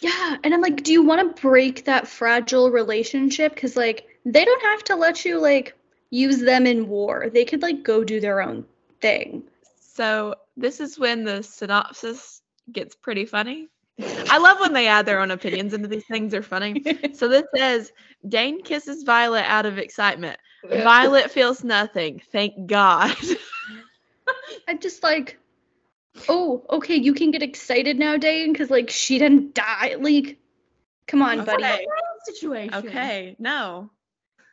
Yeah. 0.00 0.36
And 0.44 0.54
I'm 0.54 0.60
like, 0.60 0.82
do 0.82 0.92
you 0.92 1.02
want 1.02 1.36
to 1.36 1.42
break 1.42 1.84
that 1.84 2.06
fragile 2.06 2.70
relationship? 2.70 3.54
Because, 3.54 3.76
like, 3.76 4.06
they 4.24 4.44
don't 4.44 4.62
have 4.62 4.84
to 4.84 4.96
let 4.96 5.24
you, 5.24 5.40
like, 5.40 5.76
use 6.10 6.38
them 6.38 6.66
in 6.66 6.88
war. 6.88 7.30
They 7.32 7.44
could, 7.44 7.62
like, 7.62 7.82
go 7.82 8.04
do 8.04 8.20
their 8.20 8.40
own 8.40 8.64
thing. 9.00 9.42
So 9.80 10.36
this 10.56 10.80
is 10.80 10.98
when 10.98 11.24
the 11.24 11.42
synopsis 11.42 12.42
gets 12.72 12.94
pretty 12.94 13.26
funny. 13.26 13.68
I 14.00 14.38
love 14.38 14.60
when 14.60 14.72
they 14.72 14.86
add 14.86 15.06
their 15.06 15.20
own 15.20 15.30
opinions 15.30 15.74
into 15.74 15.88
these 15.88 16.06
things. 16.06 16.32
They're 16.32 16.42
funny. 16.42 16.84
So 17.14 17.26
this 17.28 17.44
says 17.54 17.92
Dain 18.28 18.62
kisses 18.62 19.02
Violet 19.02 19.44
out 19.44 19.66
of 19.66 19.78
excitement. 19.78 20.38
Violet 20.64 21.30
feels 21.30 21.64
nothing. 21.64 22.22
Thank 22.30 22.66
God. 22.66 23.16
I'm 24.68 24.78
just 24.78 25.02
like, 25.02 25.38
oh, 26.28 26.64
okay, 26.70 26.96
you 26.96 27.14
can 27.14 27.30
get 27.30 27.42
excited 27.42 27.98
now, 27.98 28.16
Dain, 28.16 28.52
because 28.52 28.70
like 28.70 28.90
she 28.90 29.18
didn't 29.18 29.54
die. 29.54 29.96
Like, 29.98 30.38
come 31.06 31.22
on, 31.22 31.44
buddy. 31.44 31.64
Okay. 31.64 31.86
situation. 32.24 32.74
Okay, 32.74 33.36
no. 33.38 33.90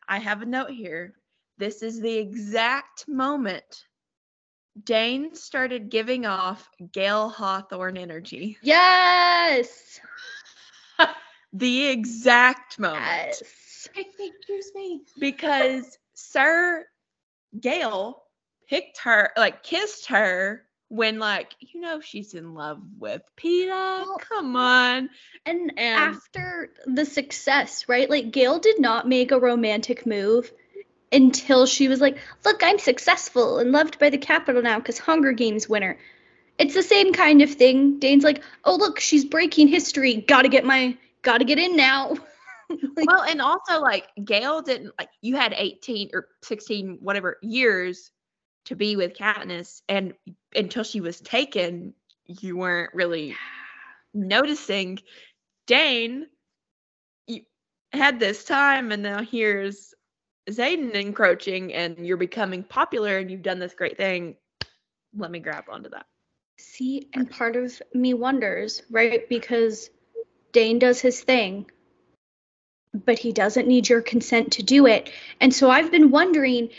I 0.07 0.19
have 0.19 0.41
a 0.41 0.45
note 0.45 0.71
here. 0.71 1.13
This 1.57 1.83
is 1.83 1.99
the 1.99 2.17
exact 2.17 3.07
moment 3.07 3.85
Dain 4.83 5.35
started 5.35 5.89
giving 5.89 6.25
off 6.25 6.69
Gale 6.91 7.29
Hawthorne 7.29 7.97
energy. 7.97 8.57
Yes. 8.61 9.99
The 11.53 11.87
exact 11.87 12.77
moment. 12.79 13.01
Yes. 13.05 13.87
Pick 13.93 14.07
me, 14.75 15.01
because 15.17 15.97
Sir 16.13 16.85
Gale 17.57 18.21
picked 18.67 18.97
her, 19.03 19.31
like 19.37 19.63
kissed 19.63 20.07
her 20.07 20.65
when, 20.89 21.17
like, 21.17 21.55
you 21.59 21.79
know, 21.79 22.01
she's 22.01 22.33
in 22.33 22.53
love 22.55 22.81
with 22.99 23.21
Peeta. 23.37 23.69
Well- 23.69 24.17
Come 24.19 24.57
on. 24.57 25.09
And, 25.45 25.71
And- 25.77 26.15
after 26.15 26.71
the 26.85 27.05
success, 27.05 27.87
right? 27.87 28.09
Like 28.09 28.31
Gale 28.31 28.59
did 28.59 28.81
not 28.81 29.07
make 29.07 29.31
a 29.31 29.39
romantic 29.39 30.05
move 30.05 30.51
until 31.15 31.65
she 31.65 31.87
was 31.87 32.01
like, 32.01 32.17
"Look, 32.43 32.61
I'm 32.63 32.77
successful 32.79 33.57
and 33.59 33.71
loved 33.71 33.97
by 33.99 34.09
the 34.11 34.17
Capitol 34.17 34.61
now 34.61 34.77
because 34.79 34.99
Hunger 34.99 35.31
Games 35.31 35.67
winner." 35.69 35.97
It's 36.59 36.73
the 36.73 36.83
same 36.83 37.11
kind 37.13 37.41
of 37.41 37.51
thing. 37.51 37.99
Dain's 37.99 38.23
like, 38.23 38.43
"Oh, 38.63 38.75
look, 38.75 38.99
she's 38.99 39.25
breaking 39.25 39.67
history. 39.69 40.15
Got 40.15 40.43
to 40.43 40.49
get 40.49 40.63
my, 40.65 40.97
got 41.23 41.39
to 41.39 41.45
get 41.45 41.57
in 41.59 41.75
now." 41.75 42.15
Like- 42.97 43.07
Well, 43.07 43.21
and 43.21 43.41
also, 43.41 43.79
like, 43.79 44.07
Gale 44.23 44.61
didn't, 44.63 44.93
like, 44.97 45.09
you 45.21 45.35
had 45.35 45.53
18 45.55 46.09
or 46.13 46.27
16, 46.41 46.97
whatever 46.99 47.37
years 47.43 48.09
to 48.65 48.75
be 48.75 48.95
with 48.95 49.13
Katniss, 49.15 49.83
and 49.87 50.15
until 50.55 50.83
she 50.83 50.99
was 50.99 51.21
taken, 51.21 51.93
you 52.25 52.57
weren't 52.57 52.91
really 52.95 53.35
noticing. 54.15 54.97
Dain, 55.67 56.25
you 57.27 57.41
had 57.93 58.19
this 58.19 58.43
time, 58.45 58.91
and 58.91 59.03
now 59.03 59.21
here's 59.21 59.93
Xaden 60.49 60.91
encroaching, 60.93 61.73
and 61.73 62.05
you're 62.05 62.17
becoming 62.17 62.63
popular, 62.63 63.17
and 63.17 63.31
you've 63.31 63.41
done 63.41 63.59
this 63.59 63.73
great 63.73 63.97
thing. 63.97 64.35
Let 65.15 65.31
me 65.31 65.39
grab 65.39 65.65
onto 65.69 65.89
that. 65.89 66.05
See, 66.57 67.07
and 67.13 67.29
part 67.29 67.55
of 67.55 67.81
me 67.93 68.13
wonders, 68.13 68.83
right? 68.89 69.27
Because 69.27 69.89
Dain 70.51 70.79
does 70.79 71.01
his 71.01 71.21
thing, 71.21 71.69
but 72.93 73.19
he 73.19 73.33
doesn't 73.33 73.67
need 73.67 73.89
your 73.89 74.01
consent 74.01 74.53
to 74.53 74.63
do 74.63 74.85
it. 74.87 75.11
And 75.41 75.53
so 75.53 75.69
I've 75.69 75.91
been 75.91 76.11
wondering 76.11 76.69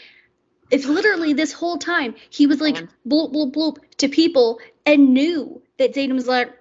if 0.70 0.86
literally 0.86 1.32
this 1.32 1.52
whole 1.52 1.78
time 1.78 2.14
he 2.30 2.46
was 2.46 2.60
like 2.60 2.76
bloop, 3.06 3.32
bloop, 3.32 3.52
bloop 3.52 3.76
to 3.98 4.08
people 4.08 4.58
and 4.84 5.12
knew 5.12 5.62
that 5.78 5.94
Xaden 5.94 6.14
was 6.14 6.26
like, 6.26 6.52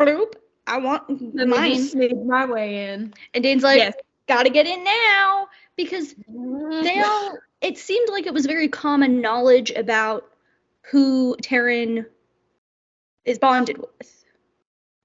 bloop, 0.00 0.34
I 0.66 0.78
want 0.78 1.08
Let 1.08 1.48
me 1.48 1.56
mine. 1.56 1.74
just 1.74 1.92
sneak 1.92 2.16
my 2.24 2.46
way 2.46 2.88
in. 2.92 3.14
And 3.34 3.44
Dain's 3.44 3.62
like, 3.62 3.78
Yes. 3.78 3.94
gotta 4.26 4.50
get 4.50 4.66
in 4.66 4.82
now. 4.82 5.48
Because 5.76 6.14
they 6.82 7.00
all 7.00 7.38
it 7.60 7.78
seemed 7.78 8.08
like 8.10 8.26
it 8.26 8.34
was 8.34 8.46
very 8.46 8.68
common 8.68 9.20
knowledge 9.20 9.70
about 9.70 10.24
who 10.90 11.36
Tairn 11.42 12.06
is 13.24 13.38
bonded 13.38 13.78
with. 13.78 14.24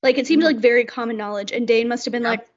Like 0.04 0.18
it 0.18 0.28
seemed 0.28 0.44
Mhm. 0.44 0.46
like 0.46 0.58
very 0.58 0.86
common 0.86 1.18
knowledge, 1.18 1.52
and 1.52 1.68
Dain 1.68 1.88
must 1.88 2.06
have 2.06 2.12
been 2.12 2.24
Yeah. 2.24 2.30
like, 2.32 2.48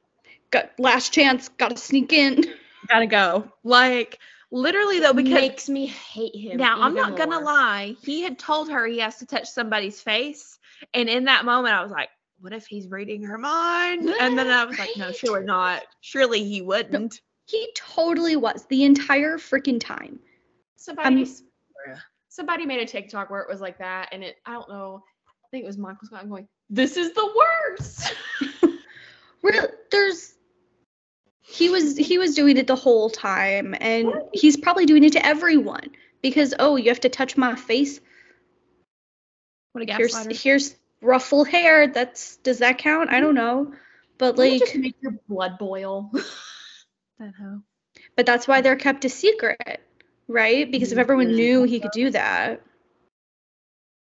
"Got 0.50 0.78
last 0.78 1.12
chance, 1.12 1.48
gotta 1.48 1.76
sneak 1.76 2.12
in." 2.12 2.44
Gotta 2.88 3.06
go. 3.06 3.50
Like, 3.62 4.18
literally, 4.50 5.00
though, 5.00 5.14
because 5.14 5.32
makes 5.32 5.68
me 5.70 5.86
hate 5.86 6.36
him. 6.36 6.58
Now, 6.58 6.82
I'm 6.82 6.92
even 6.92 7.02
not 7.02 7.16
gonna 7.16 7.40
lie. 7.40 7.96
He 8.02 8.20
had 8.20 8.38
told 8.38 8.68
her 8.70 8.86
he 8.86 8.98
has 8.98 9.16
to 9.20 9.26
touch 9.26 9.48
somebody's 9.48 10.02
face, 10.02 10.58
And 10.92 11.08
in 11.08 11.24
that 11.24 11.46
moment, 11.46 11.74
I 11.74 11.82
was 11.82 11.90
like, 11.90 12.10
what 12.40 12.52
if 12.52 12.66
he's 12.66 12.88
reading 12.88 13.22
her 13.22 13.38
mind? 13.38 14.10
And 14.20 14.36
then 14.38 14.48
I 14.48 14.64
was 14.66 14.78
like, 14.78 14.96
no, 14.96 15.12
surely 15.12 15.46
not. 15.46 15.82
Surely 16.02 16.44
he 16.44 16.60
wouldn't. 16.60 17.20
He 17.54 17.68
totally 17.76 18.34
was 18.34 18.66
the 18.66 18.82
entire 18.82 19.38
freaking 19.38 19.78
time. 19.78 20.18
Somebody, 20.74 21.22
Um, 21.22 21.96
somebody 22.28 22.66
made 22.66 22.80
a 22.80 22.84
TikTok 22.84 23.30
where 23.30 23.42
it 23.42 23.48
was 23.48 23.60
like 23.60 23.78
that, 23.78 24.08
and 24.10 24.24
it 24.24 24.38
I 24.44 24.54
don't 24.54 24.68
know. 24.68 25.04
I 25.28 25.46
think 25.52 25.62
it 25.62 25.66
was 25.66 25.78
Michael 25.78 26.04
Scott 26.04 26.28
going, 26.28 26.48
"This 26.68 26.96
is 26.96 27.12
the 27.12 27.32
worst." 27.36 28.12
There's 29.92 30.34
he 31.42 31.68
was 31.68 31.96
he 31.96 32.18
was 32.18 32.34
doing 32.34 32.56
it 32.56 32.66
the 32.66 32.74
whole 32.74 33.08
time, 33.08 33.76
and 33.80 34.12
he's 34.32 34.56
probably 34.56 34.86
doing 34.86 35.04
it 35.04 35.12
to 35.12 35.24
everyone 35.24 35.92
because 36.22 36.54
oh, 36.58 36.74
you 36.74 36.88
have 36.88 37.00
to 37.00 37.08
touch 37.08 37.36
my 37.36 37.54
face. 37.54 38.00
What 39.70 39.88
a 39.88 39.94
Here's 39.94 40.42
here's 40.42 40.74
ruffle 41.00 41.44
hair. 41.44 41.86
That's 41.86 42.38
does 42.38 42.58
that 42.58 42.78
count? 42.78 43.10
I 43.10 43.20
don't 43.20 43.36
know, 43.36 43.74
but 44.18 44.36
you 44.38 44.42
like, 44.42 44.58
just 44.58 44.74
make 44.74 44.96
your 45.00 45.12
blood 45.28 45.56
boil. 45.56 46.10
That 47.18 47.34
hoe. 47.40 47.60
but 48.16 48.26
that's 48.26 48.48
why 48.48 48.60
they're 48.60 48.76
kept 48.76 49.04
a 49.04 49.08
secret, 49.08 49.80
right? 50.26 50.70
Because 50.70 50.92
if 50.92 50.98
everyone 50.98 51.28
Mhm. 51.28 51.36
knew 51.36 51.62
he 51.62 51.80
could 51.80 51.92
do 51.92 52.10
that, 52.10 52.62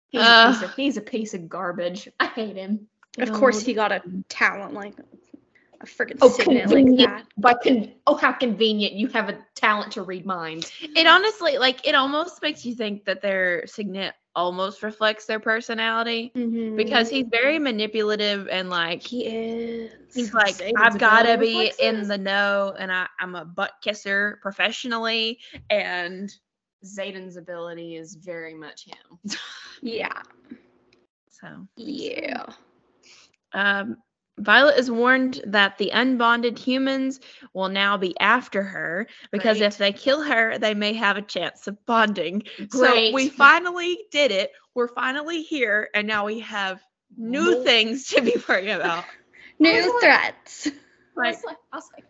He's, 0.10 0.20
Uh. 0.22 0.26
a 0.26 0.52
piece 0.54 0.62
of, 0.64 0.76
he's 0.76 0.98
a 0.98 1.02
piece 1.02 1.34
of 1.34 1.48
garbage. 1.48 2.10
I 2.20 2.26
hate 2.28 2.56
him. 2.58 2.88
of 3.20 3.32
course 3.34 3.62
he 3.62 3.74
got 3.74 3.92
a 3.92 4.02
talent 4.30 4.74
like 4.74 4.94
a 5.82 5.86
freaking 5.86 6.18
Oh, 6.22 6.30
signet 6.30 6.70
like 6.70 6.86
that. 6.98 7.26
By 7.38 7.54
con- 7.56 7.94
oh, 8.08 8.16
how 8.16 8.32
convenient! 8.34 8.94
You 8.94 9.08
have 9.08 9.30
a 9.30 9.38
talent 9.56 9.94
to 9.94 10.02
read 10.04 10.26
minds. 10.26 10.72
It 10.82 11.08
honestly, 11.08 11.58
like, 11.58 11.86
it 11.88 11.96
almost 11.96 12.42
makes 12.42 12.66
you 12.66 12.76
think 12.76 13.06
that 13.06 13.22
their 13.22 13.68
signet 13.68 14.14
almost 14.36 14.84
reflects 14.84 15.26
their 15.26 15.40
personality 15.40 16.32
because 16.76 17.10
he's 17.10 17.26
very 17.30 17.60
manipulative 17.60 18.48
and 18.48 18.70
like 18.70 19.04
he 19.04 19.26
is. 19.26 19.92
he's 20.14 20.34
like 20.34 20.56
Satan's 20.56 20.78
I've 20.80 20.98
got 20.98 21.24
to 21.24 21.38
be 21.38 21.72
in 21.80 22.08
the 22.08 22.18
know 22.18 22.74
and 22.78 22.92
I, 22.92 23.08
I'm 23.20 23.36
a 23.36 23.46
butt 23.46 23.74
kisser 23.84 24.40
professionally 24.42 25.40
and 25.70 26.32
Xaden's 26.86 27.38
ability 27.38 27.96
is 27.96 28.16
very 28.16 28.54
much 28.54 28.86
him. 28.86 29.20
yeah, 29.82 30.22
so 31.30 31.68
yeah. 31.76 32.46
um 33.54 33.98
Violet 34.42 34.78
is 34.80 34.90
warned 34.90 35.42
that 35.46 35.78
the 35.78 35.92
unbonded 35.94 36.58
humans 36.58 37.20
will 37.54 37.70
now 37.70 37.98
be 37.98 38.20
after 38.20 38.64
her 38.64 39.08
because 39.32 39.60
Great. 39.60 39.68
if 39.68 39.78
they 39.78 39.94
kill 39.94 40.22
her, 40.24 40.58
they 40.58 40.74
may 40.74 40.94
have 40.94 41.18
a 41.18 41.22
chance 41.22 41.68
of 41.68 41.84
bonding. 41.86 42.44
Great. 42.70 42.72
So 43.10 43.14
we 43.14 43.30
finally 43.30 44.00
did 44.12 44.32
it. 44.32 44.52
We're 44.74 44.88
finally 44.88 45.44
here, 45.44 45.90
and 45.94 46.08
now 46.08 46.26
we 46.26 46.40
have 46.40 46.82
new 47.18 47.56
More- 47.56 47.64
things 47.64 48.08
to 48.08 48.22
be 48.22 48.36
worried 48.50 48.70
about. 48.80 49.06
New 49.60 49.74
was 49.74 49.86
like- 49.86 50.02
threats. 50.02 50.68
I 50.68 50.72
Like 51.16 51.36
was 51.36 51.44
like, 51.46 51.58
I 51.72 51.76
was 51.76 51.90
like, 51.96 52.06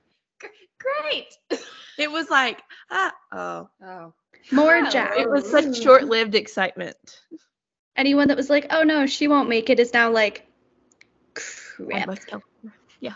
great. 0.80 1.62
it 1.98 2.12
was 2.12 2.30
like, 2.30 2.62
ah, 2.90 3.14
oh, 3.32 3.70
Oh, 3.84 4.14
More 4.52 4.76
Hello. 4.78 4.90
Jack. 4.90 5.18
it 5.18 5.30
was 5.30 5.50
such 5.50 5.82
short-lived 5.82 6.36
excitement. 6.36 7.20
Anyone 7.98 8.30
that 8.30 8.38
was 8.38 8.50
like, 8.50 8.68
"Oh 8.72 8.84
no, 8.84 9.06
she 9.06 9.28
won't 9.28 9.50
make 9.50 9.70
it," 9.70 9.80
is 9.80 9.92
now 9.94 10.12
like, 10.12 10.48
I 11.90 11.92
"Crap." 11.92 12.08
must 12.08 12.28
kill 12.28 12.42
her. 12.64 12.72
Yeah, 13.00 13.16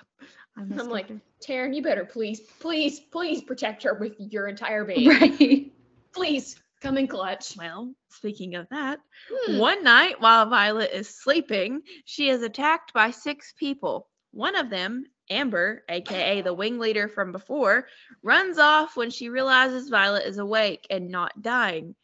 I 0.57 0.61
I'm 0.61 0.89
like, 0.89 1.09
her. 1.09 1.19
Tairn, 1.41 1.73
you 1.73 1.81
better 1.83 2.05
please, 2.05 2.39
please, 2.59 2.99
please 2.99 3.41
protect 3.41 3.83
her 3.83 3.93
with 3.93 4.13
your 4.19 4.47
entire 4.47 4.83
being. 4.85 5.09
Right. 5.09 5.71
Please 6.13 6.55
come 6.81 6.97
in 6.97 7.07
clutch. 7.07 7.55
Well, 7.57 7.93
speaking 8.09 8.55
of 8.55 8.67
that, 8.69 8.99
Hmm. 9.29 9.57
one 9.59 9.83
night 9.83 10.21
while 10.21 10.45
Violet 10.49 10.91
is 10.93 11.09
sleeping, 11.09 11.81
she 12.05 12.29
is 12.29 12.41
attacked 12.41 12.93
by 12.93 13.11
six 13.11 13.53
people. 13.57 14.07
One 14.31 14.55
of 14.55 14.69
them, 14.69 15.05
Amber, 15.29 15.83
aka 15.89 16.41
the 16.41 16.53
wing 16.53 16.77
leader 16.79 17.07
from 17.07 17.31
before, 17.31 17.87
runs 18.23 18.57
off 18.59 18.95
when 18.95 19.09
she 19.09 19.29
realizes 19.29 19.89
Violet 19.89 20.25
is 20.25 20.37
awake 20.37 20.85
and 20.89 21.09
not 21.09 21.41
dying. 21.41 21.95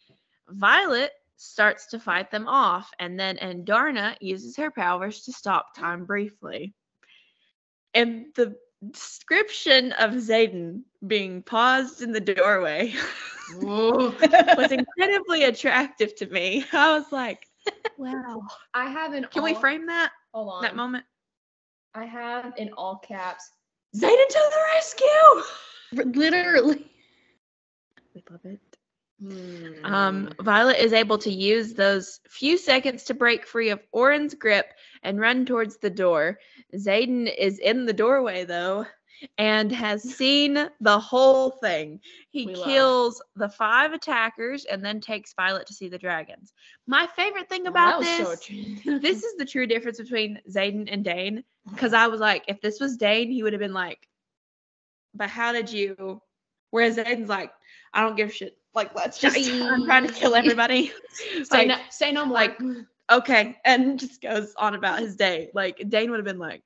Violet 0.49 1.12
starts 1.42 1.88
to 1.88 2.00
fight 2.00 2.30
them 2.30 2.48
off, 2.48 2.92
and 3.00 3.20
then 3.20 3.38
Andarna 3.38 4.16
uses 4.22 4.56
her 4.58 4.70
powers 4.70 5.24
to 5.24 5.34
stop 5.34 5.76
time 5.76 6.06
briefly. 6.06 6.74
And 7.94 8.28
the 8.36 8.56
description 8.92 9.92
of 9.94 10.12
Xaden 10.12 10.84
being 11.06 11.42
paused 11.42 12.02
in 12.04 12.12
the 12.12 12.22
doorway 12.22 12.94
was 13.56 14.72
incredibly 14.72 15.44
attractive 15.44 16.16
to 16.16 16.28
me. 16.28 16.64
I 16.72 16.96
was 16.96 17.12
like, 17.12 17.48
wow. 17.98 18.44
I 18.74 18.86
have 18.86 19.14
an. 19.14 19.26
Can 19.32 19.44
we 19.44 19.56
frame 19.56 19.88
that 19.88 20.12
Hold 20.34 20.50
on. 20.54 20.62
that 20.62 20.76
moment? 20.76 21.06
I 21.96 22.06
have 22.06 22.54
in 22.58 22.70
all 22.78 22.98
caps. 22.98 23.50
Xaden 23.96 24.28
to 24.30 24.52
the 24.52 24.64
rescue. 24.76 26.12
Literally. 26.20 26.86
We 28.14 28.24
love 28.30 28.46
it. 28.46 28.70
Um, 29.84 30.34
Violet 30.41 30.78
is 30.78 30.93
able 30.93 31.17
to 31.19 31.32
use 31.32 31.74
those 31.74 32.19
few 32.30 32.57
seconds 32.57 33.03
to 33.05 33.13
break 33.13 33.45
free 33.45 33.69
of 33.69 33.82
Oren's 33.91 34.34
grip 34.34 34.74
and 35.03 35.19
run 35.19 35.45
towards 35.45 35.78
the 35.78 35.89
door. 35.89 36.39
Xaden 36.76 37.32
is 37.38 37.59
in 37.59 37.86
the 37.86 37.93
doorway 37.93 38.45
though 38.45 38.86
and 39.38 39.72
has 39.72 40.01
seen 40.17 40.69
the 40.80 40.99
whole 40.99 41.51
thing. 41.51 41.99
He 42.30 42.47
We 42.47 42.55
love. 42.55 42.65
kills 42.65 43.22
the 43.36 43.49
five 43.49 43.93
attackers 43.93 44.65
and 44.65 44.84
then 44.84 44.99
takes 45.01 45.34
Violet 45.34 45.67
to 45.67 45.74
see 45.74 45.89
the 45.89 45.99
dragons. 45.99 46.53
My 46.88 47.07
favorite 47.15 47.49
thing 47.49 47.67
about 47.67 47.99
was 47.99 48.07
so 48.07 48.24
this 48.24 48.45
true. 48.45 48.99
this 48.99 49.24
is 49.24 49.38
the 49.38 49.45
true 49.45 49.67
difference 49.67 49.99
between 49.99 50.39
Xaden 50.49 50.88
and 50.91 51.03
Dain. 51.03 51.43
Because 51.69 51.93
I 51.93 52.07
was 52.07 52.19
like, 52.19 52.43
if 52.47 52.59
this 52.61 52.80
was 52.80 52.97
Dain, 52.97 53.30
he 53.30 53.43
would 53.43 53.53
have 53.53 53.59
been 53.59 53.74
like, 53.74 54.07
but 55.13 55.30
how 55.30 55.51
did 55.51 55.72
you? 55.72 56.22
Whereas 56.72 56.97
Xaden's 56.97 57.30
like, 57.30 57.51
I 57.93 58.01
don't 58.01 58.15
give 58.15 58.30
a 58.30 58.32
shit. 58.32 58.57
Like, 58.74 58.95
let's 58.95 59.19
just, 59.19 59.38
I'm 59.38 59.86
trying 59.86 60.07
to 60.07 60.13
kill 60.13 60.36
everybody. 60.36 60.91
Say, 61.13 61.45
like, 61.51 61.67
no, 61.67 61.78
say 61.89 62.11
no 62.11 62.26
more. 62.26 62.34
like, 62.34 62.59
okay. 63.11 63.57
And 63.65 63.99
just 63.99 64.22
goes 64.22 64.53
on 64.57 64.76
about 64.76 64.99
his 64.99 65.15
day. 65.15 65.49
Like, 65.53 65.82
Dain 65.89 66.09
would 66.09 66.17
have 66.17 66.26
been 66.26 66.39
like, 66.39 66.61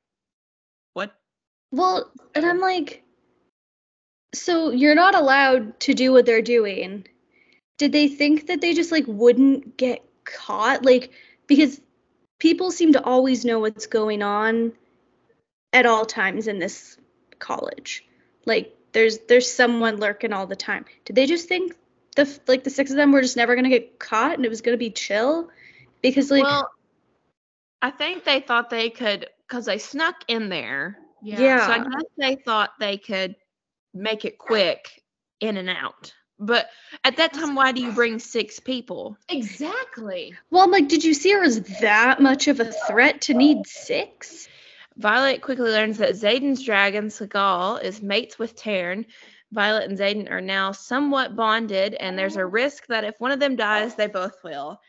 what? 0.93 1.15
Well, 1.71 2.11
and 2.35 2.45
I'm 2.45 2.59
like, 2.59 3.03
so 4.33 4.69
you're 4.71 4.95
not 4.95 5.15
allowed 5.15 5.79
to 5.81 5.93
do 5.93 6.11
what 6.11 6.25
they're 6.25 6.41
doing. 6.41 7.07
Did 7.77 7.91
they 7.91 8.07
think 8.07 8.47
that 8.47 8.61
they 8.61 8.73
just 8.73 8.91
like 8.91 9.05
wouldn't 9.07 9.77
get 9.77 10.03
caught? 10.25 10.85
Like, 10.85 11.11
because 11.47 11.81
people 12.39 12.71
seem 12.71 12.93
to 12.93 13.03
always 13.03 13.43
know 13.45 13.59
what's 13.59 13.87
going 13.87 14.21
on 14.21 14.73
at 15.73 15.85
all 15.85 16.05
times 16.05 16.47
in 16.47 16.59
this 16.59 16.97
college. 17.39 18.05
Like, 18.45 18.75
there's 18.91 19.19
there's 19.27 19.51
someone 19.51 19.97
lurking 19.97 20.31
all 20.31 20.47
the 20.47 20.55
time. 20.55 20.85
Did 21.03 21.15
they 21.15 21.25
just 21.25 21.49
think 21.49 21.75
the 22.15 22.39
like 22.47 22.63
the 22.63 22.69
six 22.69 22.91
of 22.91 22.97
them 22.97 23.11
were 23.11 23.21
just 23.21 23.37
never 23.37 23.55
gonna 23.55 23.69
get 23.69 23.99
caught 23.99 24.33
and 24.33 24.45
it 24.45 24.49
was 24.49 24.61
gonna 24.61 24.77
be 24.77 24.89
chill? 24.89 25.49
Because 26.01 26.31
like, 26.31 26.43
well, 26.43 26.69
I 27.81 27.91
think 27.91 28.23
they 28.23 28.39
thought 28.39 28.69
they 28.69 28.89
could, 28.89 29.27
because 29.47 29.65
they 29.65 29.77
snuck 29.77 30.15
in 30.27 30.49
there. 30.49 30.97
yeah. 31.21 31.67
So 31.67 31.73
I 31.73 31.77
guess 31.79 32.03
they 32.17 32.35
thought 32.35 32.71
they 32.79 32.97
could 32.97 33.35
make 33.93 34.25
it 34.25 34.37
quick 34.37 34.89
in 35.39 35.57
and 35.57 35.69
out. 35.69 36.13
But 36.37 36.67
at 37.03 37.17
that 37.17 37.33
time, 37.33 37.55
why 37.55 37.71
do 37.71 37.81
you 37.81 37.91
bring 37.91 38.19
six 38.19 38.59
people? 38.59 39.17
exactly. 39.29 40.33
well, 40.51 40.63
I'm 40.63 40.71
like, 40.71 40.89
did 40.89 41.03
you 41.03 41.13
see 41.13 41.31
her 41.31 41.43
as 41.43 41.61
that 41.81 42.21
much 42.21 42.47
of 42.47 42.59
a 42.59 42.71
threat 42.87 43.21
to 43.21 43.33
need 43.33 43.65
six? 43.65 44.49
Violet 44.97 45.41
quickly 45.41 45.71
learns 45.71 45.97
that 45.97 46.11
Xaden's 46.13 46.63
dragon, 46.63 47.07
Sgaeyl, 47.07 47.83
is 47.83 48.01
mates 48.01 48.39
with 48.39 48.55
Tairn. 48.55 49.05
Violet 49.55 49.89
and 49.89 49.97
Xaden 49.97 50.29
are 50.29 50.41
now 50.41 50.73
somewhat 50.73 51.35
bonded, 51.35 51.95
and 51.95 52.19
there's 52.19 52.35
a 52.35 52.45
risk 52.45 52.85
that 52.87 53.05
if 53.05 53.15
one 53.19 53.31
of 53.31 53.39
them 53.39 53.55
dies, 53.55 53.95
they 53.95 54.07
both 54.07 54.35
will. 54.43 54.79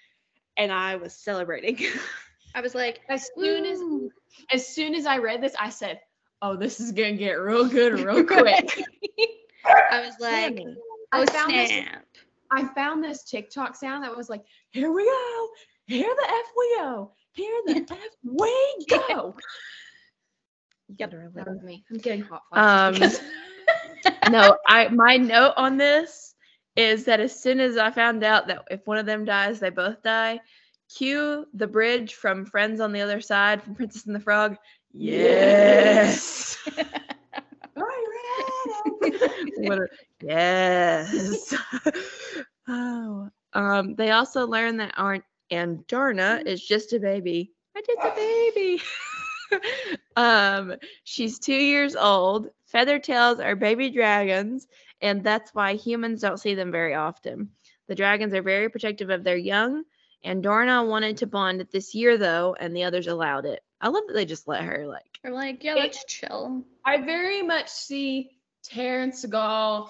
And 0.59 0.73
I 0.73 0.97
was 0.97 1.15
celebrating. 1.15 1.79
I 2.55 2.61
was 2.61 2.75
like, 2.75 3.01
As 3.09 3.31
soon 3.37 3.65
as 3.65 3.81
as 4.51 4.67
soon 4.67 4.95
as 4.95 5.07
I 5.07 5.19
read 5.19 5.41
this, 5.41 5.55
I 5.59 5.71
said, 5.71 6.01
"Oh, 6.43 6.57
this 6.57 6.81
is 6.81 6.91
gonna 6.91 7.15
get 7.15 7.35
real 7.35 7.69
good 7.69 8.01
real 8.05 8.25
quick." 8.25 8.83
I 9.91 10.01
was 10.01 10.15
like, 10.21 10.59
oh 10.61 10.97
I 11.13 11.27
found 11.27 11.53
this. 11.53 11.73
I 12.51 12.65
found 12.75 13.05
this 13.05 13.23
TikTok 13.25 13.77
sound 13.77 14.03
that 14.03 14.17
was 14.17 14.29
like, 14.29 14.43
"Here 14.71 14.91
we 14.91 15.05
go, 15.05 15.49
here 15.87 16.13
the 16.15 16.29
f 16.29 16.47
we 16.57 16.77
go, 16.79 17.13
here 17.33 17.63
the 17.67 17.87
f 17.89 17.99
we 18.25 18.87
go." 18.89 19.37
Yep. 20.99 21.11
That 21.35 21.49
was 21.49 21.63
me. 21.63 21.85
I'm 21.91 21.99
getting 21.99 22.23
hot 22.23 22.43
Um, 22.53 22.95
flashes. 22.95 23.21
No, 24.31 24.57
I 24.67 24.89
my 24.89 25.17
note 25.17 25.55
on 25.57 25.77
this 25.77 26.35
is 26.77 27.05
that 27.05 27.21
as 27.21 27.41
soon 27.41 27.61
as 27.61 27.77
I 27.77 27.91
found 27.91 28.23
out 28.23 28.47
that 28.49 28.65
if 28.71 28.87
one 28.87 28.99
of 28.99 29.07
them 29.07 29.25
dies, 29.25 29.61
they 29.61 29.71
both 29.71 30.03
die. 30.03 30.41
Cue 30.95 31.47
the 31.55 31.67
bridge 31.67 32.15
from 32.15 32.45
Friends 32.45 32.81
on 32.81 32.93
the 32.93 33.01
Other 33.01 33.21
Side 33.21 33.63
from 33.63 33.75
Princess 33.75 34.07
and 34.07 34.15
the 34.15 34.21
Frog. 34.21 34.57
Yes. 34.93 36.59
A- 39.59 39.89
yes. 40.23 41.55
oh. 42.69 43.29
Um, 43.53 43.95
they 43.95 44.11
also 44.11 44.47
learn 44.47 44.77
that 44.77 44.95
Aunt 44.97 45.25
Andarna 45.51 46.47
is 46.47 46.63
just 46.65 46.93
a 46.93 46.99
baby 47.01 47.53
I 47.77 47.83
just 47.83 47.99
a 48.01 48.15
baby. 48.17 48.83
um, 50.17 50.75
she's 51.05 51.39
two 51.39 51.55
years 51.55 51.97
old. 51.97 52.49
Feather 52.67 52.99
tails 52.99 53.41
are 53.41 53.57
baby 53.57 53.91
dragons, 53.91 54.67
and 55.01 55.23
that's 55.23 55.55
why 55.55 55.75
humans 55.75 56.21
don't 56.21 56.41
see 56.41 56.55
them 56.55 56.71
very 56.73 56.95
often. 56.95 57.51
The 57.89 57.95
dragons 57.95 58.35
are 58.35 58.43
very 58.43 58.69
protective 58.69 59.11
of 59.11 59.23
their 59.25 59.37
young, 59.37 59.85
Andarna 60.25 60.87
wanted 60.87 61.19
to 61.19 61.27
bond 61.27 61.65
this 61.71 61.95
year 61.95 62.19
though, 62.19 62.57
and 62.59 62.75
the 62.75 62.85
others 62.85 63.07
allowed 63.07 63.45
it. 63.45 63.63
I 63.81 63.89
love 63.89 64.03
that 64.09 64.15
they 64.15 64.25
just 64.25 64.49
let 64.49 64.63
her 64.65 64.87
like 64.87 65.21
We're 65.23 65.31
like, 65.31 65.63
yeah, 65.63 65.75
let's 65.75 66.05
chill. 66.07 66.65
I 66.85 66.97
very 67.03 67.43
much 67.43 67.69
see 67.69 68.31
Terrence 68.65 69.25
Sgaeyl, 69.25 69.89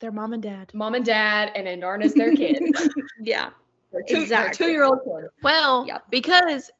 their 0.00 0.12
mom 0.12 0.32
and 0.32 0.42
dad. 0.42 0.70
mom 0.72 0.94
and 0.94 1.04
dad, 1.04 1.52
and 1.54 1.66
Andarna's 1.66 2.14
their 2.14 2.32
kid. 2.36 2.62
Yeah. 3.20 3.50
Two, 4.08 4.22
Exactly. 4.22 4.66
Two 4.66 4.72
year 4.72 4.84
old 4.84 5.00
kid. 5.04 5.28
Well, 5.42 5.84
Yep. 5.86 6.04
because 6.10 6.70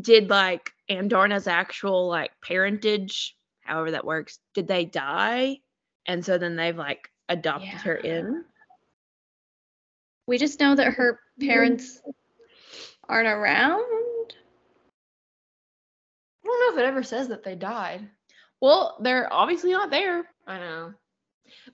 did 0.00 0.30
like 0.30 0.72
Andarna's 0.88 1.46
actual 1.46 2.08
like 2.08 2.32
parentage, 2.42 3.36
however 3.62 3.92
that 3.92 4.04
works, 4.04 4.38
did 4.54 4.68
they 4.68 4.84
die? 4.84 5.58
And 6.06 6.24
so 6.24 6.38
then 6.38 6.56
they've 6.56 6.76
like 6.76 7.10
adopted 7.28 7.80
her 7.80 7.94
in. 7.94 8.44
We 10.26 10.38
just 10.38 10.60
know 10.60 10.74
that 10.74 10.94
her 10.94 11.20
parents 11.40 12.00
aren't 13.08 13.28
around. 13.28 13.80
I 16.44 16.46
don't 16.46 16.60
know 16.60 16.80
if 16.80 16.84
it 16.84 16.88
ever 16.88 17.02
says 17.02 17.28
that 17.28 17.44
they 17.44 17.54
died. 17.54 18.08
Well, 18.60 18.96
they're 19.00 19.32
obviously 19.32 19.72
not 19.72 19.90
there. 19.90 20.24
I 20.46 20.58
know. 20.58 20.94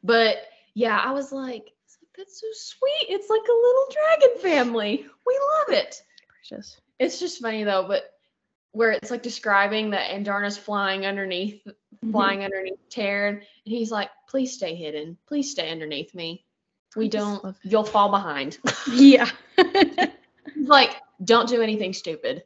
But 0.03 0.39
yeah, 0.75 0.99
I 0.99 1.13
was 1.13 1.33
like, 1.33 1.63
like, 1.63 1.73
that's 2.17 2.41
so 2.41 2.47
sweet. 2.53 3.15
It's 3.15 3.31
like 3.31 3.43
a 3.43 3.53
little 3.53 3.87
dragon 3.93 4.43
family. 4.43 5.07
We 5.27 5.41
love 5.59 5.79
it. 5.79 6.03
Precious. 6.29 6.81
It's 6.99 7.21
just 7.21 7.41
funny 7.41 7.65
though, 7.65 7.87
but 7.87 8.05
where 8.73 8.91
it's 8.93 9.11
like 9.11 9.23
describing 9.23 9.91
that 9.91 10.11
Andarna's 10.11 10.59
flying 10.59 11.07
underneath, 11.07 11.63
Mm-hmm. 11.97 12.13
flying 12.13 12.45
underneath 12.45 12.89
Tairn, 12.91 13.35
and 13.37 13.45
he's 13.65 13.91
like, 13.91 14.11
please 14.29 14.53
stay 14.53 14.77
hidden. 14.77 15.17
Please 15.27 15.51
stay 15.51 15.71
underneath 15.71 16.15
me. 16.15 16.45
We 16.95 17.09
don't, 17.09 17.57
you'll 17.65 17.83
fall 17.83 18.11
behind. 18.11 18.59
Yeah. 18.93 19.29
Like, 20.57 20.97
don't 21.25 21.49
do 21.49 21.63
anything 21.63 21.93
stupid. 21.93 22.45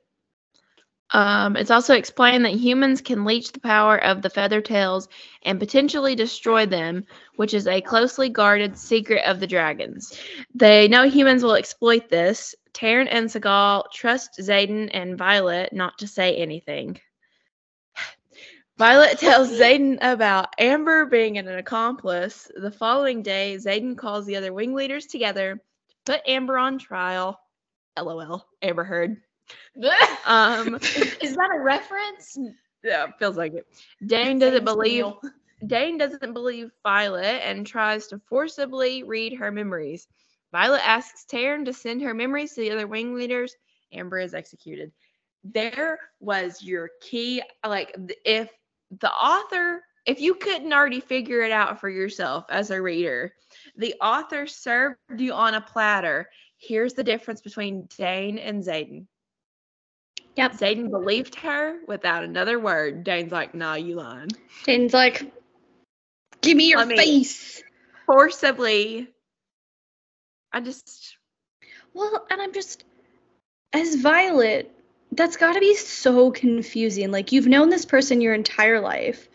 Um, 1.11 1.57
it's 1.57 1.70
also 1.70 1.94
explained 1.94 2.44
that 2.44 2.55
humans 2.55 3.00
can 3.00 3.24
leech 3.24 3.53
the 3.53 3.61
power 3.61 3.96
of 4.03 4.22
the 4.22 4.30
feather 4.30 4.61
tails 4.61 5.09
and 5.42 5.59
potentially 5.59 6.14
destroy 6.14 6.64
them, 6.66 7.05
which 7.36 7.53
is 7.53 7.66
a 7.66 7.80
closely 7.80 8.28
guarded 8.28 8.78
secret 8.78 9.24
of 9.26 9.40
the 9.40 9.46
dragons. 9.46 10.18
They 10.55 10.88
know 10.88 11.09
humans 11.09 11.42
will 11.42 11.55
exploit 11.55 12.09
this. 12.09 12.55
Tairn 12.72 13.08
and 13.08 13.28
Sgaeyl 13.28 13.90
trust 13.92 14.38
Xaden 14.38 14.90
and 14.92 15.18
Violet 15.18 15.72
not 15.72 15.98
to 15.98 16.06
say 16.06 16.36
anything. 16.36 17.00
Violet 18.78 19.18
tells 19.18 19.50
Xaden 19.50 19.98
about 20.00 20.54
Amber 20.58 21.06
being 21.06 21.38
an 21.38 21.48
accomplice. 21.48 22.50
The 22.56 22.70
following 22.70 23.22
day, 23.22 23.56
Xaden 23.60 23.96
calls 23.96 24.26
the 24.26 24.36
other 24.36 24.52
wing 24.52 24.74
leaders 24.74 25.06
together 25.06 25.56
to 25.56 26.12
put 26.12 26.22
Amber 26.26 26.58
on 26.58 26.78
trial. 26.78 27.38
LOL. 27.98 28.46
Amber 28.62 28.84
Heard. 28.84 29.16
Um, 30.24 30.76
Is 30.76 31.34
that 31.34 31.50
a 31.54 31.60
reference? 31.60 32.38
yeah, 32.84 33.08
feels 33.18 33.36
like 33.36 33.54
it. 33.54 33.66
Dain 34.06 34.38
doesn't 34.38 34.64
believe. 34.64 35.04
Dain 35.66 35.98
doesn't 35.98 36.32
believe 36.32 36.70
Violet 36.82 37.42
and 37.44 37.66
tries 37.66 38.06
to 38.08 38.20
forcibly 38.28 39.02
read 39.02 39.34
her 39.34 39.50
memories. 39.50 40.08
Violet 40.53 40.86
asks 40.86 41.24
Tairn 41.24 41.64
to 41.64 41.72
send 41.72 42.03
her 42.03 42.14
memories 42.14 42.53
to 42.55 42.61
the 42.61 42.70
other 42.70 42.86
wing 42.86 43.14
leaders. 43.14 43.57
Amber 43.92 44.18
is 44.18 44.34
executed. 44.34 44.92
There 45.44 45.98
was 46.20 46.62
your 46.62 46.90
key. 47.00 47.42
Like, 47.66 47.96
if 48.24 48.50
the 49.00 49.11
author, 49.11 49.82
if 50.07 50.20
you 50.20 50.34
couldn't 50.34 50.72
already 50.72 51.00
figure 51.00 51.40
it 51.40 51.53
out 51.53 51.80
for 51.80 51.88
yourself 51.88 52.44
as 52.50 52.70
a 52.70 52.80
reader, 52.80 53.34
the 53.76 53.94
author 54.00 54.46
served 54.46 54.98
you 55.16 55.32
on 55.32 55.55
a 55.55 55.61
platter. 55.61 56.28
Here's 56.59 56.94
the 56.94 57.03
difference 57.03 57.40
between 57.40 57.88
Dain 57.98 58.38
and 58.38 58.62
Xaden. 58.62 59.07
Yep. 60.36 60.53
Xaden 60.53 60.90
believed 60.90 61.34
her 61.36 61.80
without 61.88 62.24
another 62.24 62.59
word. 62.61 63.05
Dain's 63.05 63.32
like, 63.32 63.55
nah, 63.55 63.74
you 63.74 63.96
lying. 63.96 64.30
Dain's 64.64 64.94
like, 64.94 65.30
give 66.40 66.57
me 66.57 66.68
your 66.70 66.78
Let 66.78 66.88
me- 66.88 66.96
face. 66.96 67.62
Forcibly. 68.07 69.09
I 70.53 70.61
just 70.61 71.16
Well, 71.94 72.26
and 72.30 72.40
I'm 72.40 72.53
just, 72.53 72.84
as 73.72 73.96
Violet, 73.96 74.70
that's 75.12 75.36
got 75.36 75.55
to 75.55 75.61
be 75.61 75.74
so 75.74 76.30
confusing. 76.30 77.11
Like, 77.11 77.32
you've 77.32 77.46
known 77.46 77.68
this 77.68 77.84
person 77.84 78.20
your 78.20 78.34
entire 78.34 78.80
life. 78.80 79.28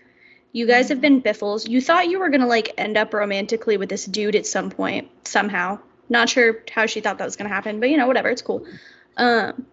You 0.54 0.66
guys 0.66 0.90
have 0.90 1.02
been 1.02 1.20
biffles. 1.20 1.68
You 1.68 1.82
thought 1.82 2.10
you 2.10 2.20
were 2.20 2.30
going 2.30 2.42
to, 2.42 2.48
like, 2.48 2.74
end 2.78 2.98
up 2.98 3.14
romantically 3.14 3.78
with 3.78 3.90
this 3.90 4.06
dude 4.06 4.36
at 4.36 4.48
some 4.48 4.72
point, 4.72 5.10
somehow. 5.28 5.80
Not 6.10 6.30
sure 6.30 6.64
how 6.72 6.86
she 6.86 7.02
thought 7.02 7.18
that 7.20 7.26
was 7.26 7.36
going 7.36 7.50
to 7.50 7.54
happen, 7.54 7.80
but, 7.80 7.90
you 7.90 7.98
know, 7.98 8.08
whatever. 8.08 8.30
It's 8.30 8.42
cool. 8.42 8.66
Um, 9.18 9.68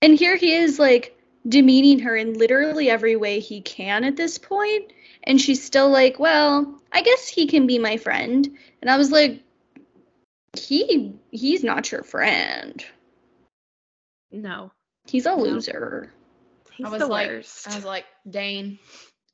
and 0.00 0.18
here 0.18 0.36
he 0.36 0.54
is, 0.54 0.78
like, 0.78 1.18
demeaning 1.46 1.98
her 2.00 2.16
in 2.16 2.38
literally 2.38 2.88
every 2.88 3.16
way 3.16 3.40
he 3.40 3.60
can 3.60 4.04
at 4.04 4.16
this 4.16 4.38
point, 4.38 4.92
And 5.24 5.40
she's 5.40 5.62
still 5.62 5.90
like, 5.90 6.18
well, 6.18 6.80
I 6.92 7.02
guess 7.02 7.28
he 7.28 7.46
can 7.46 7.66
be 7.66 7.78
my 7.78 7.96
friend. 7.96 8.48
And 8.80 8.90
I 8.90 8.96
was 8.96 9.10
like, 9.10 9.42
he 10.58 11.14
he's 11.30 11.64
not 11.64 11.90
your 11.90 12.02
friend. 12.02 12.84
No. 14.30 14.72
He's 15.06 15.26
a 15.26 15.34
loser. 15.34 16.10
He's 16.72 16.86
I 16.86 16.90
was 16.90 17.00
the 17.00 17.06
like, 17.06 17.28
worst. 17.28 17.68
I 17.68 17.74
was 17.74 17.84
like, 17.84 18.06
Dain, 18.28 18.78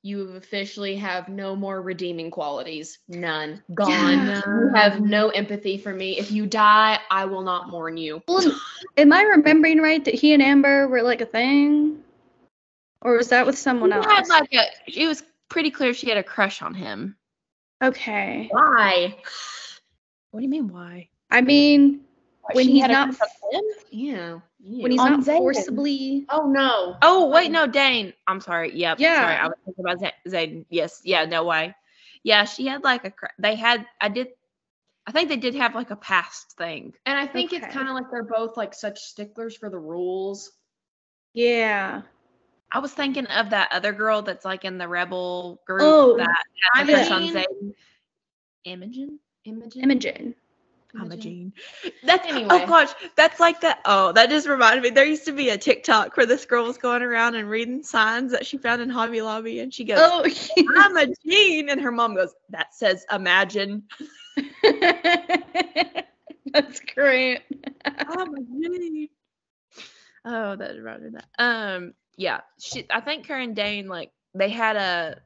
you 0.03 0.33
officially 0.33 0.97
have 0.97 1.29
no 1.29 1.55
more 1.55 1.81
redeeming 1.83 2.31
qualities. 2.31 2.99
None. 3.09 3.63
Gone. 3.75 3.91
Yeah. 3.91 4.43
You 4.47 4.71
have 4.75 5.01
no 5.01 5.29
empathy 5.29 5.79
for 5.79 5.93
me. 5.93 6.19
If 6.19 6.31
you 6.33 6.47
die, 6.47 6.99
I 7.11 7.27
will 7.27 7.43
not 7.43 7.69
mourn 7.69 7.97
you. 7.97 8.23
Well, 8.27 8.45
am 8.97 9.13
I 9.13 9.23
remembering 9.23 9.79
right 9.81 10.05
that 10.05 10.15
he 10.15 10.33
and 10.33 10.43
Amber 10.43 10.89
were 10.89 11.03
like 11.03 11.21
a 11.21 11.27
thing? 11.27 12.03
Or 13.03 13.17
was 13.17 13.29
that 13.29 13.47
with 13.47 13.59
someone 13.59 13.91
She 13.91 13.97
else? 13.97 14.07
had 14.07 14.29
like 14.29 14.53
a 14.53 14.65
it 14.89 15.07
was 15.07 15.23
pretty 15.49 15.71
clear 15.71 15.95
she 15.95 16.09
had 16.09 16.19
a 16.19 16.25
crush 16.25 16.63
on 16.63 16.75
him. 16.75 17.17
okay. 17.83 18.49
Why? 18.51 19.17
What 20.31 20.41
do 20.41 20.45
you 20.45 20.51
mean 20.51 20.69
why? 20.69 21.09
I 21.31 21.41
mean, 21.41 22.01
when 22.53 22.69
he's 22.69 22.87
not 22.89 23.17
crush 23.17 23.31
him? 23.53 23.63
Yeah. 23.91 24.39
when 24.59 24.91
he's 24.91 25.01
On 25.01 25.13
not 25.13 25.21
Xaden. 25.21 25.39
forcibly 25.39 26.27
Oh 26.29 26.51
no. 26.51 26.97
Oh 27.03 27.29
wait, 27.31 27.51
no, 27.51 27.67
Dain. 27.67 28.13
I'm 28.27 28.41
sorry. 28.41 28.75
Yep. 28.75 29.01
Yeah. 29.01 29.21
Sorry, 29.23 29.37
I 29.37 29.47
was 29.47 29.57
thinking 29.65 29.85
about 29.85 30.01
Z- 30.01 30.31
Xaden. 30.31 30.65
Yes. 30.71 31.01
Yeah. 31.05 31.25
No 31.25 31.45
way. 31.45 31.75
Yeah, 32.23 32.45
she 32.45 32.67
had 32.67 32.83
like 32.85 33.05
a. 33.05 33.13
They 33.39 33.55
had. 33.55 33.87
I 34.01 34.09
did. 34.09 34.29
I 35.07 35.13
think 35.13 35.31
they 35.31 35.37
did 35.37 35.55
have 35.55 35.75
like 35.75 35.91
a 35.91 35.97
past 35.97 36.53
thing. 36.59 36.93
And 37.07 37.19
I 37.19 37.27
think 37.27 37.53
Okay. 37.53 37.65
it's 37.65 37.75
kind 37.75 37.89
of 37.89 37.95
like 37.95 38.11
they're 38.11 38.23
both 38.25 38.57
like 38.59 38.75
such 38.75 38.99
sticklers 39.01 39.57
for 39.57 39.71
the 39.71 39.79
rules. 39.79 40.53
Yeah. 41.33 42.03
I 42.71 42.81
was 42.81 42.93
thinking 42.93 43.25
of 43.27 43.49
that 43.51 43.73
other 43.73 43.93
girl 43.93 44.21
that's 44.21 44.45
like 44.45 44.67
in 44.67 44.77
the 44.77 44.87
rebel 44.87 45.63
group 45.67 45.81
Oh, 45.83 46.17
that 46.19 46.43
had 46.75 46.89
a 46.91 46.93
crush 46.93 47.11
on 47.11 47.45
Imogen. 48.65 49.19
Xaden. 49.57 49.83
Imogen. 49.83 49.83
Imogen. 49.83 50.35
Imogen. 50.95 51.33
Imogen. 51.33 51.53
That's 52.03 52.27
Anyway. 52.29 52.49
oh 52.51 52.67
gosh, 52.67 52.91
that's 53.17 53.41
like 53.41 53.61
that. 53.61 53.81
Oh, 53.85 54.13
that 54.13 54.31
just 54.31 54.49
reminded 54.49 54.83
me. 54.83 54.91
There 54.91 55.05
used 55.05 55.25
to 55.27 55.33
be 55.33 55.51
a 55.51 55.59
TikTok 55.59 56.17
where 56.17 56.27
this 56.27 56.45
girl 56.47 56.65
was 56.65 56.79
going 56.79 57.03
around 57.03 57.35
and 57.35 57.49
reading 57.49 57.83
signs 57.83 58.33
that 58.33 58.47
she 58.47 58.59
found 58.59 58.81
in 58.83 58.89
Hobby 58.89 59.21
Lobby, 59.23 59.61
and 59.61 59.73
she 59.73 59.85
goes, 59.85 59.99
Oh, 60.01 60.25
"I'm 60.77 60.97
a 60.97 61.07
Jean," 61.27 61.69
and 61.69 61.81
her 61.81 61.93
mom 61.93 62.15
goes, 62.15 62.35
"That 62.51 62.75
says 62.75 63.05
imagine." 63.13 63.85
that's 66.53 66.81
great. 66.95 67.43
I'm 67.85 68.35
a 68.35 68.41
Jean. 68.41 69.09
Oh, 70.25 70.57
that 70.57 70.77
reminded 70.77 71.13
me 71.13 71.19
of 71.19 71.23
that. 71.23 71.29
Um, 71.39 71.95
yeah, 72.17 72.41
she. 72.59 72.87
I 72.91 73.01
think 73.01 73.27
her 73.27 73.37
and 73.37 73.55
Dain 73.55 73.89
like 73.89 74.11
they 74.35 74.49
had 74.51 74.77
a 74.77 75.21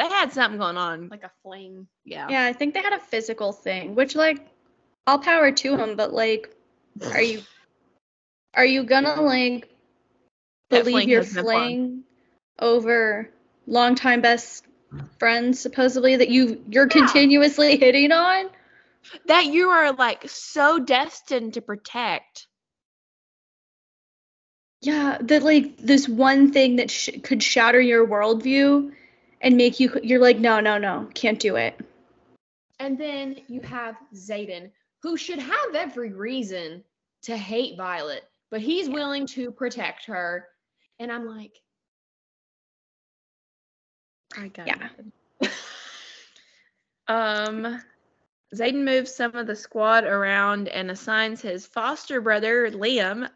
they 0.00 0.08
had 0.08 0.32
something 0.32 0.58
going 0.58 0.76
on. 0.76 1.02
Like, 1.02 1.10
Like 1.22 1.24
a 1.24 1.32
fling. 1.42 1.86
yeah, 2.04 2.28
Yeah, 2.30 2.44
I 2.44 2.52
think 2.52 2.74
they 2.74 2.80
had 2.80 2.92
a 2.92 2.98
physical 3.00 3.52
thing, 3.52 3.94
which 3.94 4.14
like 4.16 4.46
all 5.06 5.18
power 5.18 5.52
to 5.52 5.76
him, 5.76 5.96
but 5.96 6.12
like 6.12 6.54
are 7.12 7.22
you 7.22 7.42
are 8.54 8.64
you 8.64 8.84
gonna 8.84 9.20
like 9.20 9.68
believe 10.70 10.92
fling 10.94 11.08
your 11.08 11.22
has 11.22 11.34
been 11.34 11.44
fun. 11.44 11.52
fling 11.52 12.02
over 12.58 13.30
longtime 13.66 14.20
best 14.20 14.64
friends 15.18 15.60
supposedly 15.60 16.16
that 16.16 16.28
you 16.28 16.64
you're 16.68 16.86
continuously 16.86 17.76
hitting 17.78 18.12
on? 18.12 18.48
that 19.26 19.46
you 19.46 19.68
are 19.70 19.92
like 19.92 20.28
so 20.28 20.78
destined 20.78 21.54
to 21.54 21.60
protect. 21.60 22.46
Yeah, 24.82 25.18
that 25.20 25.42
like 25.42 25.76
this 25.78 26.08
one 26.08 26.52
thing 26.52 26.76
that 26.76 26.90
sh- 26.90 27.10
could 27.22 27.42
shatter 27.42 27.80
your 27.80 28.06
worldview 28.06 28.92
and 29.40 29.56
make 29.56 29.80
you 29.80 29.98
you're 30.02 30.20
like 30.20 30.38
no 30.38 30.60
no 30.60 30.78
no 30.78 31.08
can't 31.14 31.38
do 31.40 31.56
it. 31.56 31.78
And 32.78 32.98
then 32.98 33.36
you 33.48 33.60
have 33.62 33.96
Xaden, 34.14 34.70
who 35.02 35.16
should 35.16 35.38
have 35.38 35.74
every 35.74 36.12
reason 36.12 36.82
to 37.22 37.36
hate 37.36 37.76
Violet, 37.76 38.24
but 38.50 38.60
he's 38.60 38.88
willing 38.88 39.26
to 39.28 39.50
protect 39.50 40.06
her 40.06 40.46
And 40.98 41.10
I'm 41.10 41.26
like, 41.26 41.58
I 44.36 44.48
got 44.48 44.66
Yeah. 44.66 44.76
nothing. 44.76 45.12
um, 47.08 47.82
Xaden 48.54 48.84
moves 48.84 49.14
some 49.14 49.34
of 49.34 49.46
the 49.46 49.56
squad 49.56 50.04
around 50.04 50.68
and 50.68 50.90
assigns 50.90 51.40
his 51.40 51.66
foster 51.66 52.20
brother 52.20 52.70
Liam. 52.70 53.28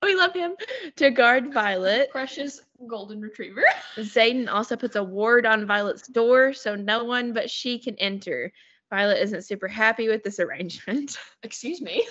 We 0.04 0.14
love 0.14 0.32
him 0.34 0.52
to 0.96 1.10
guard 1.10 1.52
Violet. 1.52 2.10
precious 2.10 2.62
golden 2.88 3.20
retriever. 3.20 3.64
Xaden 3.96 4.48
also 4.50 4.74
puts 4.76 4.96
a 4.96 5.04
ward 5.04 5.44
on 5.44 5.66
Violet's 5.66 6.08
door 6.08 6.54
so 6.54 6.74
no 6.74 7.04
one 7.04 7.32
but 7.34 7.50
she 7.50 7.78
can 7.78 7.96
enter. 7.98 8.50
Violet 8.88 9.18
isn't 9.22 9.42
super 9.44 9.68
happy 9.68 10.08
with 10.08 10.24
this 10.24 10.40
arrangement. 10.40 11.18
Excuse 11.42 11.80
me. 11.82 12.06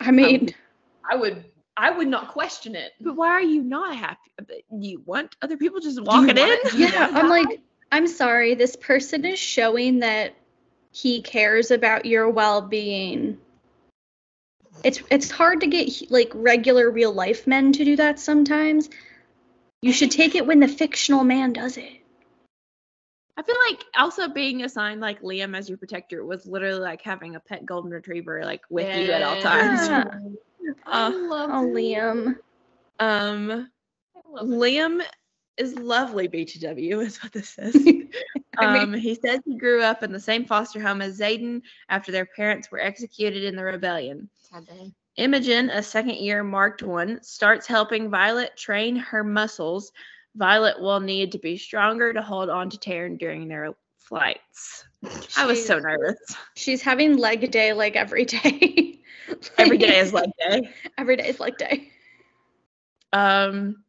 I 0.00 0.12
mean, 0.12 0.48
um, 0.50 0.54
I 1.10 1.16
would 1.16 1.44
I 1.76 1.90
would 1.90 2.08
not 2.08 2.28
question 2.28 2.74
it. 2.76 2.92
But 3.00 3.16
why 3.16 3.28
are 3.30 3.42
you 3.42 3.62
not 3.62 3.96
happy? 3.96 4.30
Uh, 4.38 4.44
you 4.78 5.02
want 5.04 5.34
other 5.42 5.56
people 5.56 5.80
just 5.80 6.00
walking 6.02 6.36
in? 6.36 6.46
want- 6.46 6.74
yeah, 6.74 6.90
Yeah. 6.92 7.10
I'm 7.12 7.28
like, 7.28 7.60
I'm 7.90 8.06
sorry. 8.06 8.54
This 8.54 8.76
person 8.76 9.24
is 9.24 9.38
showing 9.38 9.98
that 10.00 10.34
he 10.92 11.22
cares 11.22 11.70
about 11.70 12.04
your 12.06 12.28
well-being. 12.30 13.38
It's 14.84 15.02
it's 15.10 15.30
hard 15.30 15.60
to 15.60 15.66
get 15.66 16.10
like 16.10 16.30
regular 16.34 16.90
real 16.90 17.12
life 17.12 17.46
men 17.46 17.72
to 17.72 17.84
do 17.84 17.96
that 17.96 18.18
sometimes. 18.18 18.90
You 19.82 19.92
should 19.92 20.10
take 20.10 20.34
it 20.34 20.46
when 20.46 20.60
the 20.60 20.68
fictional 20.68 21.24
man 21.24 21.52
does 21.52 21.76
it. 21.76 21.92
I 23.36 23.42
feel 23.42 23.56
like 23.68 23.84
also 23.96 24.28
being 24.28 24.62
assigned 24.62 25.00
like 25.00 25.22
Liam 25.22 25.56
as 25.56 25.68
your 25.68 25.78
protector 25.78 26.24
was 26.24 26.46
literally 26.46 26.80
like 26.80 27.02
having 27.02 27.34
a 27.34 27.40
pet 27.40 27.64
golden 27.64 27.90
retriever 27.90 28.44
like 28.44 28.62
with 28.70 28.94
you 28.94 29.10
at 29.12 29.22
all 29.22 29.36
times. 29.38 29.88
Yeah. 29.88 30.04
I 30.86 31.08
Uh, 31.08 31.12
love 31.14 31.50
Oh, 31.50 31.66
Liam. 31.66 32.36
um, 32.98 33.68
I 34.14 34.20
love 34.30 34.50
it. 34.52 34.58
Liam 34.58 35.02
is 35.56 35.74
lovely. 35.76 36.28
BTW 36.28 37.04
is 37.04 37.22
what 37.22 37.32
this 37.32 37.48
says. 37.50 37.74
Um, 38.58 38.92
he 38.94 39.14
says 39.14 39.40
he 39.44 39.56
grew 39.56 39.82
up 39.82 40.02
in 40.02 40.12
the 40.12 40.20
same 40.20 40.44
foster 40.44 40.80
home 40.80 41.00
as 41.00 41.18
Xaden 41.18 41.62
after 41.88 42.12
their 42.12 42.26
parents 42.26 42.70
were 42.70 42.80
executed 42.80 43.44
in 43.44 43.56
the 43.56 43.64
rebellion. 43.64 44.28
Imogen, 45.16 45.70
a 45.70 45.82
second 45.82 46.16
year 46.16 46.42
marked 46.42 46.82
one, 46.82 47.22
starts 47.22 47.66
helping 47.66 48.10
Violet 48.10 48.56
train 48.56 48.96
her 48.96 49.24
muscles. 49.24 49.92
Violet 50.34 50.80
will 50.80 51.00
need 51.00 51.32
to 51.32 51.38
be 51.38 51.56
stronger 51.56 52.12
to 52.12 52.22
hold 52.22 52.48
on 52.48 52.70
to 52.70 52.78
Tairn 52.78 53.16
during 53.16 53.48
their 53.48 53.74
flights. 53.98 54.84
I 55.36 55.46
was 55.46 55.64
so 55.64 55.78
nervous. 55.78 56.18
She's 56.54 56.82
having 56.82 57.16
leg 57.16 57.50
day 57.50 57.72
like 57.72 57.96
every 57.96 58.24
day. 58.24 58.98
Every 59.58 59.78
day 59.78 59.98
is 59.98 60.12
leg 60.12 60.28
day. 60.38 60.68
every 60.98 61.16
day 61.16 61.28
is 61.28 61.40
leg 61.40 61.56
day. 61.56 61.90
Um, 63.12 63.82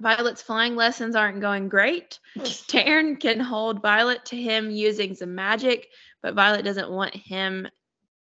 Violet's 0.00 0.42
flying 0.42 0.76
lessons 0.76 1.16
aren't 1.16 1.40
going 1.40 1.68
great. 1.68 2.18
Tairn 2.66 3.16
can 3.16 3.40
hold 3.40 3.82
Violet 3.82 4.24
to 4.26 4.36
him 4.36 4.70
using 4.70 5.14
some 5.14 5.34
magic, 5.34 5.88
but 6.22 6.34
Violet 6.34 6.64
doesn't 6.64 6.90
want 6.90 7.14
him 7.14 7.68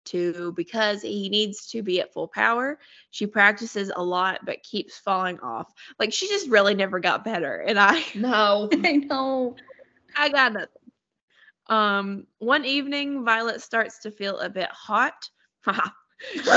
to 0.05 0.53
because 0.53 1.03
he 1.03 1.29
needs 1.29 1.67
to 1.69 1.83
be 1.83 2.01
at 2.01 2.13
full 2.13 2.29
power. 2.29 2.79
She 3.11 3.27
practices 3.27 3.91
a 3.95 4.03
lot 4.03 4.41
but 4.45 4.63
keeps 4.63 4.99
falling 4.99 5.41
off. 5.41 5.73
Like 5.99 6.13
she 6.13 6.29
just 6.29 6.49
really 6.49 6.75
never 6.75 7.01
got 7.01 7.25
better. 7.25 7.57
And 7.57 7.79
I 7.79 8.05
No. 8.15 8.69
I 8.73 8.93
know. 8.97 9.57
I 10.17 10.29
got 10.29 10.53
nothing. 10.53 10.69
Um, 11.67 12.27
one 12.39 12.65
evening, 12.65 13.25
Violet 13.25 13.63
starts 13.63 14.01
to 14.01 14.11
feel 14.11 14.39
a 14.39 14.51
bit 14.51 14.69
hot. 14.71 15.29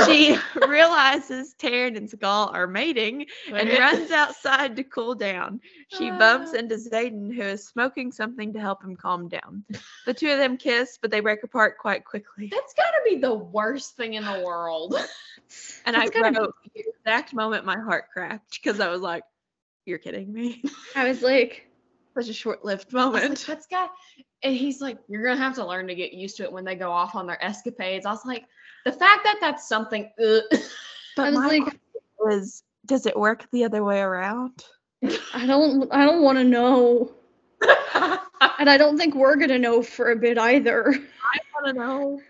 she 0.06 0.36
realizes 0.68 1.54
Tairn 1.54 1.96
and 1.96 2.08
Sgaeyl 2.08 2.52
are 2.52 2.66
mating 2.66 3.26
and 3.52 3.68
runs 3.70 4.10
outside 4.10 4.76
to 4.76 4.84
cool 4.84 5.14
down. 5.14 5.60
She 5.88 6.10
bumps 6.10 6.52
Ah. 6.54 6.58
into 6.58 6.76
Xaden, 6.76 7.34
who 7.34 7.42
is 7.42 7.66
smoking 7.66 8.10
something 8.12 8.52
to 8.52 8.60
help 8.60 8.82
him 8.82 8.96
calm 8.96 9.28
down. 9.28 9.64
The 10.06 10.14
two 10.14 10.30
of 10.30 10.38
them 10.38 10.56
kiss, 10.56 10.98
but 11.00 11.10
they 11.10 11.20
break 11.20 11.42
apart 11.42 11.78
quite 11.78 12.04
quickly. 12.04 12.48
That's 12.50 12.74
gotta 12.74 13.00
be 13.08 13.16
the 13.16 13.34
worst 13.34 13.96
thing 13.96 14.14
in 14.14 14.24
the 14.24 14.42
world. 14.44 14.94
And 15.86 15.96
I 15.96 16.00
That's 16.00 16.10
gotta 16.10 16.52
the 16.74 16.82
exact 17.04 17.32
moment 17.32 17.64
my 17.64 17.78
heart 17.78 18.04
cracked 18.12 18.60
because 18.62 18.80
I 18.80 18.88
was 18.88 19.00
like, 19.00 19.22
"You're 19.86 19.98
kidding 19.98 20.30
me!" 20.30 20.62
I 20.94 21.08
was 21.08 21.22
like, 21.22 21.66
Such 22.14 22.28
a 22.28 22.34
short-lived 22.34 22.92
was 22.92 23.04
like, 23.06 23.22
moment. 23.22 23.44
that's 23.46 23.66
got 23.66 23.90
and 24.42 24.54
he's 24.54 24.80
like, 24.82 24.98
you're 25.08 25.24
gonna 25.24 25.40
have 25.40 25.54
to 25.54 25.64
learn 25.64 25.86
to 25.88 25.94
get 25.94 26.12
used 26.12 26.36
to 26.36 26.42
it 26.42 26.52
when 26.52 26.64
they 26.64 26.74
go 26.74 26.90
off 26.90 27.14
on 27.14 27.26
their 27.26 27.42
escapades. 27.42 28.04
I 28.04 28.10
was 28.10 28.26
like, 28.26 28.44
the 28.84 28.92
fact 28.92 29.24
that 29.24 29.38
that's 29.40 29.68
something. 29.68 30.10
Uh, 30.22 30.40
But 31.16 31.24
I 31.24 31.30
was 31.30 31.38
my 31.40 31.46
like, 31.48 31.62
question 31.64 31.80
was, 32.20 32.62
does 32.86 33.04
it 33.04 33.18
work 33.18 33.48
the 33.50 33.64
other 33.64 33.82
way 33.82 33.98
around? 34.00 34.64
I 35.34 35.46
don't 35.46 35.92
I 35.92 36.04
don't 36.04 36.22
want 36.22 36.38
to 36.38 36.44
know. 36.44 37.12
And 38.60 38.70
I 38.70 38.76
don't 38.76 38.96
think 38.96 39.14
we're 39.14 39.36
gonna 39.36 39.58
know 39.58 39.82
for 39.82 40.12
a 40.12 40.16
bit 40.16 40.38
either. 40.38 40.94
I 40.94 41.64
don't 41.64 41.76
know. 41.76 42.20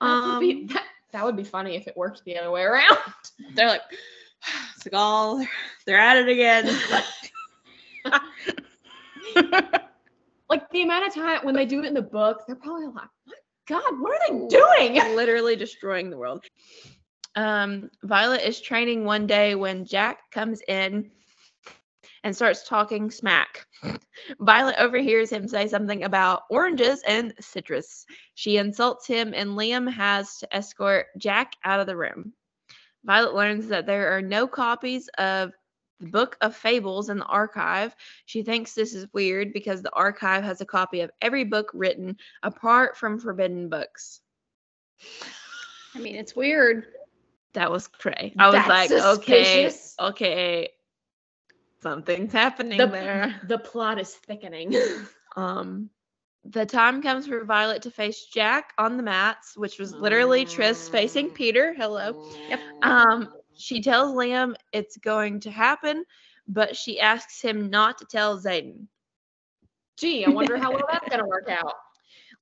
that, 0.00 0.30
would 0.32 0.40
be, 0.40 0.52
Um, 0.62 0.66
that, 0.68 0.84
that 1.12 1.24
would 1.24 1.36
be 1.36 1.44
funny 1.44 1.76
if 1.76 1.86
it 1.86 1.96
worked 1.96 2.24
the 2.24 2.38
other 2.38 2.50
way 2.50 2.62
around. 2.62 2.98
they're 3.54 3.68
like, 3.68 3.82
Sgaeyl, 4.80 5.46
they're 5.86 5.98
at 5.98 6.16
it 6.16 6.28
again. 6.28 6.74
like 10.50 10.70
the 10.70 10.82
amount 10.82 11.06
of 11.06 11.14
time 11.14 11.44
when 11.44 11.54
they 11.54 11.66
do 11.66 11.80
it 11.80 11.86
in 11.86 11.94
the 11.94 12.02
book, 12.02 12.44
they're 12.46 12.56
probably 12.56 12.86
like, 12.86 13.08
"What 13.24 13.36
God, 13.66 14.00
what 14.00 14.12
are 14.12 14.32
they 14.32 14.48
doing?" 14.48 14.94
Literally 15.16 15.56
destroying 15.56 16.10
the 16.10 16.18
world. 16.18 16.44
Um, 17.36 17.90
Violet 18.02 18.42
is 18.42 18.60
training 18.60 19.04
one 19.04 19.26
day 19.26 19.54
when 19.54 19.84
Jack 19.84 20.30
comes 20.30 20.60
in 20.68 21.10
and 22.22 22.34
starts 22.34 22.66
talking 22.68 23.10
smack. 23.10 23.66
Violet 24.40 24.76
overhears 24.78 25.30
him 25.30 25.48
say 25.48 25.66
something 25.68 26.04
about 26.04 26.42
oranges 26.50 27.02
and 27.06 27.34
citrus. 27.40 28.06
She 28.34 28.56
insults 28.56 29.06
him, 29.06 29.34
and 29.34 29.50
Liam 29.50 29.90
has 29.92 30.38
to 30.38 30.56
escort 30.56 31.06
Jack 31.18 31.52
out 31.64 31.80
of 31.80 31.86
the 31.86 31.96
room. 31.96 32.32
Violet 33.04 33.34
learns 33.34 33.68
that 33.68 33.86
there 33.86 34.16
are 34.16 34.22
no 34.22 34.46
copies 34.46 35.08
of 35.18 35.52
the 36.00 36.06
Book 36.06 36.36
of 36.40 36.56
Fables 36.56 37.08
in 37.08 37.18
the 37.18 37.24
archive. 37.24 37.94
She 38.26 38.42
thinks 38.42 38.74
this 38.74 38.94
is 38.94 39.06
weird 39.12 39.52
because 39.52 39.82
the 39.82 39.92
archive 39.92 40.44
has 40.44 40.60
a 40.60 40.66
copy 40.66 41.00
of 41.00 41.10
every 41.20 41.44
book 41.44 41.70
written 41.74 42.16
apart 42.42 42.96
from 42.96 43.18
forbidden 43.18 43.68
books. 43.68 44.20
I 45.94 45.98
mean, 46.00 46.16
it's 46.16 46.34
weird. 46.34 46.86
That 47.52 47.70
was 47.70 47.86
cray. 47.86 48.34
I 48.38 48.46
was 48.46 48.54
That's 48.54 48.68
like, 48.68 48.90
okay, 48.90 49.44
suspicious. 49.44 49.94
okay, 50.00 50.68
something's 51.82 52.32
happening 52.32 52.78
The, 52.78 52.86
there. 52.88 53.40
the 53.46 53.58
plot 53.58 53.98
is 54.00 54.12
thickening. 54.14 54.74
Um, 55.36 55.90
the 56.44 56.64
time 56.64 57.02
comes 57.02 57.26
for 57.26 57.42
Violet 57.44 57.82
to 57.82 57.90
face 57.90 58.26
Jack 58.26 58.72
on 58.78 58.96
the 58.96 59.02
mats, 59.02 59.56
which 59.56 59.80
was 59.80 59.92
literally 59.92 60.44
Tris 60.44 60.88
facing 60.88 61.30
Peter. 61.30 61.74
Hello. 61.76 62.30
Yep. 62.48 62.60
Um, 62.82 63.28
she 63.56 63.82
tells 63.82 64.14
Liam 64.14 64.54
it's 64.72 64.96
going 64.96 65.40
to 65.40 65.50
happen, 65.50 66.04
but 66.46 66.76
she 66.76 67.00
asks 67.00 67.40
him 67.40 67.70
not 67.70 67.98
to 67.98 68.04
tell 68.04 68.38
Xaden. 68.38 68.86
Gee, 69.96 70.24
I 70.24 70.30
wonder 70.30 70.56
how 70.56 70.72
well 70.72 70.86
that's 70.90 71.08
gonna 71.08 71.26
work 71.26 71.48
out. 71.48 71.74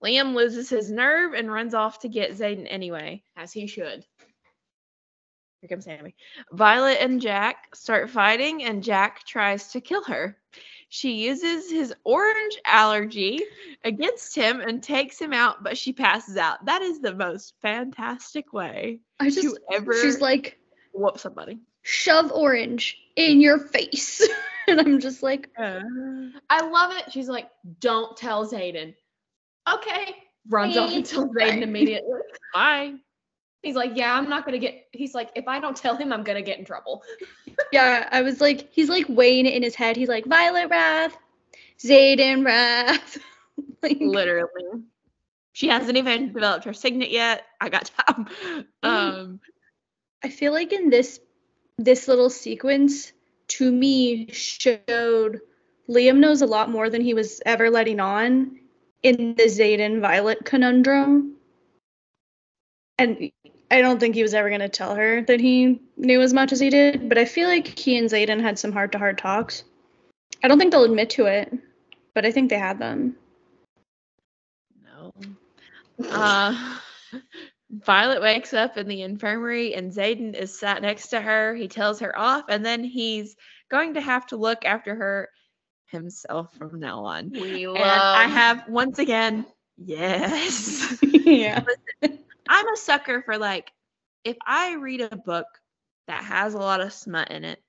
Liam 0.02 0.34
loses 0.34 0.68
his 0.68 0.90
nerve 0.90 1.34
and 1.34 1.52
runs 1.52 1.74
off 1.74 2.00
to 2.00 2.08
get 2.08 2.32
Xaden 2.32 2.66
anyway. 2.68 3.22
As 3.36 3.52
he 3.52 3.66
should. 3.66 4.04
Here 5.60 5.68
comes 5.68 5.84
Sammy. 5.84 6.16
Violet 6.50 6.98
and 7.00 7.20
Jack 7.20 7.76
start 7.76 8.10
fighting, 8.10 8.64
and 8.64 8.82
Jack 8.82 9.24
tries 9.24 9.68
to 9.68 9.80
kill 9.80 10.02
her. 10.04 10.36
She 10.88 11.24
uses 11.24 11.70
his 11.70 11.94
orange 12.04 12.58
allergy 12.66 13.40
against 13.84 14.34
him 14.34 14.60
and 14.60 14.82
takes 14.82 15.18
him 15.18 15.32
out, 15.32 15.62
but 15.62 15.78
she 15.78 15.92
passes 15.92 16.36
out. 16.36 16.64
That 16.66 16.82
is 16.82 17.00
the 17.00 17.14
most 17.14 17.54
fantastic 17.62 18.52
way 18.52 19.00
I 19.20 19.30
just 19.30 19.54
to 19.54 19.58
ever 19.72 19.94
she's 19.94 20.20
like, 20.20 20.58
whoop 20.92 21.18
somebody. 21.18 21.58
shove 21.82 22.30
orange 22.32 22.96
in 23.16 23.40
your 23.40 23.58
face. 23.58 24.26
and 24.68 24.80
I'm 24.80 25.00
just 25.00 25.22
like, 25.22 25.50
Uh, 25.58 25.80
I 26.50 26.60
love 26.66 26.96
it. 26.96 27.12
She's 27.12 27.28
like, 27.28 27.48
don't 27.80 28.16
tell 28.16 28.46
Xaden. 28.46 28.94
Okay. 29.72 30.16
Runs 30.48 30.76
off 30.76 30.90
and 30.92 31.04
tells 31.06 31.30
Bye. 31.34 31.42
Xaden 31.50 31.62
immediately. 31.62 32.20
bye. 32.54 32.94
He's 33.62 33.76
like, 33.76 33.92
yeah, 33.94 34.12
I'm 34.14 34.28
not 34.28 34.44
gonna 34.44 34.58
get. 34.58 34.86
He's 34.90 35.14
like, 35.14 35.30
if 35.36 35.46
I 35.46 35.60
don't 35.60 35.76
tell 35.76 35.94
him, 35.96 36.12
I'm 36.12 36.24
gonna 36.24 36.42
get 36.42 36.58
in 36.58 36.64
trouble. 36.64 37.04
yeah, 37.72 38.08
I 38.10 38.22
was 38.22 38.40
like, 38.40 38.68
he's 38.72 38.88
like 38.88 39.06
weighing 39.08 39.46
it 39.46 39.54
in 39.54 39.62
his 39.62 39.76
head. 39.76 39.96
He's 39.96 40.08
like, 40.08 40.24
Violet 40.26 40.68
Wrath, 40.68 41.16
Xaden 41.80 42.44
Wrath. 42.44 43.18
like, 43.82 43.98
Literally. 44.00 44.82
She 45.52 45.68
hasn't 45.68 45.96
even 45.96 46.32
developed 46.32 46.64
her 46.64 46.72
signet 46.72 47.10
yet. 47.10 47.44
I 47.60 47.68
got 47.68 47.88
time. 48.06 48.26
Um, 48.82 49.40
I 50.24 50.28
feel 50.28 50.52
like 50.52 50.72
in 50.72 50.90
this 50.90 51.20
this 51.78 52.06
little 52.06 52.30
sequence, 52.30 53.12
to 53.48 53.70
me, 53.70 54.30
showed 54.30 55.40
Liam 55.88 56.18
knows 56.18 56.42
a 56.42 56.46
lot 56.46 56.70
more 56.70 56.90
than 56.90 57.02
he 57.02 57.14
was 57.14 57.40
ever 57.44 57.70
letting 57.70 58.00
on 58.00 58.58
in 59.02 59.34
the 59.34 59.44
Xaden 59.44 60.00
Violet 60.00 60.44
conundrum. 60.44 61.36
And 62.98 63.32
I 63.70 63.80
don't 63.80 63.98
think 63.98 64.14
he 64.14 64.22
was 64.22 64.34
ever 64.34 64.50
gonna 64.50 64.68
tell 64.68 64.94
her 64.94 65.22
that 65.22 65.40
he 65.40 65.80
knew 65.96 66.20
as 66.20 66.32
much 66.32 66.52
as 66.52 66.60
he 66.60 66.70
did, 66.70 67.08
but 67.08 67.18
I 67.18 67.24
feel 67.24 67.48
like 67.48 67.78
he 67.78 67.96
and 67.96 68.08
Xaden 68.08 68.40
had 68.40 68.58
some 68.58 68.72
heart 68.72 68.92
to 68.92 68.98
heart 68.98 69.18
talks. 69.18 69.64
I 70.44 70.48
don't 70.48 70.58
think 70.58 70.72
they'll 70.72 70.84
admit 70.84 71.10
to 71.10 71.26
it, 71.26 71.52
but 72.14 72.26
I 72.26 72.32
think 72.32 72.50
they 72.50 72.58
had 72.58 72.78
them. 72.78 73.16
No. 74.84 75.12
Uh, 76.08 76.78
Violet 77.72 78.20
wakes 78.20 78.52
up 78.52 78.76
in 78.76 78.86
the 78.86 79.00
infirmary 79.00 79.74
and 79.74 79.90
Xaden 79.90 80.34
is 80.34 80.58
sat 80.58 80.82
next 80.82 81.08
to 81.08 81.20
her. 81.20 81.54
He 81.54 81.68
tells 81.68 82.00
her 82.00 82.16
off, 82.18 82.44
and 82.48 82.64
then 82.64 82.84
he's 82.84 83.34
going 83.70 83.94
to 83.94 84.00
have 84.00 84.26
to 84.26 84.36
look 84.36 84.66
after 84.66 84.94
her 84.94 85.30
himself 85.86 86.52
from 86.54 86.80
now 86.80 87.04
on. 87.04 87.30
We 87.30 87.66
love. 87.66 87.76
And 87.78 87.86
I 87.86 88.24
have 88.24 88.68
once 88.68 88.98
again, 88.98 89.46
yes. 89.78 90.98
yeah. 91.02 91.64
I'm 92.48 92.68
a 92.68 92.76
sucker 92.76 93.22
for 93.22 93.38
like 93.38 93.72
if 94.24 94.36
I 94.46 94.74
read 94.74 95.00
a 95.00 95.16
book 95.16 95.46
that 96.08 96.24
has 96.24 96.54
a 96.54 96.58
lot 96.58 96.80
of 96.80 96.92
smut 96.92 97.30
in 97.30 97.44
it, 97.44 97.62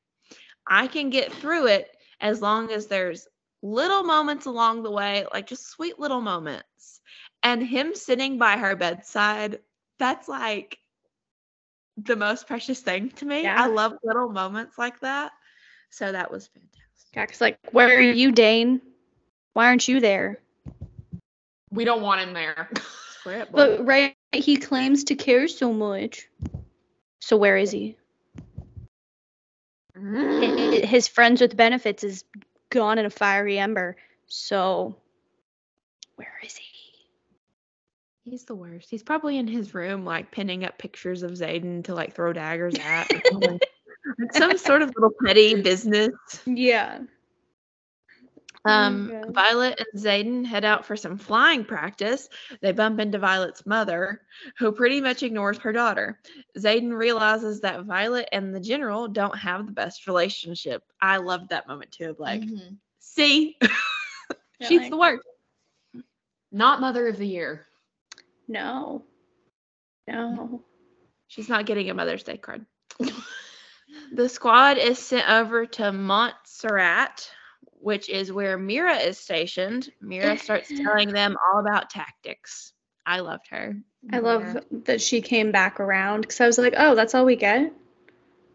I 0.68 0.88
can 0.88 1.10
get 1.10 1.32
through 1.32 1.68
it 1.68 1.90
as 2.20 2.42
long 2.42 2.72
as 2.72 2.88
there's 2.88 3.28
little 3.62 4.04
moments 4.04 4.46
along 4.46 4.84
the 4.84 4.92
way, 4.92 5.26
like 5.34 5.48
just 5.48 5.70
sweet 5.70 5.98
little 6.00 6.22
moments. 6.22 7.02
And 7.42 7.62
him 7.66 7.96
sitting 7.96 8.38
by 8.38 8.58
her 8.58 8.76
bedside, 8.76 9.60
that's 10.00 10.28
like 10.28 10.78
the 11.98 12.16
most 12.16 12.48
precious 12.48 12.80
thing 12.80 13.10
to 13.12 13.26
me. 13.26 13.44
Yeah. 13.44 13.62
I 13.62 13.68
love 13.68 13.94
little 14.04 14.30
moments 14.30 14.78
like 14.78 15.00
that. 15.02 15.32
So 15.90 16.12
that 16.12 16.32
was 16.32 16.48
fantastic. 16.48 17.14
Jack's 17.14 17.40
like, 17.42 17.58
Where 17.72 17.98
are 17.98 18.02
you, 18.02 18.32
Dain? 18.32 18.82
Why 19.54 19.68
aren't 19.68 19.88
you 19.88 20.00
there? 20.00 20.40
we 21.72 21.86
don't 21.86 22.02
want 22.02 22.22
him 22.22 22.34
there. 22.34 22.70
It. 23.26 23.50
But 23.52 23.86
right, 23.86 24.16
he 24.32 24.58
claims 24.58 25.06
to 25.06 25.16
care 25.16 25.48
so 25.48 25.72
much. 25.74 26.28
So 27.22 27.38
where 27.38 27.58
is 27.58 27.72
he? 27.72 27.96
Hi- 29.96 30.82
His 30.86 31.08
friends 31.08 31.40
with 31.42 31.56
benefits 31.56 32.04
is 32.04 32.26
gone 32.70 32.98
in 32.98 33.06
a 33.06 33.10
fiery 33.10 33.58
ember. 33.58 33.96
So 34.28 34.96
where 36.16 36.34
is 36.44 36.56
he? 36.56 36.73
He's 38.26 38.46
the 38.46 38.56
worst. 38.56 38.90
He's 38.90 39.04
probably 39.04 39.38
in 39.38 39.48
his 39.48 39.74
room, 39.74 40.06
like 40.06 40.32
pinning 40.32 40.64
up 40.64 40.78
pictures 40.78 41.24
of 41.24 41.32
Xaden 41.32 41.84
to 41.86 41.96
like 41.96 42.14
throw 42.16 42.34
daggers 42.34 42.76
at. 42.76 43.10
Like 44.20 44.34
some 44.34 44.58
sort 44.58 44.82
of 44.82 44.90
little 44.98 45.14
petty 45.26 45.62
business. 45.62 46.12
Yeah. 46.46 47.00
Um, 48.66 49.10
God. 49.12 49.34
Violet 49.34 49.80
and 49.80 50.02
Xaden 50.04 50.46
head 50.46 50.66
out 50.66 50.86
for 50.86 50.98
some 50.98 51.18
flying 51.18 51.64
practice. 51.64 52.28
They 52.62 52.74
bump 52.74 53.00
into 53.00 53.18
Violet's 53.18 53.66
mother, 53.66 54.22
who 54.58 54.74
pretty 54.74 55.00
much 55.00 55.24
ignores 55.24 55.58
her 55.60 55.72
daughter. 55.72 56.20
Xaden 56.58 56.94
realizes 56.94 57.62
that 57.62 57.86
Violet 57.86 58.28
and 58.34 58.54
the 58.54 58.60
general 58.60 59.08
don't 59.08 59.38
have 59.38 59.66
the 59.66 59.72
best 59.72 60.06
relationship. 60.06 60.84
I 61.02 61.18
loved 61.18 61.50
that 61.50 61.68
moment 61.68 61.94
too. 61.94 62.10
Of 62.10 62.20
like, 62.20 62.42
Mhm. 62.42 62.76
see, 63.00 63.58
she's 64.62 64.82
like- 64.82 64.90
the 64.90 64.98
worst. 64.98 65.24
Not 66.52 66.82
mother 66.82 67.08
of 67.08 67.18
the 67.18 67.28
year. 67.28 67.66
No. 68.48 69.04
No. 70.08 70.62
She's 71.28 71.50
not 71.50 71.66
getting 71.66 71.90
a 71.90 71.94
Mother's 71.94 72.24
Day 72.24 72.38
card. 72.38 72.66
the 74.12 74.30
squad 74.30 74.78
is 74.78 75.00
sent 75.00 75.30
over 75.30 75.66
to 75.66 75.92
Montserrat, 75.92 77.30
which 77.80 78.10
is 78.10 78.32
where 78.32 78.58
Mira 78.58 78.98
is 78.98 79.18
stationed. 79.18 79.90
Mira 80.02 80.38
starts 80.38 80.70
telling 80.76 81.12
them 81.12 81.38
all 81.48 81.60
about 81.60 81.90
tactics. 81.90 82.74
I 83.06 83.20
loved 83.20 83.48
her. 83.50 83.76
I 84.12 84.20
love 84.20 84.58
that 84.86 85.02
she 85.02 85.22
came 85.22 85.52
back 85.52 85.80
around 85.80 86.22
because 86.22 86.42
I 86.42 86.48
was 86.48 86.58
like, 86.58 86.74
oh, 86.78 86.96
that's 86.96 87.16
all 87.16 87.26
we 87.26 87.36
get 87.36 87.72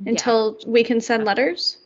until 0.07 0.59
we 0.67 0.85
can 0.85 1.01
send 1.01 1.25
letters. 1.25 1.79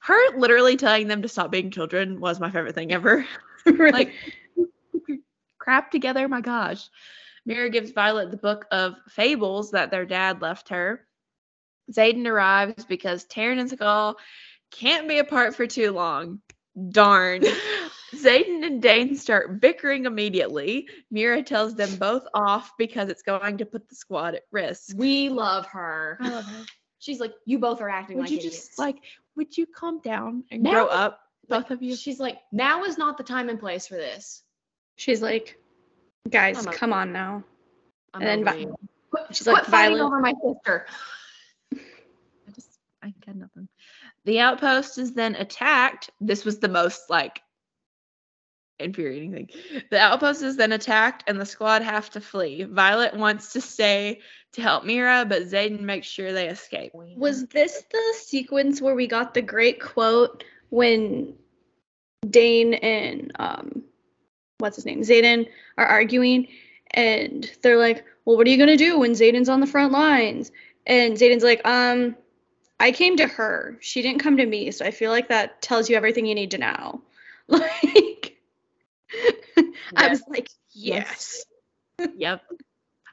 her 0.00 0.38
literally 0.38 0.76
telling 0.76 1.08
them 1.08 1.22
to 1.22 1.28
stop 1.28 1.50
being 1.50 1.70
children 1.70 2.20
was 2.20 2.40
my 2.40 2.50
favorite 2.50 2.74
thing 2.74 2.92
ever. 2.92 3.26
Really? 3.66 3.92
like 3.92 4.12
crap 5.64 5.90
together, 5.90 6.28
my 6.28 6.40
gosh. 6.42 6.88
Mira 7.46 7.70
gives 7.70 7.90
Violet 7.90 8.30
the 8.30 8.36
book 8.36 8.66
of 8.70 8.94
fables 9.08 9.70
that 9.72 9.90
their 9.90 10.04
dad 10.06 10.40
left 10.42 10.68
her. 10.68 11.06
Xaden 11.90 12.26
arrives 12.26 12.84
because 12.84 13.24
Tairn 13.24 13.58
and 13.58 13.70
Sgaeyl 13.70 14.14
can't 14.70 15.08
be 15.08 15.18
apart 15.18 15.54
for 15.54 15.66
too 15.66 15.92
long. 15.92 16.40
Darn. 16.90 17.42
Xaden 18.14 18.64
and 18.64 18.80
Dain 18.80 19.16
start 19.16 19.60
bickering 19.60 20.06
immediately. 20.06 20.88
Mira 21.10 21.42
tells 21.42 21.74
them 21.74 21.96
both 21.96 22.26
off 22.32 22.72
because 22.78 23.08
it's 23.08 23.22
going 23.22 23.58
to 23.58 23.66
put 23.66 23.88
the 23.88 23.94
squad 23.94 24.34
at 24.34 24.42
risk. 24.52 24.94
We 24.96 25.28
love 25.28 25.66
her. 25.66 26.16
I 26.20 26.28
love 26.30 26.44
her. 26.46 26.64
She's 26.98 27.20
like, 27.20 27.32
you 27.44 27.58
both 27.58 27.80
are 27.80 27.88
acting 27.88 28.16
Would 28.16 28.24
like 28.24 28.30
you 28.30 28.38
idiots. 28.38 28.68
just 28.68 28.78
like, 28.78 28.96
would 29.36 29.56
you 29.56 29.66
calm 29.66 30.00
down 30.00 30.44
and 30.50 30.62
Now- 30.62 30.72
grow 30.72 30.86
up, 30.86 31.20
Like, 31.48 31.62
both 31.64 31.70
of 31.72 31.82
you? 31.82 31.96
She's 31.96 32.18
like, 32.20 32.38
now 32.52 32.84
is 32.84 32.96
not 32.96 33.18
the 33.18 33.24
time 33.24 33.48
and 33.50 33.60
place 33.60 33.86
for 33.86 33.96
this. 33.96 34.42
She's 34.96 35.20
like, 35.22 35.58
guys, 36.28 36.64
I'm 36.66 36.72
come 36.72 36.92
on 36.92 37.12
now. 37.12 37.44
I'm 38.12 38.22
And 38.22 38.44
then 38.46 38.66
Vi- 38.66 38.72
Quit, 39.10 39.24
she's 39.32 39.42
quit 39.44 39.54
like, 39.54 39.64
fighting 39.66 39.96
Violet- 39.98 40.06
over 40.06 40.20
my 40.20 40.34
sister. 40.42 40.86
I 41.74 42.50
just 42.54 42.78
I 43.02 43.12
got 43.26 43.36
nothing. 43.36 43.68
The 44.24 44.40
outpost 44.40 44.98
is 44.98 45.12
then 45.12 45.34
attacked. 45.34 46.10
This 46.20 46.44
was 46.44 46.58
the 46.58 46.68
most 46.68 47.10
like 47.10 47.40
infuriating 48.78 49.32
thing. 49.32 49.50
The 49.90 49.98
outpost 50.00 50.42
is 50.42 50.56
then 50.56 50.72
attacked 50.72 51.24
and 51.26 51.40
the 51.40 51.46
squad 51.46 51.82
have 51.82 52.10
to 52.10 52.20
flee. 52.20 52.64
Violet 52.64 53.14
wants 53.14 53.52
to 53.52 53.60
stay 53.60 54.20
to 54.54 54.62
help 54.62 54.84
Mira, 54.84 55.24
but 55.28 55.42
Xaden 55.42 55.80
makes 55.80 56.06
sure 56.06 56.32
they 56.32 56.48
escape. 56.48 56.92
Was 56.94 57.46
this 57.46 57.84
the 57.90 58.14
sequence 58.18 58.80
where 58.80 58.94
we 58.94 59.06
got 59.06 59.34
the 59.34 59.42
great 59.42 59.80
quote 59.80 60.44
when 60.70 61.34
Dain 62.30 62.74
and 62.74 63.32
um 63.38 63.82
what's 64.58 64.76
his 64.76 64.86
name? 64.86 65.02
Xaden 65.02 65.48
are 65.76 65.86
arguing 65.86 66.48
and 66.90 67.50
they're 67.62 67.78
like, 67.78 68.04
Well, 68.24 68.36
what 68.36 68.46
are 68.46 68.50
you 68.50 68.58
gonna 68.58 68.76
do 68.76 68.98
when 68.98 69.12
Xaden's 69.12 69.48
on 69.48 69.60
the 69.60 69.66
front 69.66 69.92
lines? 69.92 70.50
And 70.86 71.16
Xaden's 71.16 71.44
like, 71.44 71.66
um, 71.66 72.16
I 72.78 72.92
came 72.92 73.16
to 73.16 73.26
her. 73.26 73.78
She 73.80 74.02
didn't 74.02 74.20
come 74.20 74.36
to 74.36 74.46
me, 74.46 74.70
so 74.70 74.84
I 74.84 74.90
feel 74.90 75.10
like 75.10 75.28
that 75.28 75.62
tells 75.62 75.88
you 75.88 75.96
everything 75.96 76.26
you 76.26 76.34
need 76.34 76.52
to 76.52 76.58
know. 76.58 77.02
Like 77.46 78.38
I 79.96 80.08
was 80.08 80.22
like, 80.28 80.48
yes. 80.72 81.44
yep. 82.16 82.40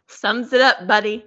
Sums 0.08 0.54
it 0.54 0.62
up, 0.62 0.88
buddy. 0.88 1.26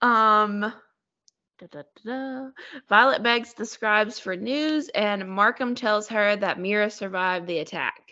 Um 0.00 0.60
da, 0.60 1.66
da, 1.70 1.82
da, 1.82 1.82
da. 2.04 2.48
Violet 2.88 3.24
begs 3.24 3.54
the 3.54 3.66
scribes 3.66 4.20
for 4.20 4.36
news, 4.36 4.88
and 4.90 5.28
Markham 5.28 5.74
tells 5.74 6.08
her 6.08 6.36
that 6.36 6.60
Mira 6.60 6.88
survived 6.88 7.48
the 7.48 7.58
attack. 7.58 8.03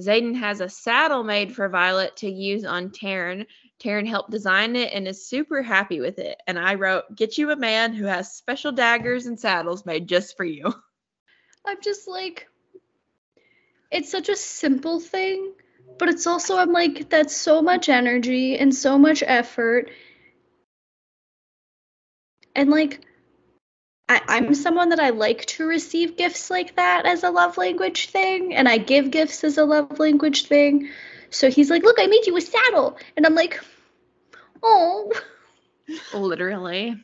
Xaden 0.00 0.34
has 0.34 0.60
a 0.60 0.68
saddle 0.68 1.22
made 1.22 1.54
for 1.54 1.68
Violet 1.68 2.16
to 2.16 2.28
use 2.28 2.64
on 2.64 2.90
Tairn. 2.90 3.46
Tairn 3.78 4.06
helped 4.06 4.30
design 4.30 4.74
it 4.74 4.92
and 4.92 5.06
is 5.06 5.28
super 5.28 5.62
happy 5.62 6.00
with 6.00 6.18
it. 6.18 6.40
And 6.46 6.58
I 6.58 6.74
wrote, 6.74 7.04
Get 7.14 7.38
you 7.38 7.50
a 7.50 7.56
man 7.56 7.94
who 7.94 8.06
has 8.06 8.34
special 8.34 8.72
daggers 8.72 9.26
and 9.26 9.38
saddles 9.38 9.86
made 9.86 10.08
just 10.08 10.36
for 10.36 10.44
you. 10.44 10.74
I'm 11.66 11.80
just 11.80 12.08
like, 12.08 12.48
it's 13.90 14.10
such 14.10 14.28
a 14.28 14.36
simple 14.36 14.98
thing, 14.98 15.52
but 15.98 16.08
it's 16.08 16.26
also, 16.26 16.56
I'm 16.56 16.72
like, 16.72 17.08
that's 17.08 17.36
so 17.36 17.62
much 17.62 17.88
energy 17.88 18.58
and 18.58 18.74
so 18.74 18.98
much 18.98 19.22
effort. 19.24 19.90
And 22.56 22.70
like, 22.70 23.00
I, 24.08 24.20
I'm 24.28 24.54
someone 24.54 24.90
that 24.90 25.00
I 25.00 25.10
like 25.10 25.46
to 25.46 25.66
receive 25.66 26.16
gifts 26.16 26.50
like 26.50 26.76
that 26.76 27.06
as 27.06 27.24
a 27.24 27.30
love 27.30 27.56
language 27.56 28.10
thing, 28.10 28.54
and 28.54 28.68
I 28.68 28.78
give 28.78 29.10
gifts 29.10 29.44
as 29.44 29.56
a 29.56 29.64
love 29.64 29.98
language 29.98 30.46
thing. 30.46 30.90
So 31.30 31.50
he's 31.50 31.70
like, 31.70 31.82
Look, 31.82 31.96
I 31.98 32.06
made 32.06 32.26
you 32.26 32.36
a 32.36 32.40
saddle. 32.40 32.98
And 33.16 33.24
I'm 33.24 33.34
like, 33.34 33.60
Oh, 34.62 35.12
Literally. 36.14 36.96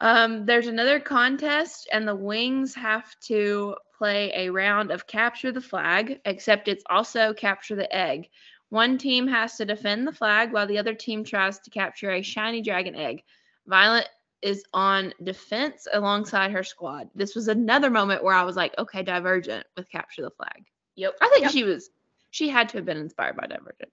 Um, 0.00 0.46
there's 0.46 0.68
another 0.68 1.00
contest, 1.00 1.88
and 1.92 2.06
the 2.06 2.14
wings 2.14 2.74
have 2.76 3.18
to 3.22 3.74
play 3.96 4.32
a 4.34 4.50
round 4.50 4.92
of 4.92 5.08
capture 5.08 5.50
the 5.50 5.60
flag, 5.60 6.20
except 6.24 6.68
it's 6.68 6.84
also 6.88 7.34
capture 7.34 7.74
the 7.74 7.92
egg. 7.94 8.28
One 8.68 8.96
team 8.96 9.26
has 9.26 9.56
to 9.56 9.64
defend 9.64 10.06
the 10.06 10.12
flag 10.12 10.52
while 10.52 10.68
the 10.68 10.78
other 10.78 10.94
team 10.94 11.24
tries 11.24 11.58
to 11.60 11.70
capture 11.70 12.12
a 12.12 12.22
shiny 12.22 12.62
dragon 12.62 12.94
egg. 12.94 13.24
Violet 13.66 14.08
is 14.42 14.64
on 14.72 15.12
defense 15.22 15.86
alongside 15.92 16.52
her 16.52 16.62
squad. 16.62 17.08
This 17.14 17.34
was 17.34 17.48
another 17.48 17.90
moment 17.90 18.22
where 18.22 18.34
I 18.34 18.42
was 18.44 18.56
like, 18.56 18.74
okay, 18.78 19.02
Divergent 19.02 19.66
with 19.76 19.90
capture 19.90 20.22
the 20.22 20.30
flag. 20.30 20.64
Yep. 20.96 21.14
I 21.20 21.28
think 21.28 21.42
Yep. 21.44 21.52
she 21.52 21.64
was 21.64 21.90
she 22.30 22.48
had 22.48 22.68
to 22.70 22.78
have 22.78 22.84
been 22.84 22.98
inspired 22.98 23.36
by 23.36 23.46
Divergent. 23.46 23.90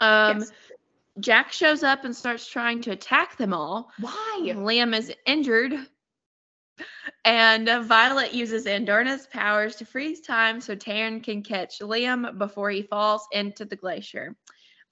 Um 0.00 0.40
Yes. 0.40 0.52
Jack 1.20 1.52
shows 1.52 1.84
up 1.84 2.04
and 2.04 2.14
starts 2.14 2.48
trying 2.48 2.80
to 2.82 2.90
attack 2.90 3.36
them 3.36 3.54
all. 3.54 3.92
Why? 4.00 4.40
Liam 4.42 4.96
is 4.98 5.12
injured. 5.26 5.74
And 7.24 7.68
Violet 7.86 8.34
uses 8.34 8.66
Andarna's 8.66 9.28
powers 9.28 9.76
to 9.76 9.84
freeze 9.84 10.20
time 10.20 10.60
so 10.60 10.74
Tairn 10.74 11.20
can 11.20 11.42
catch 11.42 11.78
Liam 11.78 12.36
before 12.36 12.68
he 12.70 12.82
falls 12.82 13.28
into 13.30 13.64
the 13.64 13.76
glacier. 13.76 14.34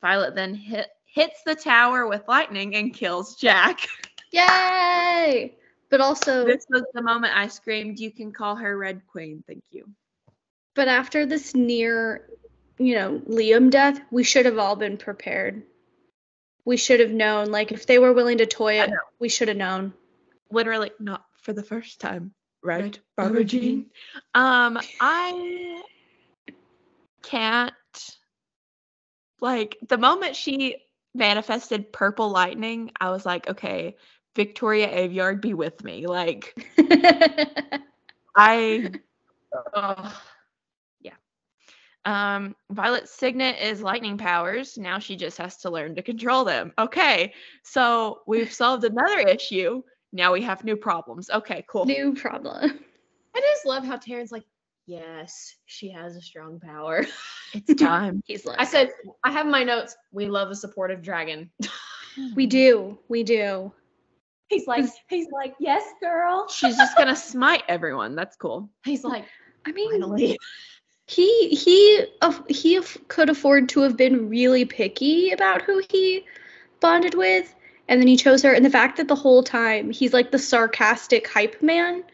Violet 0.00 0.36
then 0.36 0.54
hit 0.54 0.88
hits 1.06 1.42
the 1.44 1.54
tower 1.56 2.06
with 2.06 2.22
lightning 2.28 2.76
and 2.76 2.94
kills 2.94 3.36
Jack. 3.36 3.80
Yay! 4.32 5.54
But 5.90 6.00
also, 6.00 6.46
This 6.46 6.64
was 6.70 6.84
the 6.94 7.02
moment 7.02 7.36
I 7.36 7.48
screamed, 7.48 7.98
You 8.00 8.10
can 8.10 8.32
call 8.32 8.56
her 8.56 8.76
Red 8.76 9.02
Queen. 9.06 9.44
Thank 9.46 9.62
you. 9.70 9.88
but 10.74 10.88
after 10.88 11.26
this 11.26 11.54
near, 11.54 12.28
you 12.78 12.94
know, 12.94 13.20
Liam 13.28 13.70
death, 13.70 14.00
we 14.10 14.24
should 14.24 14.46
have 14.46 14.58
all 14.58 14.74
been 14.74 14.96
prepared. 14.96 15.62
We 16.64 16.76
should 16.78 17.00
have 17.00 17.10
known. 17.10 17.50
Like, 17.50 17.72
if 17.72 17.84
they 17.86 17.98
were 17.98 18.12
willing 18.14 18.38
to 18.38 18.46
toy 18.46 18.80
it, 18.80 18.90
we 19.18 19.28
should 19.28 19.48
have 19.48 19.56
known. 19.56 19.92
Literally, 20.50 20.92
not 20.98 21.24
for 21.42 21.52
the 21.52 21.62
first 21.62 22.00
time. 22.00 22.32
Right, 22.62 22.82
Right, 22.82 23.00
Barbara? 23.16 23.44
Jean? 23.44 23.86
Um, 24.34 24.78
I 25.00 25.82
can't. 27.22 27.72
Like, 29.40 29.76
the 29.88 29.98
moment 29.98 30.36
she 30.36 30.76
manifested 31.14 31.92
purple 31.92 32.30
lightning, 32.30 32.92
I 33.00 33.10
was 33.10 33.26
like, 33.26 33.50
okay, 33.50 33.96
Victoria 34.34 34.88
Aveyard, 34.88 35.40
be 35.40 35.54
with 35.54 35.82
me. 35.84 36.06
Like, 36.06 36.54
I 38.36 38.90
Ugh. 39.74 40.12
yeah. 41.00 41.12
Um, 42.04 42.56
Violet's 42.70 43.12
signet 43.12 43.56
is 43.60 43.82
lightning 43.82 44.16
powers. 44.16 44.78
Now 44.78 44.98
she 44.98 45.16
just 45.16 45.38
has 45.38 45.58
to 45.58 45.70
learn 45.70 45.94
to 45.96 46.02
control 46.02 46.44
them. 46.44 46.72
Okay, 46.78 47.34
so 47.62 48.20
we've 48.26 48.52
solved 48.62 48.84
another 48.84 49.20
issue. 49.20 49.82
Now 50.12 50.32
we 50.32 50.42
have 50.42 50.64
new 50.64 50.76
problems. 50.76 51.30
Okay, 51.30 51.64
cool. 51.68 51.84
New 51.84 52.14
problem. 52.14 52.80
I 53.34 53.40
just 53.40 53.64
love 53.64 53.84
how 53.84 53.96
Tairn's 53.96 54.32
like, 54.32 54.44
yes, 54.86 55.54
she 55.66 55.90
has 55.90 56.16
a 56.16 56.20
strong 56.20 56.60
power. 56.60 57.06
It's 57.54 57.74
time. 57.82 58.22
He's 58.26 58.44
like, 58.44 58.60
I 58.60 58.64
said, 58.64 58.90
I 59.24 59.30
have 59.30 59.46
my 59.46 59.64
notes. 59.64 59.96
We 60.10 60.26
love 60.26 60.50
a 60.50 60.54
supportive 60.54 61.02
dragon. 61.02 61.50
we 62.34 62.46
do, 62.46 62.98
we 63.08 63.22
do. 63.22 63.72
He's 64.52 64.66
like, 64.66 64.84
he's 65.08 65.28
like, 65.32 65.54
yes, 65.58 65.82
girl. 65.98 66.46
She's 66.48 66.76
just 66.76 66.94
gonna 66.96 67.16
smite 67.16 67.62
everyone. 67.68 68.14
That's 68.14 68.36
cool. 68.36 68.68
He's 68.84 69.02
like, 69.02 69.24
I 69.64 69.72
mean, 69.72 69.90
finally. 69.90 70.38
he 71.06 71.48
he 71.48 72.04
af- 72.20 72.42
he 72.48 72.76
af- 72.76 72.98
could 73.08 73.30
afford 73.30 73.70
to 73.70 73.80
have 73.80 73.96
been 73.96 74.28
really 74.28 74.66
picky 74.66 75.30
about 75.30 75.62
who 75.62 75.82
he 75.90 76.26
bonded 76.80 77.14
with, 77.14 77.54
and 77.88 77.98
then 77.98 78.06
he 78.06 78.16
chose 78.16 78.42
her. 78.42 78.52
And 78.52 78.62
the 78.62 78.68
fact 78.70 78.98
that 78.98 79.08
the 79.08 79.14
whole 79.14 79.42
time 79.42 79.90
he's 79.90 80.12
like 80.12 80.30
the 80.30 80.38
sarcastic 80.38 81.26
hype 81.28 81.62
man 81.62 82.04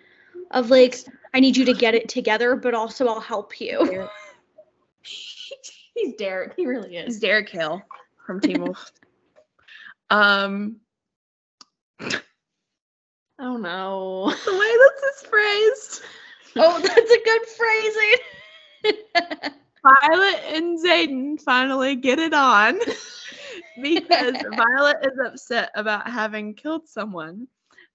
of 0.53 0.70
like, 0.70 0.95
I 1.34 1.41
need 1.41 1.57
you 1.57 1.64
to 1.64 1.74
get 1.74 1.97
it 1.97 2.09
together, 2.09 2.55
but 2.55 2.72
also 2.72 3.09
I'll 3.09 3.20
help 3.20 3.61
you. 3.61 4.09
he's 5.03 6.14
Derek. 6.16 6.53
He 6.57 6.66
really 6.66 6.97
It's 6.97 7.16
is. 7.16 7.20
Derek 7.20 7.49
Hale 7.49 7.82
from 8.24 8.41
Teen 8.41 8.62
Wolf. 8.62 8.93
Um, 10.09 10.76
I 13.39 13.45
don't 13.45 13.62
the 13.62 14.53
way 14.53 14.59
this 14.59 15.03
is 15.03 15.22
phrased. 15.28 16.03
oh, 16.57 16.80
that's 16.80 17.11
a 17.11 17.22
good 17.24 17.47
phrasing. 17.47 18.16
Violet 19.82 20.41
and 20.49 20.78
Xaden 20.78 21.41
finally 21.41 21.95
get 21.95 22.18
it 22.18 22.34
on 22.34 22.78
because 23.82 24.34
Violet 24.57 24.97
is 25.03 25.18
upset 25.24 25.70
about 25.76 26.11
having 26.11 26.55
killed 26.55 26.89
someone. 26.89 27.47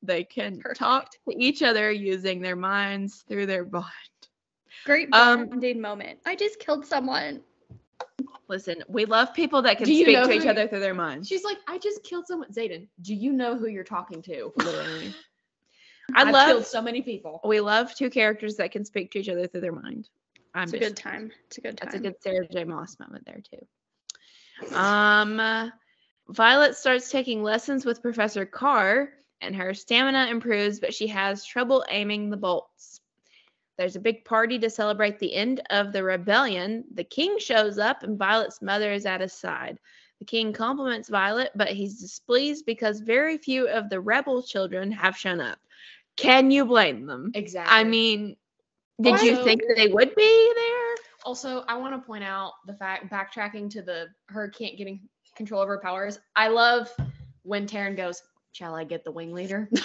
They 0.02 0.24
can 0.24 0.62
talk 0.76 1.12
to 1.12 1.20
each 1.38 1.62
other 1.62 1.92
using 1.92 2.42
their 2.42 2.56
minds 2.56 3.24
through 3.28 3.46
their 3.46 3.66
bond. 3.66 3.86
Great 4.86 5.10
Um, 5.14 5.48
bonding 5.48 5.80
moment. 5.80 6.20
I 6.26 6.36
just 6.36 6.60
killed 6.60 6.86
someone. 6.86 7.42
Listen, 8.48 8.84
we 8.88 9.06
love 9.06 9.34
people 9.34 9.62
that 9.62 9.78
can 9.78 9.86
speak 9.86 10.06
to 10.06 10.32
each 10.32 10.46
other 10.46 10.68
through 10.68 10.82
their 10.82 10.94
minds. 10.94 11.28
She's 11.28 11.44
like, 11.44 11.58
I 11.68 11.78
just 11.78 12.04
killed 12.04 12.28
someone. 12.28 12.52
Xaden, 12.52 12.88
do 13.02 13.16
you 13.16 13.32
know 13.32 13.58
who 13.58 13.68
you're 13.68 13.84
talking 13.84 14.22
to? 14.24 14.52
Literally. 14.58 15.14
I 16.16 16.22
I've 16.22 16.34
love 16.34 16.48
killed 16.48 16.66
so 16.66 16.82
many 16.82 17.02
people. 17.02 17.42
we 17.44 17.60
love 17.60 17.94
two 17.96 18.10
characters 18.10 18.56
that 18.58 18.72
can 18.72 18.86
speak 18.86 19.12
to 19.12 19.20
each 19.20 19.30
other 19.30 19.48
through 19.48 19.62
their 19.62 19.72
mind. 19.72 20.10
I'm 20.54 20.64
It's 20.64 20.74
a 20.74 20.80
good 20.80 20.98
time. 20.98 21.32
It's 21.48 21.58
a 21.58 21.62
good 21.62 21.78
time. 21.78 21.90
That's 21.90 21.96
a 21.96 22.00
good 22.00 22.16
Sarah 22.22 22.48
J. 22.48 22.64
Maas 22.64 22.98
moment 23.00 23.26
there 23.26 23.42
too. 23.42 24.76
Um, 24.76 25.72
Violet 26.30 26.76
starts 26.76 27.12
taking 27.12 27.44
lessons 27.44 27.86
with 27.86 28.02
Professor 28.02 28.46
Carr, 28.46 29.10
and 29.42 29.56
her 29.56 29.74
stamina 29.74 30.28
improves, 30.30 30.80
but 30.80 30.94
she 30.94 31.08
has 31.08 31.46
trouble 31.46 31.84
aiming 31.90 32.30
the 32.30 32.38
bolts. 32.38 33.02
There's 33.78 33.96
a 33.96 34.02
big 34.02 34.24
party 34.24 34.60
to 34.60 34.70
celebrate 34.70 35.20
the 35.20 35.34
end 35.34 35.62
of 35.70 35.92
the 35.92 36.04
rebellion. 36.04 36.86
The 36.94 37.04
king 37.04 37.40
shows 37.40 37.80
up, 37.80 38.04
and 38.04 38.18
Violet's 38.18 38.62
mother 38.62 38.94
is 38.94 39.06
at 39.06 39.22
his 39.22 39.34
side. 39.34 39.80
The 40.20 40.26
king 40.26 40.54
compliments 40.54 41.10
Violet, 41.10 41.52
but 41.56 41.70
he's 41.70 42.00
displeased 42.00 42.66
because 42.66 43.00
very 43.00 43.38
few 43.38 43.68
of 43.68 43.90
the 43.90 44.00
rebel 44.00 44.44
children 44.44 44.92
have 44.92 45.18
shown 45.18 45.42
up. 45.42 45.60
Can 46.18 46.52
you 46.52 46.66
blame 46.66 47.06
them? 47.06 47.32
Exactly. 47.34 47.76
I 47.76 47.84
mean, 47.84 48.36
did 49.02 49.22
you 49.22 49.44
think 49.44 49.62
they 49.76 49.88
would 49.88 50.16
be 50.16 50.54
there? 50.56 50.96
Also, 51.26 51.64
I 51.68 51.78
want 51.78 51.96
to 51.96 52.06
point 52.06 52.24
out 52.24 52.54
the 52.68 52.74
fact 52.74 53.12
backtracking 53.12 53.70
to 53.72 53.82
the 53.82 54.08
her 54.28 54.50
can't 54.50 54.78
getting 54.78 55.02
control 55.36 55.62
of 55.62 55.68
her 55.68 55.80
powers. 55.80 56.20
I 56.36 56.50
love 56.50 56.92
when 57.44 57.66
Tairn 57.66 57.96
goes, 57.96 58.22
"Shall 58.52 58.76
I 58.76 58.84
get 58.84 59.04
the 59.04 59.12
wing 59.12 59.34
leader?" 59.34 59.70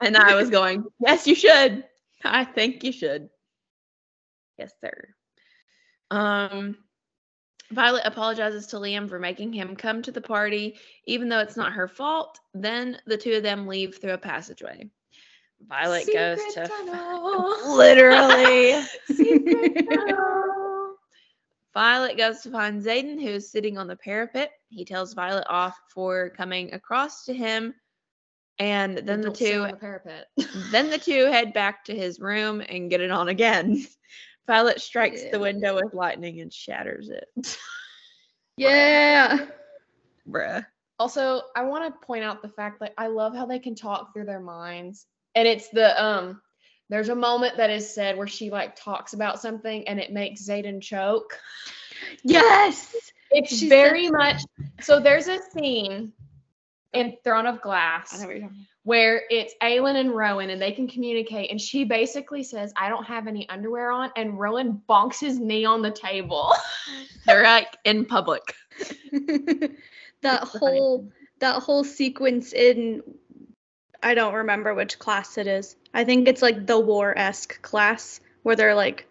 And 0.00 0.16
I 0.16 0.34
was 0.34 0.50
going, 0.50 0.84
yes, 0.98 1.26
you 1.26 1.34
should. 1.34 1.84
I 2.24 2.44
think 2.44 2.82
you 2.84 2.92
should. 2.92 3.28
Yes, 4.58 4.72
sir. 4.80 5.08
Um, 6.10 6.76
Violet 7.72 8.02
apologizes 8.04 8.66
to 8.68 8.76
Liam 8.76 9.08
for 9.08 9.18
making 9.18 9.52
him 9.52 9.76
come 9.76 10.02
to 10.02 10.10
the 10.10 10.20
party, 10.20 10.76
even 11.06 11.28
though 11.28 11.38
it's 11.38 11.56
not 11.56 11.72
her 11.72 11.86
fault. 11.86 12.40
Then 12.52 12.98
the 13.06 13.16
two 13.16 13.34
of 13.34 13.42
them 13.42 13.66
leave 13.66 13.98
through 13.98 14.14
a 14.14 14.18
passageway. 14.18 14.90
Violet 15.68 16.08
goes 16.12 16.38
to 16.54 16.66
tunnel. 16.66 17.76
literally. 17.76 18.82
Secret 19.06 19.88
tunnel. 19.88 20.96
Violet 21.72 22.16
goes 22.16 22.40
to 22.40 22.50
find 22.50 22.82
Xaden, 22.82 23.22
who's 23.22 23.48
sitting 23.48 23.78
on 23.78 23.86
the 23.86 23.96
parapet. 23.96 24.50
He 24.70 24.84
tells 24.84 25.14
Violet 25.14 25.46
off 25.48 25.78
for 25.88 26.30
coming 26.30 26.74
across 26.74 27.24
to 27.26 27.34
him, 27.34 27.74
and 28.58 28.98
then 28.98 29.20
the 29.20 29.28
Don't 29.28 29.36
sit 29.36 29.52
two 29.52 29.62
on 29.62 29.70
the 29.70 29.76
parapet. 29.76 30.26
Then 30.72 30.90
the 30.90 30.98
two 30.98 31.24
head 31.30 31.52
back 31.52 31.84
to 31.84 31.94
his 31.94 32.18
room 32.18 32.60
and 32.68 32.90
get 32.90 33.00
it 33.00 33.12
on 33.12 33.28
again. 33.28 33.86
Violet 34.50 34.80
strikes 34.80 35.22
Yeah. 35.22 35.30
the 35.30 35.38
window 35.38 35.76
with 35.76 35.94
lightning 35.94 36.40
and 36.40 36.52
shatters 36.52 37.08
it. 37.08 37.28
yeah. 38.56 39.46
Bruh. 40.28 40.66
Also, 40.98 41.42
I 41.54 41.62
want 41.62 41.84
to 41.94 42.04
point 42.04 42.24
out 42.24 42.42
the 42.42 42.48
fact 42.48 42.80
that 42.80 42.92
I 42.98 43.06
love 43.06 43.32
how 43.34 43.46
they 43.46 43.60
can 43.60 43.76
talk 43.76 44.12
through 44.12 44.24
their 44.24 44.40
minds. 44.40 45.06
And 45.36 45.46
it's 45.46 45.68
the 45.68 45.88
um 46.02 46.40
there's 46.88 47.10
a 47.10 47.14
moment 47.14 47.58
that 47.58 47.70
is 47.70 47.94
said 47.94 48.16
where 48.18 48.26
she 48.26 48.50
like 48.50 48.74
talks 48.74 49.12
about 49.12 49.40
something 49.40 49.86
and 49.86 50.00
it 50.00 50.12
makes 50.12 50.42
Xaden 50.48 50.82
choke. 50.82 51.38
Yes. 52.24 52.92
It's 53.30 53.50
She 53.50 53.68
said- 53.68 53.68
very 53.68 54.10
much 54.10 54.42
so 54.80 54.98
there's 54.98 55.28
a 55.28 55.38
scene 55.52 56.12
in 56.92 57.16
Throne 57.22 57.46
of 57.46 57.62
Glass 57.62 58.20
where 58.90 59.22
it's 59.30 59.54
Aelin 59.62 59.94
and 59.94 60.10
Rowan 60.10 60.50
and 60.50 60.60
they 60.60 60.72
can 60.72 60.88
communicate 60.88 61.52
and 61.52 61.60
she 61.60 61.84
basically 61.84 62.42
says, 62.42 62.72
I 62.74 62.88
don't 62.88 63.04
have 63.04 63.28
any 63.28 63.48
underwear 63.48 63.92
on 63.92 64.10
and 64.16 64.36
Rowan 64.36 64.82
bonks 64.88 65.20
his 65.20 65.38
knee 65.38 65.64
on 65.64 65.80
the 65.80 65.92
table. 65.92 66.52
They're 67.24 67.44
like 67.44 67.76
in 67.84 68.04
public. 68.04 68.52
that 69.12 70.42
It's 70.42 70.52
so 70.52 70.58
funny. 70.58 70.78
whole 70.78 71.12
that 71.38 71.62
whole 71.62 71.84
sequence 71.84 72.52
in 72.52 73.04
I 74.02 74.14
don't 74.14 74.34
remember 74.34 74.74
which 74.74 74.98
class 74.98 75.38
it 75.38 75.46
is. 75.46 75.76
I 75.94 76.02
think 76.02 76.26
it's 76.26 76.42
like 76.42 76.66
the 76.66 76.80
war 76.80 77.16
esque 77.16 77.62
class 77.62 78.20
where 78.42 78.56
they're 78.56 78.74
like 78.74 79.06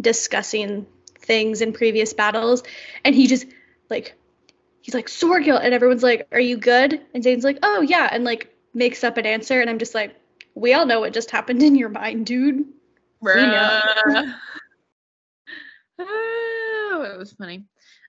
discussing 0.00 0.86
things 1.18 1.60
in 1.60 1.72
previous 1.72 2.12
battles, 2.12 2.62
and 3.04 3.16
he 3.16 3.26
just 3.26 3.46
like 3.90 4.14
he's 4.80 4.94
like 4.94 5.08
Sorrengail, 5.08 5.60
and 5.60 5.74
everyone's 5.74 6.04
like, 6.04 6.28
"Are 6.30 6.38
you 6.38 6.56
good?" 6.56 7.00
And 7.12 7.24
Zane's 7.24 7.42
like, 7.42 7.58
"Oh 7.64 7.80
yeah," 7.80 8.08
and 8.12 8.22
like 8.22 8.53
makes 8.74 9.04
up 9.04 9.16
an 9.16 9.26
answer, 9.26 9.60
and 9.60 9.70
I'm 9.70 9.78
just 9.78 9.94
like, 9.94 10.16
"We 10.54 10.74
all 10.74 10.86
know 10.86 11.00
what 11.00 11.12
just 11.12 11.30
happened 11.30 11.62
in 11.62 11.74
your 11.74 11.88
mind, 11.88 12.26
dude." 12.26 12.66
We 13.20 13.46
know. 13.46 13.80
Bruh. 14.06 14.34
oh, 15.98 17.10
it 17.14 17.18
was 17.18 17.32
funny. 17.32 17.64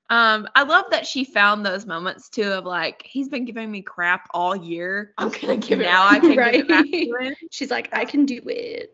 Um, 0.09 0.47
I 0.53 0.63
love 0.63 0.85
that 0.91 1.07
she 1.07 1.23
found 1.23 1.65
those 1.65 1.85
moments 1.85 2.29
too 2.29 2.51
of 2.51 2.65
like 2.65 3.01
he's 3.03 3.27
been 3.27 3.45
giving 3.45 3.71
me 3.71 3.81
crap 3.81 4.27
all 4.33 4.55
year. 4.55 5.13
I'm 5.17 5.29
gonna 5.29 5.57
give 5.57 5.81
it 5.81 5.83
now 5.83 6.05
I 6.05 6.19
can 6.19 6.35
Right. 6.35 6.53
give 6.53 6.65
it 6.65 6.67
back 6.67 6.85
to 6.85 7.25
him. 7.25 7.35
She's 7.51 7.71
like, 7.71 7.89
"I 7.93 8.05
can 8.05 8.25
do 8.25 8.41
it." 8.45 8.93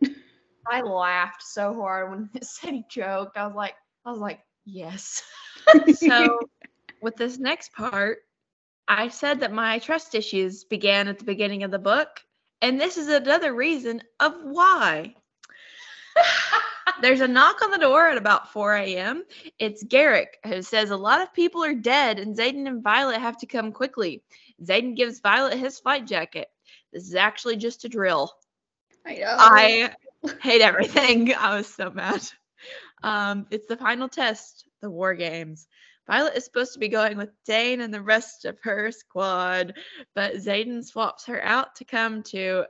I 0.69 0.81
laughed 0.81 1.43
so 1.43 1.73
hard 1.73 2.11
when 2.11 2.29
it 2.35 2.45
said 2.45 2.73
he 2.73 2.83
choked. 2.89 3.37
I 3.37 3.45
was 3.45 3.55
like, 3.55 3.75
I 4.05 4.11
was 4.11 4.19
like, 4.19 4.39
yes. 4.65 5.23
So, 5.95 6.39
with 7.01 7.15
this 7.15 7.37
next 7.37 7.73
part, 7.73 8.19
I 8.91 9.07
said 9.07 9.39
that 9.39 9.53
my 9.53 9.79
trust 9.79 10.15
issues 10.15 10.65
began 10.65 11.07
at 11.07 11.17
the 11.17 11.23
beginning 11.23 11.63
of 11.63 11.71
the 11.71 11.79
book, 11.79 12.25
and 12.61 12.77
this 12.77 12.97
is 12.97 13.07
another 13.07 13.53
reason 13.53 14.01
of 14.19 14.35
why. 14.43 15.15
There's 17.01 17.21
a 17.21 17.27
knock 17.27 17.61
on 17.63 17.71
the 17.71 17.77
door 17.77 18.09
at 18.09 18.17
about 18.17 18.51
4 18.51 18.75
a.m. 18.75 19.23
It's 19.59 19.81
Garrick 19.81 20.39
who 20.45 20.61
says 20.61 20.89
a 20.89 20.97
lot 20.97 21.21
of 21.21 21.33
people 21.33 21.63
are 21.63 21.73
dead 21.73 22.19
and 22.19 22.35
Xaden 22.35 22.67
and 22.67 22.83
Violet 22.83 23.21
have 23.21 23.37
to 23.37 23.45
come 23.45 23.71
quickly. 23.71 24.23
Xaden 24.61 24.97
gives 24.97 25.21
Violet 25.21 25.57
his 25.57 25.79
flight 25.79 26.05
jacket. 26.05 26.49
This 26.91 27.07
is 27.07 27.15
actually 27.15 27.55
just 27.55 27.85
a 27.85 27.89
drill. 27.89 28.33
I 29.05 29.13
know. 29.15 29.35
I 29.39 29.91
hate 30.41 30.61
everything. 30.61 31.33
I 31.33 31.55
was 31.55 31.73
so 31.73 31.91
mad. 31.91 32.27
Um, 33.03 33.47
it's 33.51 33.67
the 33.67 33.77
final 33.77 34.09
test, 34.09 34.67
the 34.81 34.89
war 34.89 35.13
games. 35.13 35.65
Violet 36.11 36.35
is 36.35 36.43
supposed 36.43 36.73
to 36.73 36.79
be 36.79 36.89
going 36.89 37.15
with 37.15 37.29
Dain 37.45 37.79
and 37.79 37.93
the 37.93 38.01
rest 38.01 38.43
of 38.43 38.59
her 38.63 38.91
squad, 38.91 39.75
but 40.13 40.33
Xaden 40.33 40.83
swaps 40.83 41.25
her 41.27 41.41
out 41.41 41.75
to 41.75 41.85
come 41.85 42.21
to 42.23 42.65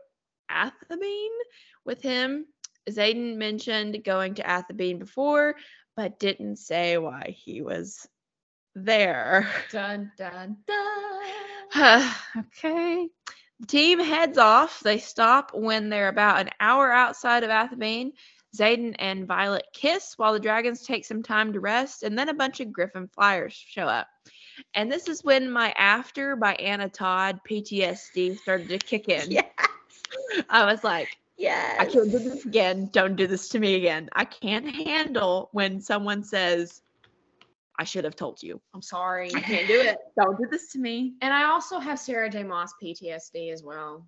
Athebyne 0.47 1.39
with 1.84 2.03
him. 2.03 2.45
Xaden 2.88 3.38
mentioned 3.38 4.03
going 4.03 4.35
to 4.35 4.47
Athebyne 4.47 4.99
before, 4.99 5.55
but 5.95 6.19
didn't 6.19 6.57
say 6.57 6.99
why 6.99 7.35
he 7.35 7.63
was 7.63 8.07
there. 8.76 9.49
Dun 9.72 10.11
dun 10.19 10.57
dun. 10.68 12.03
okay. 12.38 13.09
The 13.59 13.65
team 13.65 13.99
heads 13.99 14.38
off. 14.38 14.81
They 14.81 14.99
stop 14.99 15.49
when 15.55 15.89
they're 15.89 16.09
about 16.09 16.41
an 16.41 16.51
hour 16.59 16.91
outside 16.91 17.43
of 17.43 17.49
Athebyne. 17.49 18.13
Xaden 18.56 18.95
and 18.99 19.28
Violet 19.28 19.65
kiss 19.73 20.18
while 20.18 20.34
the 20.34 20.40
dragons 20.40 20.84
take 20.84 21.06
some 21.06 21.23
time 21.23 21.53
to 21.53 21.60
rest, 21.60 22.03
and 22.03 22.18
then 22.18 22.30
a 22.30 22.34
bunch 22.34 22.60
of 22.60 22.72
Griffin 22.72 23.07
flyers 23.07 23.53
show 23.53 23.86
up. 23.86 24.07
And 24.73 24.91
this 24.91 25.07
is 25.07 25.23
when 25.23 25.49
my 25.49 25.72
After 25.78 26.36
by 26.36 26.56
Anna 26.56 26.90
Todd 26.90 27.40
PTSD 27.49 28.38
started 28.38 28.69
to 28.69 28.78
kick 28.78 29.10
in. 29.10 29.32
Yes. 30.34 30.45
I 30.49 30.65
was 30.65 30.84
like, 30.84 31.07
Yes. 31.41 31.78
I 31.80 31.86
can't 31.86 32.11
do 32.11 32.19
this 32.19 32.45
again. 32.45 32.90
Don't 32.91 33.15
do 33.15 33.26
this 33.26 33.49
to 33.49 33.60
me 33.60 33.73
again. 33.76 34.10
I 34.14 34.26
can't 34.26 34.69
handle 34.69 35.49
when 35.53 35.82
someone 35.82 36.23
says, 36.23 36.84
I 37.80 37.84
should 37.84 38.03
have 38.03 38.15
told 38.15 38.44
you. 38.44 38.61
I'm 38.76 38.82
sorry. 38.84 39.34
I 39.34 39.40
can't 39.40 39.68
do 39.68 39.80
it. 39.80 39.98
Don't 40.19 40.38
do 40.38 40.45
this 40.52 40.72
to 40.73 40.80
me. 40.80 41.15
And 41.22 41.34
I 41.34 41.45
also 41.45 41.80
have 41.80 41.98
Sarah 41.98 42.30
J. 42.30 42.44
Maas 42.44 42.73
PTSD 42.82 43.52
as 43.52 43.64
well. 43.64 44.07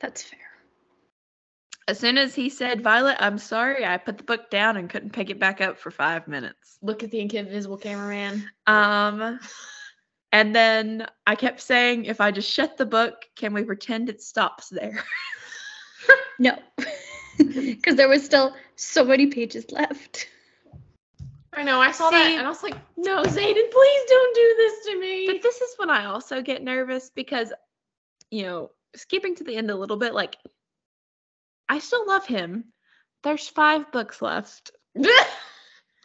That's 0.00 0.22
fair. 0.22 0.53
As 1.86 1.98
soon 1.98 2.16
as 2.16 2.34
he 2.34 2.48
said, 2.48 2.80
Violet, 2.80 3.16
I'm 3.20 3.36
sorry, 3.36 3.84
I 3.84 3.98
put 3.98 4.16
the 4.16 4.24
book 4.24 4.48
down 4.50 4.78
and 4.78 4.88
couldn't 4.88 5.12
pick 5.12 5.28
it 5.28 5.38
back 5.38 5.60
up 5.60 5.78
for 5.78 5.90
five 5.90 6.26
minutes. 6.26 6.78
Look 6.80 7.02
at 7.02 7.10
the 7.10 7.20
invisible 7.20 7.76
cameraman. 7.76 8.48
Um, 8.66 9.38
and 10.32 10.54
then 10.54 11.06
I 11.26 11.34
kept 11.34 11.60
saying, 11.60 12.06
if 12.06 12.20
I 12.20 12.30
just 12.30 12.50
shut 12.50 12.78
the 12.78 12.86
book, 12.86 13.26
can 13.36 13.52
we 13.52 13.64
pretend 13.64 14.08
it 14.08 14.22
stops 14.22 14.68
there? 14.68 15.04
No. 16.38 16.58
Because 17.36 17.96
there 17.96 18.08
was 18.08 18.24
still 18.24 18.54
so 18.76 19.04
many 19.04 19.26
pages 19.26 19.70
left. 19.70 20.28
I 21.52 21.62
know. 21.62 21.80
I 21.80 21.90
saw 21.90 22.10
that 22.10 22.30
and 22.30 22.46
I 22.46 22.48
was 22.48 22.62
like, 22.62 22.76
no, 22.96 23.22
Xaden, 23.22 23.70
please 23.70 24.02
don't 24.08 24.34
do 24.34 24.54
this 24.56 24.86
to 24.86 25.00
me. 25.00 25.26
But 25.26 25.42
this 25.42 25.60
is 25.60 25.74
when 25.76 25.90
I 25.90 26.06
also 26.06 26.42
get 26.42 26.62
nervous 26.62 27.10
because, 27.10 27.52
you 28.30 28.42
know, 28.44 28.70
skipping 28.94 29.34
to 29.36 29.44
the 29.44 29.56
end 29.56 29.70
a 29.70 29.76
little 29.76 29.96
bit, 29.96 30.14
like, 30.14 30.36
I 31.68 31.78
still 31.78 32.06
love 32.06 32.26
him. 32.26 32.72
There's 33.22 33.48
five 33.48 33.90
books 33.92 34.20
left. 34.22 34.70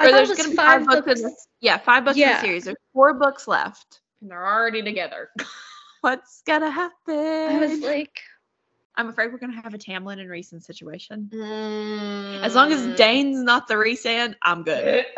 Or 0.02 0.12
there's 0.12 0.30
gonna 0.34 0.52
be 0.52 0.56
five 0.56 0.86
books 0.86 1.06
books. 1.06 1.22
in. 1.22 1.36
Yeah, 1.60 1.78
five 1.78 2.06
books 2.06 2.18
in 2.18 2.26
the 2.30 2.40
series. 2.40 2.64
There's 2.64 2.78
four 2.94 3.16
books 3.16 3.50
left. 3.50 4.00
and 4.22 4.32
they're 4.32 4.48
already 4.48 4.82
together. 4.82 5.30
What's 6.02 6.42
gonna 6.48 6.70
happen? 6.70 6.94
I 7.18 7.60
was 7.60 7.82
like, 7.82 8.22
I'm 8.96 9.10
afraid 9.10 9.32
we're 9.34 9.40
gonna 9.40 9.62
have 9.62 9.74
a 9.74 9.78
Tamlin 9.78 10.22
and 10.22 10.30
Rhysand 10.30 10.64
situation. 10.64 11.30
Mm. 11.34 12.42
As 12.44 12.56
long 12.56 12.72
as 12.72 12.98
Dain's 12.98 13.42
not 13.42 13.68
the 13.68 13.74
Rhysand, 13.74 14.36
I'm 14.42 14.64
good. 14.64 15.06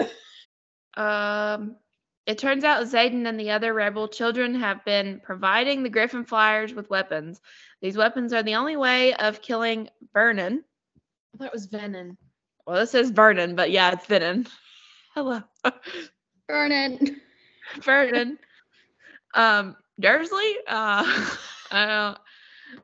Um, 0.98 1.78
it 2.26 2.38
turns 2.38 2.64
out 2.64 2.86
Xaden 2.86 3.28
and 3.28 3.40
the 3.40 3.52
other 3.52 3.74
rebel 3.74 4.08
children 4.08 4.56
have 4.56 4.86
been 4.86 5.22
providing 5.24 5.82
the 5.82 5.90
Griffin 5.90 6.24
Flyers 6.24 6.74
with 6.74 6.90
weapons. 6.90 7.42
These 7.82 7.98
weapons 7.98 8.32
are 8.34 8.44
the 8.44 8.56
only 8.56 8.78
way 8.78 9.14
of 9.16 9.42
killing 9.42 9.90
Vernon. 10.14 10.64
I 11.34 11.38
thought 11.38 11.48
it 11.48 11.54
was 11.54 11.66
Venom. 11.66 12.18
Well, 12.66 12.80
this 12.80 12.92
says 12.92 13.10
Vernon, 13.10 13.56
but 13.56 13.72
yeah, 13.72 13.92
it's 13.92 14.06
Vernon. 14.06 14.48
Hello, 15.16 15.42
Vernon. 16.48 17.20
Vernon. 17.82 18.38
Um, 19.34 19.76
Dursley. 20.00 20.56
Uh, 20.68 21.04
I 21.72 21.86
don't. 21.86 22.18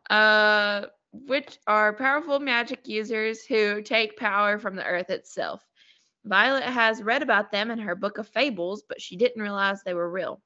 Uh, 0.09 0.87
which 1.13 1.57
are 1.67 1.93
powerful 1.93 2.39
magic 2.39 2.87
users 2.87 3.45
who 3.45 3.81
take 3.81 4.17
power 4.17 4.59
from 4.59 4.75
the 4.75 4.83
earth 4.83 5.09
itself. 5.09 5.63
Violet 6.27 6.63
has 6.63 7.01
read 7.01 7.21
about 7.21 7.51
them 7.51 7.71
in 7.71 7.79
her 7.79 7.95
book 7.95 8.17
of 8.17 8.27
fables, 8.27 8.83
but 8.87 9.01
she 9.01 9.15
didn't 9.15 9.41
realize 9.41 9.81
they 9.83 9.93
were 9.93 10.09
real. 10.09 10.41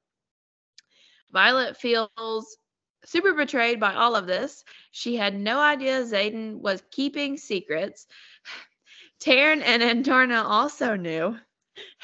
Violet 1.31 1.77
feels 1.77 2.57
super 3.05 3.33
betrayed 3.33 3.79
by 3.79 3.95
all 3.95 4.15
of 4.15 4.27
this. 4.27 4.63
She 4.91 5.15
had 5.15 5.33
no 5.33 5.59
idea 5.59 6.03
Xaden 6.03 6.59
was 6.59 6.83
keeping 6.91 7.37
secrets. 7.37 8.07
Tairn 9.19 9.61
and 9.61 9.81
Andarna 9.81 10.43
also 10.43 10.95
knew, 10.95 11.37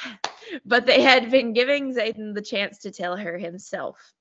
but 0.66 0.86
they 0.86 1.02
had 1.02 1.30
been 1.32 1.54
giving 1.54 1.94
Xaden 1.94 2.34
the 2.34 2.41
chance 2.41 2.80
to 2.80 2.91
tell 2.91 3.16
her 3.16 3.38
himself. 3.38 4.14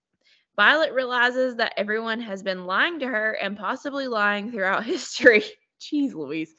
Violet 0.57 0.93
realizes 0.93 1.57
that 1.57 1.75
everyone 1.77 2.21
has 2.21 2.43
been 2.43 2.65
lying 2.65 2.99
to 2.99 3.07
her 3.07 3.33
and 3.33 3.59
possibly 3.59 4.09
lying 4.09 4.51
throughout 4.51 4.85
history. 4.95 5.45
Jeez 5.81 6.15
Louise. 6.15 6.55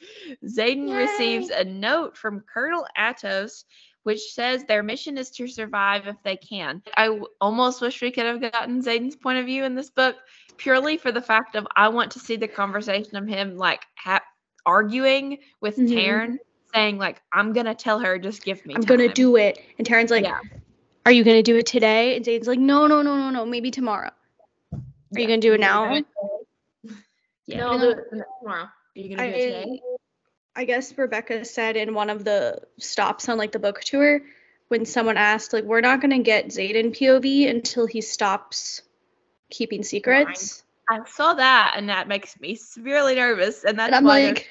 Xaden 0.45 0.95
receives 0.95 1.49
a 1.49 1.63
note 1.63 2.15
from 2.17 2.41
Colonel 2.41 2.85
Aetos 2.97 3.63
which 4.03 4.21
says 4.31 4.63
their 4.63 4.83
mission 4.83 5.17
is 5.17 5.29
to 5.31 5.45
survive 5.49 6.07
if 6.07 6.15
they 6.23 6.37
can. 6.37 6.81
I 6.95 7.07
w- 7.07 7.25
almost 7.41 7.81
wish 7.81 8.01
we 8.01 8.09
could 8.09 8.25
have 8.25 8.39
gotten 8.39 8.81
Xaden's 8.81 9.17
point 9.17 9.37
of 9.37 9.45
view 9.45 9.65
in 9.65 9.75
this 9.75 9.89
book 9.89 10.15
purely 10.55 10.95
for 10.95 11.11
the 11.11 11.21
fact 11.21 11.55
of 11.57 11.67
I 11.75 11.89
want 11.89 12.11
to 12.11 12.19
see 12.19 12.37
the 12.37 12.47
conversation 12.47 13.17
of 13.17 13.27
him 13.27 13.57
like 13.57 13.81
ha- 13.97 14.23
arguing 14.65 15.39
with 15.59 15.75
Mhm. 15.75 15.89
Tairn 15.93 16.39
saying 16.73 16.97
like 16.97 17.21
I'm 17.33 17.51
going 17.51 17.65
to 17.65 17.75
tell 17.75 17.99
her 17.99 18.17
just 18.17 18.45
give 18.45 18.65
me 18.65 18.75
I'm 18.75 18.81
gonna 18.83 19.13
do 19.13 19.35
it. 19.35 19.59
And 19.77 19.85
Tairn's 19.85 20.09
like, 20.09 20.23
Yeah. 20.23 20.39
Are 21.05 21.11
you 21.11 21.25
gonna 21.25 21.43
do 21.43 21.57
it 21.57 21.65
today? 21.65 22.15
And 22.15 22.23
Xaden's 22.23 22.47
like, 22.47 22.59
No, 22.59 22.87
no, 22.87 23.01
no, 23.01 23.17
no, 23.17 23.29
no, 23.29 23.45
maybe 23.45 23.71
tomorrow. 23.71 24.11
Are 24.71 24.79
you 25.11 25.21
Yeah. 25.23 25.27
gonna 25.27 25.41
do 25.41 25.53
it 25.53 25.59
now? 25.59 25.93
Yeah. 27.45 27.57
No, 27.57 27.71
I'll 27.71 27.79
do 27.79 27.89
it 27.89 28.23
tomorrow. 28.41 28.69
Are 28.97 28.99
you 28.99 29.15
going 29.15 29.31
to 29.31 29.37
do 29.37 29.43
it 29.43 29.61
today? 29.63 29.81
I 30.55 30.65
guess 30.65 30.97
Rebecca 30.97 31.45
said 31.45 31.77
in 31.77 31.93
one 31.93 32.09
of 32.09 32.23
the 32.23 32.59
stops 32.79 33.29
on 33.29 33.37
like 33.37 33.51
the 33.51 33.59
book 33.59 33.81
tour 33.81 34.21
when 34.69 34.85
someone 34.85 35.15
asked 35.15 35.53
like 35.53 35.63
we're 35.63 35.81
not 35.81 36.01
gonna 36.01 36.17
get 36.23 36.47
Xaden 36.47 36.97
POV 36.97 37.47
until 37.47 37.85
he 37.85 38.01
stops 38.01 38.81
keeping 39.51 39.83
secrets. 39.83 40.63
I 40.89 41.01
saw 41.05 41.35
that 41.35 41.75
and 41.77 41.89
that 41.89 42.07
makes 42.07 42.39
me 42.39 42.55
severely 42.55 43.13
nervous 43.13 43.65
and 43.65 43.77
that's 43.77 43.93
I'm 43.93 44.03
why 44.03 44.25
like- 44.25 44.47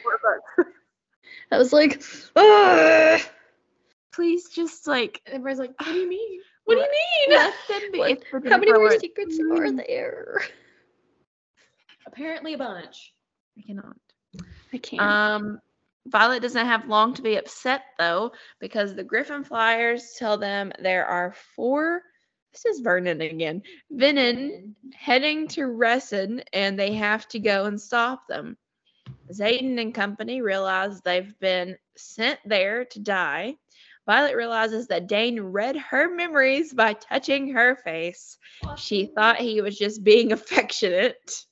I 1.51 1.59
was 1.59 1.73
like, 1.73 2.01
Ugh. 2.37 3.21
Please 4.13 4.49
just 4.51 4.87
like 4.87 5.21
everybody's 5.27 5.59
like, 5.59 5.75
what 5.81 5.89
do 5.93 5.95
you 5.99 6.09
mean? 6.09 6.41
What 6.67 6.75
do 6.77 6.81
you 6.81 6.89
mean? 7.29 7.39
let 7.39 7.55
them 7.69 7.93
be 7.93 7.99
Like, 7.99 8.25
how 8.33 8.59
many 8.59 8.67
more 8.73 8.77
forward- 8.77 9.01
secrets 9.01 9.39
are 9.41 9.45
mm. 9.45 9.77
there? 9.87 10.41
Apparently 12.07 12.55
a 12.55 12.59
bunch. 12.59 13.13
I 13.59 13.63
cannot. 13.63 13.97
I 14.73 14.79
can't. 14.79 15.03
Um, 15.03 15.61
Violet 16.07 16.43
doesn't 16.43 16.67
have 16.67 16.89
long 16.89 17.15
to 17.15 17.23
be 17.23 17.37
upset 17.37 17.83
though, 17.99 18.33
because 18.61 18.95
the 18.95 19.05
Griffin 19.05 19.45
Flyers 19.45 20.15
tell 20.19 20.39
them 20.39 20.73
there 20.79 21.07
are 21.07 21.35
four. 21.55 22.03
This 22.53 22.65
is 22.65 22.81
Vernon 22.81 23.21
again. 23.21 23.63
Venon 23.93 24.75
heading 24.95 25.49
to 25.49 25.63
Resson, 25.63 26.43
and 26.53 26.79
they 26.79 26.95
have 26.95 27.29
to 27.29 27.39
go 27.39 27.67
and 27.67 27.81
stop 27.81 28.27
them. 28.29 28.57
Xaden 29.33 29.81
and 29.81 29.95
company 29.95 30.41
realize 30.41 31.01
they've 31.01 31.39
been 31.41 31.77
sent 31.97 32.39
there 32.45 32.85
to 32.87 33.01
die. 33.01 33.57
Violet 34.07 34.37
realizes 34.37 34.87
that 34.87 35.09
Dain 35.09 35.41
read 35.41 35.77
her 35.77 36.09
memories 36.09 36.73
by 36.73 36.93
touching 36.93 37.53
her 37.53 37.75
face. 37.75 38.39
She 38.77 39.07
thought 39.07 39.37
he 39.37 39.61
was 39.61 39.77
just 39.77 40.05
being 40.05 40.33
affectionate. 40.33 41.45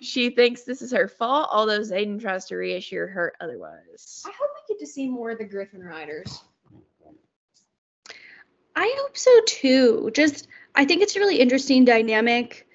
She 0.00 0.30
thinks 0.30 0.62
this 0.62 0.82
is 0.82 0.92
her 0.92 1.08
fault, 1.08 1.48
although 1.50 1.80
Xaden 1.80 2.20
tries 2.20 2.46
to 2.46 2.56
reassure 2.56 3.06
her 3.06 3.32
otherwise. 3.40 4.22
I 4.26 4.30
hope 4.30 4.50
we 4.54 4.74
get 4.74 4.80
to 4.80 4.86
see 4.86 5.08
more 5.08 5.30
of 5.30 5.38
the 5.38 5.44
Griffin 5.44 5.82
Riders. 5.82 6.42
I 8.76 8.94
hope 8.98 9.16
so 9.16 9.40
too. 9.46 10.10
Just 10.14 10.48
I 10.74 10.84
think 10.84 11.02
it's 11.02 11.16
a 11.16 11.20
really 11.20 11.38
interesting 11.38 11.84
dynamic 11.84 12.66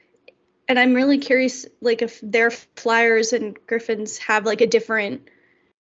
and 0.67 0.79
I'm 0.79 0.93
really 0.93 1.17
curious 1.17 1.65
like 1.81 2.01
if 2.01 2.19
their 2.21 2.51
flyers 2.51 3.33
and 3.33 3.57
griffins 3.67 4.17
have 4.19 4.45
like 4.45 4.61
a 4.61 4.67
different 4.67 5.27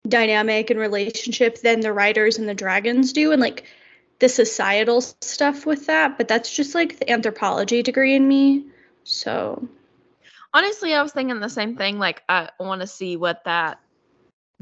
dynamic 0.06 0.70
and 0.70 0.78
relationship 0.78 1.60
than 1.60 1.80
the 1.80 1.92
riders 1.92 2.38
and 2.38 2.48
the 2.48 2.54
dragons 2.54 3.12
do 3.12 3.32
and 3.32 3.40
like 3.40 3.64
the 4.18 4.28
societal 4.28 5.00
stuff 5.00 5.66
with 5.66 5.86
that, 5.86 6.16
but 6.16 6.28
that's 6.28 6.54
just 6.54 6.74
like 6.74 6.98
the 6.98 7.10
anthropology 7.10 7.82
degree 7.82 8.14
in 8.14 8.26
me. 8.26 8.66
So, 9.04 9.68
Honestly, 10.56 10.94
I 10.94 11.02
was 11.02 11.12
thinking 11.12 11.38
the 11.38 11.50
same 11.50 11.76
thing. 11.76 11.98
Like, 11.98 12.22
I 12.30 12.48
want 12.58 12.80
to 12.80 12.86
see 12.86 13.18
what 13.18 13.44
that 13.44 13.78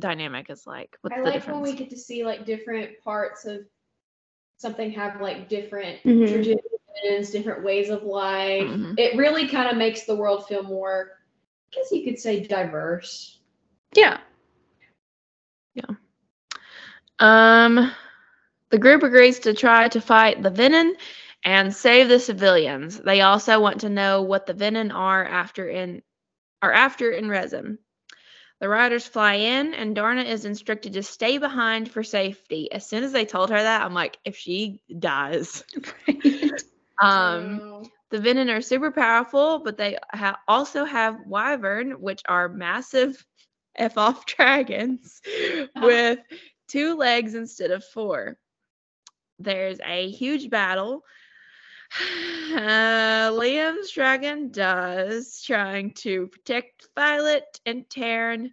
dynamic 0.01 0.51
is 0.51 0.67
like. 0.67 0.99
What's 1.03 1.15
I 1.15 1.19
the 1.19 1.25
like 1.27 1.35
difference? 1.35 1.63
when 1.63 1.73
we 1.73 1.79
get 1.79 1.89
to 1.91 1.97
see 1.97 2.25
like 2.25 2.45
different 2.45 3.01
parts 3.05 3.45
of 3.45 3.61
something 4.57 4.91
have 4.91 5.21
like 5.21 5.49
different 5.49 6.03
Mhm. 6.03 6.27
traditions, 6.27 7.31
different 7.31 7.63
ways 7.63 7.91
of 7.91 8.03
life. 8.03 8.69
Mhm. 8.69 8.99
It 8.99 9.17
really 9.17 9.47
kind 9.47 9.71
of 9.71 9.77
makes 9.77 10.03
the 10.03 10.17
world 10.17 10.49
feel 10.49 10.65
more, 10.65 11.13
I 11.73 11.77
guess 11.77 11.93
you 11.93 12.03
could 12.03 12.19
say, 12.19 12.41
diverse. 12.45 13.39
Yeah. 13.95 14.19
Yeah. 15.75 15.95
Um, 17.21 17.93
the 18.71 18.79
group 18.79 19.05
agrees 19.05 19.39
to 19.41 19.55
try 19.55 19.87
to 19.91 20.01
fight 20.01 20.43
the 20.43 20.51
Venom 20.51 20.97
and 21.45 21.75
save 21.75 22.09
the 22.09 22.19
civilians. 22.19 22.99
They 22.99 23.21
also 23.21 23.61
want 23.61 23.81
to 23.81 23.89
know 23.91 24.23
what 24.23 24.47
the 24.47 24.55
Venom 24.55 24.91
are 24.93 25.25
after 25.25 25.69
in 25.69 26.03
are 26.63 26.73
after 26.73 27.11
in 27.11 27.29
Resson. 27.29 27.79
The 28.61 28.69
riders 28.69 29.07
fly 29.07 29.35
in, 29.35 29.73
Andarna 29.73 30.25
is 30.25 30.45
instructed 30.45 30.95
to 30.95 31.03
stay 31.03 31.39
behind 31.39 31.91
for 31.91 32.03
safety. 32.03 32.71
As 32.73 32.87
soon 32.87 33.03
as 33.05 33.13
they 33.13 33.25
told 33.27 33.51
her 33.51 33.61
that, 33.63 33.83
I'm 33.83 33.95
like, 33.95 34.19
if 34.25 34.37
she 34.37 34.81
dies. 34.99 35.65
Right. 36.09 36.63
Um, 37.03 37.63
the 38.11 38.21
Venom 38.21 38.49
are 38.49 38.61
super 38.61 38.91
powerful, 38.91 39.59
but 39.59 39.77
they 39.77 39.99
ha- 40.13 40.39
also 40.49 40.85
have 40.85 41.19
Wyvern, 41.27 42.01
which 42.01 42.23
are 42.29 42.49
massive 42.49 43.25
F 43.77 43.99
off 43.99 44.25
dragons 44.27 45.21
with 45.77 46.19
two 46.69 46.95
legs 46.97 47.35
instead 47.35 47.71
of 47.71 47.85
four. 47.85 48.39
There's 49.39 49.79
a 49.85 50.11
huge 50.11 50.51
battle. 50.51 51.03
Uh, 52.55 53.31
Liam's 53.33 53.91
dragon 53.91 54.51
does, 54.51 55.43
trying 55.43 55.93
to 55.95 56.27
protect 56.29 56.89
Violet 56.95 57.61
and 57.67 57.89
Tairn. 57.89 58.53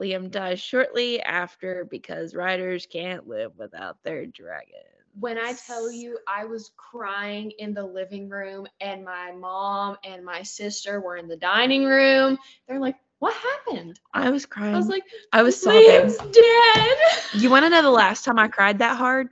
Liam 0.00 0.30
dies 0.30 0.60
shortly 0.60 1.20
after 1.22 1.84
because 1.84 2.34
riders 2.34 2.86
can't 2.86 3.26
live 3.28 3.52
without 3.58 4.02
their 4.02 4.26
dragon. 4.26 4.82
when 5.20 5.38
I 5.38 5.52
tell 5.52 5.90
you 5.90 6.18
I 6.26 6.44
was 6.46 6.72
crying 6.76 7.52
in 7.58 7.74
the 7.74 7.84
living 7.84 8.28
room 8.28 8.66
and 8.80 9.04
my 9.04 9.32
mom 9.32 9.96
and 10.04 10.24
my 10.24 10.42
sister 10.42 11.00
were 11.00 11.16
in 11.16 11.28
the 11.28 11.36
dining 11.36 11.84
room, 11.84 12.38
they're 12.66 12.80
like, 12.80 12.96
What 13.18 13.34
happened? 13.34 13.98
I 14.14 14.30
was 14.30 14.46
crying. 14.46 14.74
I 14.74 14.78
was 14.78 14.88
like, 14.88 15.04
I 15.32 15.42
was 15.42 15.60
sobbing. 15.60 15.80
Liam's 15.82 16.18
dead. 16.18 17.42
You 17.42 17.50
want 17.50 17.64
to 17.64 17.70
know 17.70 17.82
the 17.82 17.90
last 17.90 18.24
time 18.24 18.38
I 18.38 18.48
cried 18.48 18.78
that 18.78 18.96
hard? 18.96 19.28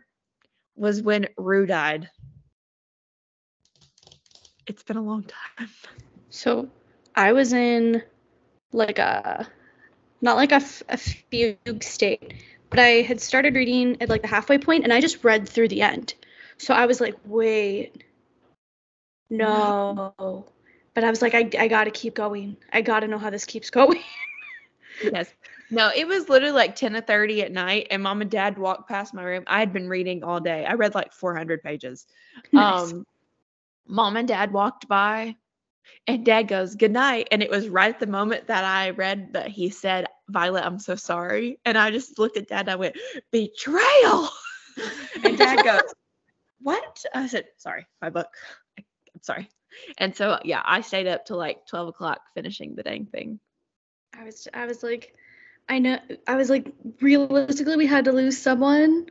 Was 0.76 1.02
when 1.02 1.28
Rue 1.36 1.66
died. 1.66 2.10
It's 4.66 4.82
been 4.82 4.96
a 4.96 5.02
long 5.02 5.24
time. 5.24 5.68
So 6.30 6.68
I 7.14 7.32
was 7.32 7.52
in 7.52 8.02
like 8.72 8.98
a 8.98 9.46
not 10.20 10.36
like 10.36 10.52
a, 10.52 10.56
f- 10.56 10.82
a 10.88 10.96
fugue 10.96 11.82
state, 11.82 12.34
but 12.68 12.78
I 12.78 13.02
had 13.02 13.20
started 13.20 13.54
reading 13.54 13.96
at 14.00 14.08
like 14.08 14.22
the 14.22 14.28
halfway 14.28 14.58
point 14.58 14.84
and 14.84 14.92
I 14.92 15.00
just 15.00 15.24
read 15.24 15.48
through 15.48 15.68
the 15.68 15.82
end. 15.82 16.14
So 16.58 16.74
I 16.74 16.86
was 16.86 17.00
like, 17.00 17.16
wait, 17.24 18.04
no. 19.30 20.12
But 20.94 21.04
I 21.04 21.10
was 21.10 21.22
like, 21.22 21.34
I, 21.34 21.48
I 21.58 21.68
gotta 21.68 21.90
keep 21.90 22.14
going. 22.14 22.56
I 22.72 22.82
gotta 22.82 23.08
know 23.08 23.18
how 23.18 23.30
this 23.30 23.44
keeps 23.44 23.70
going. 23.70 24.00
Yes. 25.12 25.32
No, 25.70 25.90
it 25.94 26.06
was 26.06 26.28
literally 26.28 26.52
like 26.52 26.74
10 26.76 26.92
to 26.92 27.00
30 27.00 27.42
at 27.42 27.52
night, 27.52 27.86
and 27.90 28.02
mom 28.02 28.20
and 28.22 28.30
dad 28.30 28.58
walked 28.58 28.88
past 28.88 29.14
my 29.14 29.22
room. 29.22 29.44
I 29.46 29.60
had 29.60 29.72
been 29.72 29.88
reading 29.88 30.24
all 30.24 30.40
day. 30.40 30.66
I 30.66 30.74
read 30.74 30.94
like 30.94 31.12
400 31.12 31.62
pages. 31.62 32.06
Nice. 32.52 32.92
Um, 32.92 33.06
mom 33.90 34.16
and 34.16 34.28
dad 34.28 34.52
walked 34.52 34.88
by, 34.88 35.36
and 36.06 36.24
dad 36.24 36.42
goes, 36.44 36.74
Good 36.74 36.92
night. 36.92 37.28
And 37.30 37.42
it 37.42 37.50
was 37.50 37.68
right 37.68 37.92
at 37.92 38.00
the 38.00 38.06
moment 38.06 38.46
that 38.46 38.64
I 38.64 38.90
read 38.90 39.34
that 39.34 39.48
he 39.48 39.70
said, 39.70 40.06
Violet, 40.28 40.64
I'm 40.64 40.78
so 40.78 40.96
sorry. 40.96 41.58
And 41.64 41.76
I 41.76 41.90
just 41.90 42.18
looked 42.18 42.36
at 42.36 42.48
dad 42.48 42.60
and 42.60 42.70
I 42.70 42.76
went, 42.76 42.96
Betrayal. 43.30 44.28
and 45.24 45.36
dad 45.36 45.64
goes, 45.64 45.94
What? 46.60 47.04
I 47.14 47.26
said, 47.26 47.46
Sorry, 47.58 47.86
my 48.00 48.10
book. 48.10 48.28
I- 48.78 48.84
I'm 49.14 49.22
sorry. 49.22 49.48
And 49.98 50.14
so, 50.16 50.38
yeah, 50.44 50.62
I 50.64 50.80
stayed 50.80 51.06
up 51.06 51.26
till 51.26 51.36
like 51.36 51.66
12 51.66 51.88
o'clock 51.88 52.20
finishing 52.34 52.74
the 52.74 52.82
dang 52.82 53.06
thing. 53.06 53.40
I 54.18 54.24
was 54.24 54.48
I 54.52 54.66
was 54.66 54.82
like, 54.82 55.14
I 55.68 55.78
know 55.78 55.98
I 56.26 56.36
was 56.36 56.50
like, 56.50 56.72
realistically 57.00 57.76
we 57.76 57.86
had 57.86 58.06
to 58.06 58.12
lose 58.12 58.36
someone 58.38 59.06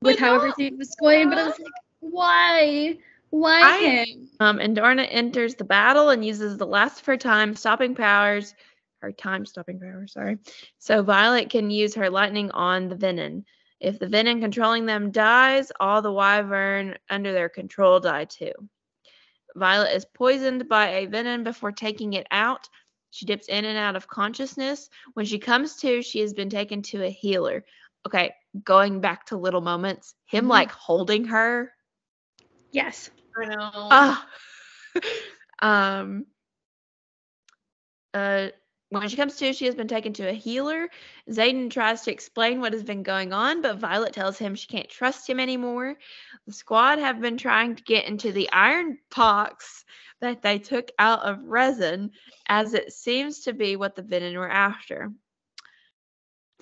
with 0.00 0.18
how 0.18 0.34
everything 0.34 0.78
was 0.78 0.94
going, 1.00 1.28
but 1.28 1.38
I 1.38 1.44
was 1.46 1.58
like, 1.58 1.72
why? 2.00 2.98
Why 3.32 3.78
him? 3.78 4.28
Um, 4.40 4.58
Andarna 4.58 5.06
enters 5.10 5.54
the 5.54 5.64
battle 5.64 6.10
and 6.10 6.22
uses 6.22 6.58
the 6.58 6.66
last 6.66 7.00
of 7.00 7.06
her 7.06 7.16
time 7.16 7.56
stopping 7.56 7.94
powers, 7.94 8.54
her 9.00 9.10
time 9.10 9.46
stopping 9.46 9.80
powers, 9.80 10.12
sorry. 10.12 10.36
So 10.78 11.02
Violet 11.02 11.48
can 11.48 11.70
use 11.70 11.94
her 11.94 12.10
lightning 12.10 12.50
on 12.50 12.88
the 12.88 12.94
Venom. 12.94 13.46
If 13.80 13.98
the 13.98 14.06
Venom 14.06 14.42
controlling 14.42 14.84
them 14.84 15.10
dies, 15.12 15.72
all 15.80 16.02
the 16.02 16.12
Wyvern 16.12 16.98
under 17.08 17.32
their 17.32 17.48
control 17.48 18.00
die 18.00 18.26
too. 18.26 18.52
Violet 19.56 19.96
is 19.96 20.04
poisoned 20.04 20.68
by 20.68 20.88
a 20.88 21.06
Venom 21.06 21.42
before 21.42 21.72
taking 21.72 22.12
it 22.12 22.26
out. 22.30 22.68
She 23.12 23.24
dips 23.24 23.48
in 23.48 23.64
and 23.64 23.78
out 23.78 23.96
of 23.96 24.08
consciousness. 24.08 24.90
When 25.14 25.24
she 25.24 25.38
comes 25.38 25.76
to, 25.76 26.02
she 26.02 26.20
has 26.20 26.34
been 26.34 26.50
taken 26.50 26.82
to 26.82 27.02
a 27.02 27.10
healer. 27.10 27.64
Okay, 28.06 28.34
going 28.62 29.00
back 29.00 29.24
to 29.26 29.38
little 29.38 29.62
moments, 29.62 30.14
him 30.26 30.44
Mhm. 30.44 30.50
like 30.50 30.70
holding 30.70 31.24
her 31.24 31.72
Yes. 32.72 33.10
I 33.36 33.44
know. 33.46 33.70
Ah. 33.74 34.28
um. 35.60 36.26
Uh, 38.14 38.48
when 38.90 39.08
she 39.08 39.16
comes 39.16 39.36
to, 39.36 39.54
she 39.54 39.64
has 39.64 39.74
been 39.74 39.88
taken 39.88 40.12
to 40.14 40.28
a 40.28 40.34
healer. 40.34 40.86
Xaden 41.30 41.70
tries 41.70 42.02
to 42.02 42.12
explain 42.12 42.60
what 42.60 42.74
has 42.74 42.82
been 42.82 43.02
going 43.02 43.32
on, 43.32 43.62
but 43.62 43.78
Violet 43.78 44.12
tells 44.12 44.36
him 44.36 44.54
she 44.54 44.66
can't 44.66 44.88
trust 44.88 45.28
him 45.28 45.40
anymore. 45.40 45.96
The 46.46 46.52
squad 46.52 46.98
have 46.98 47.18
been 47.18 47.38
trying 47.38 47.76
to 47.76 47.82
get 47.84 48.04
into 48.04 48.32
the 48.32 48.50
iron 48.52 48.98
box 49.16 49.86
that 50.20 50.42
they 50.42 50.58
took 50.58 50.90
out 50.98 51.20
of 51.20 51.38
Resson, 51.38 52.10
as 52.48 52.74
it 52.74 52.92
seems 52.92 53.40
to 53.44 53.54
be 53.54 53.76
what 53.76 53.96
the 53.96 54.02
Venom 54.02 54.34
were 54.34 54.50
after. 54.50 55.10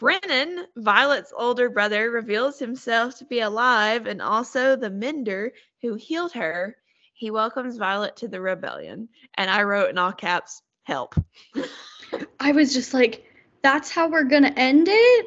Brennan, 0.00 0.64
Violet's 0.76 1.30
older 1.36 1.68
brother, 1.68 2.10
reveals 2.10 2.58
himself 2.58 3.18
to 3.18 3.26
be 3.26 3.40
alive 3.40 4.06
and 4.06 4.22
also 4.22 4.74
the 4.74 4.88
mender 4.88 5.52
who 5.82 5.94
healed 5.94 6.32
her. 6.32 6.74
He 7.12 7.30
welcomes 7.30 7.76
Violet 7.76 8.16
to 8.16 8.26
the 8.26 8.40
rebellion. 8.40 9.10
And 9.34 9.50
I 9.50 9.62
wrote 9.62 9.90
in 9.90 9.98
all 9.98 10.12
caps, 10.12 10.62
help. 10.84 11.14
I 12.40 12.52
was 12.52 12.72
just 12.72 12.94
like, 12.94 13.26
that's 13.62 13.90
how 13.90 14.08
we're 14.08 14.24
gonna 14.24 14.54
end 14.56 14.88
it? 14.90 15.26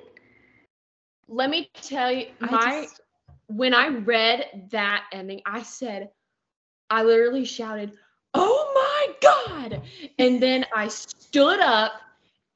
Let 1.27 1.51
me 1.51 1.69
tell 1.75 2.11
you, 2.11 2.29
I 2.41 2.45
my 2.51 2.81
just- 2.81 3.01
when 3.45 3.75
I 3.75 3.89
read 3.89 4.69
that 4.71 5.03
ending, 5.11 5.41
I 5.45 5.61
said, 5.61 6.09
I 6.89 7.03
literally 7.03 7.45
shouted, 7.45 7.95
"Oh 8.33 8.71
my 8.73 9.15
god!" 9.21 9.83
And 10.17 10.41
then 10.41 10.65
I 10.75 10.87
stood 10.87 11.59
up 11.59 11.93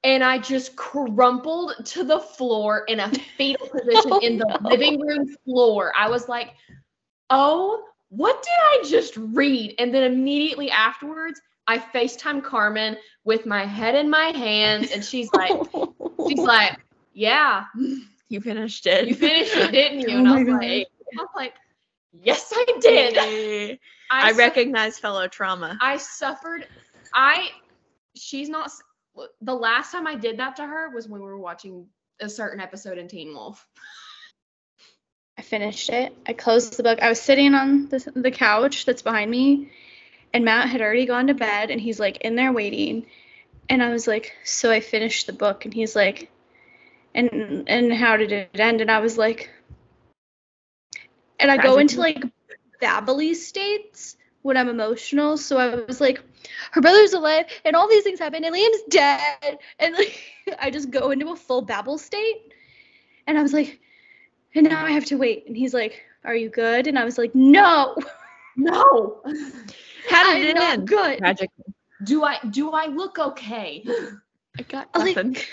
and 0.04 0.24
I 0.24 0.38
just 0.38 0.76
crumpled 0.76 1.74
to 1.86 2.04
the 2.04 2.20
floor 2.20 2.84
in 2.88 3.00
a 3.00 3.12
fetal 3.38 3.68
position 3.72 4.14
in 4.22 4.38
the 4.38 4.60
oh, 4.64 4.70
living 4.70 5.00
room 5.00 5.28
floor. 5.44 5.92
I 5.98 6.10
was 6.10 6.28
like, 6.30 6.54
"Oh, 7.30 7.84
what 8.10 8.42
did 8.42 8.52
I 8.62 8.84
just 8.90 9.18
read?" 9.18 9.76
And 9.80 9.94
then 9.94 10.04
immediately 10.04 10.70
afterwards, 10.72 11.42
I 11.68 11.80
FaceTime 11.80 12.42
Karmen 12.42 12.98
with 13.26 13.46
my 13.46 13.66
head 13.66 13.96
in 13.96 14.10
my 14.10 14.28
hands, 14.28 14.92
and 14.92 15.04
she's 15.04 15.32
like, 15.34 15.52
she's 16.30 16.40
like, 16.46 16.78
"Yeah, 17.14 17.66
You 18.30 18.40
finished 18.42 18.86
it. 18.86 19.08
you 19.08 19.16
finished 19.16 19.56
it, 19.56 19.72
didn't 19.72 20.02
you?" 20.02 20.10
Oh 20.16 20.20
And 20.20 20.28
I 20.28 20.32
my 20.32 20.38
was 20.44 20.48
God. 20.48 20.62
like, 20.62 20.88
I 21.18 21.22
was 21.22 21.30
like, 21.36 21.54
"Yes, 22.14 22.52
I 22.56 22.66
did." 22.80 23.16
Yay. 23.16 23.80
I, 24.10 24.32
su- 24.32 24.38
recognize 24.38 24.98
fellow 25.00 25.28
trauma. 25.28 25.78
I 25.82 25.98
suffered. 25.98 26.66
I. 27.14 27.50
She's 28.16 28.48
not. 28.48 28.72
The 29.42 29.56
last 29.56 29.92
time 29.92 30.08
I 30.08 30.16
did 30.16 30.38
that 30.38 30.58
to 30.58 30.66
her 30.66 30.90
was 30.90 31.08
when 31.08 31.22
we 31.22 31.28
were 31.28 31.40
watching 31.40 31.88
a 32.20 32.30
certain 32.30 32.60
episode 32.60 32.98
in 32.98 33.08
Teen 33.08 33.34
Wolf. 33.34 33.66
I 35.38 35.44
finished 35.44 35.90
it. 35.90 36.16
I 36.26 36.34
closed 36.34 36.78
the 36.78 36.84
book. 36.84 37.00
I 37.02 37.10
was 37.10 37.22
sitting 37.22 37.54
on 37.54 37.90
the, 37.90 38.12
the 38.16 38.32
couch 38.32 38.86
that's 38.86 39.04
behind 39.04 39.30
me, 39.30 39.72
and 40.34 40.44
Matt 40.44 40.70
had 40.70 40.82
already 40.82 41.06
gone 41.06 41.28
to 41.28 41.36
bed, 41.36 41.70
and 41.70 41.80
he's 41.80 42.00
like 42.00 42.18
in 42.18 42.36
there 42.36 42.52
waiting. 42.52 43.06
And 43.70 43.84
I 43.84 43.90
was 43.90 44.08
like, 44.08 44.34
so 44.44 44.72
I 44.72 44.80
finished 44.80 45.28
the 45.28 45.34
book, 45.34 45.66
and 45.66 45.74
he's 45.74 45.96
like, 45.96 46.32
and 47.14 47.66
and 47.68 47.94
how 47.94 48.18
did 48.18 48.32
it 48.32 48.50
end? 48.54 48.82
And 48.82 48.90
I 48.90 49.00
was 49.00 49.18
like, 49.18 49.50
and 51.40 51.52
I 51.52 51.58
go 51.58 51.78
into 51.78 52.00
like 52.00 52.24
babbly 52.82 53.36
states 53.36 54.18
when 54.42 54.58
I'm 54.58 54.70
emotional. 54.70 55.38
So 55.38 55.58
I 55.58 55.76
was 55.76 56.00
like, 56.02 56.22
her 56.72 56.82
brother's 56.82 57.14
alive, 57.14 57.46
and 57.66 57.76
all 57.76 57.88
these 57.90 58.04
things 58.04 58.20
happen, 58.20 58.44
and 58.44 58.56
Liam's 58.56 58.84
dead, 58.90 59.60
and 59.80 59.94
like 59.96 60.20
I 60.60 60.70
just 60.72 60.90
go 60.92 61.12
into 61.12 61.30
a 61.30 61.36
full 61.36 61.62
babble 61.62 61.98
state, 61.98 62.54
and 63.26 63.38
I 63.38 63.42
was 63.42 63.54
like, 63.54 63.80
and 64.56 64.68
now 64.70 64.86
I 64.86 64.92
have 64.92 65.06
to 65.06 65.18
wait. 65.18 65.46
And 65.48 65.56
he's 65.58 65.74
like, 65.74 66.04
Are 66.24 66.36
you 66.36 66.50
good? 66.50 66.88
And 66.88 66.98
I 66.98 67.06
was 67.06 67.18
like, 67.18 67.34
No, 67.36 67.96
No. 68.56 69.22
How 70.10 70.24
did 70.34 70.44
I'm 70.44 70.44
it 70.44 70.56
not 70.56 70.74
end? 70.74 70.88
good. 70.88 71.18
Tragically. 71.20 71.74
Do 72.04 72.24
I 72.24 72.40
do 72.50 72.72
I 72.72 72.88
look 72.88 73.20
okay? 73.20 73.84
I 74.58 74.64
got 74.64 74.90
nothing. 74.96 75.34
like, 75.34 75.48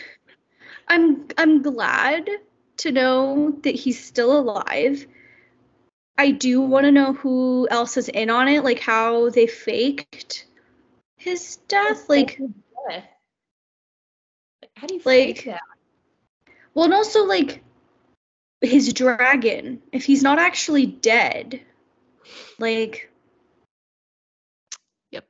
I'm 0.88 1.26
I'm 1.36 1.62
glad 1.62 2.28
to 2.78 2.92
know 2.92 3.58
that 3.62 3.74
he's 3.74 4.02
still 4.02 4.38
alive. 4.38 5.06
I 6.16 6.30
do 6.30 6.60
want 6.60 6.84
to 6.84 6.92
know 6.92 7.12
who 7.12 7.66
else 7.70 7.96
is 7.96 8.08
in 8.08 8.30
on 8.30 8.48
it, 8.48 8.62
like 8.64 8.78
how 8.78 9.30
they 9.30 9.46
faked 9.46 10.46
his 11.16 11.56
death. 11.68 12.08
Like, 12.08 12.38
Death. 12.88 13.04
Like, 14.62 14.70
how 14.76 14.86
do 14.86 14.94
you 14.94 15.00
Like- 15.04 15.36
fake 15.36 15.44
that? 15.46 15.60
well, 16.74 16.84
and 16.86 16.94
also 16.94 17.24
like 17.24 17.62
his 18.60 18.92
dragon. 18.92 19.82
If 19.92 20.04
he's 20.04 20.22
not 20.22 20.38
actually 20.38 20.86
dead, 20.86 21.60
like. 22.58 23.10
Yep. 25.10 25.26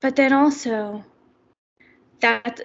But 0.00 0.16
then 0.16 0.32
also, 0.32 1.04
that 2.20 2.60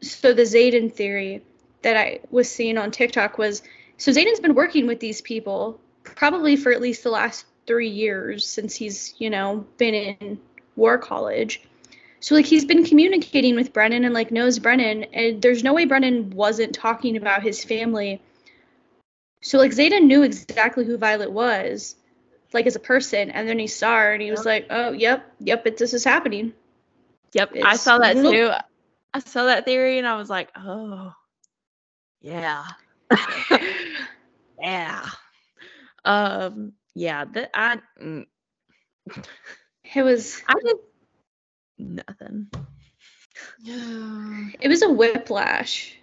so 0.00 0.32
the 0.32 0.42
Xaden 0.42 0.92
theory 0.92 1.42
that 1.82 1.96
I 1.96 2.20
was 2.30 2.50
seeing 2.50 2.78
on 2.78 2.90
TikTok 2.90 3.36
was 3.38 3.62
so 3.98 4.10
Xaden's 4.10 4.40
been 4.40 4.54
working 4.54 4.86
with 4.86 5.00
these 5.00 5.20
people 5.20 5.80
probably 6.16 6.56
for 6.56 6.72
at 6.72 6.80
least 6.80 7.02
the 7.02 7.10
last 7.10 7.46
three 7.66 7.88
years 7.88 8.46
since 8.46 8.74
he's 8.74 9.14
you 9.18 9.30
know 9.30 9.66
been 9.78 9.94
in 9.94 10.40
war 10.76 10.98
college. 10.98 11.62
So 12.20 12.34
like 12.34 12.46
he's 12.46 12.64
been 12.64 12.84
communicating 12.84 13.54
with 13.54 13.72
Brennan 13.72 14.04
and 14.04 14.14
like 14.14 14.30
knows 14.30 14.58
Brennan 14.58 15.04
and 15.12 15.42
there's 15.42 15.62
no 15.62 15.74
way 15.74 15.84
Brennan 15.84 16.30
wasn't 16.30 16.74
talking 16.74 17.16
about 17.16 17.42
his 17.42 17.62
family. 17.62 18.22
So 19.42 19.58
like 19.58 19.72
Xaden 19.72 20.04
knew 20.04 20.22
exactly 20.22 20.86
who 20.86 20.96
Violet 20.96 21.30
was, 21.30 21.96
like 22.54 22.66
as 22.66 22.76
a 22.76 22.80
person, 22.80 23.30
and 23.30 23.46
then 23.46 23.58
he 23.58 23.66
saw 23.66 23.98
her 23.98 24.14
and 24.14 24.22
he 24.22 24.30
was 24.30 24.46
like, 24.46 24.68
oh 24.70 24.92
yep, 24.92 25.30
yep, 25.38 25.66
it, 25.66 25.76
this 25.76 25.92
is 25.92 26.02
happening. 26.02 26.54
Yep, 27.34 27.52
I 27.62 27.76
saw 27.76 27.98
that 27.98 28.14
too. 28.14 28.50
I 29.12 29.18
saw 29.18 29.44
that 29.44 29.66
theory 29.66 29.98
and 29.98 30.06
I 30.06 30.16
was 30.16 30.30
like, 30.30 30.50
oh, 30.56 31.12
yeah, 32.22 32.64
yeah, 34.58 35.06
um, 36.04 36.72
yeah. 36.94 37.24
That 37.24 37.50
I, 37.54 37.78
mm, 38.02 38.26
It 39.94 40.02
was 40.02 40.42
I 40.48 40.54
did 40.64 40.76
nothing. 41.78 42.48
it 43.66 44.68
was 44.68 44.82
a 44.82 44.90
whiplash. 44.90 45.96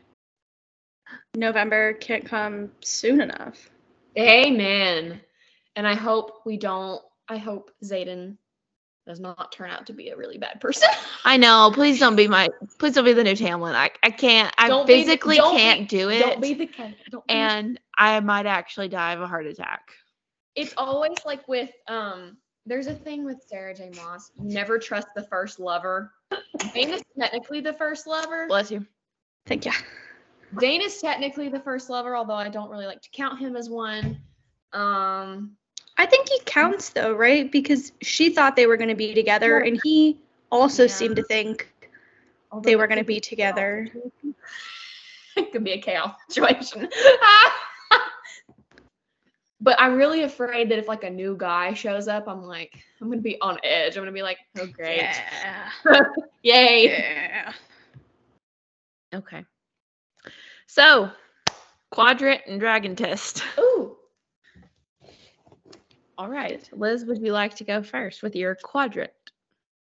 November 1.35 1.93
can't 1.93 2.25
come 2.25 2.71
soon 2.81 3.21
enough. 3.21 3.69
Amen. 4.17 5.21
And 5.75 5.87
I 5.87 5.95
hope 5.95 6.41
we 6.45 6.57
don't. 6.57 7.01
I 7.27 7.37
hope 7.37 7.71
Xaden 7.83 8.37
does 9.07 9.19
not 9.19 9.51
turn 9.51 9.69
out 9.71 9.87
to 9.87 9.93
be 9.93 10.09
a 10.09 10.15
really 10.17 10.37
bad 10.37 10.61
person. 10.61 10.89
I 11.25 11.37
know. 11.37 11.71
Please 11.73 11.99
don't 11.99 12.15
be 12.15 12.27
my. 12.27 12.49
Please 12.79 12.93
don't 12.93 13.05
be 13.05 13.13
the 13.13 13.23
new 13.23 13.33
Tamlin. 13.33 13.73
I, 13.73 13.89
I 14.03 14.11
can't. 14.11 14.53
I 14.57 14.67
Don't 14.67 14.85
be 14.87 14.93
the- 14.95 15.03
physically 15.03 15.37
don't 15.37 15.55
be- 15.55 15.61
can't 15.61 15.89
do 15.89 16.09
it, 16.09 16.19
Don't 16.19 16.41
be 16.41 16.53
the. 16.53 16.69
Don't 17.09 17.25
be 17.27 17.33
and 17.33 17.79
I 17.97 18.19
might 18.19 18.45
actually 18.45 18.87
die 18.89 19.13
of 19.13 19.21
a 19.21 19.27
heart 19.27 19.45
attack. 19.47 19.81
it's 20.55 20.73
always 20.77 21.17
like 21.25 21.47
with 21.47 21.71
um 21.87 22.37
there's 22.67 22.85
a 22.87 22.93
thing 22.93 23.25
with 23.25 23.41
Sarah 23.47 23.73
J. 23.73 23.89
Maas. 23.95 24.31
You 24.39 24.53
never 24.53 24.77
trust 24.77 25.07
the 25.15 25.23
first 25.23 25.59
lover. 25.59 26.13
Dain 26.73 26.89
is 26.91 27.01
technically 27.19 27.59
the 27.59 27.73
first 27.73 28.05
lover. 28.05 28.45
Bless 28.47 28.69
you. 28.69 28.85
Thank 29.47 29.65
you. 29.65 29.71
Dain 30.59 30.81
is 30.81 31.01
technically 31.01 31.49
the 31.49 31.59
first 31.59 31.89
lover, 31.89 32.15
although 32.15 32.35
I 32.35 32.49
don't 32.49 32.69
really 32.69 32.85
like 32.85 33.01
to 33.01 33.09
count 33.11 33.39
him 33.39 33.55
as 33.55 33.67
one. 33.69 34.21
Um 34.73 35.57
I 35.97 36.05
think 36.05 36.29
he 36.29 36.39
counts 36.45 36.89
though, 36.89 37.13
right? 37.13 37.51
Because 37.51 37.91
she 38.01 38.29
thought 38.29 38.55
they 38.55 38.67
were 38.67 38.77
going 38.77 38.89
to 38.89 38.95
be 38.95 39.13
together, 39.13 39.59
and 39.59 39.79
he 39.81 40.17
also 40.51 40.83
Yeah. 40.83 40.89
seemed 40.89 41.15
to 41.17 41.23
think 41.23 41.71
although 42.51 42.69
they 42.69 42.75
were 42.75 42.87
going 42.87 42.99
to 42.99 43.05
be 43.05 43.19
together. 43.19 43.87
it 45.37 45.51
could 45.51 45.63
be 45.63 45.71
a 45.71 45.81
chaos 45.81 46.15
situation. 46.29 46.89
but 49.61 49.79
I'm 49.79 49.95
really 49.95 50.23
afraid 50.23 50.69
that 50.69 50.79
if 50.79 50.87
like 50.87 51.03
a 51.03 51.09
new 51.09 51.35
guy 51.37 51.73
shows 51.73 52.07
up, 52.07 52.27
I'm 52.27 52.43
like, 52.43 52.73
I'm 52.99 53.09
gonna 53.09 53.21
be 53.21 53.39
on 53.41 53.59
edge. 53.63 53.95
I'm 53.95 54.01
gonna 54.01 54.11
be 54.11 54.23
like, 54.23 54.39
oh 54.57 54.65
great. 54.65 54.97
Yeah. 54.97 55.69
Yay. 56.43 56.85
Yeah. 56.85 57.53
Okay. 59.13 59.45
So, 60.67 61.11
quadrant 61.91 62.41
and 62.47 62.59
dragon 62.59 62.95
test. 62.95 63.43
Ooh. 63.59 63.97
All 66.21 66.29
right, 66.29 66.69
Liz, 66.71 67.03
would 67.03 67.17
you 67.19 67.31
like 67.33 67.55
to 67.55 67.63
go 67.63 67.81
first 67.81 68.21
with 68.21 68.35
your 68.35 68.53
quadrant? 68.53 69.09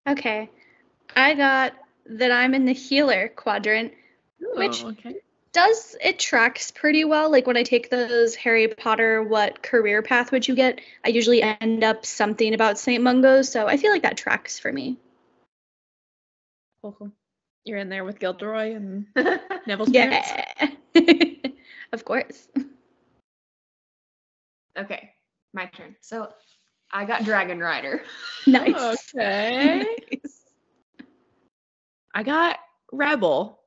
Okay. 0.08 0.52
I 1.16 1.34
got 1.34 1.74
that 2.06 2.32
I'm 2.32 2.54
in 2.54 2.66
the 2.66 2.74
healer 2.74 3.28
quadrant. 3.28 3.92
Which- 4.40 4.84
Oh, 4.84 4.90
okay. 4.90 5.16
Does 5.52 5.98
it 6.00 6.20
tracks 6.20 6.70
pretty 6.70 7.06
well? 7.06 7.32
Like 7.32 7.48
when 7.48 7.58
I 7.58 7.64
take 7.64 7.90
those 7.90 8.36
Harry 8.36 8.68
Potter, 8.68 9.24
what 9.24 9.64
career 9.64 10.04
path 10.04 10.32
would 10.32 10.48
you 10.48 10.54
get? 10.54 10.80
I 11.04 11.10
usually 11.10 11.42
end 11.42 11.84
up 11.84 12.06
something 12.06 12.54
about 12.54 12.78
St. 12.78 13.02
Mungo's, 13.02 13.52
so 13.52 13.66
I 13.66 13.78
feel 13.78 13.92
like 13.92 14.04
that 14.04 14.18
tracks 14.18 14.60
for 14.60 14.72
me. 14.72 14.98
Cool. 16.84 17.12
You're 17.64 17.80
in 17.80 17.90
there 17.90 18.06
with 18.06 18.20
Gilderoy 18.20 18.76
and 18.76 19.08
Neville's. 19.66 19.90
Yeah. 19.90 20.46
of 21.92 22.06
course. 22.06 22.48
Okay, 24.78 25.12
my 25.58 25.66
turn. 25.66 25.96
So 26.02 26.30
I 26.92 27.04
got 27.06 27.24
Dragon 27.26 27.60
Rider. 27.60 28.02
Nice. 28.48 28.76
Okay. 29.16 29.84
Nice. 30.12 30.42
I 32.16 32.24
got 32.24 32.58
Rebel. 32.92 33.60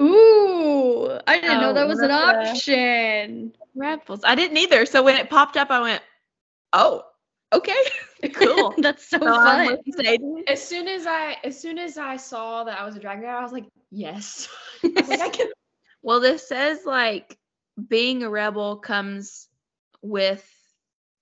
Ooh, 0.00 1.10
I 1.26 1.40
didn't 1.40 1.60
know 1.60 1.70
Oh, 1.70 1.74
that 1.74 1.86
was 1.88 1.98
an 1.98 2.08
one 2.10 2.36
of 2.36 2.44
the- 2.44 2.50
option. 2.50 3.52
Rebels. 3.74 4.20
I 4.24 4.34
didn't 4.34 4.56
either. 4.58 4.86
So 4.86 5.02
when 5.02 5.16
it 5.16 5.28
popped 5.30 5.56
up, 5.56 5.70
I 5.70 5.80
went, 5.80 6.02
"Oh, 6.72 7.02
okay, 7.52 7.76
cool." 8.34 8.74
That's 8.78 9.08
so 9.08 9.18
So 9.18 9.26
fun. 9.26 9.78
As 10.48 10.62
soon 10.66 10.88
as 10.88 11.06
I 11.06 11.36
as 11.44 11.58
soon 11.60 11.78
as 11.78 11.98
I 11.98 12.16
saw 12.16 12.64
that 12.64 12.78
I 12.78 12.84
was 12.84 12.96
a 12.96 13.00
Dragon 13.00 13.24
Rider, 13.24 13.36
I 13.38 13.42
was 13.42 13.52
like, 13.52 13.66
yes. 13.90 14.48
I 14.84 14.88
was 14.96 15.08
like, 15.08 15.20
I 15.20 15.28
can 15.30 15.48
Well, 16.02 16.20
this 16.20 16.46
says 16.48 16.84
like 16.86 17.38
being 17.88 18.22
a 18.22 18.30
rebel 18.30 18.76
comes 18.76 19.48
with 20.02 20.46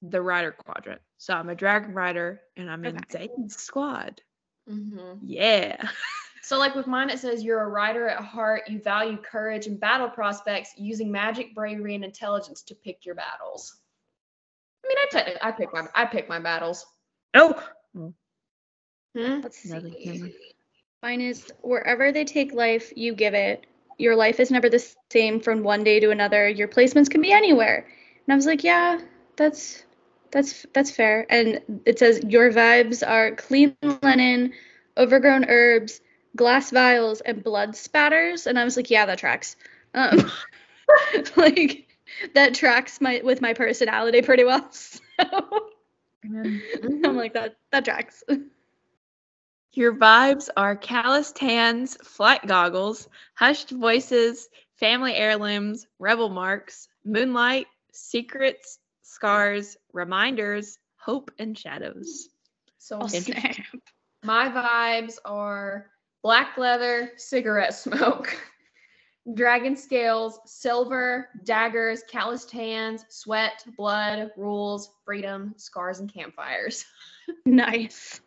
the 0.02 0.22
rider 0.22 0.52
quadrant. 0.52 1.00
So 1.18 1.34
I'm 1.34 1.48
a 1.48 1.54
dragon 1.54 1.94
rider 1.94 2.40
and 2.56 2.70
I'm 2.70 2.84
in 2.84 2.96
Okay. 2.96 3.04
Satan's 3.08 3.56
squad. 3.56 4.20
hmm 4.68 5.14
Yeah. 5.22 5.88
So 6.42 6.58
like 6.58 6.74
with 6.74 6.86
mine, 6.86 7.10
it 7.10 7.18
says 7.18 7.42
you're 7.44 7.60
a 7.60 7.68
rider 7.68 8.08
at 8.08 8.20
heart. 8.22 8.62
You 8.68 8.80
value 8.80 9.16
courage 9.18 9.66
and 9.66 9.78
battle 9.78 10.08
prospects, 10.08 10.72
using 10.76 11.10
magic, 11.10 11.54
bravery, 11.54 11.94
and 11.94 12.04
intelligence 12.04 12.62
to 12.64 12.74
pick 12.74 13.04
your 13.04 13.14
battles. 13.14 13.80
I 14.84 14.88
mean, 14.88 14.98
I 15.42 15.48
I 15.48 15.52
pick 15.52 15.72
my 15.72 15.86
I 15.94 16.06
pick 16.06 16.28
my 16.28 16.38
battles. 16.38 16.86
Oh. 17.34 17.62
Hmm? 19.14 19.40
Let's 19.42 19.64
Another 19.64 19.90
see. 19.90 20.34
Mine 21.02 21.20
is 21.20 21.52
wherever 21.62 22.12
they 22.12 22.24
take 22.24 22.52
life, 22.52 22.92
you 22.96 23.14
give 23.14 23.34
it. 23.34 23.66
Your 23.98 24.16
life 24.16 24.40
is 24.40 24.50
never 24.50 24.68
the 24.68 24.84
same 25.10 25.40
from 25.40 25.62
one 25.62 25.84
day 25.84 26.00
to 26.00 26.10
another. 26.10 26.48
Your 26.48 26.68
placements 26.68 27.10
can 27.10 27.20
be 27.20 27.32
anywhere. 27.32 27.86
And 28.26 28.32
I 28.32 28.36
was 28.36 28.46
like, 28.46 28.64
yeah, 28.64 29.00
that's 29.36 29.84
that's 30.32 30.66
that's 30.72 30.90
fair. 30.90 31.26
And 31.30 31.60
it 31.86 31.98
says 31.98 32.20
your 32.26 32.52
vibes 32.52 33.06
are 33.06 33.32
clean 33.32 33.76
linen, 34.02 34.52
overgrown 34.96 35.46
herbs, 35.48 36.00
glass 36.36 36.70
vials, 36.70 37.20
and 37.20 37.42
blood 37.42 37.76
spatters. 37.76 38.46
And 38.46 38.58
I 38.58 38.64
was 38.64 38.76
like, 38.76 38.90
yeah, 38.90 39.06
that 39.06 39.18
tracks. 39.18 39.56
Um, 39.94 40.30
like 41.36 41.86
that 42.34 42.54
tracks 42.54 43.00
my 43.00 43.20
with 43.24 43.40
my 43.40 43.54
personality 43.54 44.22
pretty 44.22 44.44
well. 44.44 44.70
So 45.20 45.70
I'm 47.04 47.16
like 47.16 47.34
that 47.34 47.56
that 47.72 47.84
tracks. 47.84 48.22
Your 49.72 49.94
vibes 49.94 50.48
are 50.56 50.74
calloused 50.76 51.38
hands, 51.38 51.96
flight 52.02 52.46
goggles, 52.46 53.08
hushed 53.34 53.70
voices, 53.70 54.48
family 54.74 55.14
heirlooms, 55.14 55.86
rebel 55.98 56.28
marks, 56.28 56.88
moonlight, 57.04 57.66
secrets, 57.92 58.79
scars, 59.10 59.76
reminders, 59.92 60.78
hope, 60.96 61.32
and 61.40 61.58
shadows. 61.58 62.28
So 62.78 63.00
Oh, 63.02 63.06
snap. 63.08 63.56
my 64.22 64.48
vibes 64.48 65.18
are 65.24 65.90
black 66.22 66.56
leather, 66.56 67.10
cigarette 67.16 67.74
smoke, 67.74 68.36
dragon 69.34 69.74
scales, 69.76 70.38
silver, 70.46 71.28
daggers, 71.44 72.04
calloused 72.08 72.52
hands, 72.52 73.04
sweat, 73.08 73.64
blood, 73.76 74.30
rules, 74.36 74.90
freedom, 75.04 75.54
scars, 75.56 76.00
and 76.00 76.12
campfires. 76.12 76.84
Nice. 77.46 78.20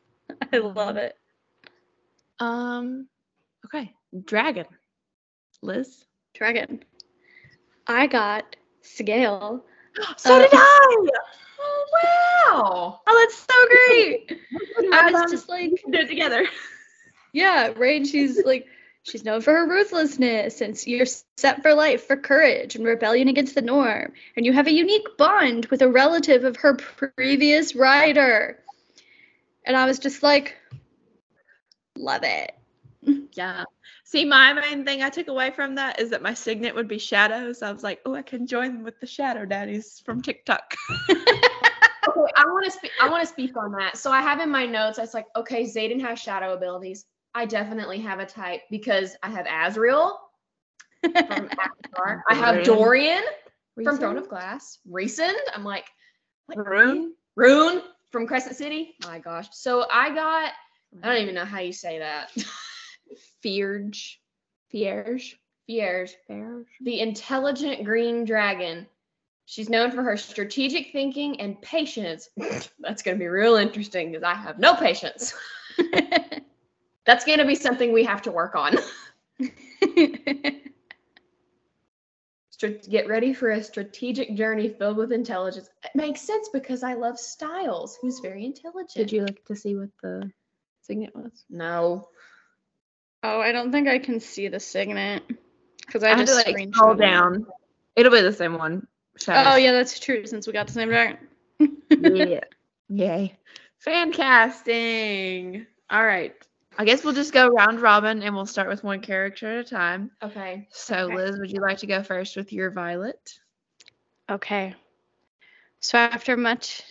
I 0.54 0.58
love 0.60 0.96
it. 0.96 1.18
Um, 2.40 3.10
okay, 3.66 3.92
dragon. 4.24 4.66
Liz. 5.62 6.06
Dragon. 6.34 6.86
I 7.86 8.08
got 8.08 8.56
Sgaeyl. 8.82 9.62
So 10.18 10.36
Uh, 10.36 10.40
did 10.40 10.49
I. 10.53 11.07
Oh 11.60 11.86
wow! 12.03 13.02
Oh, 13.07 13.20
that's 13.20 13.38
so 13.38 13.68
great. 13.68 14.40
I 14.94 15.11
was 15.11 15.32
just 15.32 15.48
like, 15.48 15.72
do 15.90 15.99
it 15.99 16.07
together. 16.07 16.45
yeah, 17.32 17.72
right. 17.78 17.98
And 17.98 18.07
she's 18.07 18.44
like, 18.44 18.68
She's 19.06 19.26
known 19.26 19.41
for 19.41 19.52
her 19.52 19.68
ruthlessness, 19.68 20.61
and 20.61 20.82
you're 20.88 21.06
set 21.36 21.61
for 21.61 21.74
life 21.74 22.07
for 22.07 22.15
courage 22.15 22.76
and 22.76 22.86
rebellion 22.86 23.28
against 23.28 23.53
the 23.53 23.61
norm. 23.61 24.14
And 24.38 24.45
you 24.45 24.53
have 24.53 24.68
a 24.68 24.72
unique 24.72 25.18
bond 25.18 25.65
with 25.65 25.82
a 25.82 25.90
relative 25.90 26.45
of 26.45 26.56
her 26.57 26.76
previous 26.76 27.76
rider. 27.76 28.60
And 29.65 29.76
I 29.76 29.86
was 29.88 29.99
just 29.99 30.24
like, 30.24 30.56
love 31.98 32.24
it. 32.24 32.53
Yeah. 33.34 33.65
See, 34.14 34.26
my 34.26 34.53
main 34.53 34.85
thing 34.85 35.02
I 35.02 35.10
took 35.10 35.27
away 35.27 35.49
from 35.49 35.73
that 35.73 35.99
is 35.99 36.11
that 36.11 36.22
my 36.22 36.35
signet 36.35 36.76
would 36.76 36.88
be 36.88 36.99
shadows. 36.99 37.64
I 37.64 37.72
was 37.72 37.81
like, 37.81 37.99
oh, 38.06 38.14
I 38.14 38.22
can 38.22 38.45
join 38.45 38.84
with 38.84 38.99
the 38.99 39.07
shadow 39.07 39.44
daddies 39.44 40.03
from 40.06 40.22
TikTok. 40.22 40.76
Okay, 42.06 42.34
I 42.35 42.44
want 42.45 42.65
to 42.65 42.72
speak. 42.72 42.91
I 43.02 43.10
want 43.10 43.23
to 43.23 43.27
speak 43.27 43.56
on 43.56 43.72
that. 43.72 43.98
So 43.98 44.11
I 44.11 44.22
have 44.22 44.41
in 44.41 44.49
my 44.49 44.65
notes. 44.65 44.99
I 44.99 45.03
was 45.03 45.14
like, 45.14 45.26
okay, 45.38 45.64
Xaden 45.64 46.02
has 46.02 46.19
shadow 46.19 46.53
abilities. 46.53 47.06
I 47.34 47.45
definitely 47.45 47.98
have 47.99 48.19
a 48.19 48.26
type 48.26 48.60
because 48.69 49.15
I 49.23 49.30
have 49.30 49.45
Azriel 49.45 50.18
from 51.02 51.11
ACOTAR. 51.95 52.22
I 52.30 52.35
have 52.35 52.65
Dorian 52.65 53.23
from 53.81 53.98
Throne 53.98 54.18
of 54.18 54.27
Glass. 54.27 54.80
Recent. 54.85 55.38
I'm 55.56 55.64
like, 55.64 55.85
what? 56.48 56.57
Ruhn? 56.57 57.11
Ruhn 57.40 57.81
from 58.11 58.27
Crescent 58.27 58.57
City. 58.57 58.95
My 59.06 59.18
gosh. 59.18 59.48
So 59.53 59.85
I 59.90 60.14
got. 60.14 60.52
I 61.02 61.07
don't 61.07 61.23
even 61.23 61.35
know 61.35 61.45
how 61.45 61.60
you 61.60 61.72
say 61.72 61.99
that. 61.99 62.31
Fierge. 63.41 64.19
Fierge. 64.69 65.40
Fierge. 65.68 66.15
Fierge. 66.27 66.68
The 66.81 66.99
intelligent 66.99 67.84
green 67.84 68.26
dragon. 68.26 68.88
She's 69.45 69.69
known 69.69 69.91
for 69.91 70.03
her 70.03 70.18
strategic 70.18 70.91
thinking 70.91 71.40
and 71.41 71.61
patience. 71.61 72.30
That's 72.80 73.03
going 73.03 73.18
to 73.18 73.19
be 73.19 73.27
real 73.27 73.56
interesting 73.56 74.11
because 74.11 74.23
I 74.23 74.34
have 74.34 74.60
no 74.60 74.76
patience. 74.76 75.34
That's 77.06 77.26
going 77.26 77.40
to 77.40 77.45
be 77.45 77.56
something 77.56 77.91
we 77.91 78.06
have 78.06 78.22
to 78.23 78.31
work 78.31 78.56
on. 78.56 78.77
Get 82.90 83.10
ready 83.10 83.34
for 83.34 83.52
a 83.52 83.61
strategic 83.61 84.38
journey 84.38 84.69
filled 84.69 84.95
with 84.95 85.11
intelligence. 85.11 85.69
It 85.84 85.91
makes 85.95 86.22
sense 86.22 86.48
because 86.48 86.81
I 86.81 86.94
love 86.94 87.19
Stiles, 87.19 87.98
who's 88.02 88.19
very 88.19 88.45
intelligent. 88.45 88.94
Did 88.95 89.11
you 89.11 89.23
look 89.23 89.44
to 89.48 89.56
see 89.56 89.76
what 89.76 89.90
the 90.02 90.31
signet 90.81 91.14
was? 91.14 91.44
No. 91.49 92.07
Oh, 93.24 93.41
I 93.41 93.52
don't 93.52 93.72
think 93.72 93.88
I 93.88 94.00
can 94.00 94.20
see 94.20 94.48
the 94.48 94.60
signet 94.60 95.24
because 95.86 96.04
I, 96.04 96.08
I 96.08 96.18
had 96.18 96.28
to 96.28 96.34
just 96.34 96.45
like 96.48 96.74
scroll 96.74 96.95
down. 96.95 97.45
It'll 97.95 98.12
be 98.12 98.22
the 98.22 98.34
same 98.34 98.58
one. 98.58 98.88
Oh 99.28 99.56
yeah, 99.56 99.72
that's 99.72 100.00
true. 100.00 100.26
Since 100.26 100.48
we 100.48 100.54
got 100.54 100.68
the 100.68 100.74
same 100.74 100.90
dragon. 100.90 101.18
yeah. 101.90 102.41
Yay. 102.90 103.38
Fan 103.80 104.12
casting. 104.12 105.66
All 105.90 106.06
right. 106.06 106.36
I 106.78 106.86
guess 106.86 107.04
we'll 107.04 107.14
just 107.14 107.34
go 107.34 107.50
round 107.50 107.82
robin 107.82 108.24
and 108.24 108.34
we'll 108.36 108.48
start 108.48 108.68
with 108.68 108.84
one 108.84 109.02
character 109.02 109.60
at 109.60 109.66
a 109.66 109.70
time. 109.70 110.10
Okay. 110.24 110.68
So, 110.72 111.06
Okay. 111.06 111.16
Liz, 111.16 111.38
would 111.38 111.52
you 111.52 111.62
like 111.62 111.78
to 111.80 111.88
go 111.88 112.02
first 112.02 112.36
with 112.36 112.52
your 112.52 112.72
Violet? 112.72 113.40
Okay. 114.30 114.74
So 115.80 115.98
after 115.98 116.36
much 116.36 116.82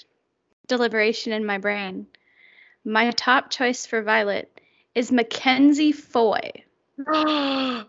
deliberation 0.69 1.33
in 1.33 1.45
my 1.45 1.59
brain, 1.59 2.07
my 2.85 3.11
top 3.11 3.51
choice 3.51 3.87
for 3.87 4.03
Violet 4.03 4.61
is 4.95 5.11
Mackenzie 5.13 5.93
Foy. 5.93 6.51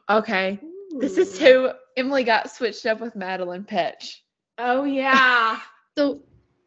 okay. 0.10 0.60
This 1.00 1.18
is 1.18 1.38
who 1.40 1.72
Emily 1.98 2.24
got 2.24 2.52
switched 2.52 2.86
up 2.86 3.00
with 3.02 3.16
Madelaine 3.16 3.68
Petsch. 3.68 4.20
Oh 4.58 4.84
yeah. 4.84 5.60
So 5.96 6.24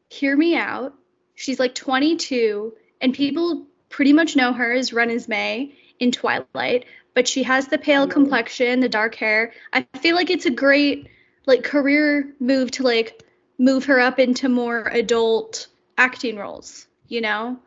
hear 0.09 0.37
me 0.37 0.55
out. 0.57 0.95
She's 1.35 1.59
like 1.59 1.75
22, 1.75 2.73
and 3.01 3.13
people 3.13 3.67
pretty 3.89 4.13
much 4.13 4.37
know 4.37 4.53
her 4.53 4.71
as 4.73 4.93
Renesmee 4.93 5.75
in 5.99 6.13
Twilight, 6.13 6.85
but 7.13 7.27
she 7.27 7.43
has 7.43 7.67
the 7.67 7.77
pale 7.77 8.07
Mhm. 8.07 8.13
complexion, 8.13 8.79
the 8.79 8.89
dark 8.89 9.17
hair. 9.17 9.53
I 9.73 9.85
feel 9.99 10.15
like 10.15 10.31
it's 10.31 10.47
a 10.47 10.51
great 10.51 11.09
like 11.47 11.65
career 11.65 12.37
move 12.39 12.71
to 12.73 12.85
like 12.85 13.21
move 13.59 13.85
her 13.87 13.99
up 13.99 14.21
into 14.21 14.49
more 14.49 14.87
adult 14.93 15.67
acting 15.99 16.37
roles, 16.37 16.87
you 17.09 17.21
know? 17.21 17.59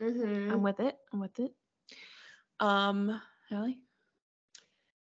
Hmm 0.00 0.50
I'm 0.50 0.62
with 0.62 0.80
it. 0.80 0.96
I'm 1.12 1.20
with 1.20 1.38
it. 1.38 1.52
Um, 2.60 3.20
Ellie? 3.50 3.78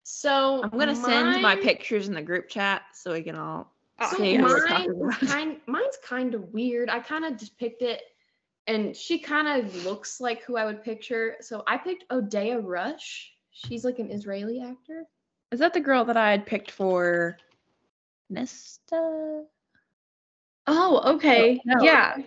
So 0.04 0.64
I'm 0.64 0.70
gonna 0.70 0.96
send 0.96 1.42
my 1.42 1.56
pictures 1.56 2.08
in 2.08 2.14
the 2.14 2.22
group 2.22 2.48
chat 2.48 2.84
so 2.94 3.12
we 3.14 3.24
can 3.24 3.36
all 3.36 3.74
So 4.10 4.18
see 4.18 4.38
mine 4.38 4.62
talking 4.68 5.00
was 5.00 5.18
about. 5.18 5.20
kind, 5.30 5.58
mine's 5.68 5.98
kind 6.04 6.34
of 6.34 6.54
weird. 6.54 6.90
I 6.90 7.00
kind 7.00 7.26
of 7.26 7.38
just 7.38 7.58
picked 7.58 7.82
it, 7.82 8.02
and 8.68 8.96
she 8.96 9.20
kind 9.20 9.48
of 9.48 9.86
looks 9.86 10.22
like 10.22 10.44
who 10.44 10.56
I 10.56 10.66
would 10.66 10.84
picture. 10.84 11.36
So 11.42 11.64
I 11.68 11.78
picked 11.78 12.08
Odeya 12.10 12.62
Rush. 12.64 13.34
She's 13.52 13.84
like 13.84 14.00
an 14.00 14.12
Israeli 14.12 14.62
actor. 14.62 15.04
Is 15.52 15.60
that 15.60 15.74
the 15.74 15.80
girl 15.80 16.06
that 16.06 16.18
I 16.18 16.32
had 16.32 16.46
picked 16.46 16.72
for 16.72 17.38
Nesta? 18.30 19.44
Oh, 20.68 21.02
okay. 21.16 21.62
no. 21.66 21.84
Yeah. 21.84 22.18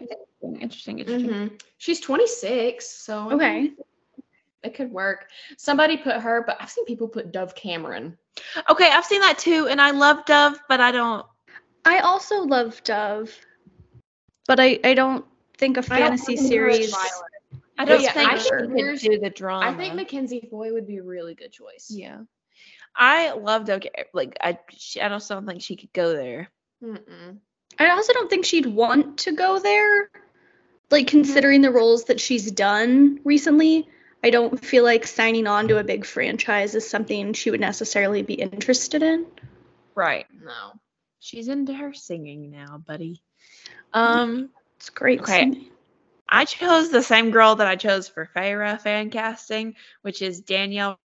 Interesting, 0.61 0.99
interesting. 0.99 1.31
Mhm. 1.31 1.61
She's 1.79 2.01
26, 2.01 2.87
so 2.89 3.31
I 3.31 3.35
mean, 3.35 3.37
Okay. 3.37 3.73
it 4.63 4.75
could 4.75 4.91
work. 4.91 5.31
Somebody 5.57 5.97
put 5.97 6.17
her, 6.17 6.43
but 6.47 6.57
I've 6.61 6.71
seen 6.71 6.85
people 6.87 7.09
put 7.09 7.33
Dove 7.33 7.55
Cameron. 7.55 8.17
Okay, 8.71 8.91
I've 8.91 9.05
seen 9.05 9.21
that 9.21 9.39
too, 9.39 9.69
and 9.69 9.81
I 9.81 9.91
love 9.91 10.25
Dove, 10.27 10.59
but 10.69 10.81
I 10.81 10.91
don't. 10.93 11.27
I 11.85 12.01
also 12.01 12.43
love 12.43 12.83
Dove, 12.85 13.35
but 14.47 14.61
I, 14.61 14.79
I 14.85 14.95
don't 14.95 15.25
think 15.59 15.77
a 15.77 15.83
fantasy 15.83 16.37
think 16.37 16.49
series. 16.49 16.95
I 17.79 17.85
don't 17.85 17.89
don't 17.89 18.03
Yeah, 18.03 18.13
think 18.13 18.31
I 18.31 18.37
she 18.37 18.51
think 18.51 18.73
could 18.77 18.99
do 19.11 19.19
the 19.21 19.31
drama. 19.31 19.67
I 19.67 19.73
think 19.75 19.95
Mackenzie 19.95 20.47
Foy 20.51 20.73
would 20.73 20.87
be 20.87 20.99
a 20.99 21.03
really 21.03 21.35
good 21.35 21.53
choice. 21.53 21.91
Yeah, 21.91 22.19
I 22.95 23.33
love 23.33 23.65
Dove. 23.65 23.83
Like 24.13 24.37
I, 24.41 24.59
she, 24.71 25.01
I 25.01 25.09
just 25.09 25.29
don't 25.29 25.47
think 25.47 25.63
she 25.63 25.77
could 25.77 25.93
go 25.93 26.13
there. 26.13 26.49
Mm-mm. 26.83 27.39
I 27.81 27.91
also 27.91 28.13
don't 28.13 28.29
think 28.29 28.45
she'd 28.45 28.67
want 28.67 29.19
to 29.21 29.33
go 29.33 29.59
there. 29.59 30.11
Like 30.91 31.07
considering 31.07 31.63
the 31.63 31.71
roles 31.71 32.05
that 32.05 32.21
she's 32.21 32.51
done 32.51 33.21
recently, 33.25 33.89
I 34.23 34.31
don't 34.31 34.63
feel 34.63 34.85
like 34.85 35.07
signing 35.07 35.47
on 35.47 35.69
to 35.69 35.79
a 35.79 35.85
big 35.85 36.05
franchise 36.05 36.75
is 36.75 36.89
something 36.89 37.33
she 37.33 37.51
would 37.51 37.61
necessarily 37.61 38.23
be 38.23 38.35
interested 38.35 39.03
in. 39.03 39.27
Right. 39.95 40.27
No. 40.43 40.73
She's 41.21 41.49
into 41.49 41.73
her 41.73 41.95
singing 41.95 42.51
now, 42.51 42.79
buddy. 42.79 43.23
Um, 43.93 44.51
It's 44.77 44.91
great. 44.91 45.21
Okay. 45.21 45.41
singing. 45.41 45.67
I 46.29 46.45
chose 46.45 46.91
the 46.91 47.03
same 47.03 47.31
girl 47.31 47.57
that 47.57 47.67
I 47.67 47.77
chose 47.77 48.09
for 48.09 48.29
Feyre 48.37 48.81
fan 48.81 49.11
casting, 49.11 49.75
which 50.03 50.23
is 50.23 50.41
Danielle 50.41 50.99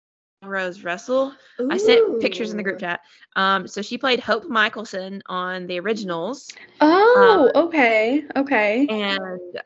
Rose 0.45 0.83
Russell. 0.83 1.33
I 1.69 1.77
sent 1.77 2.21
pictures 2.21 2.51
in 2.51 2.57
the 2.57 2.63
group 2.63 2.79
chat. 2.79 3.01
Um, 3.35 3.67
so 3.67 3.81
she 3.81 3.97
played 3.97 4.19
Hope 4.19 4.45
Mikaelson 4.45 5.21
on 5.27 5.67
the 5.67 5.79
originals, 5.79 6.51
Oh, 6.81 7.51
okay. 7.55 8.23
Okay. 8.35 8.87
and 8.87 9.61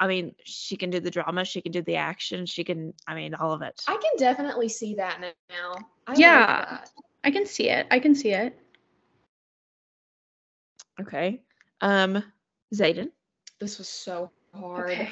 I 0.00 0.06
mean, 0.06 0.34
she 0.44 0.76
can 0.76 0.90
do 0.90 0.98
the 1.00 1.10
drama, 1.10 1.44
she 1.44 1.60
can 1.60 1.72
do 1.72 1.82
the 1.82 1.96
action, 1.96 2.46
she 2.46 2.64
can, 2.64 2.92
I 3.06 3.14
mean, 3.14 3.34
all 3.34 3.52
of 3.52 3.62
it. 3.62 3.82
I 3.86 3.92
can 3.96 4.16
definitely 4.18 4.68
see 4.68 4.94
that 4.96 5.20
now. 5.20 5.74
I 6.06 6.12
like 6.12 6.20
Yeah. 6.20 6.46
that. 6.46 6.90
I 7.24 7.30
can 7.30 7.46
see 7.46 7.68
it. 7.68 7.86
I 7.90 8.00
can 8.00 8.14
see 8.14 8.32
it. 8.32 8.58
Okay. 11.00 11.40
Um, 11.80 12.22
Zayden. 12.74 13.10
This 13.60 13.78
was 13.78 13.88
so 13.88 14.30
hard. 14.54 14.90
Okay. 14.90 15.10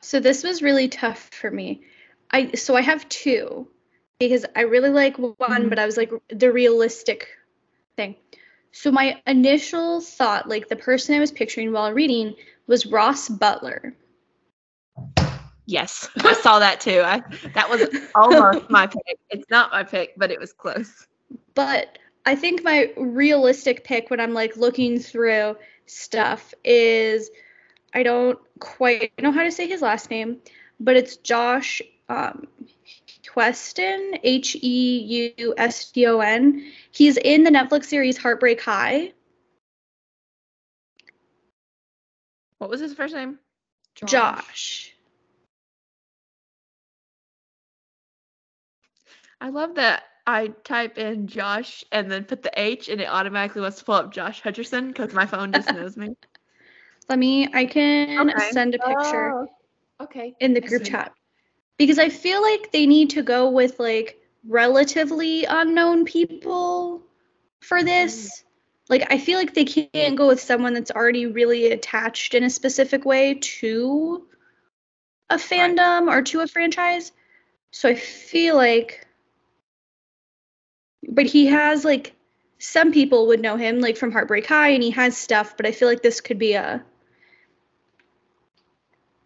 So 0.00 0.20
this 0.20 0.44
was 0.44 0.62
really 0.62 0.88
tough 0.88 1.30
for 1.32 1.50
me. 1.50 1.82
I 2.30 2.52
so 2.52 2.76
I 2.76 2.82
have 2.82 3.08
two 3.08 3.68
because 4.28 4.46
I 4.56 4.62
really 4.62 4.90
like 4.90 5.16
one, 5.18 5.34
Mhm. 5.38 5.68
but 5.68 5.78
I 5.78 5.86
was 5.86 5.96
like 5.96 6.10
the 6.28 6.52
realistic 6.52 7.28
thing. 7.96 8.16
So 8.72 8.90
my 8.90 9.20
initial 9.26 10.00
thought, 10.00 10.48
like 10.48 10.68
the 10.68 10.76
person 10.76 11.14
I 11.14 11.20
was 11.20 11.32
picturing 11.32 11.72
while 11.72 11.92
reading, 11.92 12.34
was 12.66 12.86
Ross 12.86 13.28
Butler. 13.28 13.94
Yes, 15.66 16.08
I 16.16 16.34
saw 16.34 16.58
that 16.60 16.80
too. 16.80 17.00
I 17.04 17.22
that 17.54 17.68
was 17.70 17.86
almost 18.14 18.60
my 18.70 18.86
pick. 18.86 19.18
It's 19.30 19.48
not 19.50 19.72
my 19.72 19.84
pick, 19.84 20.14
but 20.16 20.30
it 20.30 20.40
was 20.40 20.52
close. 20.52 21.06
But 21.54 21.98
I 22.26 22.34
think 22.36 22.62
my 22.64 22.92
realistic 22.96 23.84
pick 23.84 24.10
when 24.10 24.20
I'm 24.20 24.34
like 24.34 24.56
looking 24.56 24.98
through 24.98 25.56
stuff 25.86 26.54
is 26.64 27.30
I 27.92 28.02
don't 28.02 28.38
quite 28.58 29.12
know 29.20 29.32
how 29.32 29.42
to 29.44 29.52
say 29.52 29.66
his 29.68 29.82
last 29.82 30.10
name, 30.10 30.40
but 30.80 30.96
it's 30.96 31.16
Josh 31.16 31.82
um, 32.08 32.46
Queston, 33.34 34.20
H 34.22 34.56
E 34.62 35.32
U 35.36 35.54
S 35.56 35.90
T 35.90 36.06
O 36.06 36.20
N. 36.20 36.70
He's 36.92 37.16
in 37.16 37.42
the 37.42 37.50
Netflix 37.50 37.86
series 37.86 38.16
Heartbreak 38.16 38.60
High. 38.60 39.12
What 42.58 42.70
was 42.70 42.80
his 42.80 42.94
first 42.94 43.12
name? 43.12 43.38
Josh. 43.96 44.92
I 49.40 49.48
love 49.48 49.74
that 49.74 50.04
I 50.26 50.48
type 50.62 50.96
in 50.96 51.26
Josh 51.26 51.84
and 51.90 52.10
then 52.10 52.24
put 52.24 52.42
the 52.42 52.52
H 52.56 52.88
and 52.88 53.00
it 53.00 53.08
automatically 53.08 53.62
wants 53.62 53.80
to 53.80 53.84
pull 53.84 53.96
up 53.96 54.12
Josh 54.12 54.42
Hutcherson 54.42 54.88
because 54.88 55.12
my 55.12 55.26
phone 55.26 55.52
just 55.52 55.72
knows 55.74 55.96
me. 55.96 56.16
Let 57.08 57.18
me, 57.18 57.52
I 57.52 57.66
can 57.66 58.30
Okay. 58.30 58.50
send 58.52 58.74
a 58.76 58.78
picture 58.78 59.32
Oh, 59.34 59.48
okay. 60.04 60.34
in 60.38 60.54
the 60.54 60.60
group 60.60 60.84
chat. 60.84 61.12
Because 61.78 61.98
I 61.98 62.08
feel 62.08 62.42
like 62.42 62.72
they 62.72 62.86
need 62.86 63.10
to 63.10 63.22
go 63.22 63.50
with 63.50 63.78
like 63.78 64.18
relatively 64.46 65.44
unknown 65.44 66.04
people 66.04 67.02
for 67.60 67.78
mm-hmm. 67.78 67.86
this. 67.86 68.44
Like 68.88 69.06
I 69.10 69.18
feel 69.18 69.38
like 69.38 69.54
they 69.54 69.64
can't 69.64 70.16
go 70.16 70.28
with 70.28 70.40
someone 70.40 70.74
that's 70.74 70.90
already 70.90 71.26
really 71.26 71.72
attached 71.72 72.34
in 72.34 72.44
a 72.44 72.50
specific 72.50 73.04
way 73.04 73.34
to 73.34 74.26
a 75.30 75.36
fandom 75.36 76.08
or 76.08 76.22
to 76.22 76.40
a 76.40 76.46
franchise. 76.46 77.12
So 77.70 77.88
I 77.88 77.94
feel 77.94 78.56
like 78.56 79.06
but 81.08 81.26
he 81.26 81.46
has 81.46 81.84
like 81.84 82.14
some 82.58 82.92
people 82.92 83.26
would 83.26 83.40
know 83.40 83.56
him 83.56 83.80
like 83.80 83.96
from 83.96 84.12
Heartbreak 84.12 84.46
High 84.46 84.70
and 84.70 84.82
he 84.82 84.90
has 84.90 85.16
stuff, 85.16 85.56
but 85.56 85.66
I 85.66 85.72
feel 85.72 85.88
like 85.88 86.02
this 86.02 86.20
could 86.20 86.38
be 86.38 86.54
a 86.54 86.84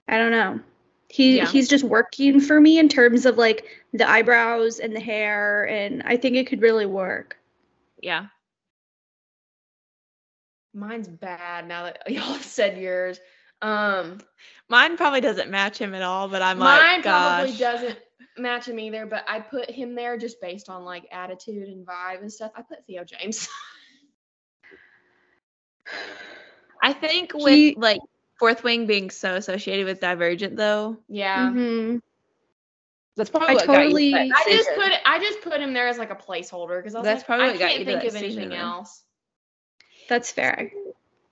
I 0.09 0.17
don't 0.17 0.31
know. 0.31 0.61
He 1.09 1.39
Yeah. 1.39 1.47
he's 1.47 1.69
just 1.69 1.85
working 1.85 2.41
for 2.41 2.61
me 2.61 2.79
in 2.79 2.89
terms 2.89 3.25
of 3.27 3.39
like 3.39 3.65
the 3.93 4.09
eyebrows 4.09 4.79
and 4.79 4.95
the 4.95 5.01
hair 5.01 5.67
and 5.69 6.03
I 6.05 6.17
think 6.17 6.37
it 6.37 6.47
could 6.47 6.61
really 6.61 6.87
work. 6.87 7.39
Yeah. 8.03 8.27
Mine's 10.75 11.09
bad 11.09 11.67
now 11.67 11.85
that 11.85 12.03
y'all 12.11 12.35
have 12.35 12.45
said 12.45 12.79
yours. 12.79 13.19
Um, 13.61 14.19
Mine 14.69 14.97
probably 14.97 15.21
doesn't 15.21 15.51
match 15.51 15.79
him 15.79 15.95
at 15.95 16.03
all, 16.03 16.29
but 16.29 16.43
I'm 16.43 16.59
like 16.59 16.81
mine 16.81 16.95
like, 16.97 17.05
probably 17.05 17.57
doesn't 17.57 17.99
match 18.37 18.69
him 18.69 18.79
either, 18.79 19.05
but 19.07 19.25
I 19.27 19.41
put 19.41 19.69
him 19.71 19.95
there 19.97 20.17
just 20.17 20.41
based 20.41 20.69
on 20.69 20.85
like 20.85 21.09
attitude 21.11 21.67
and 21.69 21.85
vibe 21.87 22.21
and 22.21 22.33
stuff. 22.33 22.53
I 22.55 22.63
put 22.63 22.87
Theo 22.87 23.03
James. 23.03 23.49
I 26.83 26.93
think 26.93 27.33
with 27.35 27.55
He- 27.55 27.75
like 27.77 28.01
Fourth 28.39 28.63
Wing 28.63 28.87
being 28.87 29.11
so 29.11 29.35
associated 29.35 29.87
with 29.87 30.01
Divergent, 30.01 30.57
though, 30.57 30.97
yeah. 31.09 31.51
Mhm. 31.51 32.01
that's 33.17 33.31
probably 33.31 33.49
I 33.49 33.55
what 33.55 33.67
got 33.67 33.73
you 33.73 33.79
totally- 33.85 34.13
that 34.13 34.31
I 34.33 34.45
just 34.51 34.71
put 34.77 34.93
I 35.05 35.19
just 35.19 35.41
put 35.43 35.61
him 35.61 35.73
there 35.73 35.89
as 35.89 35.99
like 35.99 36.11
a 36.11 36.17
placeholder 36.17 36.79
because 36.79 36.95
I 36.95 36.99
was 36.99 37.05
That's 37.05 37.21
like, 37.21 37.27
probably 37.27 37.45
I 37.47 37.49
what 37.51 37.59
got 37.59 37.69
can't 37.71 37.81
you 37.81 37.85
think 37.85 38.05
of 38.05 38.15
anything 38.17 38.49
then. 38.51 38.59
else. 38.59 39.03
That's 40.09 40.31
fair. 40.31 40.71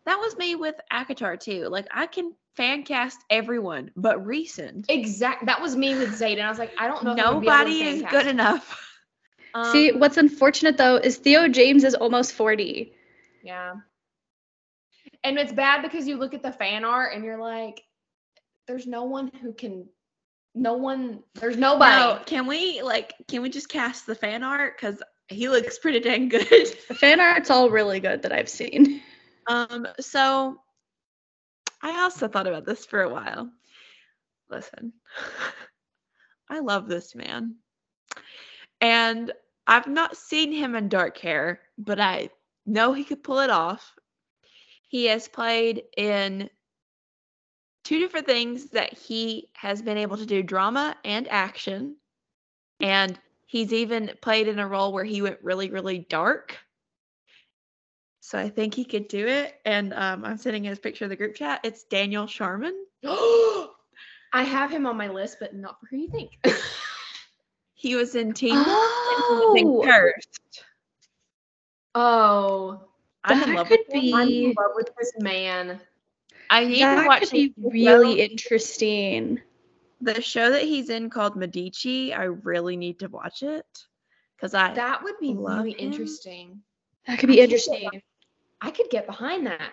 That 0.04 0.18
was 0.18 0.36
me 0.36 0.54
with 0.56 0.74
ACOTAR 0.92 1.38
too. 1.40 1.68
Like 1.68 1.86
I 1.92 2.06
can 2.06 2.34
fan 2.54 2.82
cast 2.82 3.18
everyone, 3.30 3.90
but 3.96 4.26
recent. 4.26 4.86
Exact. 4.88 5.46
That 5.46 5.60
was 5.60 5.76
me 5.76 5.94
with 5.96 6.10
Xaden. 6.18 6.42
I 6.42 6.48
was 6.48 6.58
like, 6.58 6.72
I 6.78 6.88
don't 6.88 7.04
know. 7.04 7.12
if 7.12 7.18
I 7.20 7.30
would 7.32 7.40
be 7.40 7.46
able 7.48 7.56
to 7.58 7.64
Nobody 7.64 7.82
is 7.82 8.00
good 8.02 8.10
cast 8.10 8.24
him. 8.24 8.30
enough. 8.30 8.82
See, 9.72 9.90
Um, 9.92 10.00
what's 10.00 10.16
unfortunate 10.16 10.76
though 10.76 10.96
is 10.96 11.16
Theo 11.18 11.48
James 11.48 11.84
is 11.84 11.94
almost 11.94 12.32
40. 12.32 12.92
Yeah. 13.42 13.76
And 15.26 15.40
it's 15.40 15.52
bad 15.52 15.82
because 15.82 16.06
you 16.06 16.18
look 16.18 16.34
at 16.34 16.42
the 16.44 16.52
fan 16.52 16.84
art 16.84 17.12
and 17.12 17.24
you're 17.24 17.40
like, 17.40 17.82
there's 18.68 18.86
no 18.86 19.02
one 19.02 19.28
who 19.42 19.52
can, 19.52 19.88
no 20.54 20.74
one, 20.74 21.24
there's 21.34 21.56
nobody. 21.56 21.96
No, 21.96 22.20
can 22.26 22.46
we 22.46 22.80
like 22.80 23.12
can 23.26 23.42
we 23.42 23.48
just 23.48 23.68
cast 23.68 24.06
the 24.06 24.14
fan 24.14 24.44
art 24.44 24.76
because 24.76 25.02
he 25.26 25.48
looks 25.48 25.80
pretty 25.80 25.98
dang 25.98 26.28
good. 26.28 26.46
The 26.88 26.94
fan 26.94 27.18
art's 27.18 27.50
all 27.50 27.70
really 27.70 27.98
good 27.98 28.22
that 28.22 28.32
I've 28.32 28.48
seen. 28.48 29.02
um, 29.48 29.88
so 29.98 30.60
I 31.82 32.02
also 32.02 32.28
thought 32.28 32.46
about 32.46 32.64
this 32.64 32.86
for 32.86 33.02
a 33.02 33.12
while. 33.12 33.50
Listen, 34.48 34.92
I 36.48 36.60
love 36.60 36.86
this 36.86 37.16
man, 37.16 37.56
and 38.80 39.32
I've 39.66 39.88
not 39.88 40.16
seen 40.16 40.52
him 40.52 40.76
in 40.76 40.88
dark 40.88 41.18
hair, 41.18 41.62
but 41.76 41.98
I 41.98 42.30
know 42.64 42.92
he 42.92 43.02
could 43.02 43.24
pull 43.24 43.40
it 43.40 43.50
off. 43.50 43.95
He 44.96 45.04
has 45.08 45.28
played 45.28 45.82
in 45.98 46.48
two 47.84 47.98
different 47.98 48.24
things 48.24 48.70
that 48.70 48.94
he 48.94 49.50
has 49.52 49.82
been 49.82 49.98
able 49.98 50.16
to 50.16 50.24
do 50.24 50.42
drama 50.42 50.96
and 51.04 51.28
action. 51.28 51.96
And 52.80 53.20
he's 53.44 53.74
even 53.74 54.12
played 54.22 54.48
in 54.48 54.58
a 54.58 54.66
role 54.66 54.94
where 54.94 55.04
he 55.04 55.20
went 55.20 55.36
really, 55.42 55.68
really 55.68 55.98
dark. 55.98 56.56
So 58.20 58.38
I 58.38 58.48
think 58.48 58.72
he 58.72 58.86
could 58.86 59.06
do 59.06 59.26
it. 59.26 59.60
And 59.66 59.92
um, 59.92 60.24
I'm 60.24 60.38
sending 60.38 60.64
his 60.64 60.78
picture 60.78 61.04
of 61.04 61.10
the 61.10 61.16
group 61.16 61.34
chat. 61.34 61.60
It's 61.62 61.84
Daniel 61.84 62.26
Sharman. 62.26 62.74
I 63.04 64.44
have 64.44 64.70
him 64.70 64.86
on 64.86 64.96
my 64.96 65.08
list, 65.08 65.36
but 65.40 65.54
not 65.54 65.78
for 65.78 65.88
who 65.88 65.98
you 65.98 66.08
think. 66.08 66.30
He 67.74 67.96
was 67.96 68.14
in 68.14 68.32
Teen 68.32 68.54
Wolf 68.54 68.66
and 68.66 69.24
he 69.28 69.34
was 69.34 69.60
in 69.60 69.68
Oh, 69.68 69.82
Cursed. 69.84 70.64
oh, 71.94 72.85
I'm 73.26 73.42
in 73.42 73.54
love 73.54 73.68
could 73.68 73.80
with 73.88 74.02
him. 74.02 74.14
I'm 74.14 74.28
in 74.28 74.54
love 74.56 74.72
with 74.74 74.90
this 74.98 75.12
man. 75.18 75.80
I 76.50 76.64
need 76.64 76.78
to 76.78 76.80
that 76.80 77.06
watch 77.06 77.20
could 77.22 77.30
be 77.32 77.54
really 77.56 78.16
show. 78.18 78.22
interesting. 78.22 79.40
the 80.00 80.20
show 80.20 80.50
that 80.50 80.62
he's 80.62 80.90
in 80.90 81.10
called 81.10 81.36
Medici. 81.36 82.12
I 82.14 82.24
really 82.24 82.76
need 82.76 82.98
to 83.00 83.08
watch 83.08 83.42
it 83.42 83.66
because 84.36 84.54
I 84.54 84.72
That 84.74 85.02
would 85.02 85.18
be 85.20 85.34
love 85.34 85.58
really 85.58 85.72
him. 85.72 85.92
interesting. 85.92 86.62
That 87.06 87.18
could 87.18 87.28
be 87.28 87.40
I 87.42 87.46
could 87.46 87.50
get 87.50 87.60
interesting. 87.60 88.02
I 88.60 88.70
could 88.70 88.90
get 88.90 89.06
behind 89.06 89.46
that. 89.46 89.72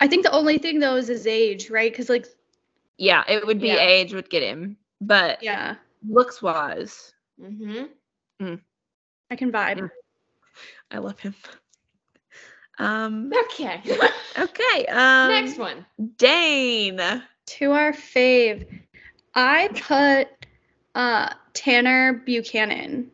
I 0.00 0.06
think 0.06 0.24
the 0.24 0.32
only 0.32 0.58
thing 0.58 0.78
though 0.78 0.96
is 0.96 1.08
his 1.08 1.26
age, 1.26 1.70
right? 1.70 1.90
Because 1.90 2.08
like, 2.08 2.26
yeah, 2.96 3.24
it 3.28 3.46
would 3.46 3.60
be 3.60 3.68
Yeah. 3.68 3.80
age 3.80 4.14
would 4.14 4.30
get 4.30 4.42
him, 4.42 4.76
but 5.00 5.42
yeah, 5.42 5.76
looks 6.08 6.40
wise, 6.42 7.12
Mm-hmm. 7.40 8.54
I 9.30 9.36
can 9.36 9.52
vibe. 9.52 9.90
I 10.90 10.98
love 10.98 11.18
him. 11.20 11.34
Um. 12.78 13.32
Okay. 13.44 13.82
Okay. 14.38 14.86
Um. 14.88 15.28
Next 15.28 15.58
one. 15.58 15.84
Dain. 16.16 17.00
To 17.46 17.72
our 17.72 17.92
fave, 17.92 18.66
I 19.34 19.68
put 19.68 20.28
uh 20.94 21.32
Tanner 21.54 22.22
Buchanan. 22.24 23.10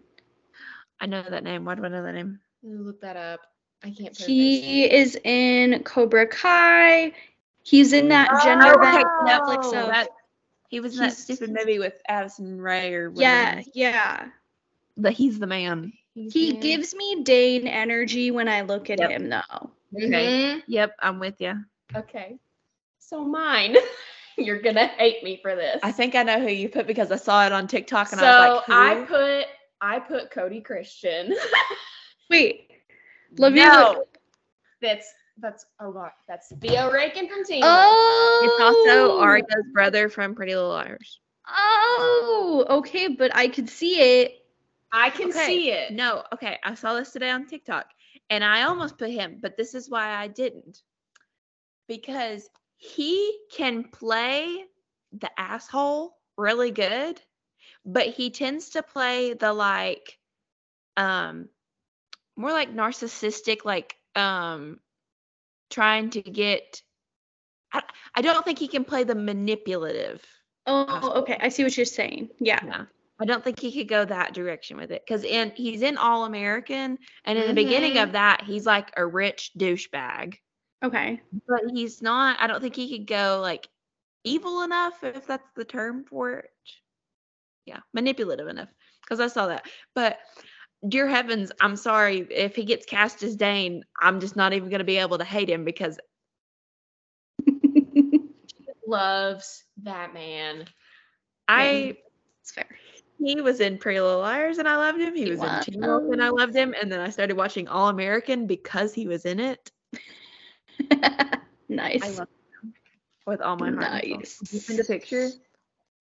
I 1.01 1.07
know 1.07 1.23
that 1.23 1.45
name. 1.45 1.65
Why 1.65 1.75
do 1.75 1.85
I 1.85 1.89
know 1.89 2.03
that 2.03 2.15
name? 2.15 2.41
Look 2.63 3.01
that 3.01 3.17
up. 3.17 3.41
I 3.83 3.91
can't. 3.91 4.17
put 4.17 4.27
He 4.27 4.91
is 4.91 5.19
in 5.25 5.83
Cobra 5.85 6.27
Kai. 6.27 7.13
He's 7.63 7.93
in 7.93 8.09
that 8.09 8.29
gender 8.45 8.75
Oh, 8.75 8.79
bent 8.79 8.97
okay, 8.97 9.05
Netflix 9.25 9.73
no, 9.73 9.83
of 9.83 9.87
that 9.89 10.09
he 10.69 10.81
was 10.81 10.95
in 10.95 11.01
that 11.03 11.13
stupid 11.13 11.53
movie 11.53 11.79
with 11.79 12.01
Addison 12.09 12.61
Rae 12.61 12.93
or 12.93 13.13
yeah, 13.15 13.63
yeah. 13.75 14.27
But 14.97 15.13
he's 15.13 15.39
the 15.39 15.47
man. 15.47 15.93
He's 16.15 16.33
He 16.33 16.51
in- 16.51 16.61
gives 16.61 16.95
me 16.95 17.23
Dain 17.23 17.67
energy 17.67 18.31
when 18.31 18.49
I 18.49 18.63
look 18.63 18.89
at 18.91 18.99
Yep. 19.01 19.11
him, 19.11 19.29
though. 19.29 19.71
Okay. 19.97 20.29
Mhm. 20.57 20.63
Yep, 20.67 20.95
I'm 21.01 21.19
with 21.19 21.41
you. 21.41 21.65
Okay. 21.95 22.39
So 22.99 23.25
mine. 23.25 23.77
You're 24.37 24.61
gonna 24.61 24.87
hate 24.87 25.23
me 25.23 25.39
for 25.43 25.55
this. 25.55 25.79
I 25.85 25.93
think 25.93 26.17
I 26.17 26.25
know 26.25 26.41
who 26.41 26.49
you 26.49 26.69
put 26.69 26.87
because 26.89 27.13
I 27.13 27.17
saw 27.17 27.47
it 27.47 27.53
on 27.53 27.69
TikTok 27.69 28.11
and 28.11 28.21
so. 28.21 28.27
I 28.27 28.49
was 28.49 28.57
like, 28.57 28.65
Who? 28.65 28.73
I 28.73 29.05
put 29.07 29.47
I 29.81 29.99
put 30.01 30.31
Cody 30.33 30.61
Christian. 30.61 31.35
Wait, 32.31 32.69
let 33.39 33.53
me 33.53 33.61
No. 33.65 33.95
look. 33.99 34.19
that's 34.81 35.13
that's 35.39 35.67
oh 35.81 35.93
god, 35.93 36.11
that's 36.27 36.53
Theo 36.61 36.91
Raeken 36.91 37.29
from 37.29 37.45
Team. 37.45 37.61
Oh, 37.63 38.41
It's 38.43 38.61
also 38.61 39.19
Aria's 39.21 39.67
brother 39.73 40.09
from 40.09 40.35
Pretty 40.35 40.55
Little 40.55 40.71
Liars. 40.71 41.21
Oh, 41.47 42.65
okay, 42.71 43.09
but 43.09 43.35
I 43.37 43.49
could 43.49 43.69
see 43.69 44.01
it. 44.01 44.44
I 44.95 45.11
can 45.11 45.31
Okay, 45.31 45.47
see 45.47 45.71
it. 45.73 45.93
No, 45.93 46.23
okay. 46.33 46.59
I 46.63 46.75
saw 46.75 46.95
this 46.95 47.11
today 47.11 47.31
on 47.31 47.47
TikTok 47.47 47.87
and 48.31 48.45
I 48.45 48.63
almost 48.63 48.97
put 48.97 49.11
him, 49.11 49.39
but 49.43 49.57
this 49.57 49.75
is 49.75 49.91
why 49.91 50.09
I 50.11 50.29
didn't. 50.29 50.79
Because 51.89 52.49
he 52.77 53.37
can 53.51 53.85
play 53.91 54.65
the 55.13 55.31
asshole 55.39 56.17
really 56.37 56.71
good, 56.71 57.21
but 57.85 58.07
he 58.07 58.31
tends 58.31 58.71
to 58.71 58.83
play 58.83 59.35
the 59.35 59.53
like 59.53 60.17
um 60.97 61.49
more 62.37 62.53
like 62.53 62.73
narcissistic 62.73 63.65
like 63.65 63.97
um 64.15 64.79
trying 65.71 66.11
to 66.11 66.23
get 66.23 66.83
I, 67.73 67.83
I 68.15 68.23
don't 68.23 68.45
think 68.45 68.61
he 68.61 68.69
can 68.69 68.85
play 68.85 69.03
the 69.03 69.17
manipulative. 69.17 70.25
Oh, 70.67 70.87
Asshole. 70.89 71.13
okay, 71.15 71.37
I 71.41 71.49
see 71.49 71.65
what 71.65 71.77
you're 71.77 71.85
saying. 71.85 72.31
Yeah. 72.39 72.61
Yeah. 72.65 72.85
I 73.21 73.25
don't 73.25 73.45
think 73.45 73.61
he 73.61 73.73
could 73.73 73.89
go 73.89 74.05
that 74.05 74.35
direction 74.35 74.77
with 74.77 74.91
it 74.91 75.03
because 75.07 75.23
in 75.25 75.53
he's 75.55 75.83
in 75.83 75.97
All 75.97 76.25
American, 76.25 76.99
and 77.25 77.39
in 77.39 77.47
the 77.47 77.55
beginning 77.55 77.95
Mhm. 77.95 78.03
of 78.03 78.13
that, 78.13 78.43
he's 78.43 78.67
like 78.67 78.91
a 78.97 79.07
rich 79.07 79.53
douchebag. 79.57 80.39
Okay. 80.83 81.23
But 81.47 81.63
he's 81.73 82.03
not. 82.03 82.41
I 82.41 82.47
don't 82.49 82.61
think 82.61 82.75
he 82.75 82.99
could 82.99 83.07
go 83.07 83.39
like 83.41 83.69
evil 84.25 84.63
enough, 84.63 85.05
if 85.05 85.27
that's 85.27 85.49
the 85.55 85.65
term 85.65 86.05
for 86.05 86.31
it. 86.39 86.51
Yeah, 87.67 87.81
manipulative 87.93 88.49
enough. 88.49 88.69
Because 89.03 89.21
I 89.21 89.29
saw 89.29 89.47
that. 89.47 89.67
But 89.95 90.19
dear 90.89 91.09
heavens, 91.09 91.53
I'm 91.61 91.77
sorry 91.77 92.27
if 92.31 92.57
he 92.57 92.65
gets 92.65 92.85
cast 92.85 93.23
as 93.23 93.37
Dain. 93.37 93.85
I'm 94.01 94.19
just 94.21 94.35
not 94.37 94.53
even 94.53 94.69
going 94.71 94.81
to 94.81 94.85
be 94.85 94.97
able 94.99 95.19
to 95.19 95.25
hate 95.25 95.49
him 95.49 95.65
because 95.65 95.99
Loves 98.87 99.65
that 99.83 100.13
man. 100.13 100.67
I 101.49 101.97
It's 102.43 102.53
fair. 102.53 102.67
He 103.19 103.41
was 103.41 103.61
in 103.61 103.79
Pretty 103.79 104.01
Little 104.01 104.21
Liars 104.21 104.59
and 104.59 104.69
I 104.69 104.77
loved 104.77 105.01
him. 105.01 105.15
He 105.15 105.25
He 105.25 105.31
was 105.31 105.41
was. 105.41 105.67
in 105.67 105.75
Teen 105.75 105.81
Wolf 105.87 106.05
and 106.13 106.23
I 106.23 106.29
oh. 106.29 106.35
loved 106.35 106.55
him. 106.55 106.75
And 106.81 106.91
then 106.91 107.01
I 107.01 107.11
started 107.11 107.37
watching 107.37 107.69
All 107.69 107.89
American 107.89 108.47
because 108.47 108.93
he 108.95 109.07
was 109.07 109.25
in 109.25 109.41
it 109.41 109.71
nice. 111.69 112.03
I 112.03 112.09
love 112.11 112.29
him 112.63 112.75
with 113.27 113.41
all 113.41 113.57
my 113.57 113.71
heart. 113.71 113.85
and 113.85 114.05
soul. 114.05 114.19
Nice. 114.19 114.39
Did 114.39 114.53
you 114.53 114.59
send 114.61 114.81
a 114.81 114.85
picture? 114.85 115.29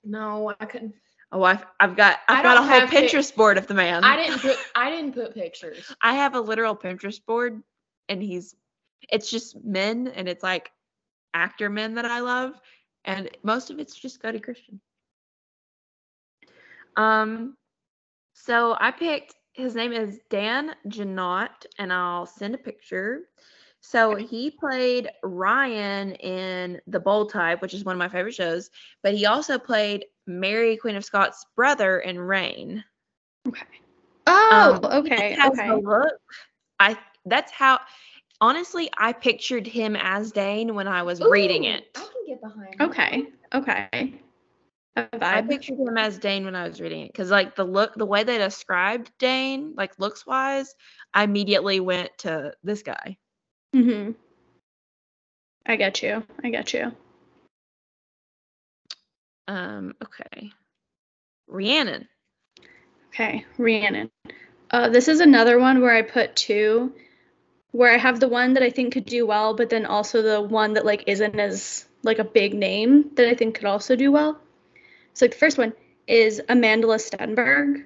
No, 0.03 0.53
I 0.59 0.65
couldn't. 0.65 0.95
Oh, 1.31 1.43
I've, 1.43 1.65
I've 1.79 1.95
got 1.95 2.19
I 2.27 2.37
I've 2.37 2.43
got 2.43 2.57
a 2.57 2.61
whole 2.61 2.69
have 2.81 2.89
pic- 2.89 3.09
Pinterest 3.09 3.35
board 3.35 3.57
of 3.57 3.67
the 3.67 3.73
man. 3.73 4.03
I 4.03 4.17
didn't 4.17 4.39
put 4.41 4.57
I 4.75 4.89
didn't 4.91 5.13
put 5.13 5.33
pictures. 5.33 5.91
I 6.01 6.13
have 6.13 6.35
a 6.35 6.39
literal 6.39 6.75
Pinterest 6.75 7.23
board, 7.25 7.63
and 8.09 8.21
he's 8.21 8.55
it's 9.09 9.29
just 9.29 9.63
men, 9.63 10.07
and 10.09 10.27
it's 10.27 10.43
like 10.43 10.71
actor 11.33 11.69
men 11.69 11.95
that 11.95 12.05
I 12.05 12.19
love, 12.19 12.59
and 13.05 13.29
most 13.43 13.71
of 13.71 13.79
it's 13.79 13.95
just 13.95 14.21
Cody 14.21 14.39
Christian. 14.39 14.79
Um, 16.95 17.55
so 18.33 18.75
I 18.79 18.91
picked 18.91 19.35
his 19.53 19.75
name 19.75 19.93
is 19.93 20.19
Dan 20.29 20.75
Jeannotte, 20.87 21.65
and 21.77 21.93
I'll 21.93 22.25
send 22.25 22.55
a 22.55 22.57
picture. 22.57 23.21
So 23.81 24.15
he 24.15 24.49
played 24.49 25.09
Ryan 25.23 26.13
in 26.13 26.81
The 26.87 26.99
Bold 26.99 27.31
Type, 27.31 27.61
which 27.61 27.73
is 27.73 27.83
one 27.83 27.95
of 27.95 27.99
my 27.99 28.07
favorite 28.07 28.33
shows, 28.33 28.69
but 29.03 29.13
he 29.13 29.25
also 29.25 29.59
played 29.59 30.05
Mary, 30.25 30.77
Queen 30.77 30.95
of 30.95 31.03
Scots' 31.03 31.45
brother 31.55 31.99
in 31.99 32.17
Reign. 32.19 32.83
Okay. 33.47 33.65
Oh, 34.25 34.79
Um, 34.83 34.91
okay. 35.05 35.37
Okay. 35.45 35.67
the 35.67 35.75
look. 35.75 36.13
I 36.79 36.97
that's 37.25 37.51
how 37.51 37.79
honestly 38.41 38.89
I 38.97 39.13
pictured 39.13 39.67
him 39.67 39.95
as 39.95 40.31
Dain 40.31 40.75
when 40.75 40.87
I 40.87 41.03
was 41.03 41.21
reading 41.21 41.65
it. 41.65 41.85
I 41.95 41.99
can 41.99 42.25
get 42.27 42.41
behind. 42.41 42.81
Okay. 42.81 43.27
Okay. 43.53 44.13
I 44.95 45.41
pictured 45.41 45.79
him 45.79 45.97
as 45.97 46.19
Dain 46.19 46.45
when 46.45 46.55
I 46.55 46.67
was 46.67 46.79
reading 46.79 47.05
it 47.05 47.11
because 47.11 47.31
like 47.31 47.55
the 47.55 47.63
look 47.63 47.95
the 47.95 48.05
way 48.05 48.23
they 48.23 48.37
described 48.37 49.11
Dain, 49.17 49.73
like 49.75 49.97
looks 49.97 50.25
wise, 50.25 50.75
I 51.13 51.23
immediately 51.23 51.79
went 51.79 52.11
to 52.19 52.53
this 52.63 52.83
guy. 52.83 53.17
Mm-hmm. 53.75 54.11
I 55.65 55.75
get 55.77 56.03
you. 56.03 56.23
I 56.43 56.49
get 56.49 56.73
you. 56.73 56.91
Um, 59.47 59.95
okay. 60.03 60.51
Rhiannon. 61.47 62.07
Okay, 63.09 63.45
Rhiannon. 63.57 64.11
Uh, 64.69 64.89
this 64.89 65.07
is 65.07 65.19
another 65.19 65.59
one 65.59 65.81
where 65.81 65.93
I 65.93 66.01
put 66.01 66.35
two, 66.35 66.93
where 67.71 67.93
I 67.93 67.97
have 67.97 68.19
the 68.19 68.27
one 68.27 68.53
that 68.53 68.63
I 68.63 68.69
think 68.69 68.93
could 68.93 69.05
do 69.05 69.25
well, 69.25 69.55
but 69.55 69.69
then 69.69 69.85
also 69.85 70.21
the 70.21 70.41
one 70.41 70.73
that 70.73 70.85
like 70.85 71.03
isn't 71.07 71.39
as 71.39 71.85
like 72.03 72.19
a 72.19 72.23
big 72.23 72.53
name 72.53 73.11
that 73.15 73.27
I 73.27 73.35
think 73.35 73.55
could 73.55 73.65
also 73.65 73.95
do 73.95 74.11
well. 74.11 74.39
So 75.13 75.25
like 75.25 75.31
the 75.31 75.37
first 75.37 75.57
one 75.57 75.73
is 76.07 76.41
Amanda 76.49 76.87
Stenberg. 76.87 77.85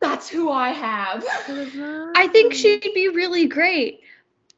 That's 0.00 0.28
who 0.28 0.50
I 0.50 0.70
have. 0.70 1.24
Uh-huh. 1.24 2.12
I 2.16 2.28
think 2.28 2.54
she'd 2.54 2.80
be 2.94 3.08
really 3.08 3.46
great, 3.46 4.00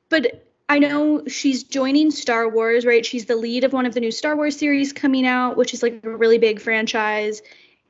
but 0.08 0.46
I 0.68 0.78
know 0.78 1.24
she's 1.26 1.64
joining 1.64 2.10
Star 2.10 2.48
Wars, 2.48 2.86
right? 2.86 3.04
She's 3.04 3.26
the 3.26 3.36
lead 3.36 3.64
of 3.64 3.72
one 3.72 3.84
of 3.84 3.92
the 3.94 4.00
new 4.00 4.12
Star 4.12 4.36
Wars 4.36 4.56
series 4.56 4.92
coming 4.92 5.26
out, 5.26 5.56
which 5.56 5.74
is 5.74 5.82
like 5.82 6.00
a 6.04 6.16
really 6.16 6.38
big 6.38 6.60
franchise, 6.60 7.42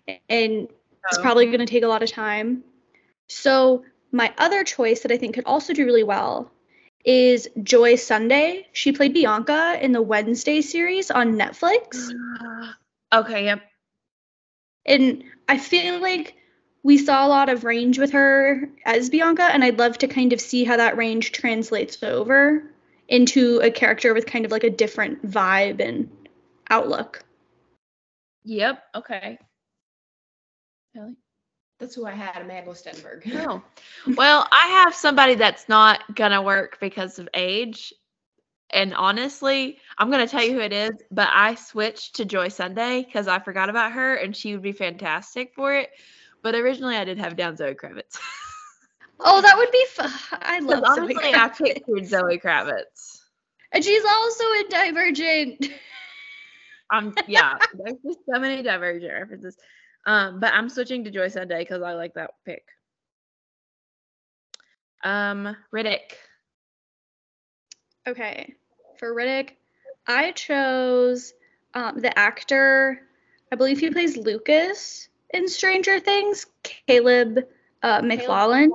and 0.08 0.68
it's 1.08 1.18
Oh. 1.18 1.20
probably 1.20 1.46
going 1.46 1.58
to 1.58 1.66
take 1.66 1.82
a 1.82 1.88
lot 1.88 2.02
of 2.02 2.10
time. 2.10 2.64
So 3.28 3.84
my 4.12 4.32
other 4.38 4.64
choice 4.64 5.00
that 5.00 5.12
I 5.12 5.18
think 5.18 5.34
could 5.34 5.44
also 5.44 5.72
do 5.74 5.84
really 5.84 6.04
well 6.04 6.50
is 7.04 7.48
Joy 7.62 7.96
Sunday. 7.96 8.66
She 8.72 8.92
played 8.92 9.12
Bianca 9.12 9.78
in 9.80 9.92
the 9.92 10.02
Wednesday 10.02 10.60
series 10.62 11.10
on 11.10 11.34
Netflix. 11.36 12.10
Okay, 13.14 13.44
yep. 13.44 13.60
And 14.84 15.24
I 15.48 15.58
feel 15.58 16.00
like 16.00 16.34
we 16.82 16.98
saw 16.98 17.26
a 17.26 17.28
lot 17.28 17.48
of 17.48 17.64
range 17.64 17.98
with 17.98 18.12
her 18.12 18.68
as 18.84 19.10
Bianca, 19.10 19.44
and 19.44 19.62
I'd 19.62 19.78
love 19.78 19.98
to 19.98 20.08
kind 20.08 20.32
of 20.32 20.40
see 20.40 20.64
how 20.64 20.76
that 20.76 20.96
range 20.96 21.32
translates 21.32 22.02
over 22.02 22.64
into 23.08 23.60
a 23.62 23.70
character 23.70 24.14
with 24.14 24.26
kind 24.26 24.44
of 24.44 24.50
like 24.50 24.64
a 24.64 24.70
different 24.70 25.24
vibe 25.24 25.80
and 25.80 26.10
outlook. 26.68 27.24
Yep. 28.44 28.82
Okay. 28.96 29.38
Kelly? 30.94 31.16
That's 31.78 31.94
who 31.94 32.06
I 32.06 32.12
had, 32.12 32.42
Amanda 32.42 32.70
Stenberg. 32.70 33.26
No. 33.26 33.62
Well, 34.16 34.46
I 34.52 34.66
have 34.84 34.94
somebody 34.94 35.34
that's 35.34 35.68
not 35.68 36.14
gonna 36.14 36.42
work 36.42 36.78
because 36.80 37.18
of 37.18 37.28
age. 37.34 37.92
And 38.72 38.94
honestly, 38.94 39.78
I'm 39.98 40.10
gonna 40.10 40.26
tell 40.26 40.42
you 40.42 40.54
who 40.54 40.60
it 40.60 40.72
is, 40.72 40.92
but 41.10 41.28
I 41.32 41.54
switched 41.54 42.16
to 42.16 42.24
Joy 42.24 42.48
Sunday 42.48 43.02
because 43.04 43.28
I 43.28 43.38
forgot 43.38 43.68
about 43.68 43.92
her 43.92 44.14
and 44.14 44.34
she 44.34 44.52
would 44.54 44.62
be 44.62 44.72
fantastic 44.72 45.52
for 45.54 45.74
it. 45.74 45.90
But 46.42 46.54
originally 46.54 46.96
I 46.96 47.04
did 47.04 47.18
have 47.18 47.36
down 47.36 47.56
Zoe 47.56 47.74
Kravitz. 47.74 48.18
Oh, 49.24 49.40
that 49.40 49.56
would 49.56 49.70
be 49.70 49.84
fun. 49.90 50.10
I 50.32 50.58
love 50.60 50.84
Zoe 50.94 51.14
honestly, 51.14 51.34
I 51.34 51.48
Kravitz. 51.48 51.58
pictured 51.58 52.06
Zoe 52.06 52.38
Kravitz. 52.38 53.20
And 53.72 53.84
she's 53.84 54.04
also 54.04 54.44
in 54.58 54.68
Divergent. 54.68 55.66
Um, 56.92 57.14
yeah, 57.28 57.56
there's 57.74 57.98
just 58.04 58.18
so 58.30 58.40
many 58.40 58.62
Divergent 58.62 59.12
references. 59.12 59.56
Um, 60.06 60.40
but 60.40 60.52
I'm 60.52 60.68
switching 60.68 61.04
to 61.04 61.10
Joy 61.10 61.28
Sunday 61.28 61.60
because 61.60 61.82
I 61.82 61.92
like 61.92 62.14
that 62.14 62.30
pick. 62.44 62.64
Um, 65.04 65.56
Ridoc. 65.72 66.00
Okay. 68.08 68.54
For 69.02 69.12
Ridoc, 69.12 69.48
I 70.06 70.30
chose 70.30 71.34
um, 71.74 71.98
the 71.98 72.16
actor, 72.16 73.00
I 73.50 73.56
believe 73.56 73.80
he 73.80 73.90
plays 73.90 74.16
Lucas 74.16 75.08
in 75.34 75.48
Stranger 75.48 75.98
Things, 75.98 76.46
Caleb 76.62 77.40
uh, 77.82 78.00
McLaughlin. 78.04 78.70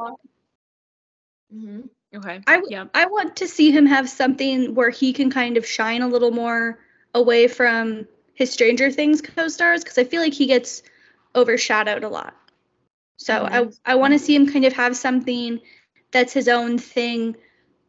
hmm 1.50 1.80
Okay. 2.14 2.42
I, 2.46 2.62
yeah. 2.68 2.88
I 2.94 3.06
want 3.06 3.38
to 3.38 3.48
see 3.48 3.72
him 3.72 3.86
have 3.86 4.10
something 4.10 4.76
where 4.76 4.90
he 4.90 5.14
can 5.14 5.32
kind 5.32 5.56
of 5.56 5.66
shine 5.66 6.02
a 6.02 6.10
little 6.10 6.32
more 6.32 6.78
away 7.14 7.48
from 7.48 8.06
his 8.34 8.52
Stranger 8.52 8.92
Things 8.92 9.22
co-stars 9.22 9.82
because 9.82 9.98
I 9.98 10.04
feel 10.04 10.22
like 10.22 10.34
he 10.34 10.48
gets 10.48 10.84
overshadowed 11.36 12.04
a 12.04 12.10
lot. 12.10 12.36
So 13.16 13.48
I 13.50 13.94
I 13.94 13.96
want 13.96 14.12
to 14.12 14.20
see 14.20 14.36
him 14.36 14.52
kind 14.52 14.66
of 14.66 14.74
have 14.74 14.98
something 14.98 15.62
that's 16.12 16.34
his 16.34 16.50
own 16.50 16.80
thing, 16.80 17.38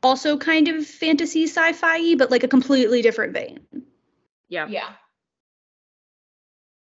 also 0.03 0.37
kind 0.37 0.69
of 0.69 0.87
fantasy 0.87 1.45
sci-fi, 1.45 2.15
but 2.15 2.31
like 2.31 2.45
a 2.45 2.49
completely 2.49 3.03
different 3.03 3.33
vein. 3.33 3.61
Yeah. 4.49 4.67
Yeah. 4.69 4.91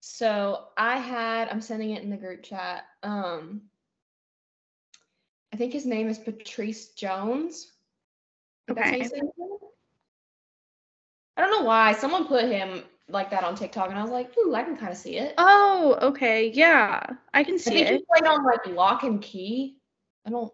So 0.01 0.66
I 0.77 0.99
had, 0.99 1.49
I'm 1.49 1.61
sending 1.61 1.91
it 1.91 2.03
in 2.03 2.11
the 2.11 2.16
group 2.16 2.43
chat. 2.43 2.85
Um, 3.03 3.62
I 5.53 5.57
think 5.57 5.73
his 5.73 5.86
name 5.86 6.09
is 6.09 6.19
Patrice 6.19 6.89
Jones. 6.89 7.73
I 8.69 8.74
think 8.74 8.78
that's 8.78 8.91
how 8.91 8.97
you 8.97 9.03
Okay. 9.03 9.09
say 9.09 9.16
his 9.20 9.32
name. 9.39 9.59
I 11.36 11.41
don't 11.43 11.51
know 11.51 11.66
why 11.66 11.93
someone 11.93 12.27
put 12.27 12.45
him 12.45 12.85
like 13.09 13.31
that 13.31 13.45
on 13.45 13.55
TikTok, 13.55 13.91
and 13.91 13.99
I 13.99 14.03
was 14.03 14.11
like, 14.11 14.36
"Ooh, 14.39 14.55
I 14.55 14.62
can 14.62 14.77
kind 14.77 14.93
of 14.93 14.99
see 14.99 15.16
it." 15.19 15.35
Oh, 15.36 15.99
okay, 16.01 16.51
yeah, 16.51 17.05
I 17.32 17.45
can 17.45 17.59
see 17.59 17.70
I 17.70 17.74
see 17.74 17.74
think 17.74 17.89
he 17.89 17.95
it. 17.97 18.05
played 18.09 18.27
on 18.31 18.45
like 18.45 18.66
Locke 18.66 19.03
and 19.03 19.20
Key. 19.20 19.78
I 20.27 20.31
don't. 20.31 20.53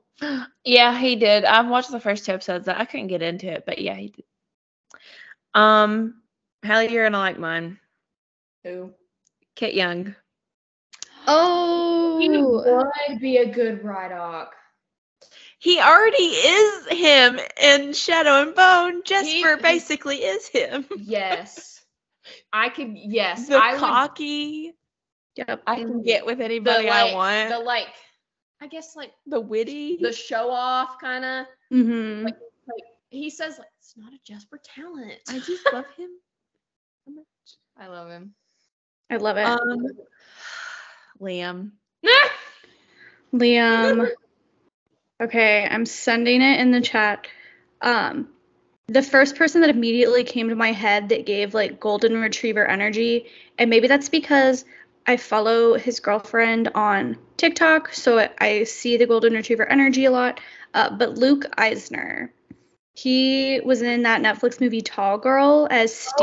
Yeah, 0.65 0.99
he 0.99 1.17
did. 1.17 1.45
I've 1.45 1.69
watched 1.69 1.91
the 1.91 2.01
first 2.01 2.27
two 2.27 2.33
episodes. 2.33 2.69
I 2.69 2.85
couldn't 2.85 3.07
get 3.07 3.23
into 3.23 3.47
it, 3.51 3.65
but 3.67 3.79
yeah, 3.81 3.95
he 3.95 4.09
did. 4.09 4.25
Um, 5.55 6.23
Hallie, 6.65 6.93
you're 6.93 7.05
gonna 7.07 7.19
like 7.19 7.39
mine. 7.39 7.79
Who? 8.65 8.93
Kit 9.57 9.75
Young. 9.75 10.15
Oh, 11.27 12.19
He 12.21 12.29
would 12.29 13.21
be 13.21 13.39
a 13.39 13.51
good 13.51 13.83
Ridoc. 13.83 14.49
He 15.59 15.79
already 15.81 16.23
is 16.23 16.87
him 16.89 17.39
in 17.61 17.93
Shadow 17.93 18.43
and 18.43 18.55
Bone. 18.55 19.03
Jesper 19.05 19.57
he- 19.57 19.63
basically 19.63 20.17
is 20.17 20.47
him. 20.49 20.87
Yes, 20.97 21.81
I 22.53 22.69
could. 22.71 22.93
Yes, 22.95 23.47
the 23.49 23.57
I 23.57 23.73
would. 23.73 23.81
cocky. 23.81 24.75
yep. 25.37 25.63
I 25.67 25.77
can 25.77 26.03
get 26.03 26.25
with 26.27 26.39
The 26.39 26.45
anybody 26.45 26.87
like, 26.89 27.13
I 27.13 27.15
want. 27.15 27.51
the 27.51 27.59
The, 27.59 27.65
like, 27.65 27.89
I 28.61 28.67
guess 28.67 28.95
like 28.95 29.13
the 29.27 29.41
witty. 29.41 29.99
the 30.01 30.13
show 30.13 30.51
off 30.51 31.01
kind 31.01 31.25
of. 31.25 31.47
Mm-hmm. 31.73 32.25
Like, 32.25 32.37
like 32.69 32.85
he 33.11 33.31
says, 33.31 33.59
like 33.59 33.69
it's 33.79 33.95
not 33.97 34.13
a 34.13 34.19
Jesper 34.25 34.61
talent. 34.63 35.19
I 35.29 35.39
just 35.39 35.67
love 35.73 35.87
him. 35.97 36.11
so 37.05 37.13
much. 37.15 37.27
I 37.79 37.89
love 37.89 38.11
him. 38.11 38.35
I 39.11 39.17
love 39.17 39.37
it. 39.37 39.45
Um, 39.45 39.87
Liam. 41.21 41.73
Liam. 43.35 44.09
Okay, 45.23 45.67
I'm 45.71 45.87
sending 45.87 46.41
it 46.41 46.61
in 46.61 46.71
the 46.71 46.81
chat. 46.81 47.27
Um, 47.83 48.29
the 48.89 49.03
first 49.03 49.37
person 49.37 49.61
that 49.61 49.71
immediately 49.71 50.25
came 50.25 50.49
to 50.49 50.55
my 50.55 50.73
head 50.73 51.11
that 51.11 51.25
gave 51.25 51.55
like 51.55 51.79
golden 51.79 52.21
retriever 52.21 52.67
energy, 52.67 53.27
and 53.59 53.71
maybe 53.71 53.87
that's 53.87 54.09
because 54.09 54.65
I 55.07 55.17
follow 55.17 55.75
his 55.75 56.01
girlfriend 56.01 56.69
on 56.75 57.17
TikTok, 57.37 57.93
so 57.93 58.19
I- 58.19 58.31
I 58.39 58.65
see 58.65 58.97
the 58.97 59.07
golden 59.07 59.33
retriever 59.35 59.67
energy 59.67 60.05
a 60.05 60.11
lot. 60.11 60.41
Uh, 60.75 60.91
but 60.91 61.19
Luke 61.19 61.47
Eisner, 61.59 62.33
he 62.95 63.61
was 63.65 63.83
in 63.83 64.03
that 64.03 64.21
Netflix 64.23 64.61
movie 64.61 64.83
Tall 64.83 65.19
Girl 65.19 65.67
as 65.71 65.95
Steve. 65.95 66.17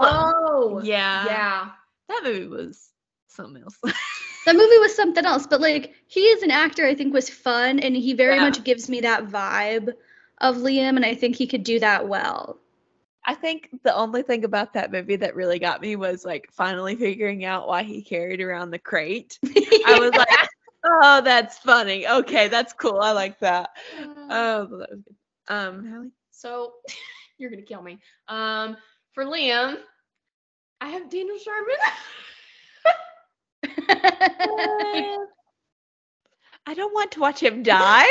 Oh, 0.00 0.80
Yeah. 0.82 1.26
yeah. 1.26 1.70
That 2.08 2.22
movie 2.24 2.46
was 2.48 2.90
something 3.28 3.62
else. 3.62 3.78
That 4.44 4.56
movie 4.56 4.78
was 4.78 4.92
something 4.96 5.24
else, 5.24 5.46
but 5.46 5.60
like 5.60 5.94
he 6.08 6.22
is 6.22 6.42
an 6.42 6.50
actor 6.50 6.84
I 6.84 6.96
think 6.96 7.14
was 7.14 7.30
fun 7.30 7.78
and 7.78 7.94
he 7.94 8.12
very 8.12 8.34
Yeah. 8.34 8.42
much 8.42 8.64
gives 8.64 8.88
me 8.88 9.02
that 9.02 9.28
vibe 9.28 9.92
of 10.38 10.56
Liam 10.56 10.96
and 10.96 11.04
I 11.04 11.14
think 11.14 11.36
he 11.36 11.46
could 11.46 11.62
do 11.62 11.78
that 11.78 12.08
well. 12.08 12.58
I 13.24 13.34
think 13.34 13.68
the 13.84 13.94
only 13.94 14.22
thing 14.22 14.44
about 14.44 14.72
that 14.72 14.90
movie 14.90 15.16
that 15.16 15.36
really 15.36 15.58
got 15.58 15.80
me 15.80 15.96
was 15.96 16.24
like 16.24 16.48
finally 16.50 16.96
figuring 16.96 17.44
out 17.44 17.68
why 17.68 17.82
he 17.84 18.02
carried 18.02 18.40
around 18.40 18.70
the 18.70 18.78
crate. 18.78 19.38
I 19.86 19.98
was 20.00 20.12
like, 20.12 20.28
oh, 20.84 21.20
that's 21.22 21.58
funny. 21.58 22.08
Okay, 22.08 22.48
that's 22.48 22.72
cool. 22.72 22.98
I 23.00 23.12
like 23.12 23.38
that. 23.40 23.70
Oh, 24.30 24.66
that 24.78 24.90
was 24.90 25.02
good. 25.04 25.14
Um, 25.48 25.90
Hallie? 25.92 26.10
So 26.30 26.72
you're 27.38 27.50
gonna 27.50 27.62
kill 27.62 27.82
me. 27.82 27.98
Um, 28.28 28.76
for 29.12 29.24
Liam, 29.24 29.76
I 30.80 30.88
have 30.88 31.08
Daniel 31.10 31.38
Sharman. 31.38 31.76
I 36.64 36.74
don't 36.74 36.94
want 36.94 37.12
to 37.12 37.20
watch 37.20 37.40
him 37.40 37.62
die. 37.62 38.08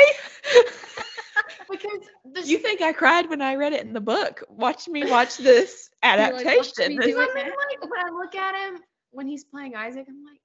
because 1.70 2.48
you 2.48 2.58
think 2.58 2.80
I 2.80 2.92
cried 2.92 3.28
when 3.28 3.42
I 3.42 3.54
read 3.56 3.72
it 3.72 3.84
in 3.86 3.92
the 3.92 4.00
book? 4.00 4.42
Watch 4.48 4.88
me 4.88 5.04
watch 5.10 5.36
this 5.38 5.90
like, 6.02 6.18
adaptation. 6.20 6.96
me 6.96 6.98
This- 6.98 7.16
I 7.16 7.34
mean, 7.34 7.46
like 7.46 7.90
when 7.90 8.00
I 8.06 8.10
look 8.10 8.34
at 8.34 8.54
him 8.54 8.80
when 9.10 9.26
he's 9.26 9.44
playing 9.44 9.74
Isaac, 9.76 10.06
I'm 10.08 10.24
like, 10.24 10.40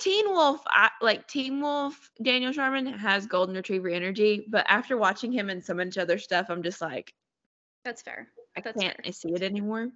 Teen 0.00 0.30
Wolf, 0.30 0.60
I, 0.66 0.90
like 1.00 1.26
Teen 1.28 1.60
Wolf, 1.60 2.10
Daniel 2.22 2.52
Sharman 2.52 2.86
has 2.86 3.26
golden 3.26 3.54
retriever 3.54 3.88
energy, 3.88 4.46
but 4.48 4.64
after 4.68 4.96
watching 4.96 5.32
him 5.32 5.50
in 5.50 5.60
so 5.60 5.74
much 5.74 5.98
other 5.98 6.18
stuff, 6.18 6.46
I'm 6.48 6.62
just 6.62 6.80
like, 6.80 7.12
That's 7.84 8.02
fair. 8.02 8.28
I 8.56 8.60
That's 8.60 8.80
can't 8.80 8.96
fair. 9.02 9.12
see 9.12 9.32
it 9.32 9.42
anymore. 9.42 9.88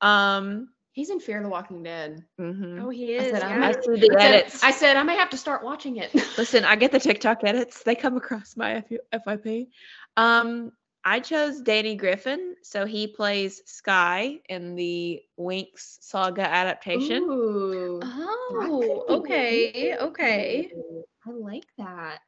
Um, 0.00 0.68
he's 0.98 1.10
in 1.10 1.20
Fear 1.20 1.42
the 1.44 1.48
Walking 1.48 1.82
Dead. 1.84 2.24
mhm. 2.40 2.82
Oh, 2.82 2.88
he 2.90 3.16
I 3.16 3.22
is. 3.22 3.30
said, 3.30 3.42
I'm 3.42 3.62
yeah. 3.62 3.68
I 3.68 3.72
see 3.72 4.00
the 4.00 4.16
I 4.16 4.20
said, 4.20 4.34
edits. 4.34 4.64
I 4.64 4.70
said 4.72 4.96
I 4.96 5.02
may 5.04 5.16
have 5.16 5.30
to 5.30 5.36
start 5.36 5.62
watching 5.64 5.96
it. 5.98 6.12
Listen, 6.38 6.64
I 6.64 6.74
get 6.76 6.90
the 6.90 6.98
TikTok 6.98 7.44
edits. 7.44 7.84
They 7.84 7.94
come 7.94 8.16
across 8.16 8.56
my 8.56 8.84
F- 9.12 9.22
FYP. 9.26 9.68
Um, 10.16 10.72
I 11.04 11.20
chose 11.20 11.60
Danny 11.60 11.94
Griffin, 11.94 12.56
so 12.62 12.84
he 12.84 13.06
plays 13.06 13.62
Sky 13.66 14.40
in 14.48 14.74
the 14.74 15.20
Winx 15.38 15.98
saga 16.00 16.42
adaptation. 16.42 17.22
Ooh. 17.22 18.00
Oh, 18.02 19.04
okay, 19.08 19.96
okay. 19.96 20.70
I 21.26 21.30
like 21.30 21.66
that. 21.78 22.18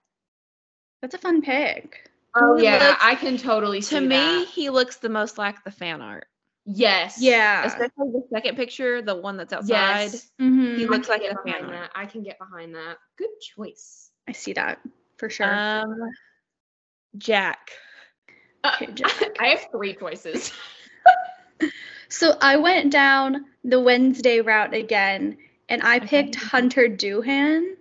That's 1.03 1.15
a 1.15 1.19
fun 1.19 1.43
pick. 1.43 2.09
Oh 2.37 2.57
He 2.57 2.63
yeah, 2.65 2.79
looks- 2.91 3.03
I 3.05 3.15
can 3.17 3.37
totally 3.37 3.81
see 3.81 3.97
To 3.97 4.01
me, 4.03 4.17
that. 4.17 4.47
he 4.55 4.71
looks 4.71 4.97
the 4.99 5.09
most 5.09 5.37
like 5.39 5.65
the 5.65 5.73
fan 5.73 6.01
art. 6.01 6.27
Yes. 6.67 7.21
Yeah. 7.21 7.65
Especially 7.65 8.13
the 8.13 8.23
second 8.33 8.57
picture, 8.57 9.03
the 9.03 9.15
one 9.17 9.37
that's 9.37 9.53
outside. 9.53 10.13
Yes. 10.13 10.31
Mhm. 10.41 10.77
He 10.77 10.85
I 10.85 10.89
looks 10.89 11.07
can 11.09 11.15
like 11.19 11.23
get 11.23 11.37
the 11.45 11.51
fan 11.51 11.61
behind 11.63 11.75
that. 11.83 11.91
I 11.95 12.07
can 12.07 12.23
get 12.23 12.39
behind 12.39 12.75
that. 12.75 12.97
Good 13.17 13.31
choice. 13.41 14.11
I 14.29 14.33
see 14.33 14.53
that 14.53 14.79
for 15.17 15.29
sure. 15.31 15.53
Um, 15.53 15.97
Jack. 17.19 17.71
Uh, 18.63 18.73
Okay, 18.83 18.93
Jack. 18.95 19.37
I 19.41 19.47
have 19.49 19.67
three 19.73 19.95
choices. 19.95 20.53
so 22.09 22.37
I 22.41 22.57
went 22.57 22.93
down 22.93 23.47
the 23.65 23.81
Wednesday 23.81 24.41
route 24.41 24.75
again, 24.75 25.39
and 25.69 25.83
I 25.83 25.99
picked 26.01 26.37
Hunter 26.37 26.89
Doohan 26.89 27.75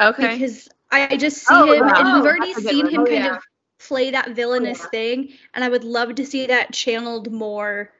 Okay. 0.00 0.32
because 0.38 0.68
I 0.90 1.16
just 1.16 1.38
see 1.38 1.54
Oh, 1.54 1.72
him, 1.72 1.84
and 1.84 2.12
we've 2.14 2.24
already 2.24 2.52
That's 2.52 2.58
a 2.58 2.62
good 2.62 2.70
seen 2.70 2.84
one. 2.86 2.94
him 2.94 3.00
Oh, 3.00 3.04
kind 3.04 3.14
yeah. 3.24 3.36
of 3.36 3.42
play 3.86 4.10
that 4.12 4.30
villainous 4.30 4.80
yeah. 4.80 4.86
thing, 4.88 5.32
and 5.54 5.64
I 5.64 5.68
would 5.68 5.84
love 5.84 6.14
to 6.16 6.26
see 6.26 6.46
that 6.46 6.72
channeled 6.72 7.30
more 7.32 7.90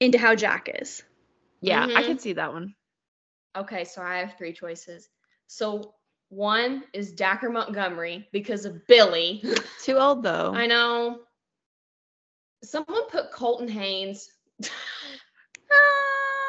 into 0.00 0.18
how 0.18 0.34
Jack 0.34 0.68
is. 0.74 1.02
yeah, 1.60 1.84
I 1.84 2.02
Mhm. 2.02 2.06
can 2.06 2.18
see 2.18 2.32
that 2.34 2.52
one. 2.52 2.74
Okay, 3.56 3.84
so 3.84 4.02
I 4.02 4.16
have 4.18 4.36
three 4.36 4.52
choices. 4.52 5.08
So 5.46 5.94
one 6.30 6.82
is 6.92 7.12
Dacre 7.12 7.50
Montgomery 7.50 8.26
because 8.32 8.64
of 8.64 8.86
Billy. 8.86 9.42
Too 9.82 9.96
old 9.98 10.22
though. 10.22 10.52
I 10.54 10.66
know. 10.66 11.20
Someone 12.64 13.08
put 13.10 13.30
Colton 13.32 13.68
Haynes. 13.68 14.30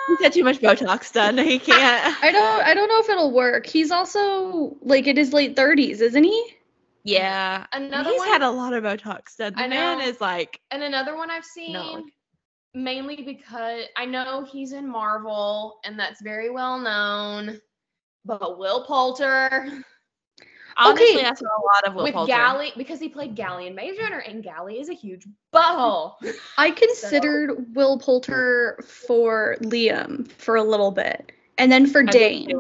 He's 0.08 0.20
had 0.22 0.34
too 0.34 0.44
much 0.44 0.60
Botox 0.60 1.12
done. 1.14 1.38
He 1.38 1.60
can't. 1.60 2.16
I 2.24 2.32
don't 2.32 2.62
I 2.64 2.74
don't 2.74 2.88
know 2.90 3.00
if 3.00 3.10
it'll 3.10 3.32
work. 3.32 3.66
He's 3.66 3.92
also 3.92 4.78
like 4.82 5.08
in 5.08 5.16
his 5.18 5.34
late 5.34 5.56
30s, 5.56 6.02
isn't 6.02 6.24
he? 6.24 6.56
Yeah. 7.04 7.66
Another 7.74 8.10
He's 8.10 8.20
one, 8.20 8.28
had 8.30 8.42
a 8.42 8.50
lot 8.50 8.74
of 8.74 8.84
Botox 8.84 9.36
done. 9.38 9.54
The 9.54 9.68
man 9.68 10.02
is 10.02 10.22
like, 10.22 10.60
and 10.72 10.84
another 10.84 11.16
one 11.16 11.30
I've 11.30 11.46
seen. 11.46 12.12
mainly 12.74 13.18
because 13.24 13.84
I 13.98 14.06
know 14.06 14.46
he's 14.50 14.72
in 14.74 14.88
Marvel 14.88 15.80
and 15.84 16.00
that's 16.00 16.22
very 16.22 16.50
well 16.50 16.80
known. 16.80 17.60
But 18.26 18.58
Will 18.58 18.86
Poulter 18.86 19.84
honestly, 20.78 21.18
Okay. 21.18 21.26
I 21.26 21.34
saw 21.34 21.46
a 21.46 21.66
lot 21.66 21.88
of 21.88 21.96
Will 21.96 22.04
with 22.04 22.14
Poulter. 22.14 22.32
Gally 22.32 22.72
because 22.78 23.00
he 23.00 23.10
played 23.10 23.36
Gally 23.36 23.68
in 23.68 23.76
Maze 23.76 24.00
Runner 24.00 24.20
and 24.20 24.42
Gally 24.44 24.80
is 24.80 24.90
a 24.90 24.94
huge 24.94 25.28
butthole. 25.54 26.16
I 26.58 26.72
considered 26.72 27.76
Will 27.76 28.00
Poulter 28.00 28.80
for 28.86 29.58
Liam 29.62 30.32
for 30.32 30.56
a 30.56 30.64
little 30.64 30.92
bit. 30.92 31.32
And 31.58 31.72
then 31.72 31.86
for 31.86 32.02
I 32.02 32.06
Dain. 32.06 32.60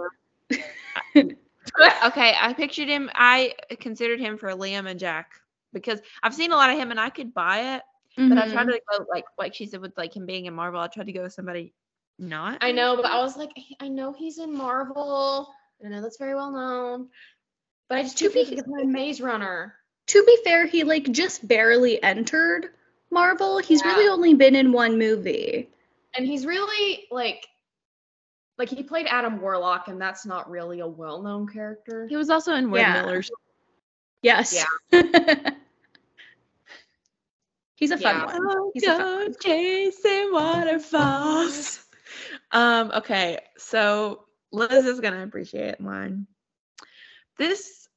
okay, 2.05 2.35
I 2.39 2.53
pictured 2.53 2.87
him. 2.87 3.09
I 3.15 3.53
considered 3.79 4.19
him 4.19 4.37
for 4.37 4.49
Liam 4.49 4.89
and 4.89 4.99
Jack 4.99 5.31
because 5.73 5.99
I've 6.21 6.33
seen 6.33 6.51
a 6.51 6.55
lot 6.55 6.69
of 6.69 6.77
him 6.77 6.91
and 6.91 6.99
I 6.99 7.09
could 7.09 7.33
buy 7.33 7.75
it, 7.75 7.81
but 8.15 8.37
I 8.37 8.47
tried 8.51 8.67
Mhm. 8.67 8.73
to 8.73 8.81
go 8.97 9.05
like 9.11 9.25
like 9.37 9.53
she 9.55 9.65
said 9.65 9.81
with 9.81 9.97
like 9.97 10.15
him 10.15 10.25
being 10.25 10.45
in 10.45 10.53
Marvel. 10.53 10.79
I 10.79 10.87
tried 10.87 11.07
to 11.07 11.13
go 11.13 11.23
with 11.23 11.33
somebody 11.33 11.73
not. 12.19 12.59
I 12.61 12.71
know, 12.71 12.95
but 12.95 13.05
I 13.05 13.19
was 13.21 13.35
like, 13.37 13.51
I 13.79 13.87
know 13.87 14.13
he's 14.13 14.37
in 14.37 14.55
Marvel. 14.55 15.51
I 15.83 15.89
know 15.89 16.01
that's 16.01 16.17
very 16.17 16.35
well 16.35 16.51
known. 16.51 17.09
But 17.89 17.97
I 17.97 18.03
just 18.03 18.17
To 18.19 18.29
be- 18.29 18.43
he 18.43 18.61
Maze 18.85 19.19
Runner. 19.19 19.75
To 20.07 20.23
be 20.25 20.37
fair, 20.43 20.65
he 20.67 20.83
like 20.83 21.11
just 21.11 21.47
barely 21.47 22.01
entered 22.03 22.69
Marvel. 23.09 23.57
He's 23.57 23.81
Yeah. 23.83 23.93
really 23.95 24.07
only 24.09 24.33
been 24.33 24.55
in 24.55 24.71
one 24.71 24.97
movie. 24.97 25.69
And 26.15 26.25
he's 26.27 26.45
really 26.45 27.07
like 27.09 27.47
like 28.57 28.69
he 28.69 28.83
played 28.83 29.07
Adam 29.07 29.41
Warlock 29.41 29.87
and 29.87 29.99
that's 29.99 30.25
not 30.25 30.49
really 30.49 30.79
a 30.79 30.87
well-known 30.87 31.47
character. 31.47 32.07
He 32.07 32.15
was 32.15 32.29
also 32.29 32.53
in 32.53 32.69
Word 32.69 32.79
Yeah. 32.79 32.93
Millers. 33.01 33.31
Yes. 34.21 34.65
Yeah. 34.91 35.51
He's 37.75 37.91
a 37.91 37.97
fun 37.97 38.15
Yeah. 38.19 38.25
one. 38.25 38.39
Oh, 38.41 38.71
He's 38.73 38.83
a 38.87 38.95
fun 38.97 39.21
one. 39.23 39.35
chasing 39.41 40.31
waterfalls. 40.31 41.85
um, 42.51 42.91
okay, 42.95 43.39
so 43.57 44.25
Liz 44.51 44.85
is 44.85 44.99
gonna 44.99 45.23
appreciate 45.23 45.79
mine. 45.79 46.27
This 47.37 47.87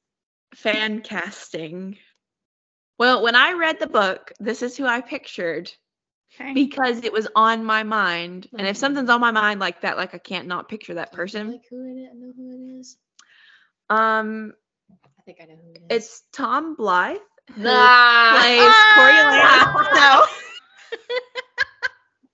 fan 0.55 1.01
casting. 1.01 1.97
Well, 2.97 3.21
when 3.21 3.35
I 3.35 3.53
read 3.53 3.79
the 3.79 3.87
book, 3.87 4.31
this 4.39 4.63
is 4.63 4.75
who 4.75 4.85
I 4.85 5.01
pictured 5.01 5.71
Okay. 6.39 6.53
because 6.53 7.03
it 7.03 7.11
was 7.11 7.27
on 7.35 7.63
my 7.63 7.83
mind. 7.83 8.47
And 8.57 8.67
if 8.67 8.75
Mhm. 8.75 8.79
something's 8.79 9.09
on 9.09 9.19
my 9.21 9.31
mind 9.31 9.59
like 9.59 9.81
that, 9.81 9.97
like 9.97 10.13
I 10.13 10.19
can't 10.19 10.47
not 10.47 10.69
picture 10.69 10.93
that 10.95 11.11
person. 11.11 11.51
Like 11.51 11.65
who 11.69 11.83
it? 11.83 12.09
I 12.11 12.13
know 12.13 12.31
who 12.35 12.51
it 12.51 12.79
is. 12.79 12.97
Um, 13.89 14.53
I 14.91 15.21
think 15.23 15.39
I 15.41 15.45
know 15.45 15.55
who 15.55 15.71
it 15.71 15.77
is. 15.77 16.03
it's 16.03 16.23
Tom 16.31 16.75
Blythe 16.75 17.17
who 17.55 17.63
Ah. 17.65 18.29
plays 18.33 18.73
Coriolanus. 18.95 19.65
No. 19.95 20.25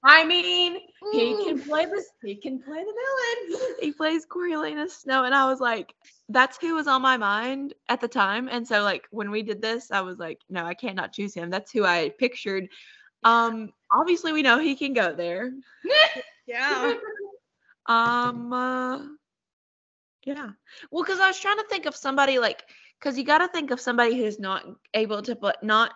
I 0.06 0.26
mean, 0.26 0.80
he 1.14 1.46
can 1.46 1.62
play 1.62 1.86
this. 1.86 2.10
He 2.22 2.36
can 2.36 2.62
play 2.62 2.84
the 2.84 2.94
villain. 3.56 3.76
he 3.80 3.92
plays 3.94 4.26
Coriolanus 4.26 4.92
Snow, 4.98 5.24
and 5.24 5.34
I 5.34 5.46
was 5.46 5.62
like, 5.62 5.96
that's 6.28 6.58
who 6.58 6.76
was 6.76 6.88
on 6.88 7.02
my 7.02 7.16
mind 7.16 7.74
at 7.88 8.02
the 8.02 8.08
time. 8.10 8.50
And 8.50 8.68
so, 8.68 8.84
like, 8.84 9.08
when 9.12 9.32
we 9.32 9.44
did 9.44 9.62
this, 9.62 9.92
I 9.92 10.02
was 10.02 10.18
like, 10.18 10.42
no, 10.50 10.66
I 10.66 10.74
can't 10.74 10.98
not 10.98 11.14
choose 11.14 11.34
him. 11.34 11.50
That's 11.50 11.72
who 11.72 11.86
I 11.86 12.12
pictured. 12.20 12.68
Um, 13.24 13.72
obviously, 13.94 14.34
we 14.34 14.42
know 14.42 14.60
he 14.60 14.76
can 14.76 14.94
go 14.94 15.14
there. 15.14 15.52
Yeah. 16.46 16.96
Um, 17.86 18.52
uh, 18.52 19.00
yeah. 20.26 20.50
Well, 20.92 21.04
because 21.04 21.20
I 21.20 21.28
was 21.28 21.40
trying 21.40 21.58
to 21.58 21.66
think 21.70 21.86
of 21.86 21.96
somebody 21.96 22.38
like, 22.38 22.64
because 23.00 23.18
you 23.18 23.24
got 23.24 23.38
to 23.38 23.48
think 23.48 23.72
of 23.72 23.80
somebody 23.80 24.18
who's 24.18 24.40
not 24.40 24.66
able 24.94 25.22
to, 25.22 25.36
but 25.36 25.64
not 25.64 25.94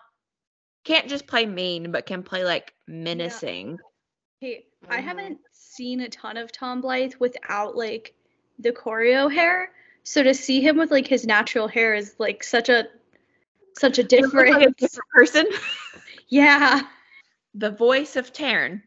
can't 0.86 1.10
just 1.10 1.28
play 1.28 1.46
mean, 1.46 1.92
but 1.92 2.06
can 2.06 2.24
play 2.24 2.46
like 2.46 2.74
menacing. 2.88 3.78
Hey, 4.40 4.68
I 4.90 5.00
Mhm. 5.00 5.04
haven't 5.04 5.40
seen 5.52 6.00
a 6.02 6.10
ton 6.10 6.38
of 6.38 6.52
Tom 6.52 6.80
Blythe 6.80 7.16
without 7.20 7.76
like 7.76 8.14
the 8.60 8.72
Coryo 8.72 9.32
hair. 9.32 9.74
So 10.04 10.24
to 10.24 10.34
see 10.34 10.62
him 10.62 10.78
with 10.78 10.92
like 10.92 11.08
his 11.08 11.26
natural 11.26 11.68
hair 11.68 11.94
is 11.94 12.16
like 12.20 12.44
such 12.44 12.70
a 12.70 12.88
such 13.78 14.00
a 14.00 14.02
looks 14.02 14.34
like 14.34 14.48
a 14.48 14.54
different 14.54 14.78
different 14.78 15.10
person. 15.10 15.48
Yeah. 16.30 16.88
The 17.58 17.72
voice 17.72 18.16
of 18.16 18.34
Tairn. 18.34 18.84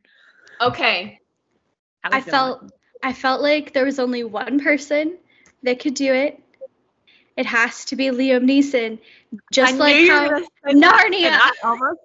Okay. 0.60 1.20
I 2.04 2.08
Alex 2.08 2.26
Dillon. 2.26 2.58
felt 2.60 2.72
I 3.02 3.12
felt 3.12 3.42
like 3.42 3.72
there 3.72 3.84
was 3.84 3.98
only 3.98 4.24
one 4.24 4.60
person 4.60 5.18
that 5.62 5.80
could 5.80 5.94
do 5.94 6.12
it. 6.12 6.40
It 7.36 7.46
has 7.46 7.86
to 7.86 7.96
be 7.96 8.06
Liam 8.06 8.44
Neeson. 8.44 8.98
Just 9.52 9.74
I 9.74 9.76
like 9.76 9.94
knew 9.96 10.02
you 10.02 10.12
were 10.12 10.20
how 10.20 10.28
gonna 10.28 10.44
say 10.44 10.74
that, 10.74 10.74
and 10.74 10.82
Narnia. 10.82 11.30
I 11.34 11.52
almost, 11.64 12.00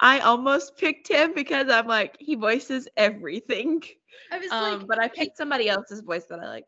I 0.00 0.18
almost 0.20 0.76
picked 0.76 1.08
him 1.08 1.34
because 1.34 1.68
I'm 1.68 1.86
like 1.86 2.16
he 2.18 2.34
voices 2.34 2.88
everything. 2.96 3.82
I 4.30 4.38
was 4.38 4.50
Um, 4.50 4.78
like 4.80 4.86
but 4.88 4.98
I 4.98 5.08
picked 5.08 5.36
somebody 5.36 5.68
else's 5.68 6.00
voice 6.00 6.24
that 6.26 6.40
I 6.40 6.48
like. 6.48 6.66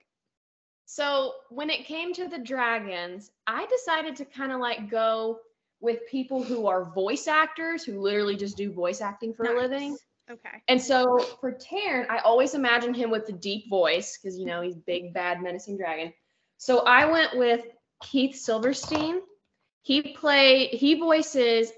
So 0.86 1.34
when 1.50 1.70
it 1.70 1.84
came 1.86 2.12
to 2.14 2.28
the 2.28 2.38
dragons, 2.38 3.30
I 3.46 3.66
decided 3.66 4.16
to 4.16 4.24
kind 4.24 4.52
of 4.52 4.60
like 4.60 4.90
go 4.90 5.40
with 5.84 6.06
people 6.10 6.42
who 6.42 6.66
are 6.66 6.92
voice 6.92 7.28
actors 7.28 7.84
who 7.84 8.00
literally 8.00 8.36
just 8.36 8.56
do 8.56 8.72
voice 8.72 9.00
acting 9.00 9.34
for 9.34 9.44
a 9.44 9.56
living. 9.56 9.96
Okay. 10.30 10.62
And 10.68 10.80
so 10.80 11.18
for 11.40 11.52
Tairn, 11.52 12.06
I 12.08 12.18
always 12.18 12.54
imagine 12.54 12.94
him 12.94 13.10
with 13.10 13.26
the 13.26 13.32
deep 13.32 13.68
voice 13.68 14.18
because 14.18 14.38
you 14.38 14.46
know 14.46 14.62
he's 14.62 14.76
big, 14.76 15.12
bad, 15.12 15.42
menacing 15.42 15.76
dragon. 15.76 16.12
So 16.56 16.78
I 16.80 17.04
went 17.04 17.36
with 17.36 17.66
Keith 18.02 18.34
Silverstein. 18.34 19.20
He 19.82 20.14
play 20.14 20.68
he 20.68 20.94
voices 20.98 21.70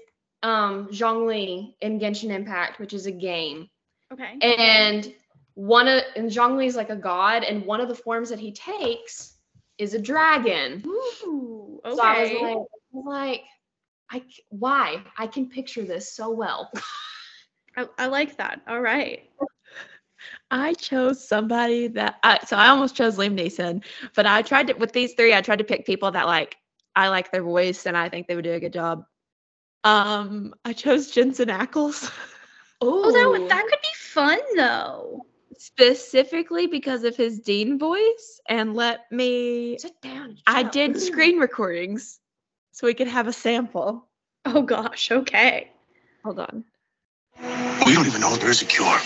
um 0.43 0.87
Zhongli 0.87 1.73
in 1.81 1.99
Genshin 1.99 2.29
Impact, 2.29 2.79
which 2.79 2.93
is 2.93 3.05
a 3.05 3.11
game. 3.11 3.69
Okay. 4.13 4.37
And 4.41 5.13
one 5.55 5.89
of 5.89 6.01
and 6.15 6.31
Zhongli 6.31 6.67
is 6.67 6.77
like 6.77 6.89
a 6.89 6.95
god, 6.95 7.43
and 7.43 7.65
one 7.65 7.81
of 7.81 7.89
the 7.89 7.95
forms 7.95 8.29
that 8.29 8.39
he 8.39 8.53
takes 8.53 9.35
is 9.77 9.93
a 9.93 9.99
dragon. 9.99 10.83
Ooh. 10.85 11.81
Okay. 11.85 11.95
So 11.95 12.01
I 12.01 12.21
was 12.21 12.31
like, 12.31 12.41
I 12.41 12.55
was 12.93 13.05
like, 13.05 13.41
I 14.11 14.19
c- 14.19 14.43
why? 14.49 15.03
I 15.17 15.27
can 15.27 15.49
picture 15.49 15.83
this 15.83 16.13
so 16.13 16.29
well. 16.31 16.71
I, 17.75 17.87
I 17.97 18.07
like 18.07 18.37
that. 18.37 18.61
All 18.67 18.81
right. 18.81 19.23
I 20.49 20.73
chose 20.73 21.27
somebody 21.27 21.87
that 21.89 22.17
I 22.23 22.39
so 22.45 22.55
I 22.57 22.69
almost 22.69 22.95
chose 22.95 23.17
Liam 23.17 23.37
Neeson, 23.37 23.83
but 24.15 24.25
I 24.25 24.41
tried 24.41 24.67
to 24.67 24.73
with 24.73 24.93
these 24.93 25.13
three, 25.13 25.33
I 25.33 25.41
tried 25.41 25.59
to 25.59 25.63
pick 25.65 25.85
people 25.85 26.11
that 26.11 26.25
like 26.25 26.57
I 26.95 27.09
like 27.09 27.31
their 27.31 27.43
voice 27.43 27.85
and 27.85 27.97
I 27.97 28.09
think 28.09 28.27
they 28.27 28.35
would 28.35 28.43
do 28.45 28.53
a 28.53 28.59
good 28.59 28.73
job. 28.73 29.05
Um, 29.83 30.53
I 30.65 30.73
chose 30.73 31.11
Jensen 31.11 31.49
Ackles 31.49 32.11
Oh, 32.81 33.11
that 33.11 33.29
would, 33.31 33.49
that 33.49 33.65
could 33.69 33.79
be 33.81 33.95
fun 33.97 34.39
though. 34.55 35.25
specifically 35.57 36.67
because 36.67 37.03
of 37.03 37.15
his 37.15 37.39
Dean 37.39 37.77
voice 37.77 38.41
and 38.47 38.75
let 38.75 39.11
me 39.11 39.77
sit 39.79 39.99
down. 40.01 40.25
and 40.25 40.37
I 40.47 40.63
up. 40.63 40.71
did 40.71 40.99
screen 40.99 41.39
recordings 41.39 42.19
so 42.77 42.85
we 42.85 42.93
could 42.93 43.07
have 43.07 43.27
a 43.27 43.33
sample. 43.33 44.05
Oh 44.45 44.61
gosh. 44.61 45.09
Okay. 45.11 45.71
Hold 46.23 46.39
on. 46.39 46.63
We 47.83 47.93
don't 47.95 48.05
even 48.05 48.21
know 48.21 48.35
if 48.35 48.39
there's 48.39 48.61
a 48.61 48.65
cure. 48.65 48.99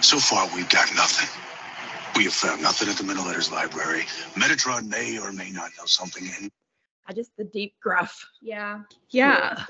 So 0.00 0.18
far, 0.18 0.48
we've 0.56 0.68
got 0.68 0.92
nothing. 0.96 1.28
We 2.16 2.24
have 2.24 2.32
found 2.32 2.60
nothing 2.60 2.88
at 2.88 2.96
the 2.96 3.04
Middle 3.04 3.24
Letters 3.24 3.52
Library. 3.52 4.00
Metatron 4.34 4.88
may 4.88 5.20
or 5.20 5.30
may 5.30 5.50
not 5.50 5.70
know 5.78 5.84
something, 5.84 6.28
and 6.40 6.50
I 7.06 7.12
just 7.12 7.30
the 7.36 7.44
deep 7.44 7.74
gruff. 7.80 8.28
Yeah. 8.42 8.80
Yeah. 9.10 9.62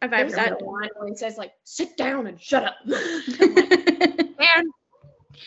I 0.00 0.06
vibe 0.06 0.10
There's 0.10 0.34
that. 0.34 0.60
that 0.60 0.64
line 0.64 0.90
where 0.96 1.08
he 1.08 1.16
says 1.16 1.36
like, 1.36 1.52
"Sit 1.64 1.96
down 1.96 2.28
and 2.28 2.40
shut 2.40 2.62
up." 2.62 2.76
that 2.86 4.36
Man, 4.38 4.70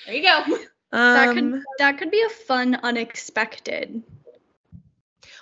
there 0.05 0.15
you 0.15 0.23
go. 0.23 0.57
Um, 0.91 1.53
could 1.53 1.63
that 1.77 1.97
could 1.97 2.11
be 2.11 2.21
a 2.23 2.29
fun 2.29 2.75
unexpected. 2.83 4.03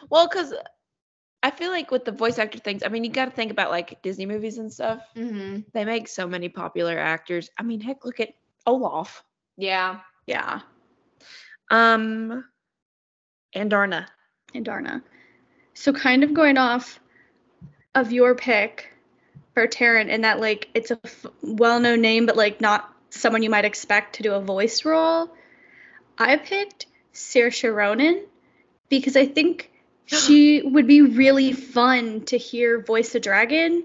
Well, 0.10 0.28
because 0.28 0.54
I 1.42 1.52
feel 1.52 1.72
like 1.72 1.92
with 1.92 2.06
the 2.06 2.12
voice 2.12 2.38
actor 2.38 2.60
things, 2.60 2.84
I 2.84 2.90
mean, 2.90 3.04
you 3.04 3.12
got 3.12 3.26
to 3.26 3.32
think 3.32 3.52
about 3.52 3.72
like 3.72 4.02
Disney 4.02 4.26
movies 4.26 4.58
and 4.58 4.72
stuff. 4.72 5.02
Mm-hmm. 5.16 5.62
They 5.74 5.86
make 5.86 6.08
so 6.08 6.28
many 6.28 6.50
popular 6.50 6.98
actors. 6.98 7.50
I 7.58 7.64
mean, 7.64 7.80
heck, 7.80 8.04
look 8.06 8.20
at 8.20 8.34
Olaf. 8.66 9.24
Yeah. 9.58 10.00
Yeah. 10.26 10.62
Um, 11.72 12.46
Andarna. 13.56 14.08
And 14.54 14.66
Darna. 14.66 15.04
So 15.74 15.94
kind 15.94 16.24
of 16.24 16.34
going 16.34 16.58
off 16.58 17.00
of 17.96 18.12
your 18.12 18.36
pick 18.36 18.92
for 19.54 19.68
Tairn 19.68 20.10
in 20.10 20.22
that 20.22 20.40
like 20.40 20.70
it's 20.74 20.92
a 20.92 21.00
f- 21.04 21.26
well-known 21.42 22.02
name 22.02 22.26
but 22.26 22.38
like 22.38 22.62
not 22.62 22.94
someone 23.10 23.44
you 23.44 23.50
might 23.50 23.66
expect 23.66 24.16
to 24.16 24.24
do 24.24 24.34
a 24.34 24.42
voice 24.42 24.86
role. 24.86 25.30
I 26.18 26.38
picked 26.38 26.86
Saoirse 27.14 27.74
Ronan 27.74 28.26
because 28.90 29.16
I 29.16 29.26
think 29.26 29.72
she 30.18 30.62
would 30.64 30.88
be 30.88 31.02
really 31.02 31.54
fun 31.54 32.22
to 32.26 32.38
hear 32.38 32.82
voice 32.84 33.16
a 33.16 33.20
dragon 33.20 33.84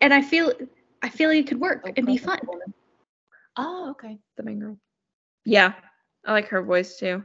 and 0.00 0.12
I 0.12 0.22
feel 0.22 0.52
I 1.02 1.08
feel 1.08 1.28
like 1.30 1.38
it 1.38 1.46
could 1.46 1.60
work 1.60 1.92
and 1.96 2.06
be 2.06 2.16
fun. 2.16 2.38
Oh, 3.56 3.90
okay. 3.90 4.18
The 4.36 4.42
main 4.42 4.60
girl. 4.60 4.78
Yeah, 5.44 5.74
I 6.24 6.32
like 6.32 6.48
her 6.48 6.62
voice 6.62 6.96
too. 6.98 7.24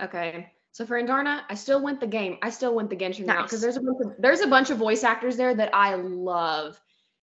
Okay. 0.00 0.50
So 0.72 0.84
for 0.84 1.00
Andarna, 1.00 1.42
I 1.48 1.54
still 1.54 1.80
went 1.80 2.00
the 2.00 2.06
game. 2.06 2.38
I 2.42 2.50
still 2.50 2.74
went 2.74 2.90
the 2.90 2.96
Genshin 2.96 3.28
route 3.28 3.44
because 3.44 3.60
there's 3.60 3.76
a 3.76 3.80
bunch 3.80 3.98
of, 4.04 4.12
there's 4.18 4.40
a 4.40 4.48
bunch 4.48 4.70
of 4.70 4.78
voice 4.78 5.04
actors 5.04 5.36
there 5.36 5.54
that 5.54 5.72
I 5.72 5.94
love, 5.94 6.80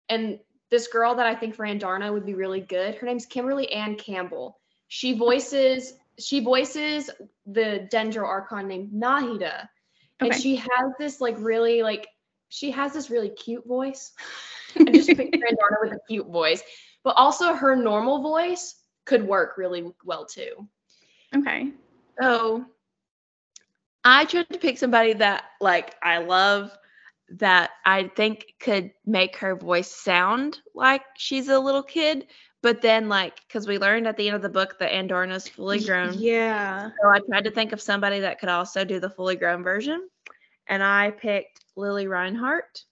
and 0.10 0.40
this 0.70 0.88
girl 0.90 1.16
that 1.16 1.26
I 1.26 1.34
think 1.34 1.56
for 1.56 1.66
Andarna 1.66 2.12
would 2.12 2.26
be 2.26 2.34
really 2.34 2.60
good. 2.60 2.96
Her 2.96 3.08
name's 3.08 3.26
Kimberly 3.26 3.72
Ann 3.72 3.96
Campbell. 3.96 4.60
She 4.90 5.18
voices 5.18 5.94
she 6.20 6.40
voices 6.40 7.10
the 7.46 7.88
Dendro 7.92 8.24
Archon 8.24 8.68
named 8.68 8.92
Nahida, 8.92 9.68
and 10.20 10.34
she 10.34 10.56
has 10.56 10.94
this 11.00 11.22
like 11.22 11.36
really 11.40 11.84
like 11.84 12.08
she 12.50 12.72
has 12.72 12.94
this 12.94 13.10
really 13.10 13.30
cute 13.30 13.66
voice. 13.66 14.14
I 14.80 14.86
just 14.92 15.08
picture 15.08 15.40
Andarna 15.40 15.82
with 15.82 15.94
a 15.94 16.00
cute 16.08 16.28
voice, 16.28 16.62
but 17.04 17.16
also 17.16 17.54
her 17.54 17.76
normal 17.76 18.22
voice 18.22 18.76
could 19.06 19.24
work 19.24 19.58
really 19.58 19.92
well 20.04 20.26
too. 20.26 20.68
Okay. 21.36 21.72
So 22.20 22.66
I 24.04 24.26
tried 24.26 24.50
to 24.50 24.60
pick 24.60 24.78
somebody 24.78 25.14
that 25.14 25.46
like 25.62 25.96
I 26.02 26.20
love 26.20 26.72
that 27.30 27.72
I 27.86 28.10
think 28.16 28.46
could 28.60 28.92
make 29.06 29.36
her 29.38 29.56
voice 29.56 29.92
sound 29.92 30.60
like 30.74 31.04
she's 31.18 31.50
a 31.50 31.60
little 31.60 31.84
kid, 31.84 32.28
but 32.62 32.82
then 32.82 33.10
like 33.10 33.36
because 33.48 33.68
we 33.68 33.78
learned 33.78 34.08
at 34.08 34.18
the 34.18 34.28
end 34.28 34.36
of 34.36 34.42
the 34.42 34.50
book 34.50 34.78
that 34.80 34.92
Andarna's 34.92 35.48
fully 35.48 35.80
grown. 35.80 36.16
Yeah. 36.18 36.90
So 37.02 37.10
I 37.10 37.20
tried 37.20 37.44
to 37.46 37.52
think 37.52 37.72
of 37.72 37.82
somebody 37.82 38.20
that 38.22 38.40
could 38.40 38.50
also 38.50 38.84
do 38.84 39.00
the 39.00 39.10
fully 39.10 39.36
grown 39.36 39.64
version. 39.64 40.08
And 40.68 40.84
I 40.84 41.12
picked 41.12 41.64
Lili 41.76 42.08
Reinhart. 42.08 42.84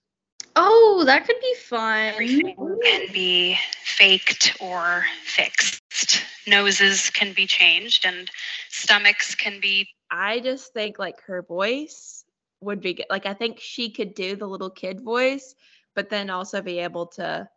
Oh, 0.56 1.04
that 1.06 1.26
could 1.26 1.40
be 1.42 1.54
fun. 1.56 2.14
Everything 2.14 2.56
can 2.84 3.08
be 3.12 3.58
faked 3.84 4.56
or 4.62 5.04
fixed. 5.24 6.24
Noses 6.48 7.10
can 7.10 7.34
be 7.34 7.46
changed, 7.46 8.06
and 8.06 8.30
stomachs 8.70 9.36
can 9.36 9.60
be. 9.60 9.90
I 10.10 10.40
just 10.40 10.72
think 10.74 10.98
like 11.00 11.22
her 11.24 11.42
voice 11.42 12.24
would 12.62 12.80
be 12.80 12.94
good. 12.94 13.08
Like 13.10 13.26
I 13.26 13.34
think 13.34 13.60
she 13.60 13.90
could 13.90 14.14
do 14.14 14.36
the 14.36 14.48
little 14.48 14.70
kid 14.70 15.02
voice, 15.02 15.56
but 15.94 16.10
then 16.10 16.30
also 16.30 16.62
be 16.62 16.80
able 16.80 17.08
to 17.08 17.50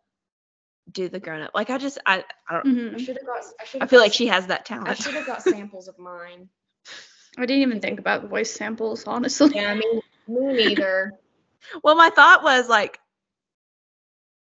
do 0.91 1.09
the 1.09 1.19
grown 1.19 1.41
up. 1.41 1.51
Like 1.53 1.69
I 1.69 1.77
just 1.77 1.97
I 2.05 2.23
I 2.47 2.53
don't 2.53 2.65
Mhm. 2.65 2.95
I 2.95 2.97
should 2.97 3.17
have 3.17 3.25
got. 3.25 3.43
I, 3.59 3.65
should 3.65 3.83
I 3.83 3.87
feel 3.87 3.99
like 3.99 4.13
she 4.13 4.27
has 4.27 4.47
that 4.47 4.65
talent. 4.65 4.87
I 4.89 4.93
should 4.93 5.13
have 5.15 5.25
got 5.25 5.41
samples 5.43 5.87
of 5.87 5.97
mine. 5.99 6.49
I 7.37 7.45
didn't 7.45 7.61
even 7.63 7.79
think 7.81 7.99
about 7.99 8.25
voice 8.25 8.51
samples, 8.51 9.05
honestly. 9.05 9.51
Yeah, 9.55 9.71
I 9.71 9.75
mean, 9.75 10.01
me 10.27 10.53
neither. 10.67 11.13
well, 11.83 11.95
my 11.95 12.09
thought 12.09 12.43
was 12.43 12.67
like 12.67 12.99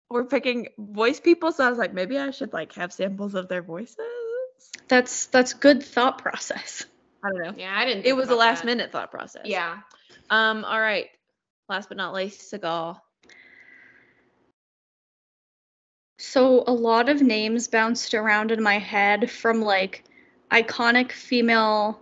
we're 0.09 0.25
picking 0.25 0.67
voice 0.77 1.19
people, 1.19 1.51
so 1.51 1.65
I 1.65 1.69
was 1.69 1.79
like 1.79 1.93
maybe 1.93 2.17
I 2.17 2.31
should 2.31 2.53
like 2.53 2.73
have 2.75 2.93
samples 2.93 3.33
of 3.35 3.47
their 3.47 3.61
voices. 3.61 3.97
That's 4.87 5.27
that's 5.27 5.53
good 5.53 5.83
thought 5.83 6.19
process. 6.19 6.85
I 7.23 7.29
don't 7.29 7.41
know. 7.41 7.53
Yeah, 7.57 7.73
I 7.75 7.85
didn't. 7.85 8.01
It 8.01 8.03
think 8.09 8.17
was 8.17 8.29
a 8.29 8.35
last 8.35 8.59
that. 8.59 8.65
minute 8.65 8.91
thought 8.91 9.09
process. 9.11 9.43
Yeah. 9.45 9.77
Um. 10.29 10.63
All 10.63 10.79
right. 10.79 11.07
Last 11.69 11.87
but 11.89 11.97
not 11.97 12.13
least, 12.13 12.51
Sgaeyl. 12.51 12.99
So 16.17 16.63
a 16.65 16.73
lot 16.73 17.09
of 17.09 17.21
names 17.21 17.67
bounced 17.67 18.13
around 18.13 18.51
in 18.51 18.63
my 18.63 18.79
head 18.79 19.29
from 19.29 19.61
like 19.61 20.03
iconic 20.49 21.11
female, 21.11 21.99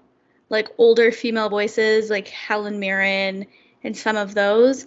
like 0.49 0.69
older 0.77 1.11
female 1.11 1.49
voices 1.49 2.09
like 2.09 2.27
Helen 2.27 2.79
Mirren 2.79 3.47
and 3.83 3.97
some 3.97 4.15
of 4.15 4.35
those. 4.35 4.85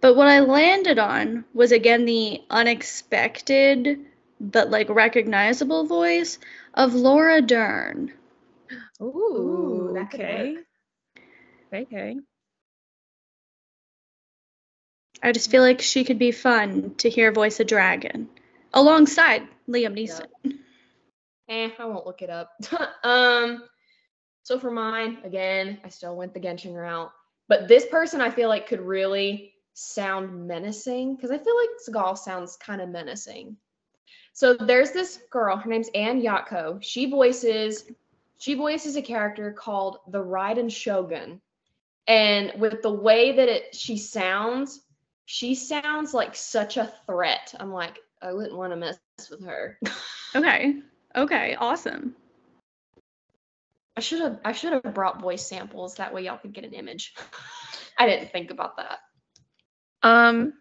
But 0.00 0.14
what 0.14 0.28
I 0.28 0.40
landed 0.40 0.98
on 0.98 1.44
was 1.52 1.72
again 1.72 2.04
the 2.04 2.42
unexpected 2.50 3.98
but 4.40 4.70
like 4.70 4.88
recognizable 4.88 5.84
voice 5.84 6.38
of 6.72 6.94
Laura 6.94 7.42
Dern. 7.42 8.12
Ooh, 9.02 9.90
that 9.94 10.10
could 10.10 10.20
okay. 10.20 10.56
work. 11.72 11.86
Okay. 11.88 12.16
I 15.20 15.32
just 15.32 15.50
feel 15.50 15.62
like 15.62 15.80
she 15.80 16.04
could 16.04 16.20
be 16.20 16.30
fun 16.30 16.94
to 16.98 17.10
hear 17.10 17.32
voice 17.32 17.58
a 17.58 17.64
dragon 17.64 18.28
alongside 18.74 19.48
Liam 19.68 19.94
Neeson. 19.94 20.26
Eh, 21.48 21.70
I 21.78 21.84
won't 21.84 22.06
look 22.06 22.22
it 22.22 22.30
up. 22.30 22.52
um, 23.04 23.64
so 24.42 24.58
for 24.58 24.70
mine, 24.70 25.18
again, 25.24 25.78
I 25.84 25.88
still 25.88 26.16
went 26.16 26.34
the 26.34 26.40
Genshin 26.40 26.74
route, 26.74 27.10
but 27.48 27.68
this 27.68 27.86
person 27.86 28.20
I 28.20 28.30
feel 28.30 28.48
like 28.48 28.66
could 28.66 28.80
really 28.80 29.54
sound 29.74 30.46
menacing 30.46 31.14
because 31.14 31.30
I 31.30 31.38
feel 31.38 31.54
like 31.56 31.68
Sgaeyl 31.88 32.18
sounds 32.18 32.56
kind 32.56 32.80
of 32.80 32.88
menacing. 32.88 33.56
So 34.32 34.54
there's 34.54 34.92
this 34.92 35.20
girl, 35.30 35.56
her 35.56 35.70
name's 35.70 35.90
Anne 35.94 36.22
Yatco. 36.22 36.82
She 36.82 37.10
voices 37.10 37.84
she 38.38 38.54
voices 38.54 38.96
a 38.96 39.02
character 39.02 39.52
called 39.52 39.98
the 40.08 40.22
Raiden 40.22 40.70
Shogun. 40.70 41.40
And 42.06 42.52
with 42.56 42.82
the 42.82 42.92
way 42.92 43.32
that 43.32 43.48
it 43.48 43.74
she 43.74 43.98
sounds, 43.98 44.80
she 45.26 45.54
sounds 45.54 46.14
like 46.14 46.34
such 46.34 46.76
a 46.76 46.92
threat. 47.06 47.54
I'm 47.58 47.72
like, 47.72 47.98
I 48.20 48.32
wouldn't 48.32 48.56
want 48.56 48.72
to 48.72 48.76
mess 48.76 48.98
with 49.30 49.44
her. 49.44 49.78
Okay. 50.36 50.74
Okay, 51.16 51.56
awesome. 51.58 52.14
I 53.96 54.00
should 54.00 54.20
have 54.20 54.38
I 54.44 54.52
should 54.52 54.74
have 54.74 54.94
brought 54.94 55.22
voice 55.22 55.48
samples 55.48 55.94
that 55.94 56.12
way 56.12 56.24
y'all 56.24 56.36
could 56.36 56.52
get 56.52 56.64
an 56.64 56.74
image. 56.74 57.14
I 57.98 58.06
didn't 58.06 58.30
think 58.30 58.50
about 58.50 58.76
that. 58.76 58.98
Um, 60.02 60.52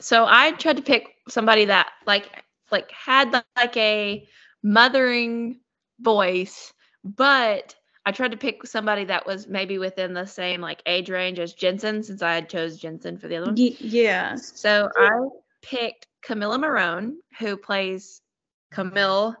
so 0.00 0.26
I 0.28 0.50
tried 0.52 0.78
to 0.78 0.82
pick 0.82 1.06
somebody 1.28 1.66
that 1.66 1.92
like 2.04 2.28
like 2.72 2.90
had 2.90 3.32
like 3.56 3.76
a 3.76 4.26
mothering 4.62 5.60
voice, 6.00 6.72
but 7.04 7.76
I 8.04 8.12
tried 8.12 8.32
to 8.32 8.36
pick 8.36 8.66
somebody 8.66 9.04
that 9.04 9.26
was 9.26 9.46
maybe 9.46 9.78
within 9.78 10.12
the 10.12 10.26
same 10.26 10.60
like 10.60 10.82
age 10.84 11.08
range 11.08 11.38
as 11.38 11.54
Jensen, 11.54 12.02
since 12.02 12.20
I 12.22 12.34
had 12.34 12.50
chose 12.50 12.76
Jensen 12.76 13.18
for 13.18 13.28
the 13.28 13.36
other 13.36 13.46
one. 13.46 13.54
Y- 13.56 13.76
yeah. 13.78 14.34
So 14.34 14.90
I 14.96 15.10
picked 15.62 16.06
Camila 16.26 16.58
Morrone, 16.58 17.16
who 17.38 17.56
plays 17.56 18.20
Camille, 18.70 19.36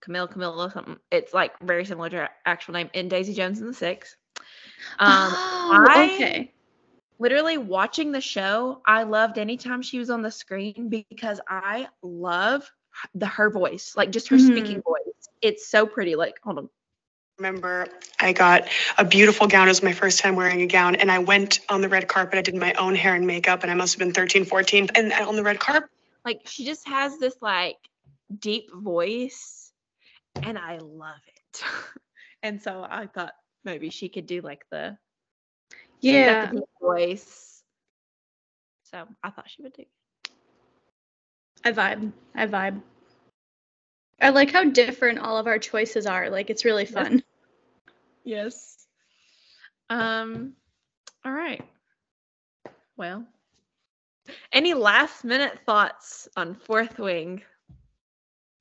Camille, 0.00 0.28
Camilla, 0.28 0.70
something. 0.72 0.96
It's 1.10 1.32
like 1.32 1.58
very 1.60 1.84
similar 1.84 2.10
to 2.10 2.16
her 2.16 2.28
actual 2.46 2.74
name 2.74 2.90
in 2.94 3.08
Daisy 3.08 3.34
Jones 3.34 3.60
and 3.60 3.68
the 3.68 3.74
Six. 3.74 4.16
Um, 4.98 5.36
oh, 5.36 5.86
I- 5.88 6.04
okay. 6.04 6.52
literally 7.18 7.58
watching 7.58 8.12
the 8.12 8.20
show, 8.20 8.80
I 8.86 9.02
loved 9.04 9.38
anytime 9.38 9.82
she 9.82 9.98
was 9.98 10.10
on 10.10 10.22
the 10.22 10.30
screen 10.30 10.88
because 10.88 11.40
I 11.48 11.88
love 12.02 12.70
the 13.14 13.26
her 13.26 13.50
voice, 13.50 13.94
like 13.96 14.10
just 14.10 14.28
her 14.28 14.36
Mhm. 14.36 14.50
speaking 14.50 14.82
voice. 14.82 15.28
It's 15.40 15.68
so 15.68 15.86
pretty. 15.86 16.16
Like, 16.16 16.40
hold 16.42 16.58
on. 16.58 16.70
Remember 17.38 17.86
I 18.20 18.32
got 18.32 18.68
a 18.98 19.04
beautiful 19.04 19.46
gown. 19.46 19.68
It 19.68 19.70
was 19.70 19.82
my 19.82 19.92
first 19.92 20.20
time 20.20 20.36
wearing 20.36 20.62
a 20.62 20.66
gown. 20.66 20.96
And 20.96 21.10
I 21.10 21.18
went 21.18 21.60
on 21.68 21.80
the 21.80 21.88
red 21.88 22.08
carpet. 22.08 22.38
I 22.38 22.42
did 22.42 22.54
my 22.54 22.72
own 22.74 22.94
hair 22.94 23.14
and 23.14 23.26
makeup, 23.26 23.62
and 23.62 23.70
I 23.70 23.74
must 23.74 23.94
have 23.94 23.98
been 24.00 24.12
13, 24.12 24.44
14. 24.44 24.88
And 24.94 25.12
on 25.12 25.36
the 25.36 25.42
red 25.42 25.60
carpet, 25.60 25.88
Like, 26.24 26.42
she 26.46 26.64
just 26.64 26.86
has 26.88 27.18
this 27.18 27.36
like 27.40 27.76
deep 28.38 28.70
voice, 28.74 29.72
and 30.42 30.58
I 30.58 30.78
love 30.78 31.20
it. 31.26 31.62
and 32.42 32.60
so 32.60 32.86
I 32.88 33.06
thought 33.06 33.32
maybe 33.64 33.90
she 33.90 34.08
could 34.08 34.26
do 34.26 34.40
like 34.40 34.64
the 34.70 34.98
she's 36.00 36.24
Yeah. 36.24 36.46
the 36.46 36.58
deep 36.58 36.68
voice. 36.80 37.62
So 38.84 39.06
I 39.22 39.30
thought 39.30 39.48
she 39.50 39.62
would 39.62 39.74
do. 39.74 39.82
It. 39.82 39.88
I 41.64 41.72
vibe. 41.72 42.12
I 42.34 42.46
vibe. 42.46 42.80
I 44.20 44.30
like 44.30 44.50
how 44.50 44.64
different 44.64 45.20
all 45.20 45.36
of 45.38 45.46
our 45.46 45.58
choices 45.58 46.06
are. 46.06 46.28
Like 46.30 46.50
it's 46.50 46.64
really 46.64 46.84
fun. 46.84 47.22
Yes. 48.24 48.86
Um. 49.90 50.54
All 51.24 51.32
right. 51.32 51.62
Well. 52.96 53.24
Any 54.52 54.74
last 54.74 55.24
minute 55.24 55.58
thoughts 55.64 56.28
on 56.36 56.54
Fourth 56.54 56.98
Wing? 56.98 57.42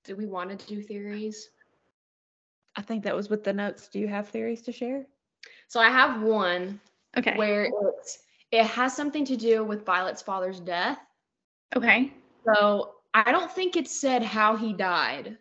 Do 0.06 0.16
we 0.16 0.26
want 0.26 0.58
to 0.58 0.68
do 0.68 0.82
theories? 0.82 1.50
I 2.78 2.82
think 2.82 3.04
that 3.04 3.16
was 3.16 3.30
with 3.30 3.44
the 3.44 3.52
notes. 3.52 3.90
Do 3.90 4.00
you 4.00 4.08
have 4.08 4.30
theories 4.30 4.62
to 4.62 4.72
share? 4.72 5.06
So 5.68 5.80
I 5.82 5.90
have 5.90 6.22
one 6.22 6.80
Okay. 7.18 7.36
where 7.36 7.70
it's 8.00 8.20
it 8.52 8.64
has 8.66 8.96
something 8.96 9.26
to 9.26 9.36
do 9.36 9.66
with 9.66 9.86
Violet's 9.86 10.22
father's 10.22 10.62
death. 10.62 11.00
Okay. 11.76 12.14
So 12.46 12.94
I 13.14 13.32
don't 13.32 13.52
think 13.52 13.76
it 13.76 13.90
said 13.90 14.24
how 14.24 14.56
he 14.56 14.72
died. 14.72 15.38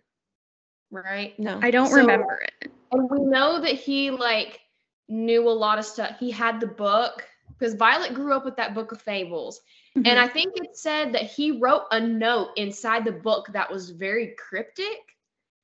Right? 0.90 1.38
No. 1.38 1.58
I 1.62 1.70
don't 1.70 1.88
So- 1.88 1.96
remember 1.96 2.40
it. 2.62 2.70
And 2.92 3.10
we 3.10 3.18
know 3.20 3.60
that 3.60 3.72
he 3.72 4.10
like 4.10 4.60
knew 5.08 5.48
a 5.48 5.50
lot 5.50 5.78
of 5.78 5.84
stuff. 5.84 6.18
He 6.18 6.30
had 6.30 6.60
the 6.60 6.66
book 6.66 7.26
because 7.58 7.74
Violet 7.74 8.14
grew 8.14 8.34
up 8.34 8.44
with 8.44 8.56
that 8.56 8.74
book 8.74 8.92
of 8.92 9.00
fables. 9.00 9.60
And 9.94 10.06
Mhm. 10.06 10.16
I 10.18 10.28
think 10.28 10.56
it 10.56 10.76
said 10.76 11.12
that 11.12 11.22
he 11.22 11.52
wrote 11.52 11.84
a 11.90 12.00
note 12.00 12.50
inside 12.56 13.04
the 13.04 13.12
book 13.12 13.48
that 13.52 13.70
was 13.70 13.90
very 13.90 14.34
cryptic 14.36 15.16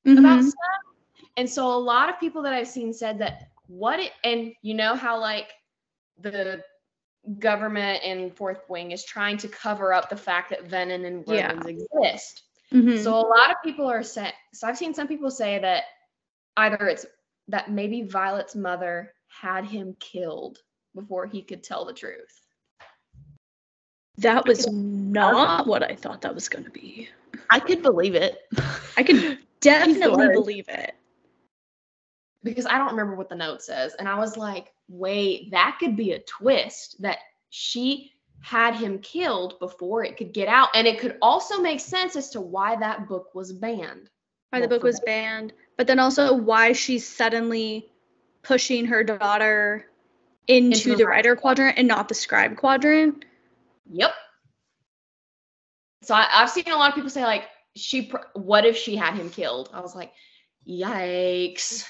about 0.05 0.39
Mhm. 0.39 0.43
stuff. 0.43 1.27
And 1.37 1.49
so 1.49 1.67
a 1.67 1.77
lot 1.77 2.09
of 2.09 2.19
people 2.19 2.41
that 2.43 2.53
I've 2.53 2.67
seen 2.67 2.93
said 2.93 3.19
that 3.19 3.49
what 3.67 3.99
it 3.99 4.11
and 4.23 4.53
you 4.61 4.73
know 4.73 4.95
how 4.95 5.17
like 5.19 5.53
the 6.19 6.63
government 7.39 8.03
and 8.03 8.35
Fourth 8.35 8.67
Wing 8.69 8.91
is 8.91 9.05
trying 9.05 9.37
to 9.37 9.47
cover 9.47 9.93
up 9.93 10.09
the 10.09 10.17
fact 10.17 10.49
that 10.49 10.63
Venom 10.65 11.05
and 11.05 11.23
Yeah. 11.27 11.53
Exist. 11.65 12.43
Mhm. 12.73 13.03
So 13.03 13.13
a 13.13 13.21
lot 13.27 13.51
of 13.51 13.57
people 13.63 13.85
are 13.85 14.03
saying 14.03 14.33
so 14.53 14.67
I've 14.67 14.77
seen 14.77 14.93
some 14.93 15.07
people 15.07 15.29
say 15.29 15.59
that 15.59 15.83
either 16.57 16.87
it's 16.87 17.05
that 17.49 17.69
maybe 17.71 18.01
Violet's 18.03 18.55
mother 18.55 19.13
had 19.27 19.65
him 19.65 19.95
killed 19.99 20.59
before 20.95 21.25
he 21.25 21.41
could 21.41 21.63
tell 21.63 21.85
the 21.85 21.93
truth. 21.93 22.39
that 24.17 24.45
was 24.47 24.67
not 24.71 25.65
what 25.65 25.81
I 25.83 25.95
thought 25.95 26.21
that 26.21 26.35
was 26.35 26.47
going 26.47 26.63
to 26.65 26.69
be. 26.69 27.09
I 27.49 27.59
could 27.59 27.81
believe 27.81 28.13
it. 28.13 28.37
I 28.95 29.01
could 29.03 29.39
definitely 29.59 30.29
believe 30.29 30.69
it. 30.69 30.93
because 32.43 32.67
I 32.67 32.77
don't 32.77 32.91
remember 32.91 33.15
what 33.15 33.29
the 33.29 33.35
note 33.35 33.63
says. 33.63 33.95
And 33.95 34.07
I 34.07 34.19
was 34.19 34.37
like, 34.37 34.71
wait, 34.87 35.49
that 35.51 35.77
could 35.79 35.95
be 35.95 36.11
a 36.11 36.19
twist 36.19 37.01
that 37.01 37.19
she 37.49 38.11
had 38.43 38.75
him 38.75 38.99
killed 38.99 39.57
before 39.59 40.03
it 40.03 40.17
could 40.17 40.33
get 40.33 40.49
out. 40.49 40.67
And 40.75 40.85
it 40.85 40.99
could 40.99 41.17
also 41.21 41.61
make 41.61 41.79
sense 41.79 42.15
as 42.17 42.29
to 42.31 42.41
why 42.41 42.75
that 42.75 43.07
book 43.07 43.33
was 43.33 43.53
banned. 43.53 44.09
Why 44.49 44.59
the 44.59 44.67
book 44.67 44.83
was 44.83 44.99
banned, 44.99 45.53
but 45.77 45.87
then 45.87 45.97
also 45.97 46.35
why 46.35 46.73
she's 46.73 47.07
suddenly 47.07 47.89
pushing 48.43 48.85
her 48.85 49.03
daughter 49.03 49.85
into, 50.47 50.91
Into 50.91 50.95
the 50.97 51.07
rider 51.07 51.35
quadrant 51.35 51.79
and 51.79 51.87
not 51.87 52.09
the 52.09 52.13
scribe 52.13 52.57
quadrant. 52.57 53.25
Yep. 53.89 54.11
So 56.03 56.13
I, 56.13 56.27
I've 56.31 56.49
seen 56.49 56.65
a 56.67 56.75
lot 56.75 56.89
of 56.89 56.95
people 56.95 57.09
say, 57.09 57.23
like, 57.23 57.45
she, 57.75 58.03
pr- 58.03 58.17
what 58.33 58.65
if 58.65 58.77
she 58.77 58.95
had 58.95 59.15
him 59.15 59.29
killed? 59.29 59.69
I 59.73 59.79
was 59.79 59.95
like, 59.95 60.11
yikes. 60.67 61.85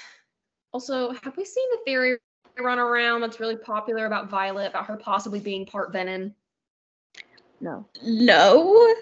Also, 0.72 1.12
have 1.24 1.36
we 1.36 1.46
seen 1.46 1.68
the 1.72 1.80
theory 1.84 2.18
run 2.60 2.80
around 2.80 3.22
that's 3.22 3.40
really 3.40 3.58
popular 3.58 4.06
about 4.06 4.30
Violet, 4.30 4.70
about 4.70 4.86
her 4.86 4.98
possibly 4.98 5.40
being 5.40 5.66
part 5.66 5.92
Venom? 5.92 6.36
No. 7.62 7.88
No. 8.04 8.94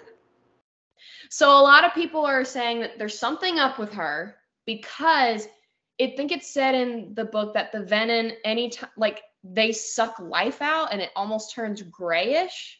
So 1.30 1.48
a 1.50 1.62
lot 1.62 1.84
of 1.84 1.94
people 1.94 2.24
are 2.26 2.44
saying 2.44 2.80
that 2.80 2.98
there's 2.98 3.18
something 3.18 3.58
up 3.58 3.78
with 3.78 3.94
her 3.94 4.36
because 4.66 5.48
I 6.00 6.14
think 6.16 6.32
it's 6.32 6.52
said 6.52 6.74
in 6.74 7.14
the 7.14 7.24
book 7.24 7.54
that 7.54 7.72
the 7.72 7.82
venom 7.82 8.32
anytime 8.44 8.90
like 8.96 9.22
they 9.44 9.72
suck 9.72 10.18
life 10.20 10.60
out 10.62 10.92
and 10.92 11.00
it 11.00 11.10
almost 11.16 11.54
turns 11.54 11.82
grayish. 11.82 12.78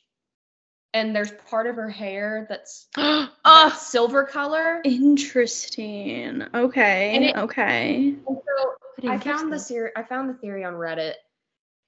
And 0.95 1.17
there's 1.17 1.33
part 1.49 1.67
of 1.67 1.77
her 1.77 1.89
hair 1.89 2.47
that's 2.51 2.89
oh, 2.99 3.29
that 3.45 3.79
silver 3.79 4.25
color. 4.25 4.83
Interesting. 4.85 6.43
Okay. 6.55 7.15
And 7.17 7.25
it- 7.25 7.37
okay. 7.37 8.15
And 8.29 8.39
so 8.47 9.09
I 9.09 9.17
found 9.19 9.51
the 9.53 9.59
ser- 9.59 9.93
I 9.97 10.03
found 10.03 10.29
the 10.29 10.35
theory 10.35 10.65
on 10.65 10.75
Reddit. 10.75 11.15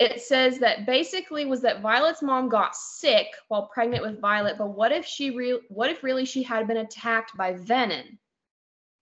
It 0.00 0.20
says 0.20 0.58
that 0.58 0.86
basically 0.86 1.44
was 1.44 1.60
that 1.62 1.80
Violet's 1.80 2.22
mom 2.22 2.48
got 2.48 2.74
sick 2.74 3.28
while 3.48 3.68
pregnant 3.68 4.02
with 4.02 4.20
Violet, 4.20 4.58
but 4.58 4.74
what 4.74 4.90
if 4.90 5.06
she 5.06 5.30
re- 5.30 5.60
what 5.68 5.88
if 5.88 6.02
really 6.02 6.24
she 6.24 6.42
had 6.42 6.66
been 6.66 6.78
attacked 6.78 7.36
by 7.36 7.52
venom? 7.54 8.18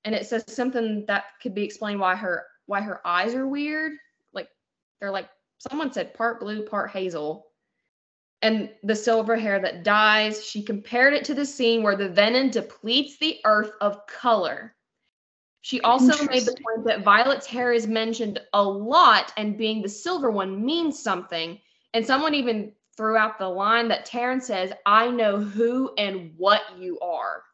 And 0.05 0.15
it 0.15 0.27
says 0.27 0.45
something 0.49 1.07
that 1.07 1.25
could 1.41 1.55
be 1.55 1.63
explained 1.65 2.01
why 2.01 2.15
her 2.17 2.45
why 2.67 2.83
her 2.83 3.07
eyes 3.07 3.35
are 3.35 3.49
weird. 3.49 3.93
Like 4.35 4.49
they're 5.01 5.11
like 5.11 5.31
someone 5.59 5.93
said 5.93 6.13
part 6.13 6.41
blue, 6.41 6.67
part 6.67 6.91
hazel. 6.91 7.47
And 8.43 8.71
the 8.83 8.97
silver 8.97 9.37
hair 9.37 9.61
that 9.61 9.85
dies, 9.85 10.45
she 10.45 10.63
compared 10.63 11.15
it 11.15 11.25
to 11.27 11.35
the 11.35 11.47
scene 11.47 11.83
where 11.83 11.97
the 11.97 12.09
venom 12.09 12.51
depletes 12.51 13.17
the 13.19 13.39
earth 13.45 13.73
of 13.81 14.05
color. 14.09 14.75
She 15.63 15.81
also 15.81 16.25
made 16.25 16.43
the 16.43 16.57
point 16.61 16.87
that 16.87 17.05
Violet's 17.05 17.47
hair 17.47 17.73
is 17.73 17.87
mentioned 17.87 18.41
a 18.53 18.63
lot, 18.63 19.33
and 19.37 19.57
being 19.57 19.81
the 19.81 19.89
silver 19.89 20.29
one 20.29 20.65
means 20.65 21.01
something. 21.01 21.61
And 21.95 22.05
someone 22.05 22.35
even 22.35 22.73
threw 22.97 23.17
out 23.17 23.39
the 23.39 23.49
line 23.49 23.89
that 23.89 24.05
Tairn 24.05 24.41
says, 24.41 24.73
I 24.85 25.09
know 25.09 25.39
who 25.39 25.95
and 25.97 26.33
what 26.37 26.63
you 26.79 26.99
are. 26.99 27.45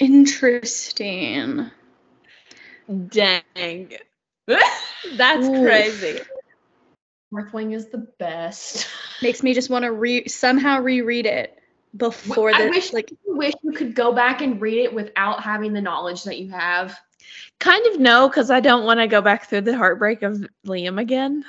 Interesting. 0.00 1.70
dang. 3.08 3.92
That's 5.16 5.48
Oof. 5.48 5.62
crazy. 5.62 6.20
Fourth 7.30 7.52
Wing 7.52 7.70
is 7.70 7.88
the 7.90 8.08
best. 8.18 8.88
Makes 9.22 9.44
me 9.44 9.54
just 9.54 9.70
want 9.70 9.84
to 9.84 9.92
re 9.92 10.26
somehow 10.26 10.80
reread 10.80 11.26
it 11.26 11.59
before 11.96 12.54
I 12.54 12.64
the 12.64 12.70
wish 12.70 12.92
like 12.92 13.10
you 13.10 13.36
wish 13.36 13.54
you 13.62 13.72
could 13.72 13.94
go 13.94 14.12
back 14.12 14.40
and 14.40 14.60
read 14.60 14.78
it 14.78 14.94
without 14.94 15.42
having 15.42 15.72
the 15.72 15.80
knowledge 15.80 16.24
that 16.24 16.38
you 16.38 16.50
have. 16.50 16.98
Kind 17.58 17.86
of 17.86 18.00
no, 18.00 18.28
because 18.28 18.50
I 18.50 18.60
don't 18.60 18.84
want 18.84 19.00
to 19.00 19.06
go 19.06 19.20
back 19.20 19.48
through 19.48 19.62
the 19.62 19.76
heartbreak 19.76 20.22
of 20.22 20.46
Liam 20.66 21.00
again. 21.00 21.44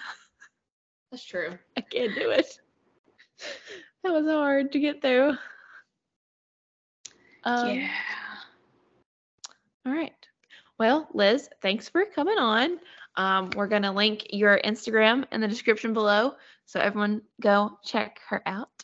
That's 1.12 1.24
true. 1.24 1.58
I 1.78 1.82
can't 1.82 2.16
do 2.16 2.32
it. 2.32 2.60
That 4.04 4.14
was 4.14 4.26
hard 4.26 4.72
to 4.72 4.80
get 4.80 5.02
through. 5.02 5.38
Um, 7.44 7.78
yeah. 7.78 7.90
All 9.86 9.94
right. 9.94 10.14
Well, 10.78 11.08
Liz, 11.14 11.50
thanks 11.62 11.90
for 11.90 12.06
coming 12.06 12.38
on. 12.38 12.80
Um, 13.16 13.52
we're 13.56 13.68
going 13.68 13.82
to 13.84 13.92
link 13.92 14.28
your 14.30 14.60
Instagram 14.64 15.26
in 15.32 15.42
the 15.42 15.48
description 15.48 15.94
below. 15.94 16.34
So 16.66 16.80
everyone 16.80 17.22
go 17.40 17.78
check 17.84 18.20
her 18.30 18.42
out. 18.46 18.81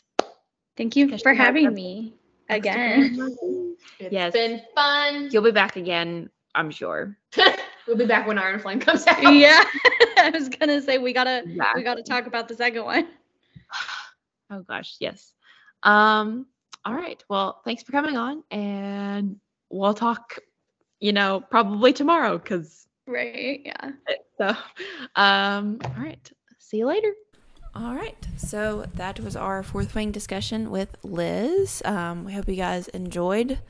Thank 0.78 0.94
you 0.96 1.18
for 1.18 1.34
having 1.34 1.74
me 1.74 2.14
again. 2.48 3.36
It's 3.98 4.12
Yes. 4.12 4.32
been 4.32 4.62
fun. 4.76 5.28
You'll 5.32 5.42
be 5.42 5.50
back 5.50 5.76
again, 5.76 6.30
I'm 6.54 6.70
sure. 6.70 7.18
We'll 7.88 7.96
be 7.96 8.04
back 8.04 8.26
when 8.26 8.38
Iron 8.38 8.60
Flame 8.60 8.80
comes 8.80 9.06
out. 9.06 9.22
yeah, 9.22 9.64
I 10.18 10.28
was 10.28 10.50
gonna 10.50 10.82
say 10.82 10.98
we 10.98 11.14
gotta 11.14 11.42
we 11.74 11.82
gotta 11.82 12.02
talk 12.02 12.26
about 12.26 12.46
the 12.46 12.54
second 12.54 12.84
one. 12.84 13.08
Oh 14.50 14.60
gosh, 14.62 14.96
yes. 15.00 15.34
Um, 15.82 16.46
all 16.84 16.94
right. 16.94 17.22
Well, 17.28 17.60
thanks 17.64 17.82
for 17.82 17.92
coming 17.92 18.16
on 18.16 18.42
and 18.50 19.36
we'll 19.68 19.92
talk, 19.94 20.38
you 21.00 21.12
know, 21.12 21.42
probably 21.50 21.92
tomorrow 21.92 22.38
because 22.38 22.86
Right? 23.06 23.60
Yeah. 23.64 23.90
so 24.38 24.48
um 25.16 25.78
all 25.84 26.02
right. 26.02 26.30
See 26.58 26.78
you 26.78 26.86
later. 26.86 27.12
All 27.78 27.94
right. 27.94 28.16
So 28.36 28.86
that 28.94 29.20
was 29.20 29.36
our 29.36 29.62
fourth 29.62 29.94
wing 29.94 30.10
discussion 30.10 30.72
with 30.72 30.96
Liz. 31.04 31.80
Um, 31.84 32.24
we 32.24 32.32
hope 32.32 32.48
you 32.48 32.56
guys 32.56 32.88
enjoyed 32.88 33.60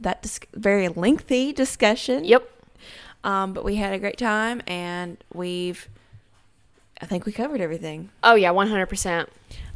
that 0.00 0.22
dis- 0.22 0.40
very 0.54 0.88
lengthy 0.88 1.52
discussion. 1.52 2.24
Yep. 2.24 2.50
Um, 3.24 3.52
but 3.52 3.66
we 3.66 3.76
had 3.76 3.92
a 3.92 3.98
great 3.98 4.16
time 4.16 4.62
and 4.66 5.18
we've, 5.34 5.86
I 7.02 7.04
think 7.04 7.26
we 7.26 7.32
covered 7.32 7.60
everything. 7.60 8.08
Oh 8.24 8.36
yeah, 8.36 8.52
one 8.52 8.68
hundred 8.68 8.86
percent. 8.86 9.28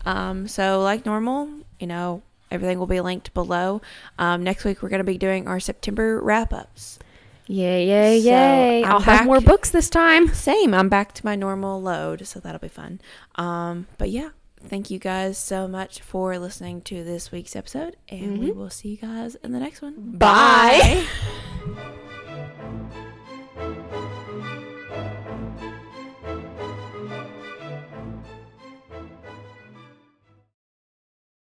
Um, 0.06 0.48
so 0.48 0.80
like 0.80 1.04
normal, 1.04 1.50
you 1.78 1.86
know, 1.86 2.22
everything 2.50 2.78
will 2.78 2.86
be 2.86 3.00
linked 3.02 3.34
below. 3.34 3.82
Um, 4.18 4.42
next 4.42 4.64
week 4.64 4.82
we're 4.82 4.88
going 4.88 5.00
to 5.00 5.04
be 5.04 5.18
doing 5.18 5.46
our 5.46 5.60
September 5.60 6.18
wrap 6.18 6.54
ups. 6.54 6.98
Yay, 7.48 7.86
yay, 7.86 8.20
So, 8.20 8.28
yay! 8.28 8.84
I'm 8.84 8.92
I'll 8.92 9.00
have 9.00 9.26
more 9.26 9.40
books 9.40 9.70
this 9.70 9.90
time. 9.90 10.28
Same. 10.28 10.72
I'm 10.74 10.88
back 10.88 11.12
to 11.14 11.24
my 11.24 11.34
normal 11.34 11.82
load, 11.82 12.26
so 12.26 12.40
that'll 12.40 12.60
be 12.60 12.68
fun. 12.68 13.00
Um, 13.34 13.86
but 13.98 14.10
yeah, 14.10 14.30
thank 14.62 14.90
you 14.90 14.98
guys 14.98 15.38
so 15.38 15.66
much 15.66 16.00
for 16.00 16.38
listening 16.38 16.82
to 16.82 17.02
this 17.02 17.32
week's 17.32 17.56
episode, 17.56 17.96
and 18.08 18.38
we 18.38 18.52
will 18.52 18.70
see 18.70 18.90
you 18.90 18.96
guys 18.96 19.34
in 19.36 19.52
the 19.52 19.60
next 19.60 19.82
one. 19.82 20.12
Bye. 20.12 21.06